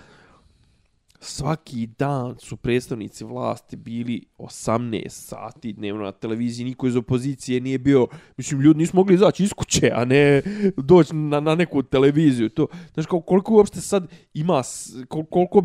svaki 1.24 1.86
dan 1.86 2.36
su 2.38 2.56
predstavnici 2.56 3.24
vlasti 3.24 3.76
bili 3.76 4.24
18 4.38 5.08
sati 5.08 5.72
dnevno 5.72 6.04
na 6.04 6.12
televiziji, 6.12 6.64
niko 6.64 6.86
iz 6.86 6.96
opozicije 6.96 7.60
nije 7.60 7.78
bio, 7.78 8.06
mislim, 8.36 8.60
ljudi 8.60 8.78
nisu 8.78 8.96
mogli 8.96 9.14
izaći 9.14 9.44
iz 9.44 9.52
kuće, 9.52 9.90
a 9.94 10.04
ne 10.04 10.42
doći 10.76 11.14
na, 11.14 11.40
na 11.40 11.54
neku 11.54 11.82
televiziju. 11.82 12.48
To, 12.48 12.66
znaš, 12.94 13.06
kao, 13.06 13.20
koliko 13.20 13.54
uopšte 13.54 13.80
sad 13.80 14.06
ima, 14.34 14.62
koliko, 15.08 15.64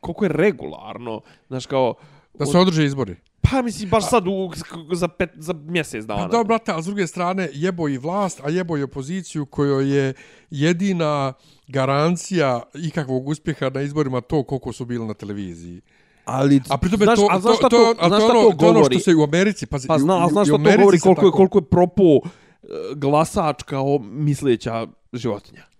koliko 0.00 0.24
je 0.24 0.32
regularno, 0.32 1.20
znaš, 1.48 1.66
kao... 1.66 1.94
Da 2.38 2.46
se 2.46 2.58
održe 2.58 2.84
izbori. 2.84 3.16
Pa 3.40 3.62
mislim, 3.62 3.90
baš 3.90 4.08
sad 4.10 4.26
u, 4.26 4.50
za, 4.92 5.08
pet, 5.08 5.30
za 5.34 5.52
mjesec 5.52 6.04
dana. 6.04 6.22
Pa 6.22 6.28
dobro, 6.28 6.44
brate, 6.44 6.72
a 6.72 6.82
s 6.82 6.84
druge 6.84 7.06
strane, 7.06 7.48
jebo 7.52 7.88
i 7.88 7.98
vlast, 7.98 8.40
a 8.44 8.50
jebo 8.50 8.78
i 8.78 8.82
opoziciju 8.82 9.46
kojoj 9.46 9.96
je 9.96 10.14
jedina 10.50 11.32
garancija 11.68 12.62
ikakvog 12.74 13.28
uspjeha 13.28 13.70
na 13.70 13.82
izborima 13.82 14.20
to 14.20 14.42
koliko 14.42 14.72
su 14.72 14.84
bili 14.84 15.06
na 15.06 15.14
televiziji. 15.14 15.80
Ali, 16.24 16.60
a 16.68 16.78
pritom 16.78 17.00
je 17.00 17.06
to, 17.06 17.28
a 17.30 17.40
znaš 17.40 17.58
to, 17.58 17.68
to, 17.68 17.94
to, 17.94 18.08
znaš 18.08 18.20
to, 18.20 18.28
to, 18.28 18.56
to 18.58 18.68
ono 18.68 18.84
što 18.84 18.98
se 18.98 19.14
u 19.14 19.22
Americi, 19.22 19.66
pazi, 19.66 19.88
pa 19.88 19.98
zna, 19.98 20.24
a 20.24 20.28
znaš 20.28 20.48
što 20.48 20.58
to 20.58 20.76
govori 20.76 20.98
koliko, 20.98 21.26
je, 21.26 21.32
koliko 21.32 21.58
je 21.58 21.62
propo 21.62 22.02
e, 22.02 22.68
glasač 22.94 23.62
kao 23.62 23.98
misleća 23.98 24.86
životinja 25.12 25.70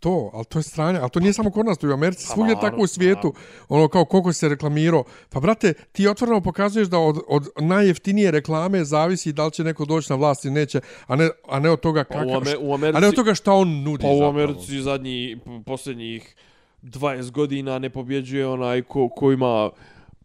to, 0.00 0.30
ali 0.34 0.44
to 0.44 0.58
je 0.58 0.62
stranje, 0.62 0.98
ali 0.98 1.10
to 1.10 1.20
nije 1.20 1.32
samo 1.32 1.50
kod 1.50 1.66
nas, 1.66 1.78
to 1.78 1.86
je 1.86 1.90
u 1.90 1.94
Americi, 1.94 2.26
pa 2.28 2.34
svugdje 2.34 2.60
tako 2.60 2.82
u 2.82 2.86
svijetu, 2.86 3.34
ono 3.68 3.88
kao 3.88 4.04
koliko 4.04 4.32
se 4.32 4.48
reklamirao. 4.48 5.04
Pa 5.30 5.40
brate, 5.40 5.74
ti 5.92 6.08
otvoreno 6.08 6.40
pokazuješ 6.40 6.88
da 6.88 6.98
od, 6.98 7.18
od 7.28 7.48
najjeftinije 7.60 8.30
reklame 8.30 8.84
zavisi 8.84 9.32
da 9.32 9.44
li 9.46 9.52
će 9.52 9.64
neko 9.64 9.84
doći 9.84 10.12
na 10.12 10.16
vlast 10.16 10.44
ili 10.44 10.54
neće, 10.54 10.80
a 11.06 11.16
ne, 11.16 11.28
a 11.48 11.60
ne 11.60 11.70
od 11.70 11.80
toga 11.80 12.04
kakav, 12.04 12.44
pa 12.44 12.58
u 12.60 12.74
Americi, 12.74 12.96
a 12.96 13.00
ne 13.00 13.08
od 13.08 13.14
toga 13.14 13.34
šta 13.34 13.52
on 13.52 13.82
nudi. 13.82 14.02
Pa 14.02 14.08
u 14.08 14.22
Americi 14.22 14.82
zadnji, 14.82 15.38
posljednjih 15.66 16.36
20 16.82 17.30
godina 17.30 17.78
ne 17.78 17.90
pobjeđuje 17.90 18.46
onaj 18.46 18.82
ko, 18.82 19.08
ko 19.08 19.32
ima 19.32 19.70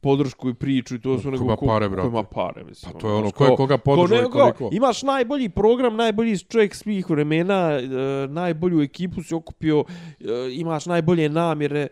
podršku 0.06 0.50
i 0.50 0.54
priču 0.54 0.96
i 0.96 1.00
to 1.02 1.20
su 1.20 1.32
nego 1.32 1.56
ko, 1.56 1.66
pare, 1.66 1.90
ko 1.90 2.08
ima 2.08 2.24
pare, 2.24 2.64
mislim. 2.64 2.94
Pa 2.94 3.00
to 3.00 3.10
je 3.10 3.14
ono, 3.14 3.32
ko, 3.32 3.46
ko 3.46 3.56
koga 3.56 3.78
podržuje 3.78 4.24
ko, 4.24 4.30
koliko. 4.32 4.70
Imaš 4.72 5.04
najbolji 5.04 5.50
program, 5.50 5.96
najbolji 5.96 6.38
čovjek 6.38 6.76
svih 6.76 7.10
vremena, 7.10 7.72
e, 7.72 7.88
najbolju 8.30 8.82
ekipu 8.82 9.24
si 9.24 9.36
okupio, 9.36 9.84
e, 10.20 10.26
imaš 10.52 10.86
najbolje 10.86 11.30
namjere. 11.30 11.88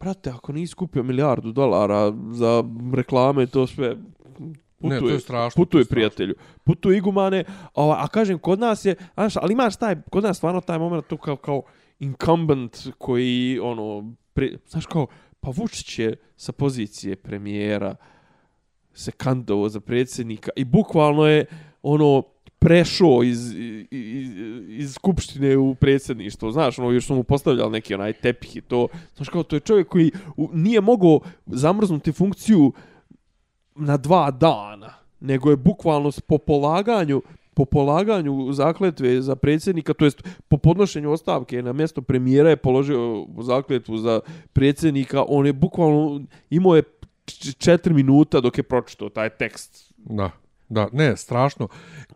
Brate, 0.00 0.30
ako 0.30 0.52
nisi 0.52 0.74
kupio 0.74 1.02
milijardu 1.02 1.52
dolara 1.52 2.12
za 2.32 2.64
reklame, 2.94 3.46
to 3.46 3.66
sve 3.66 3.96
putuje, 4.78 5.00
ne, 5.00 5.00
to 5.00 5.08
je 5.08 5.20
strašno, 5.20 5.60
putuje 5.60 5.84
prijatelju. 5.84 6.34
Putuje 6.64 6.98
igumane, 6.98 7.44
a, 7.74 7.96
a 7.98 8.08
kažem, 8.08 8.38
kod 8.38 8.60
nas 8.60 8.84
je, 8.84 8.94
znaš, 9.14 9.36
ali 9.36 9.52
imaš 9.52 9.76
taj, 9.76 9.96
kod 10.10 10.24
nas 10.24 10.36
stvarno 10.36 10.60
taj 10.60 10.78
moment 10.78 11.06
tu 11.06 11.16
kao, 11.16 11.36
kao 11.36 11.62
incumbent 11.98 12.76
koji, 12.98 13.58
ono, 13.62 14.14
pri, 14.34 14.58
znaš 14.66 14.86
kao, 14.86 15.06
pa 15.42 15.50
Vučić 15.50 15.98
je 15.98 16.16
sa 16.36 16.52
pozicije 16.52 17.16
premijera 17.16 17.96
se 18.94 19.12
kandovo 19.12 19.68
za 19.68 19.80
predsjednika 19.80 20.50
i 20.56 20.64
bukvalno 20.64 21.26
je 21.26 21.46
ono 21.82 22.22
prešao 22.58 23.22
iz, 23.22 23.54
iz, 23.90 24.30
iz 24.68 24.94
skupštine 24.94 25.56
u 25.56 25.74
predsjedništvo. 25.74 26.50
Znaš, 26.50 26.78
ono, 26.78 26.90
još 26.90 27.06
su 27.06 27.14
mu 27.14 27.22
postavljali 27.22 27.72
neki 27.72 27.94
onaj 27.94 28.12
tepih 28.12 28.56
i 28.56 28.60
to. 28.60 28.88
Znaš, 29.16 29.28
kao, 29.28 29.42
to 29.42 29.56
je 29.56 29.60
čovjek 29.60 29.88
koji 29.88 30.10
nije 30.52 30.80
mogao 30.80 31.20
zamrznuti 31.46 32.12
funkciju 32.12 32.72
na 33.74 33.96
dva 33.96 34.30
dana, 34.30 34.94
nego 35.20 35.50
je 35.50 35.56
bukvalno 35.56 36.10
po 36.26 36.38
polaganju 36.38 37.22
po 37.54 37.64
polaganju 37.64 38.52
zakletve 38.52 39.22
za 39.22 39.36
predsjednika, 39.36 39.94
to 39.94 40.04
jest 40.04 40.22
po 40.48 40.56
podnošenju 40.56 41.12
ostavke 41.12 41.62
na 41.62 41.72
mjesto 41.72 42.02
premijera 42.02 42.50
je 42.50 42.56
položio 42.56 43.26
zakletvu 43.40 43.96
za 43.98 44.20
predsjednika, 44.52 45.24
on 45.28 45.46
je 45.46 45.52
bukvalno 45.52 46.20
imao 46.50 46.76
je 46.76 46.82
četiri 47.58 47.94
minuta 47.94 48.40
dok 48.40 48.58
je 48.58 48.62
pročitao 48.62 49.08
taj 49.08 49.30
tekst. 49.30 49.94
Da, 49.96 50.30
da, 50.68 50.88
ne, 50.92 51.16
strašno. 51.16 51.68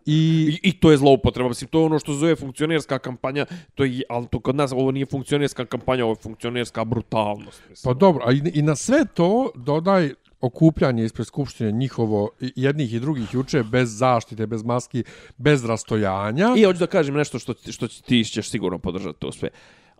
I, 0.07 0.49
I, 0.63 0.69
i 0.69 0.81
to 0.81 0.91
je 0.91 0.97
zloupotreba, 0.97 1.49
mislim, 1.49 1.69
to 1.69 1.79
je 1.79 1.85
ono 1.85 1.99
što 1.99 2.13
zove 2.13 2.37
funkcionerska 2.37 2.99
kampanja, 2.99 3.47
to 3.75 3.85
je, 3.85 4.03
ali 4.09 4.27
to 4.27 4.41
kod 4.41 4.57
nas 4.57 4.73
ovo 4.73 4.91
nije 4.91 5.07
funkcionerska 5.07 5.65
kampanja, 5.65 6.05
ovo 6.05 6.13
je 6.13 6.23
funkcionerska 6.23 6.85
brutalnost. 6.85 7.63
Mislim. 7.71 7.95
Pa 7.95 7.99
dobro, 7.99 8.25
a 8.27 8.33
i, 8.33 8.43
i 8.55 8.63
na 8.63 8.77
sve 8.77 9.05
to 9.15 9.51
dodaj 9.55 10.11
okupljanje 10.41 11.05
ispred 11.05 11.27
skupštine 11.27 11.73
njihovo 11.73 12.31
jednih 12.41 12.95
i 12.95 13.01
drugih 13.01 13.35
juče 13.35 13.63
bez 13.63 13.99
zaštite, 13.99 14.47
bez 14.47 14.63
maski, 14.63 15.05
bez 15.37 15.65
rastojanja. 15.65 16.55
I 16.57 16.65
hoću 16.65 16.79
da 16.79 16.87
kažem 16.87 17.15
nešto 17.15 17.39
što, 17.39 17.55
što 17.73 17.89
ti 17.89 18.25
ćeš 18.25 18.51
sigurno 18.51 18.79
podržati 18.79 19.21
to 19.21 19.33
sve. 19.33 19.49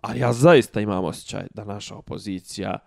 Ali 0.01 0.19
ja 0.19 0.33
zaista 0.33 0.81
imam 0.81 1.03
osjećaj 1.03 1.47
da 1.53 1.63
naša 1.63 1.95
opozicija 1.95 2.77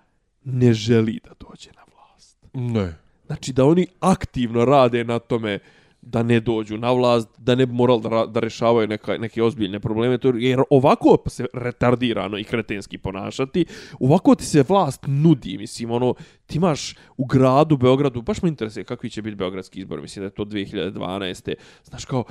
ne 0.45 0.73
želi 0.73 1.21
da 1.25 1.31
dođe 1.49 1.71
na 1.71 1.83
vlast. 1.95 2.39
Ne. 2.55 2.97
Znači 3.27 3.53
da 3.53 3.65
oni 3.65 3.87
aktivno 4.01 4.65
rade 4.65 5.05
na 5.05 5.19
tome 5.19 5.59
da 6.03 6.23
ne 6.23 6.41
dođu 6.41 6.79
na 6.79 6.93
vlast, 6.93 7.29
da 7.39 7.55
ne 7.55 7.67
bi 7.67 7.73
morali 7.73 8.03
da, 8.03 8.27
da 8.27 8.41
rešavaju 8.41 8.89
neka, 8.89 9.19
neke 9.19 9.43
ozbiljne 9.43 9.81
probleme, 9.81 10.19
to, 10.19 10.29
jer 10.29 10.63
ovako 10.71 11.19
se 11.27 11.47
retardirano 11.53 12.39
i 12.39 12.45
kretenski 12.45 12.99
ponašati, 12.99 13.65
ovako 14.01 14.35
ti 14.35 14.45
se 14.45 14.65
vlast 14.69 15.01
nudi, 15.07 15.59
mislim, 15.59 15.91
ono, 15.91 16.15
ti 16.47 16.57
imaš 16.57 16.95
u 17.17 17.25
gradu, 17.25 17.77
Beogradu, 17.77 18.23
baš 18.23 18.43
me 18.43 18.49
interesuje 18.49 18.85
kakvi 18.85 19.11
će 19.11 19.23
biti 19.23 19.37
beogradski 19.37 19.81
izbor, 19.81 20.01
mislim 20.01 20.21
da 20.23 20.27
je 20.27 20.31
to 20.31 20.45
2012. 20.45 21.55
Znaš, 21.85 22.05
kao, 22.05 22.25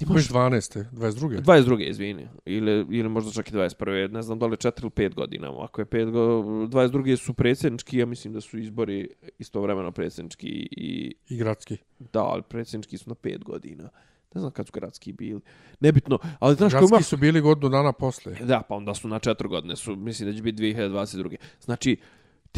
Imaš 0.00 0.28
12. 0.28 0.84
22. 0.92 1.42
22. 1.42 1.88
izvini. 1.88 2.28
Ili, 2.44 2.86
ili 2.90 3.08
možda 3.08 3.30
čak 3.32 3.48
i 3.48 3.54
21. 3.54 4.12
Ne 4.12 4.22
znam 4.22 4.38
da 4.38 4.46
li 4.46 4.56
4 4.56 4.82
ili 4.82 4.90
5 4.90 5.14
godina. 5.14 5.64
Ako 5.64 5.80
je 5.80 5.84
5 5.84 6.10
go, 6.10 6.20
22. 6.20 7.16
su 7.16 7.34
predsjednički, 7.34 7.98
ja 7.98 8.06
mislim 8.06 8.32
da 8.32 8.40
su 8.40 8.58
izbori 8.58 9.08
istovremeno 9.38 9.92
predsjednički 9.92 10.46
i... 10.70 11.14
I 11.28 11.36
gradski. 11.36 11.76
Da, 12.12 12.22
ali 12.22 12.42
predsjednički 12.42 12.98
su 12.98 13.10
na 13.10 13.14
5 13.14 13.44
godina. 13.44 13.88
Ne 14.34 14.40
znam 14.40 14.52
kad 14.52 14.66
su 14.66 14.72
gradski 14.72 15.12
bili. 15.12 15.40
Nebitno. 15.80 16.18
Ali, 16.38 16.56
znaš, 16.56 16.72
gradski 16.72 16.94
ima... 16.94 17.02
su 17.02 17.16
bili 17.16 17.40
godinu 17.40 17.68
dana 17.68 17.92
posle. 17.92 18.34
Da, 18.34 18.62
pa 18.68 18.74
onda 18.74 18.94
su 18.94 19.08
na 19.08 19.18
4 19.18 19.48
godine. 19.48 19.76
Su, 19.76 19.96
mislim 19.96 20.30
da 20.30 20.36
će 20.36 20.42
biti 20.42 20.62
2022. 20.62 21.36
Znači, 21.60 21.96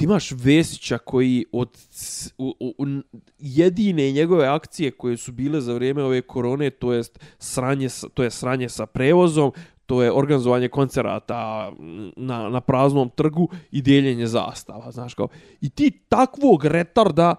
ti 0.00 0.04
imaš 0.04 0.32
Vesića 0.32 0.98
koji 0.98 1.44
od 1.52 1.78
u, 2.38 2.54
u, 2.60 2.86
jedine 3.38 4.12
njegove 4.12 4.46
akcije 4.46 4.90
koje 4.90 5.16
su 5.16 5.32
bile 5.32 5.60
za 5.60 5.74
vrijeme 5.74 6.02
ove 6.02 6.22
korone, 6.22 6.70
to 6.70 6.92
jest 6.92 7.18
sranje, 7.38 7.88
to 8.14 8.22
je 8.22 8.30
sranje 8.30 8.68
sa 8.68 8.86
prevozom, 8.86 9.52
to 9.86 10.02
je 10.02 10.12
organizovanje 10.12 10.68
koncerata 10.68 11.70
mm, 11.70 12.08
na, 12.16 12.48
na 12.48 12.60
praznom 12.60 13.10
trgu 13.10 13.48
i 13.70 13.82
dijeljenje 13.82 14.26
zastava, 14.26 14.92
znaš 14.92 15.14
kao. 15.14 15.28
I 15.60 15.70
ti 15.70 15.90
takvog 16.08 16.64
retarda 16.64 17.34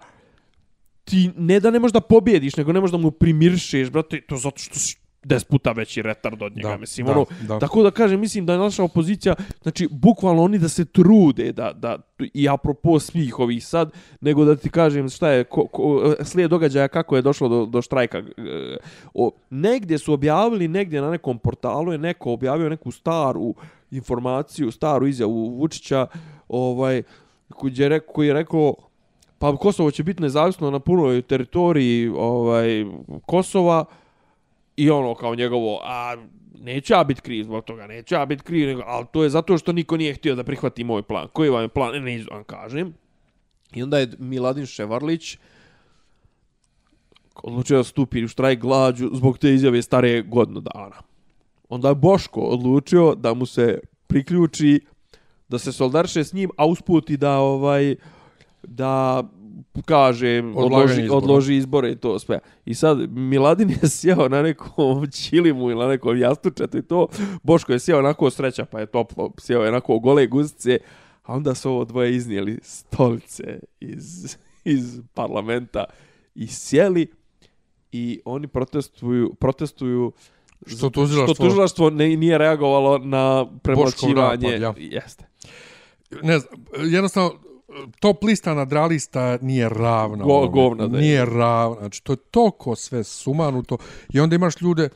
ti 1.04 1.30
ne 1.36 1.60
da 1.60 1.70
ne 1.70 1.78
možeš 1.78 1.92
da 1.92 2.00
pobjediš, 2.00 2.56
nego 2.56 2.72
ne 2.72 2.80
možeš 2.80 2.92
da 2.92 2.98
mu 2.98 3.10
primiršeš, 3.10 3.90
brate, 3.90 4.20
to 4.20 4.36
zato 4.36 4.58
što 4.58 4.78
si 4.78 5.01
des 5.24 5.44
puta 5.44 5.72
veći 5.72 6.02
retard 6.02 6.42
od 6.42 6.56
njega, 6.56 6.68
da, 6.68 6.76
mislim, 6.76 7.06
da, 7.06 7.12
ono, 7.12 7.26
da. 7.48 7.58
tako 7.58 7.82
da 7.82 7.90
kažem, 7.90 8.20
mislim 8.20 8.46
da 8.46 8.52
je 8.52 8.58
naša 8.58 8.84
opozicija, 8.84 9.34
znači, 9.62 9.88
bukvalno 9.90 10.42
oni 10.42 10.58
da 10.58 10.68
se 10.68 10.84
trude, 10.84 11.52
da, 11.52 11.72
da, 11.72 11.98
i 12.34 12.48
apropo 12.48 12.98
svih 13.00 13.38
ovih 13.38 13.66
sad, 13.66 13.92
nego 14.20 14.44
da 14.44 14.56
ti 14.56 14.70
kažem 14.70 15.08
šta 15.08 15.30
je, 15.30 15.44
ko, 15.44 15.66
ko, 15.66 16.14
slijed 16.24 16.50
događaja 16.50 16.88
kako 16.88 17.16
je 17.16 17.22
došlo 17.22 17.48
do, 17.48 17.66
do 17.66 17.82
štrajka. 17.82 18.18
E, 18.18 18.76
o, 19.14 19.30
negdje 19.50 19.98
su 19.98 20.12
objavili, 20.12 20.68
negdje 20.68 21.00
na 21.00 21.10
nekom 21.10 21.38
portalu 21.38 21.92
je 21.92 21.98
neko 21.98 22.32
objavio 22.32 22.68
neku 22.68 22.90
staru 22.90 23.54
informaciju, 23.90 24.70
staru 24.70 25.06
izjavu 25.06 25.58
Vučića, 25.58 26.06
ovaj, 26.48 27.02
koji 27.48 27.72
je, 27.76 27.88
rekao, 27.88 28.14
koji 28.14 28.26
je 28.26 28.34
rekao, 28.34 28.74
pa 29.38 29.56
Kosovo 29.56 29.90
će 29.90 30.02
biti 30.02 30.22
nezavisno 30.22 30.70
na 30.70 30.78
punoj 30.78 31.22
teritoriji 31.22 32.08
ovaj, 32.08 32.84
Kosova, 33.26 33.84
I 34.82 34.90
ono 34.90 35.14
kao 35.14 35.34
njegovo, 35.34 35.80
a 35.84 36.16
neću 36.58 36.92
ja 36.92 37.04
biti 37.04 37.20
kriv 37.20 37.44
zbog 37.44 37.64
toga, 37.64 37.86
neću 37.86 38.14
ja 38.14 38.26
biti 38.26 38.42
kriv, 38.42 38.68
nego, 38.68 38.82
ali 38.86 39.06
to 39.12 39.22
je 39.22 39.30
zato 39.30 39.58
što 39.58 39.72
niko 39.72 39.96
nije 39.96 40.14
htio 40.14 40.34
da 40.34 40.44
prihvati 40.44 40.84
moj 40.84 41.02
plan. 41.02 41.28
Koji 41.32 41.50
vam 41.50 41.62
je 41.62 41.68
plan? 41.68 41.92
Ne, 41.92 42.00
ne, 42.00 42.24
vam 42.30 42.44
kažem. 42.44 42.94
I 43.74 43.82
onda 43.82 43.98
je 43.98 44.10
Miladin 44.18 44.66
Ševarlić 44.66 45.38
odlučio 47.42 47.76
da 47.76 47.84
stupi 47.84 48.24
u 48.24 48.28
štrajk 48.28 48.60
glađu 48.60 49.10
zbog 49.12 49.38
te 49.38 49.54
izjave 49.54 49.82
stare 49.82 50.22
godinu 50.22 50.60
dana. 50.60 50.96
Onda 51.68 51.88
je 51.88 51.94
Boško 51.94 52.40
odlučio 52.40 53.14
da 53.14 53.34
mu 53.34 53.46
se 53.46 53.78
priključi, 54.06 54.80
da 55.48 55.58
se 55.58 55.72
soldarše 55.72 56.24
s 56.24 56.32
njim, 56.32 56.50
a 56.56 56.66
usputi 56.66 57.16
da 57.16 57.38
ovaj 57.38 57.94
da 58.62 59.22
kaže 59.84 60.42
odloži, 60.56 61.08
odloži 61.10 61.56
izbore 61.56 61.92
i 61.92 61.96
to 61.96 62.18
sve. 62.18 62.38
I 62.64 62.74
sad 62.74 62.98
Miladin 63.10 63.70
je 63.70 63.88
sjeo 63.98 64.28
na 64.28 64.42
nekom 64.42 65.10
čilimu 65.10 65.70
ili 65.70 65.80
na 65.80 65.88
nekom 65.88 66.18
jastučetu 66.18 66.78
i 66.78 66.82
to. 66.82 67.08
Boško 67.42 67.72
je 67.72 67.78
sjeo 67.78 67.98
onako 67.98 68.30
sreća 68.30 68.64
pa 68.64 68.80
je 68.80 68.86
toplo. 68.86 69.32
Sjeo 69.38 69.62
je 69.62 69.68
onako 69.68 69.98
gole 69.98 70.26
guzice. 70.26 70.78
A 71.22 71.34
onda 71.34 71.54
su 71.54 71.70
ovo 71.70 71.84
dvoje 71.84 72.16
iznijeli 72.16 72.58
stolice 72.62 73.60
iz, 73.80 74.36
iz 74.64 75.00
parlamenta 75.14 75.84
i 76.34 76.46
sjeli 76.46 77.06
i 77.92 78.20
oni 78.24 78.48
protestuju, 78.48 79.34
protestuju 79.34 80.12
što 80.66 80.90
tužilaštvo, 80.90 81.34
što 81.34 81.44
tužilaštvo 81.44 81.90
ne, 81.90 82.16
nije 82.16 82.38
reagovalo 82.38 82.98
na 82.98 83.46
premlačivanje. 83.62 84.48
Ja. 84.48 84.74
Jeste. 84.76 85.24
Ne 86.22 86.38
znam, 86.38 86.64
jednostavno, 86.84 87.32
top 88.00 88.24
lista 88.24 88.54
nadralista 88.54 89.38
nije 89.42 89.68
ravna. 89.68 90.24
Go, 90.24 90.48
govna, 90.48 90.86
da 90.86 90.98
Nije 90.98 91.24
ravna. 91.24 91.76
Znači, 91.78 92.04
to 92.04 92.12
je 92.12 92.16
toliko 92.16 92.76
sve 92.76 93.04
sumanuto. 93.04 93.78
I 94.12 94.20
onda 94.20 94.36
imaš 94.36 94.60
ljude, 94.60 94.88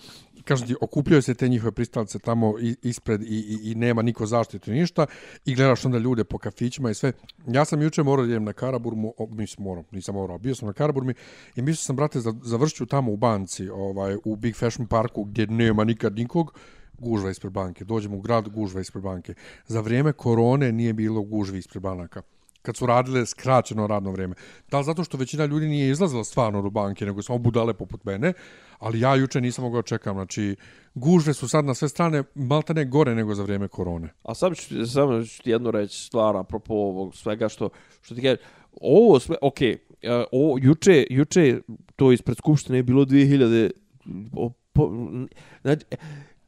kažem 0.46 0.68
ti, 0.68 0.74
okupljaju 0.80 1.22
se 1.22 1.34
te 1.34 1.48
njihove 1.48 1.72
pristalice 1.72 2.18
tamo 2.18 2.54
ispred 2.82 3.22
i, 3.22 3.26
i, 3.26 3.70
i 3.70 3.74
nema 3.74 4.02
niko 4.02 4.26
zaštitu 4.26 4.70
ništa 4.70 5.06
i 5.44 5.54
gledaš 5.54 5.84
onda 5.84 5.98
ljude 5.98 6.24
po 6.24 6.38
kafićima 6.38 6.90
i 6.90 6.94
sve. 6.94 7.12
Ja 7.46 7.64
sam 7.64 7.82
juče 7.82 8.02
morao 8.02 8.26
da 8.26 8.30
idem 8.30 8.44
na 8.44 8.52
Karaburmu, 8.52 9.14
o, 9.18 9.26
mislim 9.26 9.64
morao, 9.64 9.84
nisam 9.90 10.14
morao, 10.14 10.38
bio 10.38 10.54
sam 10.54 10.66
na 10.66 10.72
Karaburmi 10.72 11.14
i 11.56 11.62
mislio 11.62 11.76
sam, 11.84 11.96
brate, 11.96 12.20
završću 12.42 12.86
tamo 12.86 13.12
u 13.12 13.16
banci, 13.16 13.68
ovaj, 13.68 14.16
u 14.24 14.36
Big 14.36 14.56
Fashion 14.56 14.86
Parku 14.86 15.24
gdje 15.24 15.46
nema 15.46 15.84
nikad 15.84 16.16
nikog, 16.16 16.58
gužva 16.98 17.30
ispred 17.30 17.52
banke. 17.52 17.84
Dođemo 17.84 18.16
u 18.16 18.20
grad, 18.20 18.48
gužva 18.48 18.80
ispred 18.80 19.04
banke. 19.04 19.34
Za 19.66 19.80
vrijeme 19.80 20.12
korone 20.12 20.72
nije 20.72 20.92
bilo 20.92 21.22
gužvi 21.22 21.58
ispred 21.58 21.82
banaka 21.82 22.22
kad 22.66 22.76
su 22.76 22.86
radile 22.86 23.26
skraćeno 23.26 23.86
radno 23.86 24.10
vrijeme. 24.10 24.34
Da 24.70 24.78
li 24.78 24.84
zato 24.84 25.04
što 25.04 25.16
većina 25.16 25.44
ljudi 25.44 25.66
nije 25.66 25.90
izlazila 25.90 26.24
stvarno 26.24 26.62
do 26.62 26.70
banke, 26.70 27.06
nego 27.06 27.22
samo 27.22 27.38
budale 27.38 27.74
poput 27.74 28.04
mene, 28.04 28.32
ali 28.78 29.00
ja 29.00 29.14
juče 29.14 29.40
nisam 29.40 29.64
mogao 29.64 29.82
čekam. 29.82 30.14
Znači, 30.14 30.56
gužve 30.94 31.34
su 31.34 31.48
sad 31.48 31.64
na 31.64 31.74
sve 31.74 31.88
strane 31.88 32.22
maltane 32.34 32.84
gore 32.84 33.14
nego 33.14 33.34
za 33.34 33.42
vrijeme 33.42 33.68
korone. 33.68 34.08
A 34.22 34.34
sam 34.34 34.54
ću, 34.54 34.86
sam 34.86 35.24
ću 35.24 35.42
ti 35.42 35.50
jednu 35.50 35.70
reći 35.70 36.04
stvar 36.04 36.36
apropo 36.36 36.74
ovog 36.74 37.14
svega 37.16 37.48
što, 37.48 37.68
što 38.02 38.14
ti 38.14 38.22
kaže. 38.22 38.36
Ovo 38.80 39.20
sve, 39.20 39.36
okej, 39.42 39.76
okay, 40.02 40.22
e, 40.22 40.24
ovo, 40.32 40.58
juče, 40.62 41.06
juče 41.10 41.60
to 41.96 42.12
ispred 42.12 42.36
Skupštine 42.36 42.78
je 42.78 42.82
bilo 42.82 43.04
2000... 43.04 43.70
O, 44.32 44.50
po, 44.72 44.90
znači, 45.62 45.84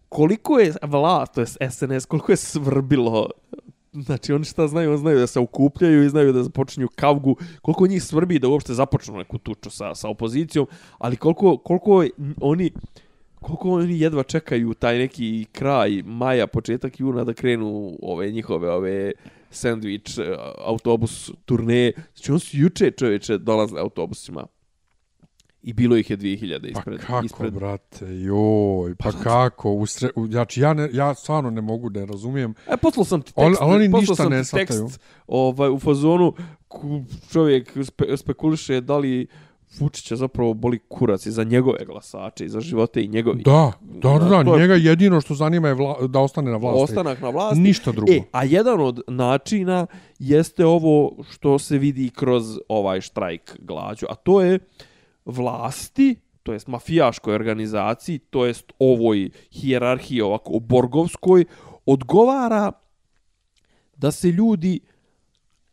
koliko 0.09 0.59
je 0.59 0.73
vlast, 0.83 1.35
to 1.35 1.41
je 1.41 1.47
SNS, 1.47 2.07
koliko 2.07 2.33
je 2.33 2.37
svrbilo 2.37 3.31
Znači, 3.93 4.33
oni 4.33 4.45
šta 4.45 4.69
znaju? 4.69 4.91
Oni 4.91 4.99
znaju 4.99 5.19
da 5.19 5.27
se 5.27 5.41
okupljaju 5.41 6.05
i 6.05 6.09
znaju 6.09 6.33
da 6.33 6.43
započinju 6.43 6.89
kavgu. 6.95 7.37
Koliko 7.63 7.87
njih 7.87 8.03
svrbi 8.03 8.39
da 8.39 8.49
uopšte 8.49 8.75
započnu 8.75 9.17
neku 9.17 9.39
tuču 9.39 9.71
sa, 9.71 9.95
sa 9.95 10.09
opozicijom, 10.09 10.67
ali 10.99 11.17
koliko, 11.17 11.57
koliko 11.57 12.05
oni 12.41 12.71
koliko 13.41 13.71
oni 13.71 14.01
jedva 14.01 14.23
čekaju 14.23 14.75
taj 14.75 14.99
neki 14.99 15.47
kraj 15.53 16.03
maja, 16.03 16.47
početak 16.47 17.01
juna 17.01 17.25
da 17.25 17.35
krenu 17.35 17.99
ove 18.03 18.31
njihove 18.31 18.71
ove 18.71 19.13
sandvič 19.51 20.19
e, 20.19 20.37
autobus 20.65 21.31
turneje. 21.45 21.93
Znači, 22.15 22.31
oni 22.31 22.41
su 22.41 22.57
juče 22.57 22.91
čovječe 22.91 23.39
dolazili 23.39 23.81
autobusima 23.81 24.47
I 25.63 25.73
bilo 25.73 25.97
ih 25.97 26.11
je 26.11 26.17
2000 26.19 26.71
ispred. 26.71 27.01
Pa 27.01 27.07
kako, 27.07 27.27
ispred... 27.27 27.53
brate, 27.53 28.07
joj, 28.07 28.95
pa, 28.95 29.11
pa 29.11 29.19
kako, 29.23 29.73
u 29.73 29.87
sre... 29.87 30.09
znači 30.29 30.61
ja, 30.61 30.75
ne, 30.75 30.89
ja 30.93 31.15
stvarno 31.15 31.51
ne 31.51 31.61
mogu 31.61 31.91
da 31.91 32.05
razumijem. 32.05 32.55
E, 32.67 32.77
poslao 32.77 33.05
sam 33.05 33.23
ti 33.23 33.33
tekst, 33.35 33.61
ali 33.61 33.75
oni 33.75 33.89
ništa 33.89 34.15
sam 34.15 34.31
ne 34.31 34.45
ti 34.45 34.51
tekst 34.51 35.01
ovaj, 35.27 35.71
u 35.71 35.79
fazonu, 35.79 36.33
čovjek 37.31 37.77
spe, 37.85 38.17
spekuliše 38.17 38.81
da 38.81 38.99
li 38.99 39.27
Vučića 39.79 40.17
zapravo 40.17 40.55
boli 40.55 40.79
kurac 40.89 41.27
i 41.27 41.31
za 41.31 41.45
njegove 41.45 41.85
glasače 41.85 42.45
i 42.45 42.49
za 42.49 42.61
živote 42.61 43.03
i 43.03 43.09
njegovi. 43.09 43.43
Da, 43.43 43.73
da, 43.81 44.19
da, 44.19 44.43
da, 44.43 44.59
njega 44.59 44.75
je... 44.75 44.85
jedino 44.85 45.21
što 45.21 45.35
zanima 45.35 45.69
je 45.69 45.75
vla, 45.75 46.07
da 46.07 46.21
ostane 46.21 46.51
na 46.51 46.57
vlasti. 46.57 46.83
Ostanak 46.83 47.21
na 47.21 47.31
vlasti. 47.31 47.61
Ništa 47.61 47.93
drugo. 47.93 48.13
E, 48.13 48.23
a 48.33 48.45
jedan 48.45 48.81
od 48.81 49.01
načina 49.09 49.87
jeste 50.19 50.67
ovo 50.67 51.17
što 51.31 51.59
se 51.59 51.79
vidi 51.79 52.11
kroz 52.11 52.59
ovaj 52.69 53.01
štrajk 53.01 53.57
glađu, 53.61 54.07
a 54.11 54.15
to 54.15 54.41
je 54.41 54.59
vlasti, 55.29 56.17
to 56.43 56.53
jest 56.53 56.69
mafijaškoj 56.69 57.35
organizaciji, 57.35 58.19
to 58.19 58.47
jest 58.47 58.73
ovoj 58.79 59.31
hijerarhiji 59.53 60.21
ovako 60.21 60.59
borgovskoj, 60.59 61.45
odgovara 61.87 62.73
da 63.97 64.11
se 64.11 64.29
ljudi 64.29 64.81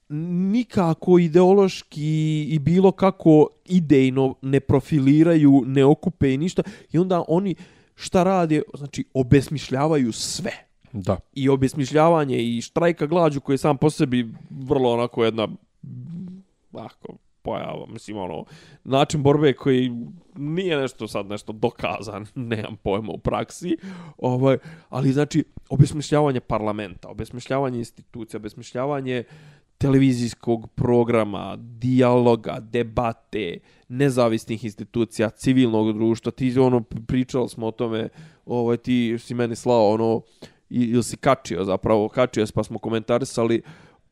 nikako 0.09 1.19
ideološki 1.19 2.43
i 2.43 2.59
bilo 2.59 2.91
kako 2.91 3.47
idejno 3.65 4.35
ne 4.41 4.59
profiliraju, 4.59 5.63
ne 5.65 5.85
okupe 5.85 6.33
i 6.33 6.37
ništa. 6.37 6.63
I 6.91 6.97
onda 6.97 7.23
oni 7.27 7.55
šta 7.95 8.23
rade? 8.23 8.61
Znači, 8.73 9.05
obesmišljavaju 9.13 10.11
sve. 10.11 10.51
Da. 10.91 11.17
I 11.33 11.49
obesmišljavanje 11.49 12.37
i 12.37 12.61
štrajka 12.61 13.05
glađu 13.05 13.41
koji 13.41 13.53
je 13.53 13.57
sam 13.57 13.77
po 13.77 13.89
sebi 13.89 14.33
vrlo 14.49 14.93
onako 14.93 15.25
jedna 15.25 15.47
ako, 16.73 17.13
Pa 17.45 17.51
pojava, 17.51 17.85
mislim, 17.87 18.17
ono, 18.17 18.45
način 18.83 19.23
borbe 19.23 19.53
koji 19.53 19.91
nije 20.35 20.77
nešto 20.77 21.07
sad 21.07 21.25
nešto 21.25 21.53
dokazan, 21.53 22.25
nemam 22.51 22.75
pojma 22.83 23.11
u 23.11 23.17
praksi, 23.17 23.77
ovaj, 24.17 24.57
ali 24.89 25.11
znači, 25.11 25.43
obesmišljavanje 25.69 26.39
parlamenta, 26.39 27.09
obesmišljavanje 27.09 27.77
institucija, 27.77 28.37
obesmišljavanje 28.37 29.23
televizijskog 29.77 30.69
programa, 30.75 31.55
dijaloga, 31.57 32.59
debate, 32.59 33.57
nezavisnih 33.87 34.63
institucija, 34.63 35.29
civilnog 35.29 35.93
društva, 35.93 36.31
ti 36.31 36.59
ono, 36.59 36.81
pričali 36.81 37.49
smo 37.49 37.67
o 37.67 37.71
tome, 37.71 38.09
ovaj, 38.45 38.77
ti 38.77 39.17
si 39.19 39.33
meni 39.33 39.55
slao, 39.55 39.89
ono, 39.89 40.21
ili 40.69 41.03
si 41.03 41.17
kačio 41.17 41.63
zapravo, 41.63 42.09
kačio 42.09 42.45
pa 42.53 42.63
smo 42.63 42.79
komentarisali, 42.79 43.61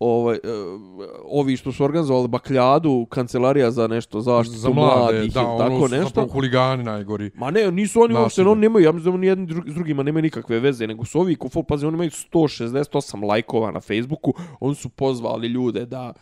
ovaj, 0.04 0.40
uh, 0.44 0.82
ovi 1.26 1.58
što 1.58 1.72
su 1.72 1.84
organizovali 1.84 2.28
bakljadu, 2.28 3.06
kancelarija 3.10 3.72
za 3.72 3.88
nešto 3.88 4.22
zaštitu 4.22 4.58
za 4.58 4.70
mlade, 4.70 5.14
mladih, 5.14 5.34
da, 5.34 5.48
ono 5.48 5.58
tako 5.58 5.88
nešto. 5.88 6.08
Zapravo 6.08 6.28
huligani 6.28 6.84
najgori. 6.84 7.32
Ma 7.36 7.52
ne, 7.52 7.72
nisu 7.72 8.02
oni 8.02 8.14
uopšte, 8.14 8.42
oni 8.42 8.62
nemaju, 8.62 8.86
ja 8.86 8.92
mislim 8.92 9.12
da 9.12 9.18
oni 9.18 9.28
jedni 9.28 9.46
drugi, 9.46 9.72
s 9.72 9.74
drugima 9.74 10.04
nemaju 10.04 10.22
nikakve 10.22 10.60
veze, 10.60 10.88
nego 10.88 11.06
su 11.06 11.20
ovi, 11.20 11.36
kufo, 11.36 11.64
pazi, 11.64 11.86
oni 11.86 11.96
imaju 11.96 12.10
168 12.10 13.28
lajkova 13.28 13.72
na 13.72 13.80
Facebooku, 13.80 14.34
oni 14.60 14.76
su 14.76 14.90
pozvali 14.90 15.48
ljude 15.48 15.86
da 15.86 16.14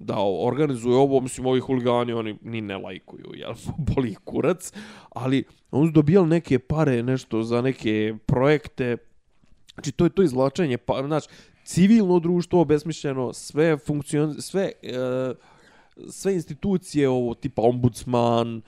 da 0.00 0.16
organizuju 0.18 0.94
ovo, 0.94 1.20
mislim, 1.20 1.46
ovi 1.46 1.60
huligani, 1.60 2.12
oni 2.12 2.38
ni 2.42 2.60
ne 2.60 2.78
lajkuju, 2.78 3.26
jel, 3.34 3.54
boli 3.94 4.14
kurac, 4.24 4.72
ali 5.10 5.44
oni 5.70 5.88
su 5.88 5.92
dobijali 5.92 6.28
neke 6.28 6.58
pare, 6.58 7.02
nešto 7.02 7.42
za 7.42 7.62
neke 7.62 8.14
projekte, 8.26 8.96
znači, 9.74 9.92
to 9.92 10.04
je 10.04 10.10
to 10.10 10.22
izvlačenje, 10.22 10.78
pa, 10.78 11.02
znači, 11.06 11.28
civilno 11.70 12.18
društvo 12.18 12.60
obesmišljeno, 12.60 13.32
sve 13.32 13.78
funkcion 13.78 14.34
sve 14.42 14.72
e, 14.82 15.34
sve 16.08 16.34
institucije 16.34 17.08
ovo 17.08 17.34
tipa 17.34 17.62
ombudsman, 17.62 18.56
e, 18.56 18.62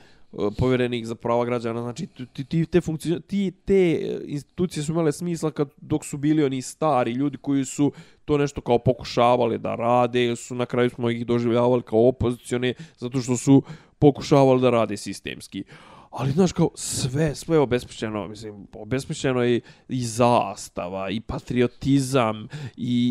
povjerenik 0.58 1.06
za 1.06 1.14
prava 1.14 1.44
građana, 1.44 1.82
znači 1.82 2.06
ti, 2.06 2.44
ti, 2.44 2.66
te 2.66 2.80
funkcion 2.80 3.22
ti 3.22 3.52
te 3.64 4.00
institucije 4.26 4.82
su 4.82 4.92
imale 4.92 5.12
smisla 5.12 5.50
kad 5.50 5.68
dok 5.76 6.04
su 6.04 6.16
bili 6.16 6.44
oni 6.44 6.62
stari 6.62 7.12
ljudi 7.12 7.36
koji 7.36 7.64
su 7.64 7.92
to 8.24 8.38
nešto 8.38 8.60
kao 8.60 8.78
pokušavali 8.78 9.58
da 9.58 9.74
rade, 9.74 10.36
su 10.36 10.54
na 10.54 10.66
kraju 10.66 10.90
smo 10.90 11.10
ih 11.10 11.26
doživljavali 11.26 11.82
kao 11.82 12.08
opozicione 12.08 12.74
zato 12.98 13.20
što 13.20 13.36
su 13.36 13.62
pokušavali 13.98 14.60
da 14.60 14.70
rade 14.70 14.96
sistemski. 14.96 15.64
Ali, 16.12 16.32
znaš, 16.32 16.52
kao 16.52 16.70
sve, 16.74 17.34
sve 17.34 17.56
je 17.56 17.60
obesmišljeno, 17.60 18.28
mislim, 18.28 18.66
obesmišljeno 18.72 19.42
je 19.42 19.60
i 19.88 20.04
zastava, 20.04 21.10
i 21.10 21.20
patriotizam, 21.20 22.48
i, 22.76 23.02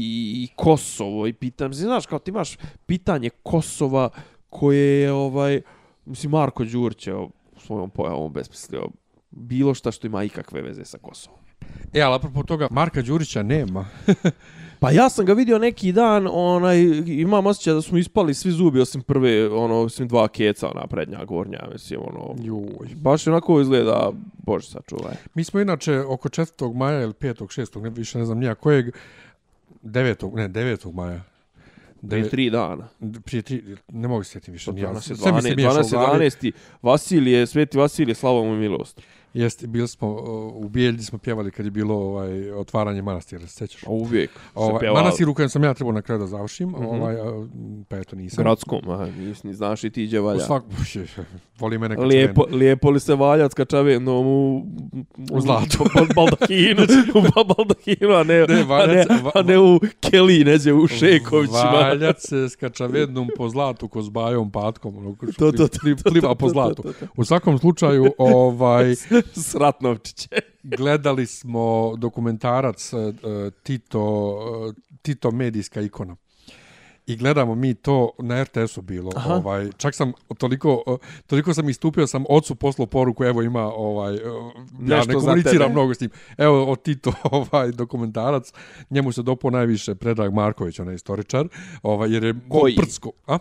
i 0.45 0.47
Kosovo, 0.55 1.27
i 1.27 1.33
pitam, 1.33 1.69
mislim, 1.69 1.85
znaš, 1.85 2.05
kao 2.05 2.19
ti 2.19 2.31
imaš 2.31 2.57
pitanje 2.85 3.29
Kosova 3.43 4.09
koje 4.49 5.01
je, 5.01 5.11
ovaj, 5.11 5.61
mislim, 6.05 6.31
Marko 6.31 6.63
Đurće 6.63 7.13
svojom 7.57 7.89
pojavom 7.89 8.25
obesmislio 8.25 8.87
bilo 9.31 9.73
šta 9.73 9.91
što 9.91 10.07
ima 10.07 10.23
ikakve 10.23 10.61
veze 10.61 10.85
sa 10.85 10.97
Kosovom. 10.97 11.39
E, 11.93 12.01
ali 12.01 12.15
apropo 12.15 12.43
toga, 12.43 12.67
Marka 12.71 13.01
Đurića 13.01 13.43
nema. 13.43 13.85
Pa 14.81 14.91
ja 14.91 15.09
sam 15.09 15.25
ga 15.25 15.33
vidio 15.33 15.59
neki 15.59 15.91
dan, 15.91 16.27
onaj, 16.31 16.81
imam 17.07 17.45
osjećaj 17.45 17.73
da 17.73 17.81
smo 17.81 17.97
ispali 17.97 18.33
svi 18.33 18.51
zubi 18.51 18.81
osim 18.81 19.01
prve, 19.01 19.49
ono, 19.49 19.79
osim 19.79 20.07
dva 20.07 20.27
keca, 20.27 20.69
ona 20.75 20.87
prednja, 20.87 21.25
gornja, 21.25 21.59
mislim, 21.71 21.99
ono, 21.99 22.35
Juj. 22.43 22.95
baš 22.95 23.27
onako 23.27 23.61
izgleda, 23.61 24.11
bože 24.45 24.67
sačuvaj. 24.67 25.15
Mi 25.33 25.43
smo 25.43 25.59
inače 25.59 25.99
oko 25.99 26.29
4. 26.29 26.73
maja 26.73 27.01
ili 27.01 27.13
5. 27.13 27.61
6. 27.61 27.81
ne 27.81 27.89
više 27.89 28.19
ne 28.19 28.25
znam 28.25 28.39
nija 28.39 28.55
kojeg 28.55 28.95
9. 29.83 30.35
ne 30.35 30.49
9. 30.49 30.93
maja. 30.93 31.23
Prije 32.09 32.29
tri 32.29 32.49
dana. 32.49 32.87
prije 33.25 33.41
tri, 33.41 33.63
ne 33.87 34.07
mogu 34.07 34.23
sjetiti 34.23 34.51
više. 34.51 34.71
Danas 34.71 35.09
je 35.09 35.15
Sve 35.15 35.31
mi 35.31 35.41
se 35.41 35.47
12, 35.47 35.55
miješa 35.55 35.79
u 35.79 35.83
12, 35.83 35.89
glavi. 35.91 36.19
11. 36.19 36.51
Vasilije, 36.81 37.47
Sveti 37.47 37.77
Vasilije, 37.77 38.15
slava 38.15 38.43
mu 38.43 38.53
i 38.53 38.57
milost. 38.57 39.01
Jeste, 39.33 39.67
bili 39.67 39.87
smo, 39.87 40.09
uh, 40.09 40.19
u 40.55 40.69
Bijeljdi 40.69 41.03
smo 41.03 41.17
pjevali 41.19 41.51
kad 41.51 41.65
je 41.65 41.71
bilo 41.71 41.95
ovaj, 41.95 42.51
otvaranje 42.51 43.01
manastira, 43.01 43.41
se 43.41 43.55
sjećaš? 43.55 43.83
A 43.83 43.89
uvijek 43.89 44.29
se 44.31 44.37
Ovaj, 44.55 44.89
manastir 44.89 45.29
u 45.29 45.33
kojem 45.33 45.49
sam 45.49 45.63
ja 45.63 45.73
trebao 45.73 45.93
na 45.93 46.01
kraju 46.01 46.19
da 46.19 46.27
završim, 46.27 46.69
Mhm. 46.69 46.85
ovaj, 46.85 47.15
a, 47.15 47.47
pa 47.87 47.97
eto 47.97 48.15
nisam. 48.15 48.43
gradskom, 48.43 48.79
aha, 48.85 49.05
nis, 49.07 49.43
ni 49.43 49.53
znaš 49.53 49.83
i 49.83 49.89
ti 49.89 50.05
gdje 50.05 50.19
U 50.19 50.23
valja. 50.23 50.39
svak... 50.39 50.63
Voli 51.59 51.77
mene 51.77 51.95
kad 51.95 52.05
Lijepo, 52.05 52.43
lijepo 52.51 52.89
li 52.89 52.99
se 52.99 53.15
valja 53.15 53.45
s 53.45 53.53
kačavenom 53.53 54.27
u, 54.27 54.65
U 55.31 55.41
zlatu. 55.41 55.77
u 55.79 55.85
bal- 55.85 56.13
baldahinu, 56.15 56.81
u 57.15 57.21
bal- 57.21 57.47
baldahinu, 57.47 58.11
a 58.11 58.23
ne, 58.23 58.33
Ne, 58.33 58.43
a 58.43 58.47
ne, 58.47 58.63
valjac- 58.65 59.31
a 59.35 59.41
ne 59.41 59.59
u 59.59 59.79
Keliji, 60.01 60.43
neđe 60.43 60.73
u 60.73 60.87
Šekovićima. 60.89 61.59
Valjac 61.63 62.17
se 62.19 62.49
skača 62.49 62.85
vednom 62.85 63.29
po 63.37 63.49
zlatu 63.49 63.87
ko 63.87 64.01
s 64.01 64.09
bajom 64.09 64.51
patkom, 64.51 64.97
ono, 64.97 65.15
ko 65.15 65.25
To, 65.27 65.51
to, 65.51 65.57
to, 65.59 65.77
pli- 65.79 65.95
to, 65.97 66.09
pliva 66.11 66.27
to, 66.27 66.35
po 66.35 66.45
to, 66.45 66.51
zlatu. 66.51 66.81
to, 66.83 66.93
to. 66.93 67.05
U 67.15 67.25
svakom 67.25 67.57
slučaju, 67.57 68.13
ovaj, 68.17 68.95
S 69.45 69.55
Ratnovčiće. 69.55 70.27
gledali 70.63 71.25
smo 71.25 71.95
dokumentarac 71.97 72.93
uh, 72.93 72.99
Tito, 73.63 74.29
uh, 74.67 74.75
Tito 75.01 75.31
medijska 75.31 75.81
ikona. 75.81 76.15
I 77.07 77.15
gledamo 77.15 77.55
mi 77.55 77.73
to 77.73 78.09
na 78.19 78.43
RTS-u 78.43 78.81
bilo. 78.81 79.11
Aha. 79.15 79.33
Ovaj, 79.33 79.69
čak 79.77 79.95
sam 79.95 80.13
toliko, 80.37 80.83
uh, 80.87 80.97
toliko 81.27 81.53
sam 81.53 81.69
istupio, 81.69 82.07
sam 82.07 82.23
ocu 82.29 82.55
poslao 82.55 82.85
poruku, 82.85 83.23
evo 83.23 83.41
ima, 83.41 83.63
ovaj, 83.63 84.13
uh, 84.13 84.21
ja 84.87 84.97
Nešto 84.97 85.13
ne 85.13 85.19
komuniciram 85.19 85.71
mnogo 85.71 85.93
s 85.93 85.99
njim. 85.99 86.09
Evo, 86.37 86.71
od 86.71 86.81
Tito, 86.81 87.13
ovaj, 87.31 87.71
dokumentarac, 87.71 88.53
njemu 88.89 89.11
se 89.11 89.21
dopao 89.21 89.51
najviše 89.51 89.95
Predrag 89.95 90.33
Marković, 90.33 90.79
onaj 90.79 90.95
istoričar, 90.95 91.47
ovaj, 91.83 92.13
jer 92.13 92.23
je 92.23 92.35
Koji? 92.49 92.75
prcko, 92.75 93.11
a? 93.27 93.37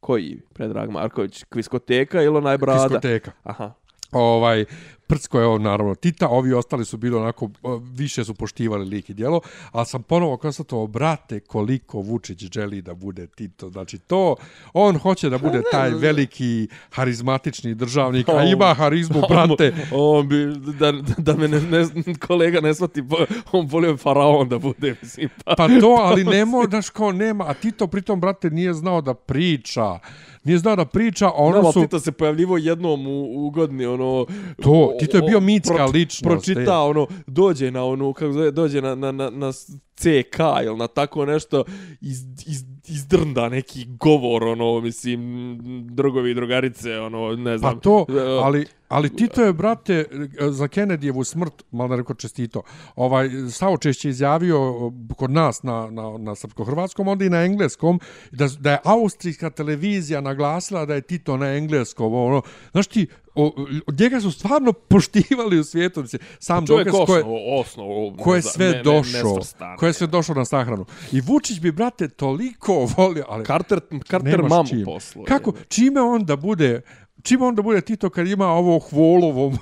Koji? 0.00 0.40
Predrag 0.52 0.90
Marković, 0.90 1.44
kviskoteka 1.44 2.22
ili 2.22 2.36
onaj 2.36 2.58
brada? 2.58 2.88
Diskoteka. 2.88 3.32
Aha. 3.42 3.72
ovaj 4.12 4.64
Prcko 5.12 5.40
je 5.40 5.46
on 5.46 5.62
naravno 5.62 5.94
Tita, 5.94 6.28
ovi 6.28 6.52
ostali 6.52 6.84
su 6.84 6.96
bili 6.96 7.16
onako 7.16 7.48
više 7.94 8.24
su 8.24 8.34
poštivali 8.34 8.84
lik 8.84 9.10
i 9.10 9.14
djelo, 9.14 9.40
ali 9.72 9.86
sam 9.86 10.02
ponovo 10.02 10.36
konstatovao 10.36 10.86
brate 10.86 11.40
koliko 11.40 11.98
Vučić 12.00 12.38
želi 12.52 12.82
da 12.82 12.94
bude 12.94 13.26
Tito. 13.26 13.70
Znači 13.70 13.98
to 13.98 14.36
on 14.72 14.98
hoće 14.98 15.30
da 15.30 15.38
bude 15.38 15.62
taj 15.70 15.90
veliki 15.90 16.68
harizmatični 16.90 17.74
državnik, 17.74 18.28
a 18.28 18.44
ima 18.44 18.74
harizmu 18.74 19.22
brate. 19.28 19.74
On 19.92 20.28
bi, 20.28 20.46
da, 20.78 20.92
da 21.18 21.34
me 21.36 21.48
ne, 21.48 21.60
ne, 21.60 21.86
kolega 22.26 22.60
ne 22.60 22.74
shvati, 22.74 23.08
po- 23.08 23.26
on 23.52 23.66
volio 23.66 23.96
faraon 23.96 24.48
da 24.48 24.58
bude, 24.58 24.94
mislim, 25.02 25.28
pa. 25.44 25.54
Pa 25.56 25.68
to, 25.80 25.96
ali 26.00 26.24
nemo, 26.24 26.64
znaš 26.68 26.90
kao 26.90 27.12
nema, 27.12 27.44
a 27.48 27.54
Tito 27.54 27.86
pritom, 27.86 28.20
brate, 28.20 28.50
nije 28.50 28.74
znao 28.74 29.00
da 29.00 29.14
priča. 29.14 29.98
Nije 30.44 30.58
znao 30.58 30.76
da 30.76 30.84
priča, 30.84 31.26
a 31.26 31.32
ono 31.34 31.58
Ono 31.58 31.72
su... 31.72 31.80
Tito 31.80 32.00
se 32.00 32.12
pojavljivo 32.12 32.56
jednom 32.56 33.06
u, 33.06 33.46
u 33.46 33.50
godini, 33.50 33.86
ono... 33.86 34.26
To, 34.62 34.94
Tito 35.00 35.16
je 35.16 35.22
bio 35.22 35.40
mitska 35.40 35.74
pro- 35.74 35.90
ličnost, 35.92 36.22
Pročita, 36.22 36.72
e. 36.72 36.76
ono, 36.76 37.06
dođe 37.26 37.70
na 37.70 37.84
onu, 37.84 38.12
kako 38.12 38.32
zove, 38.32 38.50
dođe 38.50 38.82
na, 38.82 38.94
na, 38.94 39.12
na, 39.12 39.30
na 39.30 39.52
CK 39.96 40.38
ili 40.66 40.76
na 40.76 40.86
tako 40.86 41.26
nešto, 41.26 41.64
iz, 42.00 42.18
iz, 42.46 42.64
izdrnda 42.88 43.48
neki 43.48 43.84
govor, 43.88 44.44
ono, 44.44 44.80
mislim, 44.80 45.58
drugovi 45.90 46.30
i 46.30 46.34
drugarice, 46.34 46.98
ono, 47.00 47.36
ne 47.36 47.52
Pa 47.52 47.58
znam. 47.58 47.80
to, 47.80 48.06
E, 48.08 48.20
ali, 48.42 48.66
ali 48.92 49.16
Tito 49.16 49.42
je, 49.42 49.52
brate, 49.52 50.04
za 50.40 50.68
Kennedyjevu 50.68 51.24
smrt, 51.24 51.62
malo 51.70 51.88
da 51.88 51.96
rekao 51.96 52.14
čestito, 52.14 52.62
ovaj, 52.96 53.28
saučešće 53.50 54.08
izjavio 54.08 54.92
kod 55.16 55.30
nas 55.30 55.62
na, 55.62 55.90
na, 55.90 56.18
na 56.18 56.34
srpsko-hrvatskom, 56.34 57.08
onda 57.08 57.24
i 57.24 57.30
na 57.30 57.44
engleskom, 57.44 58.00
da, 58.30 58.48
da 58.58 58.70
je 58.70 58.78
austrijska 58.84 59.50
televizija 59.50 60.20
naglasila 60.20 60.86
da 60.86 60.94
je 60.94 61.00
Tito 61.00 61.36
na 61.36 61.56
engleskom, 61.56 62.14
ono, 62.14 62.42
znaš 62.72 62.86
ti, 62.86 63.06
o, 63.34 63.66
njega 63.98 64.20
su 64.20 64.32
stvarno 64.32 64.72
poštivali 64.92 65.58
u 65.58 65.64
svijetu, 65.64 66.02
mislim, 66.02 66.22
sam 66.38 66.66
Čovjek 66.66 66.86
dokaz 66.86 67.06
ko 67.06 67.16
je, 67.16 67.22
osnovo, 67.22 67.60
osnovo, 67.60 68.16
ko 68.16 68.34
je 68.34 68.42
sve 68.42 68.70
ne- 68.70 68.82
došao, 68.82 69.38
ko 69.78 69.86
je 69.86 69.92
sve 69.92 70.06
došao 70.06 70.34
na 70.34 70.44
sahranu. 70.44 70.84
I 71.12 71.20
Vučić 71.20 71.60
bi, 71.60 71.72
brate, 71.72 72.08
toliko 72.08 72.88
volio, 72.96 73.24
ali 73.28 73.44
Carter, 73.44 73.80
Carter 74.10 74.42
mamu 74.42 74.68
čim. 74.68 74.84
poslo. 74.84 75.24
Kako, 75.24 75.52
čime 75.68 76.00
on 76.00 76.24
da 76.24 76.36
bude, 76.36 76.80
čime 77.22 77.44
on 77.44 77.54
da 77.54 77.62
bude 77.62 77.80
Tito 77.80 78.10
kad 78.10 78.28
ima 78.28 78.46
ovo 78.46 78.78
hvolovom 78.78 79.58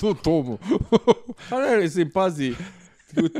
do 0.00 0.14
tomu? 0.24 0.58
Pa 1.50 1.60
ne, 1.60 1.76
mislim, 1.76 2.10
pazi, 2.10 2.54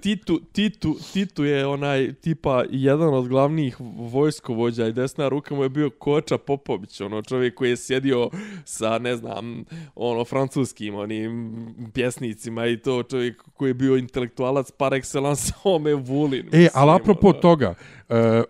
Titu, 0.03 0.40
Titu, 0.53 0.97
Titu 1.12 1.44
je 1.44 1.66
onaj 1.66 2.12
tipa 2.12 2.65
jedan 2.70 3.15
od 3.15 3.28
glavnih 3.28 3.77
vojskovođa 3.97 4.86
i 4.86 4.93
desna 4.93 5.28
ruka 5.28 5.55
mu 5.55 5.62
je 5.62 5.69
bio 5.69 5.90
Koča 5.90 6.39
Popović, 6.39 7.01
ono 7.01 7.23
čovjek 7.23 7.55
koji 7.55 7.70
je 7.70 7.77
sjedio 7.77 8.31
sa, 8.65 8.99
ne 8.99 9.16
znam, 9.16 9.65
ono, 9.94 10.24
francuskim 10.24 10.94
onim 10.94 11.66
pjesnicima 11.94 12.66
i 12.66 12.77
to 12.77 13.03
čovjek 13.03 13.43
koji 13.55 13.70
je 13.70 13.74
bio 13.74 13.97
intelektualac 13.97 14.70
par 14.70 14.93
excellence, 14.93 15.53
ome 15.74 15.94
Vulin. 15.94 16.47
E, 16.53 16.69
ali 16.74 16.93
mislim, 16.93 17.03
apropo 17.03 17.28
ono. 17.28 17.39
toga, 17.39 17.74
e, 18.09 18.43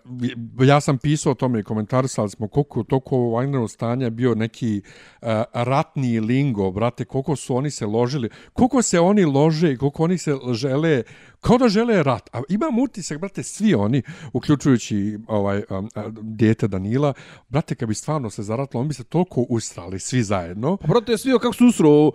ja 0.65 0.81
sam 0.81 0.97
pisao 0.97 1.31
o 1.31 1.35
tome 1.35 1.59
i 1.59 1.63
komentarisali 1.63 2.29
smo 2.29 2.47
koliko 2.47 2.83
toko 2.83 3.15
Wagnerov 3.15 3.67
stanja 3.67 3.93
stanje 3.93 4.09
bio 4.09 4.35
neki 4.35 4.81
e, 5.21 5.43
ratni 5.53 6.19
lingo, 6.19 6.71
brate, 6.71 7.05
koliko 7.05 7.35
su 7.35 7.55
oni 7.55 7.71
se 7.71 7.85
ložili, 7.85 8.29
koliko 8.53 8.81
se 8.81 8.99
oni 8.99 9.25
lože 9.25 9.71
i 9.71 9.77
koliko 9.77 10.03
oni 10.03 10.17
se 10.17 10.35
žele, 10.53 11.03
kao 11.41 11.57
da 11.57 11.67
žele 11.67 12.03
rat. 12.03 12.29
A 12.33 12.41
imam 12.49 12.79
utisak, 12.79 13.19
brate, 13.19 13.43
svi 13.43 13.73
oni, 13.73 14.01
uključujući 14.33 15.19
ovaj, 15.27 15.63
um, 15.69 15.89
dijete 16.21 16.67
Danila, 16.67 17.13
brate, 17.49 17.75
kad 17.75 17.87
bi 17.89 17.95
stvarno 17.95 18.29
se 18.29 18.43
zaratilo, 18.43 18.81
oni 18.81 18.87
bi 18.87 18.93
se 18.93 19.03
toliko 19.03 19.45
usrali, 19.49 19.99
svi 19.99 20.23
zajedno. 20.23 20.77
Pa, 20.77 20.87
brate, 20.87 21.11
je 21.11 21.39
kako 21.41 21.53
su 21.53 21.67
usro 21.67 22.11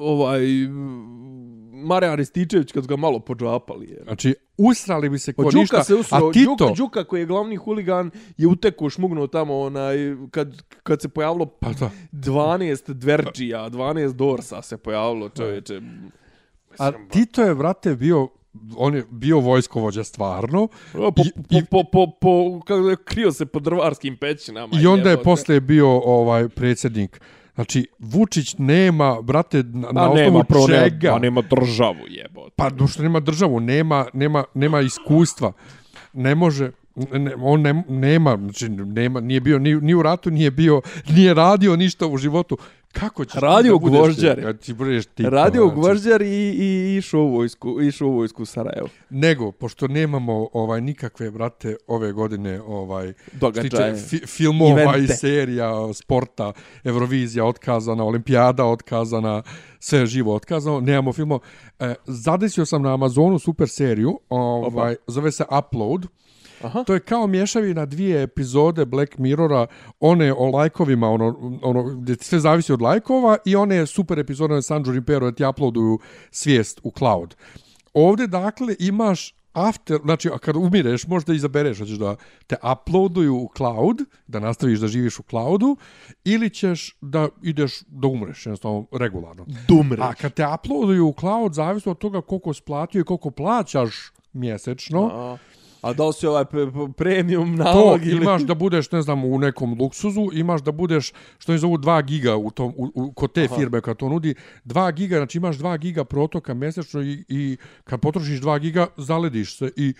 ovaj, 0.00 0.42
Marija 1.72 2.14
Rističević 2.14 2.72
kad 2.72 2.82
su 2.84 2.88
ga 2.88 2.96
malo 2.96 3.18
pođapali. 3.18 3.88
Je. 3.88 4.00
Znači, 4.04 4.34
usrali 4.58 5.08
bi 5.08 5.18
se 5.18 5.32
ko 5.32 5.42
Đuka 5.42 5.58
ništa, 5.58 5.84
se 5.84 5.94
usro, 5.94 6.28
a 6.28 6.32
Tito... 6.32 6.56
Đuka, 6.58 6.74
Đuka 6.76 7.04
koji 7.04 7.20
je 7.20 7.26
glavni 7.26 7.56
huligan 7.56 8.10
je 8.36 8.46
utekao 8.46 8.90
šmugnuo 8.90 9.26
tamo 9.26 9.60
onaj, 9.60 9.96
kad, 10.30 10.62
kad 10.82 11.00
se 11.02 11.08
pojavilo 11.08 11.46
Pa 11.46 11.72
da. 11.72 11.90
12 12.12 12.92
dverđija, 12.92 13.70
12 13.70 14.12
dorsa 14.12 14.62
se 14.62 14.76
pojavilo 14.76 15.28
čovječe. 15.28 15.80
A 16.78 16.92
Tito 17.10 17.42
je, 17.42 17.54
vrate, 17.54 17.94
bio 17.96 18.28
on 18.76 18.94
je 18.94 19.04
bio 19.10 19.38
vojskovođa 19.40 20.04
stvarno 20.04 20.68
Po, 20.92 21.12
po, 21.12 21.22
I- 21.50 21.64
po, 21.70 21.84
po, 21.92 22.06
po, 22.20 22.60
kako 22.60 22.88
je 22.88 22.96
krio 23.04 23.32
se 23.32 23.46
po 23.46 23.60
drvarskim 23.60 24.16
pećinama. 24.16 24.80
i 24.82 24.86
onda 24.86 25.10
je 25.10 25.22
posle 25.22 25.60
bio 25.60 25.88
ovaj 25.98 26.48
predsjednik. 26.48 27.20
Znači, 27.54 27.86
Vučić 27.98 28.54
nema, 28.58 29.22
brate, 29.22 29.62
na, 29.62 29.92
na 29.92 30.00
A 30.02 30.10
osnovu 30.10 30.30
nema, 30.32 30.44
prvo, 30.44 30.68
čega? 30.68 31.06
nema, 31.06 31.16
a 31.16 31.18
nema 31.18 31.42
državu 31.42 32.06
jebote. 32.08 32.54
Pa, 32.56 32.70
što 32.88 33.02
nema 33.02 33.20
državu, 33.20 33.60
nema, 33.60 34.06
nema, 34.12 34.44
nema 34.54 34.80
iskustva. 34.80 35.52
Ne 36.12 36.34
može, 36.34 36.70
ne, 36.96 37.34
on 37.42 37.60
ne, 37.60 37.84
nema, 37.88 38.36
znači, 38.36 38.68
nema, 38.68 39.20
nije 39.20 39.40
bio 39.40 39.58
ni, 39.58 39.74
ni 39.74 39.94
u 39.94 40.02
ratu, 40.02 40.30
nije 40.30 40.50
bio, 40.50 40.80
nije 41.08 41.34
radio 41.34 41.76
ništa 41.76 42.06
u 42.06 42.16
životu. 42.16 42.58
Kako 42.92 43.24
ćeš 43.24 43.32
ti 43.32 43.40
Radio 43.40 43.78
da 43.78 43.88
gvožđar. 43.88 44.42
kad 44.42 44.58
ti 44.58 44.72
budeš 44.72 45.06
ti, 45.06 45.22
Radio 45.22 45.62
znači? 45.62 45.74
Gvožđar 45.80 46.22
i, 46.22 46.54
i 46.58 46.96
išao 46.96 47.20
u 47.20 47.28
vojsku, 47.28 47.80
išao 47.82 48.08
u 48.08 48.12
vojsku 48.12 48.42
u 48.42 48.46
Sarajevo. 48.46 48.88
Nego, 49.10 49.52
pošto 49.52 49.88
nemamo 49.88 50.48
ovaj 50.52 50.80
nikakve, 50.80 51.30
brate, 51.30 51.76
ove 51.86 52.12
godine 52.12 52.60
ovaj 52.60 53.12
Događaje. 53.32 53.94
tiče 53.94 54.06
fi, 54.08 54.26
filmova 54.26 54.82
Evente. 54.82 55.12
i 55.12 55.16
serija, 55.16 55.94
sporta, 55.94 56.52
Eurovizija 56.84 57.44
otkazana, 57.44 58.04
Olimpijada 58.04 58.64
otkazana, 58.64 59.42
sve 59.78 60.06
živo 60.06 60.34
otkazano, 60.34 60.80
nemamo 60.80 61.12
filmova. 61.12 61.40
E, 61.78 61.94
zadesio 62.04 62.66
sam 62.66 62.82
na 62.82 62.94
Amazonu 62.94 63.38
super 63.38 63.68
seriju, 63.68 64.20
ovaj, 64.28 64.96
zove 65.06 65.32
se 65.32 65.44
Upload. 65.58 66.06
Aha. 66.62 66.84
To 66.84 66.94
je 66.94 67.00
kao 67.00 67.26
mješavina 67.26 67.86
dvije 67.86 68.22
epizode 68.22 68.84
Black 68.84 69.18
Mirrora, 69.18 69.66
one 70.00 70.32
o 70.32 70.50
lajkovima, 70.50 71.10
ono, 71.10 71.58
ono, 71.62 71.82
gdje 71.82 72.16
sve 72.20 72.40
zavisi 72.40 72.72
od 72.72 72.82
lajkova 72.82 73.36
i 73.44 73.56
one 73.56 73.86
super 73.86 74.18
epizode 74.18 74.54
sa 74.54 74.62
San 74.62 74.82
Junipero 74.86 75.30
da 75.30 75.36
ti 75.36 75.44
uploaduju 75.44 75.98
svijest 76.30 76.80
u 76.82 76.92
cloud. 76.98 77.34
Ovdje, 77.94 78.26
dakle, 78.26 78.76
imaš 78.78 79.34
after, 79.52 79.98
znači, 80.04 80.28
a 80.28 80.38
kad 80.38 80.56
umireš, 80.56 81.06
možda 81.06 81.34
izabereš, 81.34 81.78
hoćeš 81.78 81.98
da 81.98 82.16
te 82.46 82.56
uploaduju 82.72 83.36
u 83.36 83.50
cloud, 83.56 83.96
da 84.26 84.40
nastaviš 84.40 84.78
da 84.78 84.86
živiš 84.86 85.18
u 85.18 85.22
cloudu, 85.22 85.76
ili 86.24 86.50
ćeš 86.50 86.96
da 87.00 87.28
ideš 87.42 87.80
da 87.86 88.08
umreš, 88.08 88.46
jednostavno, 88.46 88.86
regularno. 88.92 89.46
Dumreš. 89.68 90.00
A 90.02 90.14
kad 90.14 90.34
te 90.34 90.46
uploaduju 90.46 91.08
u 91.08 91.14
cloud, 91.20 91.54
zavisno 91.54 91.92
od 91.92 91.98
toga 91.98 92.20
koliko 92.20 92.54
splatio 92.54 93.00
i 93.00 93.04
koliko 93.04 93.30
plaćaš 93.30 94.12
mjesečno, 94.32 95.10
A, 95.12 95.36
a 95.82 95.92
da 95.92 96.06
li 96.06 96.12
si 96.12 96.26
ovaj 96.26 96.44
pre- 96.44 96.70
pre- 96.70 96.92
premium 96.92 97.56
to 97.56 97.64
nalog 97.64 98.06
ili... 98.06 98.16
imaš 98.16 98.42
da 98.42 98.54
budeš, 98.54 98.90
ne 98.90 99.02
znam, 99.02 99.24
u 99.24 99.38
nekom 99.38 99.76
luksuzu, 99.80 100.28
imaš 100.32 100.62
da 100.62 100.72
budeš, 100.72 101.12
što 101.38 101.52
je 101.52 101.58
zovu 101.58 101.78
2 101.78 102.04
giga 102.04 102.36
u 102.36 102.50
tom, 102.50 102.74
u, 102.76 102.90
u, 102.94 103.12
kod 103.12 103.32
te 103.32 103.44
Aha. 103.44 103.56
firme 103.56 103.80
kad 103.80 103.96
to 103.96 104.08
nudi, 104.08 104.34
2 104.64 104.92
giga, 104.92 105.16
znači 105.16 105.38
imaš 105.38 105.56
2 105.56 105.78
giga 105.78 106.04
protoka 106.04 106.54
mjesečno 106.54 107.02
i, 107.02 107.24
i 107.28 107.56
kad 107.84 108.00
potrošiš 108.00 108.40
2 108.40 108.60
giga, 108.60 108.86
zalediš 108.96 109.58
se 109.58 109.72
i 109.76 109.94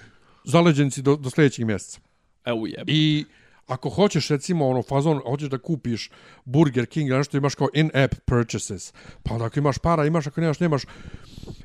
zaleđen 0.45 0.91
si 0.91 1.03
do, 1.03 1.17
do 1.17 1.31
sljedećeg 1.31 1.67
mjeseca. 1.67 2.01
Evo 2.45 2.67
jeb. 2.67 2.89
I 2.89 3.25
ako 3.67 3.91
hoćeš 3.91 4.29
recimo 4.29 4.69
ono 4.69 4.83
fazon, 4.83 5.21
hoćeš 5.27 5.49
da 5.49 5.59
kupiš 5.59 6.11
Burger 6.45 6.87
King 6.87 7.11
nešto 7.11 7.37
imaš 7.37 7.55
kao 7.55 7.69
in-app 7.75 8.15
purchases, 8.25 8.93
pa 9.23 9.35
onda 9.35 9.47
ako 9.47 9.59
imaš 9.59 9.79
para, 9.79 10.07
imaš, 10.07 10.27
ako 10.27 10.41
nemaš, 10.41 10.61
nemaš. 10.61 10.83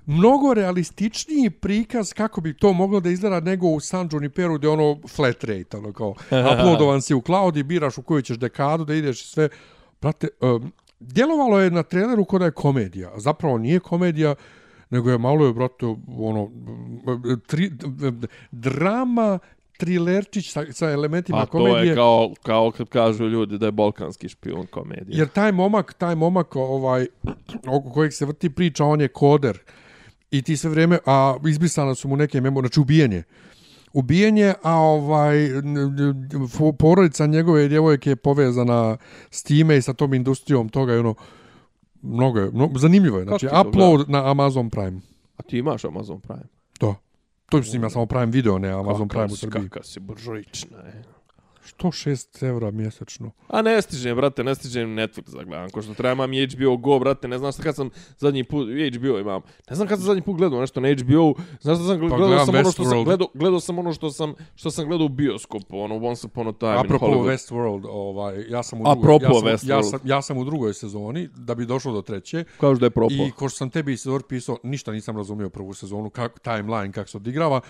Mnogo 0.06 0.54
realističniji 0.54 1.50
prikaz 1.50 2.14
kako 2.14 2.42
bi 2.42 2.58
to 2.58 2.74
moglo 2.74 3.00
da 3.00 3.10
izgleda 3.10 3.40
nego 3.40 3.68
u 3.68 3.80
San 3.80 4.10
Juniperu 4.12 4.58
gdje 4.58 4.68
je 4.68 4.72
ono 4.72 4.98
flat 5.08 5.44
rate, 5.44 5.78
ono 5.78 5.94
kao 5.94 6.10
uploadovan 6.54 7.02
si 7.02 7.14
u 7.14 7.22
cloud 7.22 7.58
i 7.58 7.64
biraš 7.64 7.98
u 7.98 8.02
koju 8.02 8.22
ćeš 8.22 8.38
dekadu 8.38 8.86
da 8.86 8.94
ideš 8.94 9.22
i 9.22 9.28
sve. 9.28 9.50
Brate, 10.02 10.28
um, 10.42 10.72
djelovalo 11.00 11.60
je 11.60 11.72
na 11.72 11.84
traileru 11.84 12.26
kod 12.26 12.42
da 12.42 12.46
je 12.46 12.52
komedija, 12.52 13.12
a 13.14 13.20
zapravo 13.20 13.58
nije 13.58 13.80
komedija, 13.80 14.36
nego 14.90 15.10
je 15.10 15.18
malo 15.18 15.46
je, 15.46 15.54
brate, 15.54 15.86
ono, 16.18 16.52
tri, 17.48 17.72
drama, 18.52 19.40
trilerčić 19.78 20.52
sa, 20.52 20.66
sa 20.72 20.92
elementima 20.92 21.38
A 21.38 21.46
to 21.46 21.52
komedije. 21.52 21.88
je 21.90 21.96
kao, 21.96 22.34
kao 22.44 22.72
kad 22.72 22.90
kažu 22.90 23.28
ljudi 23.28 23.58
da 23.58 23.66
je 23.66 23.72
balkanski 23.72 24.30
špion 24.30 24.68
komedija. 24.72 25.18
Jer 25.20 25.28
taj 25.28 25.52
momak, 25.52 25.94
taj 25.94 26.16
momak 26.16 26.56
ovaj, 26.56 27.08
oko 27.68 27.90
kojeg 27.90 28.14
se 28.14 28.26
vrti 28.26 28.50
priča, 28.50 28.86
on 28.86 29.02
je 29.02 29.08
koder. 29.08 29.60
I 30.32 30.42
ti 30.42 30.58
sve 30.58 30.70
vrijeme, 30.70 31.00
a 31.06 31.38
izbrisana 31.48 31.96
su 31.96 32.08
mu 32.08 32.16
neke 32.16 32.42
memo, 32.42 32.60
znači 32.60 32.80
ubijenje. 32.80 33.24
Ubijenje, 33.94 34.54
a 34.64 34.74
ovaj, 34.74 35.50
porodica 36.80 37.26
njegove 37.26 37.68
djevojke 37.68 38.10
je 38.10 38.16
povezana 38.16 38.98
s 39.30 39.44
time 39.44 39.78
i 39.78 39.82
sa 39.82 39.94
tom 39.94 40.14
industrijom 40.14 40.70
toga 40.70 40.94
i 40.94 40.98
ono, 40.98 41.16
mnogo 42.02 42.40
je, 42.40 42.52
mnogo, 42.52 42.80
zanimljivo 42.80 43.18
je. 43.18 43.24
Znači, 43.24 43.48
upload 43.68 44.10
na 44.10 44.32
Amazon 44.32 44.70
Prime. 44.70 45.02
A 45.38 45.44
ti 45.44 45.58
imaš 45.58 45.86
Amazon 45.86 46.20
Prime? 46.20 46.57
To. 47.50 47.58
Mislim, 47.58 47.84
ja 47.84 47.90
samo 47.90 48.06
Prime 48.06 48.26
video, 48.26 48.58
ne 48.60 48.70
Amazon 48.70 49.08
Prime 49.08 49.26
u 49.26 49.36
Srbiji. 49.36 49.70
Kakav 49.70 49.84
si 49.84 50.00
buržovična, 50.00 50.78
je. 50.78 51.04
106 51.80 52.48
evra 52.48 52.72
mjesečno. 52.72 53.32
A 53.48 53.62
ne 53.62 53.82
stižem, 53.82 54.16
brate, 54.16 54.44
ne 54.44 54.56
stižem 54.56 54.90
Netflix 54.90 55.38
da 55.38 55.44
gledam. 55.44 55.70
Ko 55.70 55.82
što 55.82 55.94
treba 55.94 56.12
imam 56.12 56.34
i 56.34 56.48
HBO 56.48 56.78
Go, 56.78 57.00
brate, 57.00 57.28
ne 57.28 57.38
znam 57.38 57.52
šta 57.52 57.64
kad 57.64 57.76
sam 57.76 57.90
zadnji 58.18 58.44
put, 58.44 58.68
i 58.70 58.92
HBO 58.98 59.20
imam. 59.20 59.42
Ne 59.70 59.76
znam 59.76 59.88
kad 59.88 59.98
sam 59.98 60.06
zadnji 60.06 60.22
put 60.22 60.38
gledao 60.38 60.62
nešto 60.62 60.80
na 60.80 60.88
HBO. 60.94 61.34
Znaš 61.62 61.78
da 61.78 61.84
sam 61.86 62.00
Pa 62.00 62.08
gledao 62.08 62.28
gledam 62.28 62.46
sam 62.46 62.56
ono 62.56 62.72
što 62.72 62.84
sam 62.84 62.92
Westworld. 62.92 63.06
gledao, 63.06 63.28
gledao 63.34 63.60
sam 63.60 63.80
ono 63.80 63.94
što 63.94 64.10
sam 64.12 64.34
što 64.56 64.72
sam 64.72 64.86
gledao 64.86 65.06
u 65.06 65.10
bioskopu, 65.10 65.80
ono 65.80 65.96
Once 65.96 66.28
Upon 66.28 66.48
a 66.48 66.52
Time 66.52 66.72
in 66.74 66.78
Apropo 66.78 67.06
Hollywood. 67.06 67.34
Westworld, 67.34 67.86
ovaj, 67.90 68.46
ja 68.50 68.64
sam 68.64 68.82
u 68.82 68.84
Apropo 68.88 69.20
drugoj, 69.20 69.52
ja 69.52 69.58
sam, 69.58 69.70
ja, 69.70 69.78
Westworld. 69.78 69.90
sam, 69.90 70.00
ja 70.04 70.22
sam 70.22 70.38
u 70.38 70.46
drugoj 70.46 70.74
sezoni, 70.74 71.30
da 71.36 71.56
bi 71.56 71.66
došao 71.66 71.94
do 71.94 72.02
treće. 72.02 72.44
Kažu 72.60 72.80
da 72.80 72.86
je 72.86 72.90
propao. 72.90 73.28
I 73.28 73.32
ko 73.32 73.50
što 73.50 73.58
sam 73.58 73.70
tebi 73.70 73.98
sezor 73.98 74.24
pisao, 74.24 74.58
ništa 74.64 74.92
nisam 74.92 75.18
razumio 75.18 75.50
prvu 75.50 75.74
sezonu, 75.74 76.10
kako, 76.10 76.40
timeline, 76.40 76.92
kako 76.92 77.10
se 77.10 77.18
odigrava. 77.18 77.62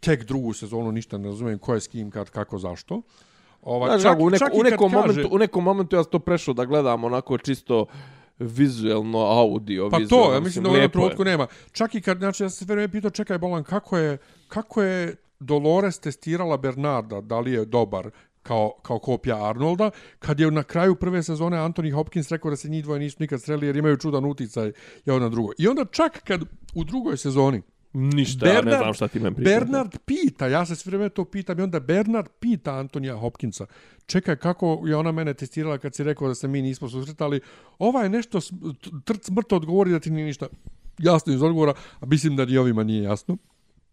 Tek 0.00 0.24
drugu 0.24 0.52
sezonu 0.52 0.92
ništa 0.92 1.18
ne 1.18 1.28
razumijem 1.28 1.58
ko 1.58 1.74
je 1.74 1.80
s 1.80 1.88
kim, 1.88 2.10
kad, 2.10 2.30
kako, 2.30 2.58
zašto. 2.58 3.02
Ovaj, 3.62 3.98
Znaš, 3.98 4.16
u, 4.18 4.30
neko, 4.30 4.44
i 4.46 4.60
u, 4.60 4.62
nekom 4.62 4.90
kaže- 4.90 5.06
momentu, 5.06 5.28
u 5.32 5.38
nekom 5.38 5.64
momentu 5.64 5.96
ja 5.96 6.02
sam 6.02 6.10
to 6.10 6.18
prešao 6.18 6.54
da 6.54 6.64
gledam 6.64 7.04
onako 7.04 7.38
čisto 7.38 7.86
vizuelno, 8.38 9.18
audio, 9.18 9.90
Pa 9.90 9.96
vizuelno. 9.96 10.26
to, 10.26 10.34
ja 10.34 10.40
mislim 10.40 10.64
da 10.64 10.70
u 10.70 10.74
jednom 10.74 10.90
trenutku 10.90 11.24
nema. 11.24 11.46
Čak 11.72 11.94
i 11.94 12.00
kad, 12.00 12.18
znači, 12.18 12.42
ja 12.42 12.50
sve 12.50 12.64
vrijeme 12.64 12.92
pitao, 12.92 13.10
čekaj, 13.10 13.38
Bolan, 13.38 13.64
kako 13.64 13.98
je, 13.98 14.18
kako 14.48 14.82
je 14.82 15.16
Dolores 15.40 15.98
testirala 15.98 16.56
Bernarda, 16.56 17.20
da 17.20 17.40
li 17.40 17.52
je 17.52 17.64
dobar 17.64 18.10
kao, 18.42 18.72
kao 18.82 18.98
kopija 18.98 19.48
Arnolda, 19.48 19.90
kad 20.18 20.40
je 20.40 20.50
na 20.50 20.62
kraju 20.62 20.94
prve 20.94 21.22
sezone 21.22 21.56
Anthony 21.56 21.92
Hopkins 21.92 22.28
rekao 22.30 22.50
da 22.50 22.56
se 22.56 22.68
njih 22.68 22.82
dvoje 22.84 23.00
nisu 23.00 23.16
nikad 23.20 23.42
sreli 23.42 23.66
jer 23.66 23.76
imaju 23.76 23.96
čudan 23.96 24.24
uticaj 24.24 24.72
jedan 25.04 25.22
na 25.22 25.28
drugo. 25.28 25.52
I 25.58 25.68
onda 25.68 25.84
čak 25.84 26.20
kad 26.24 26.42
u 26.74 26.84
drugoj 26.84 27.16
sezoni 27.16 27.62
Ništa, 27.92 28.46
ja 28.46 28.62
ne 28.62 28.76
znam 28.76 28.94
šta 28.94 29.08
ti 29.08 29.20
meni 29.20 29.36
pričaš. 29.36 29.52
Bernard 29.54 29.98
pita, 30.04 30.46
ja 30.46 30.66
se 30.66 30.76
sve 30.76 30.90
vrijeme 30.90 31.08
to 31.08 31.24
pitam 31.24 31.58
i 31.58 31.62
onda 31.62 31.80
Bernard 31.80 32.28
pita 32.40 32.74
Antonija 32.74 33.16
Hopkinsa, 33.16 33.66
čekaj 34.06 34.36
kako 34.36 34.82
je 34.86 34.96
ona 34.96 35.12
mene 35.12 35.34
testirala 35.34 35.78
kad 35.78 35.94
si 35.94 36.04
rekao 36.04 36.28
da 36.28 36.34
se 36.34 36.48
mi 36.48 36.62
nismo 36.62 36.88
susretali, 36.88 37.40
ova 37.78 38.02
je 38.02 38.08
nešto 38.08 38.38
trc 39.04 39.30
mrto 39.30 39.56
odgovori 39.56 39.90
da 39.90 40.00
ti 40.00 40.10
nije 40.10 40.26
ništa 40.26 40.46
jasno 40.98 41.32
iz 41.34 41.42
odgovora, 41.42 41.72
a 42.00 42.06
mislim 42.06 42.36
da 42.36 42.44
ni 42.44 42.56
ovima 42.56 42.82
nije 42.82 43.02
jasno. 43.02 43.36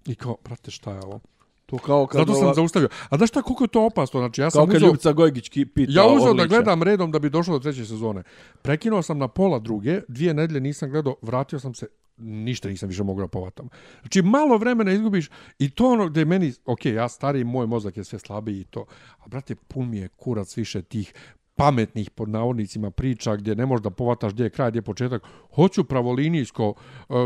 I 0.06 0.16
kao, 0.16 0.38
brate, 0.44 0.72
šta 0.72 0.92
je 0.94 1.00
ovo? 1.00 1.20
To 1.66 1.78
kao 1.78 2.08
kad, 2.08 2.20
Zato 2.20 2.34
sam 2.34 2.44
ova- 2.44 2.54
zaustavio. 2.54 2.90
A 3.10 3.18
znaš 3.18 3.30
šta, 3.30 3.42
koliko 3.42 3.64
je 3.64 3.68
to 3.68 3.86
opasno? 3.86 4.20
Znači, 4.20 4.42
ja 4.42 4.46
kao 4.46 4.52
sam 4.62 4.68
kad 4.68 4.76
uzeo, 4.76 4.88
Ljubica 4.88 5.14
Gojgić 5.14 5.50
pita 5.50 5.92
ja 5.92 6.08
uzeo 6.08 6.34
da 6.34 6.46
gledam 6.46 6.84
redom 6.84 7.12
da 7.12 7.20
bi 7.20 7.30
došao 7.30 7.54
do 7.54 7.60
treće 7.60 7.86
sezone. 7.86 8.24
Prekinuo 8.62 9.02
sam 9.02 9.18
na 9.18 9.28
pola 9.28 9.60
druge, 9.60 10.02
dvije 10.08 10.34
nedelje 10.34 10.60
nisam 10.60 10.90
gledao, 10.90 11.16
vratio 11.22 11.60
sam 11.60 11.74
se, 11.74 11.88
ništa 12.20 12.70
nisam 12.70 12.90
više 12.90 13.04
mogao 13.04 13.26
da 13.26 13.28
povatam. 13.28 13.70
Znači, 14.02 14.22
malo 14.22 14.58
vremena 14.58 14.92
izgubiš 14.92 15.30
i 15.60 15.70
to 15.70 15.92
ono 15.92 16.08
gde 16.08 16.26
meni, 16.26 16.54
ok, 16.66 16.86
ja 16.86 17.10
stari, 17.10 17.44
moj 17.44 17.68
mozak 17.68 17.98
je 17.98 18.04
sve 18.04 18.20
slabiji 18.20 18.60
i 18.60 18.64
to, 18.64 18.86
a 19.20 19.28
brate, 19.28 19.56
pun 19.56 19.90
mi 19.90 19.98
je 19.98 20.08
kurac 20.08 20.58
više 20.58 20.82
tih 20.82 21.14
pametnih 21.60 22.10
pod 22.10 22.30
navodnicima 22.30 22.92
priča 22.92 23.36
gdje 23.36 23.56
ne 23.56 23.66
možeš 23.66 23.84
da 23.84 23.90
povataš 23.90 24.34
gdje 24.34 24.44
je 24.44 24.50
kraj, 24.50 24.70
gdje 24.70 24.78
je 24.78 24.82
početak. 24.82 25.24
Hoću 25.56 25.84
pravolinijsko, 25.84 26.74
uh, 27.10 27.18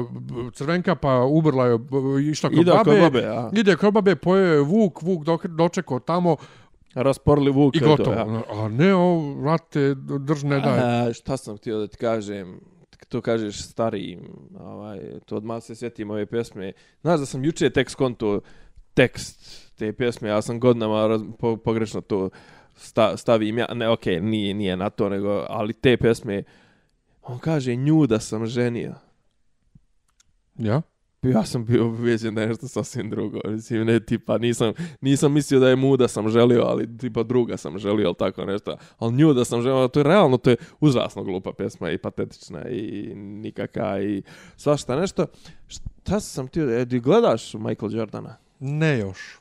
crvenka 0.53 0.95
pa 0.95 1.23
ubrla 1.23 1.65
je, 1.65 1.73
uh, 1.73 1.81
išla 2.21 2.49
kod 2.49 2.59
Ide 2.59 2.71
kod 2.71 2.85
babe, 2.85 3.01
babe, 3.01 3.25
a. 3.25 3.49
ide 3.53 3.75
kod 3.75 3.93
babe, 3.93 4.15
pojeo 4.15 4.53
je 4.53 4.61
Vuk, 4.61 5.01
Vuk 5.01 5.23
dok, 5.23 5.45
dočekao 5.45 5.99
tamo 5.99 6.35
Rasporli 6.95 7.51
Vuk. 7.51 7.75
i 7.75 7.79
gotovo. 7.79 8.15
ja. 8.15 8.43
A 8.49 8.67
ne, 8.69 8.93
ovo, 8.95 9.33
vrate, 9.41 9.95
drž 9.95 10.43
ne 10.43 10.59
daj. 10.59 10.79
A, 10.79 11.13
šta 11.13 11.37
sam 11.37 11.57
htio 11.57 11.79
da 11.79 11.87
ti 11.87 11.97
kažem? 11.97 12.59
To 13.13 13.21
kažeš 13.21 13.61
starijim, 13.61 14.19
ovaj, 14.59 14.99
to 15.25 15.35
odmah 15.35 15.63
se 15.63 15.75
sjetim 15.75 16.11
ove 16.11 16.25
pjesme. 16.25 16.71
Znaš 17.01 17.19
da 17.19 17.25
sam 17.25 17.45
juče 17.45 17.69
tek 17.69 17.89
skonto 17.89 18.41
tekst 18.93 19.69
te 19.75 19.93
pjesme, 19.93 20.29
ja 20.29 20.41
sam 20.41 20.59
godinama 20.59 21.07
raz, 21.07 21.21
po, 21.39 21.57
pogrešno 21.57 22.01
to 22.01 22.29
sta, 22.75 23.17
stavim. 23.17 23.57
Ja, 23.57 23.67
ne, 23.73 23.89
okej, 23.89 24.21
nije, 24.21 24.53
nije 24.53 24.77
na 24.77 24.89
to, 24.89 25.09
nego, 25.09 25.45
ali 25.49 25.73
te 25.73 25.97
pjesme, 25.97 26.43
on 27.21 27.39
kaže, 27.39 27.75
nju 27.75 28.07
da 28.07 28.19
sam 28.19 28.45
ženio. 28.45 28.93
Ja? 30.55 30.81
Ja 31.23 31.45
sam 31.45 31.65
bio 31.65 31.87
ubeđen 31.87 32.35
da 32.35 32.41
je 32.41 32.47
nešto 32.47 32.67
sasvim 32.67 33.09
drugo. 33.09 33.39
Mislim, 33.45 33.85
ne, 33.85 33.99
tipa, 33.99 34.37
nisam, 34.37 34.73
nisam 35.01 35.33
mislio 35.33 35.59
da 35.59 35.69
je 35.69 35.75
mu 35.75 35.97
da 35.97 36.07
sam 36.07 36.29
želio, 36.29 36.61
ali 36.61 36.97
tipa 36.97 37.23
druga 37.23 37.57
sam 37.57 37.77
želio, 37.77 38.03
ili 38.03 38.15
tako 38.19 38.45
nešto. 38.45 38.77
Ali 38.97 39.13
nju 39.13 39.33
da 39.33 39.45
sam 39.45 39.61
želio, 39.61 39.87
to 39.87 39.99
je 39.99 40.03
realno, 40.03 40.37
to 40.37 40.49
je 40.49 40.55
užasno 40.79 41.23
glupa 41.23 41.53
pjesma 41.53 41.91
i 41.91 41.97
patetična 41.97 42.69
i 42.69 43.13
nikaka 43.15 44.01
i 44.01 44.23
svašta 44.55 44.95
nešto. 44.95 45.25
Šta 45.67 46.19
sam 46.19 46.47
ti, 46.47 46.59
e, 46.59 46.85
ti 46.89 46.99
gledaš 46.99 47.53
Michael 47.53 47.95
Jordana? 47.95 48.35
Ne 48.59 48.99
još. 48.99 49.39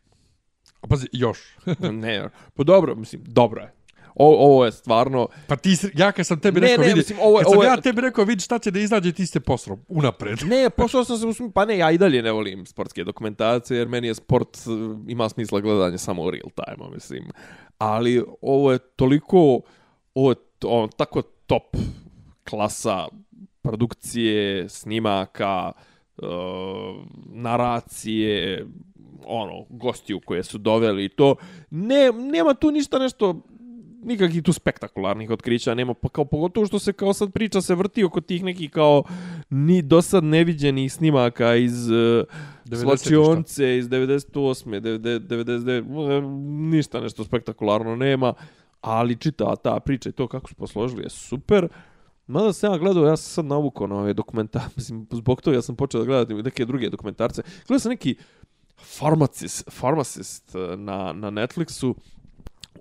Pazi, 0.88 1.06
još. 1.12 1.56
ne, 1.92 2.28
pa 2.56 2.62
dobro, 2.62 2.94
mislim, 2.94 3.22
dobro 3.26 3.60
je. 3.60 3.81
O, 4.14 4.47
ovo 4.47 4.64
je 4.64 4.72
stvarno, 4.72 5.28
Pa 5.47 5.56
ti, 5.56 5.76
ja 5.94 6.12
kad 6.12 6.26
sam 6.26 6.40
tebi 6.40 6.60
Ne, 6.60 6.66
rekao, 6.66 6.82
ne, 6.82 6.89
vidi, 6.89 6.98
mislim, 6.98 7.18
ovo 7.22 7.36
kad 7.36 7.44
sam 7.44 7.52
ovo 7.52 7.62
je- 7.62 7.68
ja 7.68 7.76
tebi 7.76 8.01
rekao, 8.01 8.24
vidi 8.24 8.40
šta 8.40 8.59
će 8.59 8.70
da 8.70 8.80
izađe, 8.80 9.12
ti 9.12 9.26
ste 9.26 9.40
posro, 9.40 9.78
unapred. 9.89 10.39
Ne, 10.44 10.70
pošao 10.70 11.05
sam 11.05 11.34
se 11.34 11.43
pa 11.55 11.64
ne, 11.64 11.78
ja 11.78 11.90
i 11.90 11.98
dalje 11.98 12.22
ne 12.22 12.32
volim 12.32 12.66
sportske 12.66 13.05
dokumentacije, 13.05 13.78
jer 13.78 13.89
meni 13.89 14.06
je 14.06 14.14
sport, 14.14 14.56
eh, 14.56 14.70
ima 15.09 15.28
smisla 15.28 15.60
gledanje 15.60 15.98
samo 15.98 16.22
u 16.22 16.30
real 16.30 16.51
time, 16.56 16.90
mislim. 16.94 17.24
Ali 17.78 18.24
ovo 18.40 18.72
je 18.72 18.78
toliko, 18.78 19.60
ovo 20.14 20.30
je 20.30 20.36
ono, 20.64 20.89
tako 20.89 21.22
top 21.22 21.76
klasa 22.51 23.09
produkcije, 23.62 24.68
snimaka, 24.68 25.72
uh, 26.16 26.26
naracije, 27.26 28.66
ono, 29.24 29.66
gostiju 29.70 30.20
koje 30.20 30.43
su 30.43 30.59
doveli 30.59 31.05
i 31.05 31.09
to. 31.09 31.34
Ne, 31.70 32.12
nema 32.12 32.55
tu 32.55 32.70
ništa 32.70 32.98
nešto 32.98 33.40
nikakvih 34.03 34.43
tu 34.43 34.53
spektakularnih 34.53 35.31
otkrića 35.31 35.74
nema, 35.74 35.95
pa 35.95 36.09
kao 36.09 36.24
pogotovo 36.24 36.66
što 36.66 36.79
se 36.79 36.93
kao 36.93 37.12
sad 37.12 37.33
priča 37.33 37.61
se 37.61 37.74
vrti 37.74 38.05
oko 38.05 38.20
tih 38.20 38.45
nekih 38.45 38.70
kao 38.70 39.03
ni 39.51 39.83
do 39.83 40.03
sad 40.03 40.24
neviđenih 40.24 40.93
snimaka 40.93 41.55
iz 41.55 41.91
uh, 41.91 41.97
90 42.65 42.83
Slačionce 42.83 43.79
iz 43.79 43.89
98. 43.89 44.81
99, 44.81 46.19
e, 46.19 46.20
ništa 46.77 47.01
nešto 47.01 47.24
spektakularno 47.24 47.97
nema, 47.97 48.35
ali 48.81 49.16
čita 49.16 49.57
ta 49.57 49.81
priča 49.81 50.09
i 50.09 50.12
to 50.12 50.29
kako 50.29 50.49
su 50.49 50.55
posložili 50.55 51.03
je 51.03 51.11
super. 51.11 51.69
Mada 52.27 52.53
sam 52.53 52.73
ja 52.73 52.79
gledao, 52.79 53.05
ja 53.05 53.16
sam 53.16 53.31
sad 53.31 53.45
navukao 53.45 53.87
na 53.87 53.97
ove 53.97 54.12
dokumentarce, 54.12 54.69
mislim, 54.77 55.07
zbog 55.11 55.43
toga 55.43 55.57
ja 55.57 55.62
sam 55.62 55.77
počeo 55.77 56.01
da 56.01 56.07
gledati 56.07 56.35
neke 56.35 56.65
druge 56.65 56.91
dokumentarce. 56.91 57.43
Gledao 57.66 57.81
sam 57.81 57.91
neki 57.91 58.16
Pharmacist, 58.99 59.70
Pharmacist 59.81 60.55
eh, 60.55 60.77
na, 60.77 61.12
na 61.12 61.31
Netflixu 61.31 61.95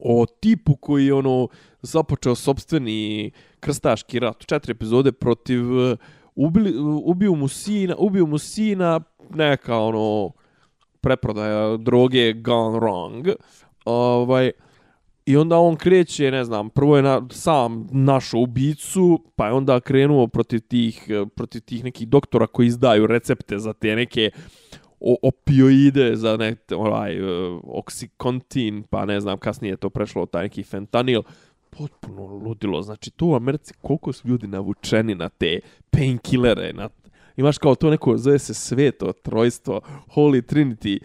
o 0.01 0.25
tipu 0.25 0.75
koji 0.75 1.05
je 1.05 1.13
ono 1.13 1.47
započeo 1.81 2.35
sobstveni 2.35 3.31
krstaški 3.59 4.19
rat. 4.19 4.45
Četiri 4.45 4.71
epizode 4.71 5.11
protiv 5.11 5.91
eh, 5.91 5.95
ubili, 6.35 6.73
ubio 7.03 7.33
mu 7.33 7.47
sina, 7.47 7.95
ubio 7.97 8.25
mu 8.25 8.37
sina 8.37 8.99
neka 9.29 9.77
ono 9.77 10.31
preprodaja 11.01 11.77
droge 11.77 12.33
gone 12.33 12.79
wrong. 12.79 13.33
Ovaj, 13.85 14.51
I 15.25 15.37
onda 15.37 15.57
on 15.57 15.75
kreće, 15.75 16.31
ne 16.31 16.43
znam, 16.45 16.69
prvo 16.69 16.97
je 16.97 17.03
na, 17.03 17.21
sam 17.31 17.87
našo 17.91 18.37
ubicu, 18.37 19.19
pa 19.35 19.47
je 19.47 19.53
onda 19.53 19.79
krenuo 19.79 20.27
protiv 20.27 20.59
tih, 20.59 21.05
eh, 21.09 21.25
protiv 21.35 21.61
tih 21.61 21.83
nekih 21.83 22.07
doktora 22.07 22.47
koji 22.47 22.67
izdaju 22.67 23.07
recepte 23.07 23.59
za 23.59 23.73
te 23.73 23.95
neke 23.95 24.31
o, 25.01 25.15
opioide, 25.21 26.15
za 26.15 26.37
ne, 26.37 26.55
ovaj, 26.75 27.21
uh, 27.21 27.61
oksikontin, 27.63 28.83
pa 28.89 29.05
ne 29.05 29.19
znam, 29.19 29.37
kasnije 29.37 29.71
je 29.71 29.77
to 29.77 29.89
prešlo 29.89 30.25
taj 30.25 30.43
neki 30.43 30.63
fentanil. 30.63 31.21
Potpuno 31.69 32.25
ludilo. 32.25 32.81
Znači, 32.81 33.11
tu 33.11 33.27
u 33.27 33.35
Americi 33.35 33.73
koliko 33.81 34.13
su 34.13 34.27
ljudi 34.27 34.47
navučeni 34.47 35.15
na 35.15 35.29
te 35.29 35.59
painkillere, 35.91 36.73
na 36.73 36.89
imaš 37.37 37.57
kao 37.57 37.75
to 37.75 37.89
neko, 37.89 38.17
zove 38.17 38.39
se 38.39 38.53
sveto, 38.53 39.11
trojstvo, 39.13 39.81
Holy 40.15 40.41
Trinity, 40.41 40.99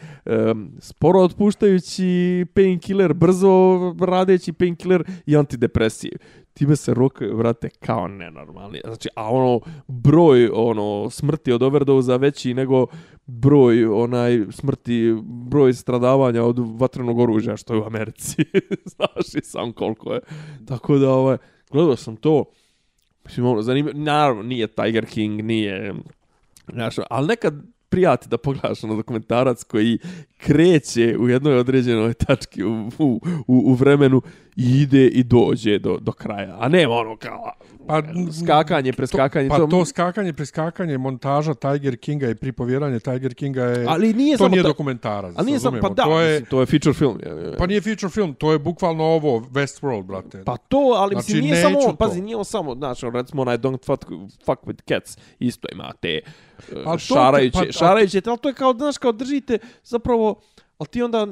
um, 0.51 0.71
sporo 0.79 1.21
otpuštajući 1.21 2.47
painkiller, 2.55 3.15
brzo 3.15 3.95
radeći 4.01 4.53
painkiller 4.53 5.05
i 5.27 5.37
antidepresiv. 5.37 6.11
Time 6.57 6.77
se 6.77 6.95
rok, 6.95 7.21
vrate, 7.21 7.69
kao 7.69 8.09
nenormalni. 8.09 8.81
Znači, 8.85 9.09
a 9.17 9.31
ono, 9.31 9.61
broj 9.87 10.51
ono, 10.53 11.11
smrti 11.11 11.53
od 11.53 11.63
overdoza 11.63 12.17
veći 12.17 12.55
nego 12.55 12.87
broj 13.27 13.87
onaj 13.87 14.45
smrti, 14.51 15.17
broj 15.23 15.75
stradavanja 15.75 16.43
od 16.43 16.59
vatrenog 16.81 17.19
oružja 17.19 17.57
što 17.57 17.75
je 17.75 17.81
u 17.81 17.85
Americi. 17.85 18.45
Znaš 18.97 19.35
i 19.35 19.41
sam 19.45 19.73
koliko 19.73 20.13
je. 20.13 20.21
Tako 20.67 20.99
da, 20.99 21.11
ovaj, 21.11 21.37
gledao 21.71 21.97
sam 21.97 22.17
to, 22.17 22.45
Mislim, 23.25 23.47
ono, 23.47 23.63
zanima, 23.63 23.91
naravno, 23.95 24.43
nije 24.43 24.67
Tiger 24.67 25.07
King, 25.07 25.43
nije 25.43 25.95
Znaš, 26.73 26.95
ali 27.11 27.27
nekad 27.27 27.55
prijati 27.89 28.29
da 28.29 28.39
pogledaš 28.39 28.83
na 28.83 28.95
dokumentarac 28.95 29.65
koji 29.65 29.99
kreće 30.37 31.17
u 31.19 31.29
jednoj 31.29 31.59
određenoj 31.59 32.15
tački 32.15 32.65
u, 32.65 32.91
u, 32.99 33.21
u, 33.47 33.63
u 33.71 33.75
vremenu 33.75 34.23
i 34.57 34.83
ide 34.83 35.07
i 35.07 35.23
dođe 35.23 35.79
do, 35.79 35.99
do 36.01 36.13
kraja. 36.13 36.57
A 36.61 36.69
ne 36.69 36.89
ono 36.89 37.17
kao 37.17 37.53
pa, 37.87 38.03
skakanje, 38.45 38.93
preskakanje. 38.93 39.49
To, 39.49 39.55
pa 39.55 39.59
to, 39.59 39.67
to 39.67 39.85
skakanje, 39.85 40.33
preskakanje, 40.33 40.99
montaža 40.99 41.55
Tiger 41.55 41.97
Kinga 41.97 42.31
i 42.31 42.35
pripovjeranje 42.35 43.01
Tiger 43.01 43.35
Kinga 43.35 43.65
je... 43.65 43.87
Ali 43.89 44.15
nije 44.15 44.37
to 44.37 44.45
samo 44.45 44.49
nije 44.49 44.63
ta... 44.63 44.69
dokumentarac. 44.69 45.35
Ali 45.37 45.47
nije 45.47 45.61
samo, 45.61 45.79
pa 45.81 45.89
da, 45.89 46.03
to 46.03 46.21
je, 46.21 46.45
to 46.45 46.61
je 46.61 46.67
feature 46.67 46.95
film. 46.95 47.19
Je, 47.23 47.57
Pa 47.59 47.67
nije 47.67 47.81
feature 47.81 48.11
film, 48.11 48.35
to 48.35 48.53
je 48.53 48.59
bukvalno 48.59 49.05
ovo 49.05 49.41
Westworld, 49.41 50.03
brate. 50.03 50.43
Pa 50.45 50.57
to, 50.57 50.95
ali 50.97 51.15
znači, 51.15 51.35
mislim, 51.35 51.45
nije 51.45 51.63
samo, 51.63 51.81
to. 51.81 51.97
pazi, 51.97 52.21
nije 52.21 52.45
samo, 52.45 52.75
znači, 52.75 53.07
recimo 53.15 53.43
onaj 53.43 53.59
Don't 53.59 53.87
fuck, 53.87 54.05
fuck 54.45 54.63
with 54.63 54.83
Cats, 54.89 55.19
isto 55.39 55.69
ima 55.73 55.93
te 56.01 56.21
pa 56.85 56.99
šarajuće, 56.99 57.67
pa, 57.67 57.73
šarajuće, 57.73 58.23
ali 58.27 58.39
to 58.39 58.49
je 58.49 58.55
kao, 58.55 58.73
znaš, 58.73 58.99
kao 58.99 59.13
držite 59.13 59.59
zapravo, 59.85 60.41
ali 60.79 60.89
ti 60.89 61.03
onda 61.03 61.25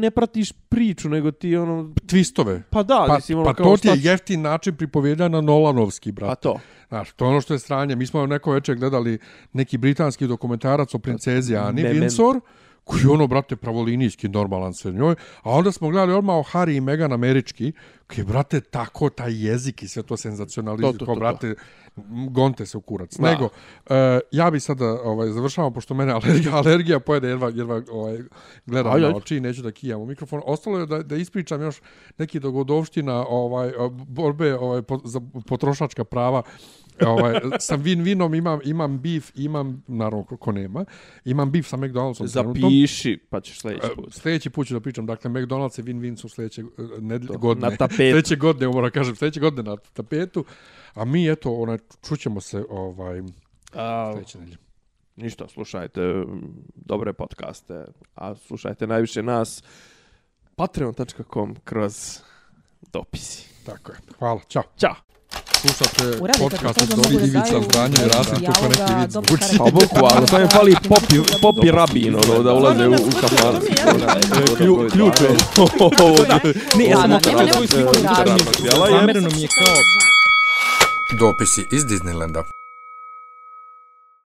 ne 0.00 0.10
pratiš 0.10 0.52
priču, 0.52 1.08
nego 1.08 1.30
ti 1.30 1.56
ono... 1.56 1.94
Twistove. 2.02 2.62
Pa 2.70 2.82
da, 2.82 3.04
pa, 3.08 3.14
mislim, 3.14 3.38
ono, 3.38 3.46
pa 3.46 3.54
kao 3.54 3.66
to 3.66 3.76
ti 3.76 3.88
je 3.88 3.94
jeftin 3.98 4.42
način 4.42 4.76
pripovjedanja 4.76 5.40
Nolanovski, 5.40 6.12
brate. 6.12 6.30
Pa 6.30 6.34
to. 6.34 6.60
Znaš, 6.88 7.12
to 7.12 7.24
je 7.24 7.28
ono 7.28 7.40
što 7.40 7.54
je 7.54 7.58
stranje. 7.58 7.96
Mi 7.96 8.06
smo 8.06 8.26
neko 8.26 8.52
večer 8.52 8.76
gledali 8.76 9.18
neki 9.52 9.78
britanski 9.78 10.26
dokumentarac 10.26 10.94
o 10.94 10.98
princezi 10.98 11.56
Ani 11.56 11.82
Windsor, 11.82 12.40
koji 12.86 13.02
je 13.02 13.08
ono, 13.08 13.26
brate, 13.26 13.56
pravolinijski, 13.56 14.28
normalan 14.28 14.74
se 14.74 14.92
njoj. 14.92 15.14
A 15.42 15.50
onda 15.50 15.72
smo 15.72 15.88
gledali 15.88 16.12
odmah 16.12 16.36
o 16.36 16.42
Harry 16.42 16.76
i 16.76 16.80
Meghan 16.80 17.12
američki, 17.12 17.72
koji 18.06 18.18
je, 18.18 18.24
brate, 18.24 18.60
tako 18.60 19.08
taj 19.10 19.46
jezik 19.46 19.82
i 19.82 19.88
sve 19.88 20.02
to 20.02 20.16
senzacionalizuje. 20.16 20.98
To, 20.98 21.14
brate, 21.14 21.54
gonte 22.30 22.66
se 22.66 22.78
u 22.78 22.80
kurac. 22.80 23.16
Da. 23.16 23.30
Nego, 23.30 23.44
uh, 23.44 23.50
ja 24.32 24.50
bi 24.50 24.60
sada 24.60 24.84
ovaj, 24.84 25.28
završavamo, 25.28 25.74
pošto 25.74 25.94
mene 25.94 26.12
alergija, 26.12 26.56
alergija 26.64 27.00
pojede, 27.00 27.28
jedva, 27.28 27.48
jedva 27.48 27.82
ovaj, 27.90 28.18
gledam 28.66 28.92
aj, 28.92 29.00
na 29.00 29.16
oči, 29.16 29.40
neću 29.40 29.62
da 29.62 29.72
kijam 29.72 30.00
u 30.00 30.06
mikrofon. 30.06 30.42
Ostalo 30.44 30.78
je 30.78 30.86
da, 30.86 31.02
da 31.02 31.16
ispričam 31.16 31.62
još 31.62 31.80
neki 32.18 32.40
dogodovština 32.40 33.24
ovaj, 33.28 33.72
borbe 33.90 34.54
ovaj, 34.54 34.82
po, 34.82 35.00
za 35.04 35.20
potrošačka 35.46 36.04
prava 36.04 36.42
ovaj, 37.06 37.40
sa 37.58 37.76
win-winom 37.76 38.38
imam, 38.38 38.60
imam 38.64 38.98
beef, 38.98 39.30
imam, 39.34 39.82
naravno, 39.86 40.24
ko 40.24 40.52
nema, 40.52 40.84
imam 41.24 41.50
beef 41.50 41.66
sa 41.66 41.76
McDonald'som. 41.76 42.26
Zapiši, 42.26 43.18
pa 43.30 43.40
ćeš 43.40 43.60
sljedeći 43.60 43.88
put. 43.96 44.14
Sljedeći 44.14 44.50
put 44.50 44.66
ću 44.66 44.74
da 44.74 44.80
pričam. 44.80 45.06
Dakle, 45.06 45.30
McDonald's 45.30 45.80
i 45.80 45.82
win-win 45.82 46.16
su 46.16 46.28
sljedeće 46.28 46.64
uh, 46.64 47.40
godine. 47.40 47.70
Na 47.70 47.76
tapetu. 47.76 47.96
Sljedeće 48.12 48.36
godine, 48.36 48.72
moram 48.72 48.90
kažem, 48.90 49.16
sljedeće 49.16 49.40
godine 49.40 49.70
na 49.70 49.76
tapetu. 49.76 50.44
A 50.94 51.04
mi, 51.04 51.30
eto, 51.30 51.52
onaj, 51.54 51.78
čućemo 52.08 52.40
se 52.40 52.64
ovaj, 52.70 53.22
a, 53.74 54.12
sljedeće 54.12 54.38
nedelje. 54.38 54.56
Ništa, 55.16 55.48
slušajte 55.48 56.00
dobre 56.74 57.12
podcaste, 57.12 57.84
a 58.14 58.34
slušajte 58.34 58.86
najviše 58.86 59.22
nas 59.22 59.62
patreon.com 60.56 61.56
kroz 61.64 62.20
dopisi. 62.92 63.56
Tako 63.66 63.92
je. 63.92 63.98
Hvala. 64.18 64.40
Ćao. 64.48 64.62
Ćao. 64.78 65.05
Slušate 65.66 66.18
podcast 66.38 66.82
od 66.82 66.88
Dobri 66.88 67.14
Ivica 67.16 67.60
Zdanje 67.70 67.96
i 68.04 68.08
Rasim 68.08 68.46
kako 68.46 68.68
neki 68.68 68.92
vid 69.00 69.10
zvuči. 69.10 69.58
Pa 69.58 69.64
bukvalno, 69.64 70.26
to 70.26 70.38
je 70.38 70.48
fali 70.48 70.76
popi, 70.88 71.16
popi 71.42 71.70
rabin, 71.70 72.14
ono, 72.14 72.42
da 72.42 72.52
ulaze 72.52 72.88
u, 72.88 72.92
u 72.92 73.10
kafan. 73.20 73.60
Ključ 74.92 75.20
je. 75.20 75.28
Ne, 76.78 76.84
ja 76.84 76.96
sam 76.96 77.12
okrenuo 77.12 77.48
svoju 77.52 77.68
sliku. 77.68 77.94
Zamereno 78.90 79.28
mi 79.34 79.42
je 79.42 79.48
kao... 79.48 79.76
Dopisi 81.18 81.66
iz 81.70 81.84
Disneylanda. 81.84 82.42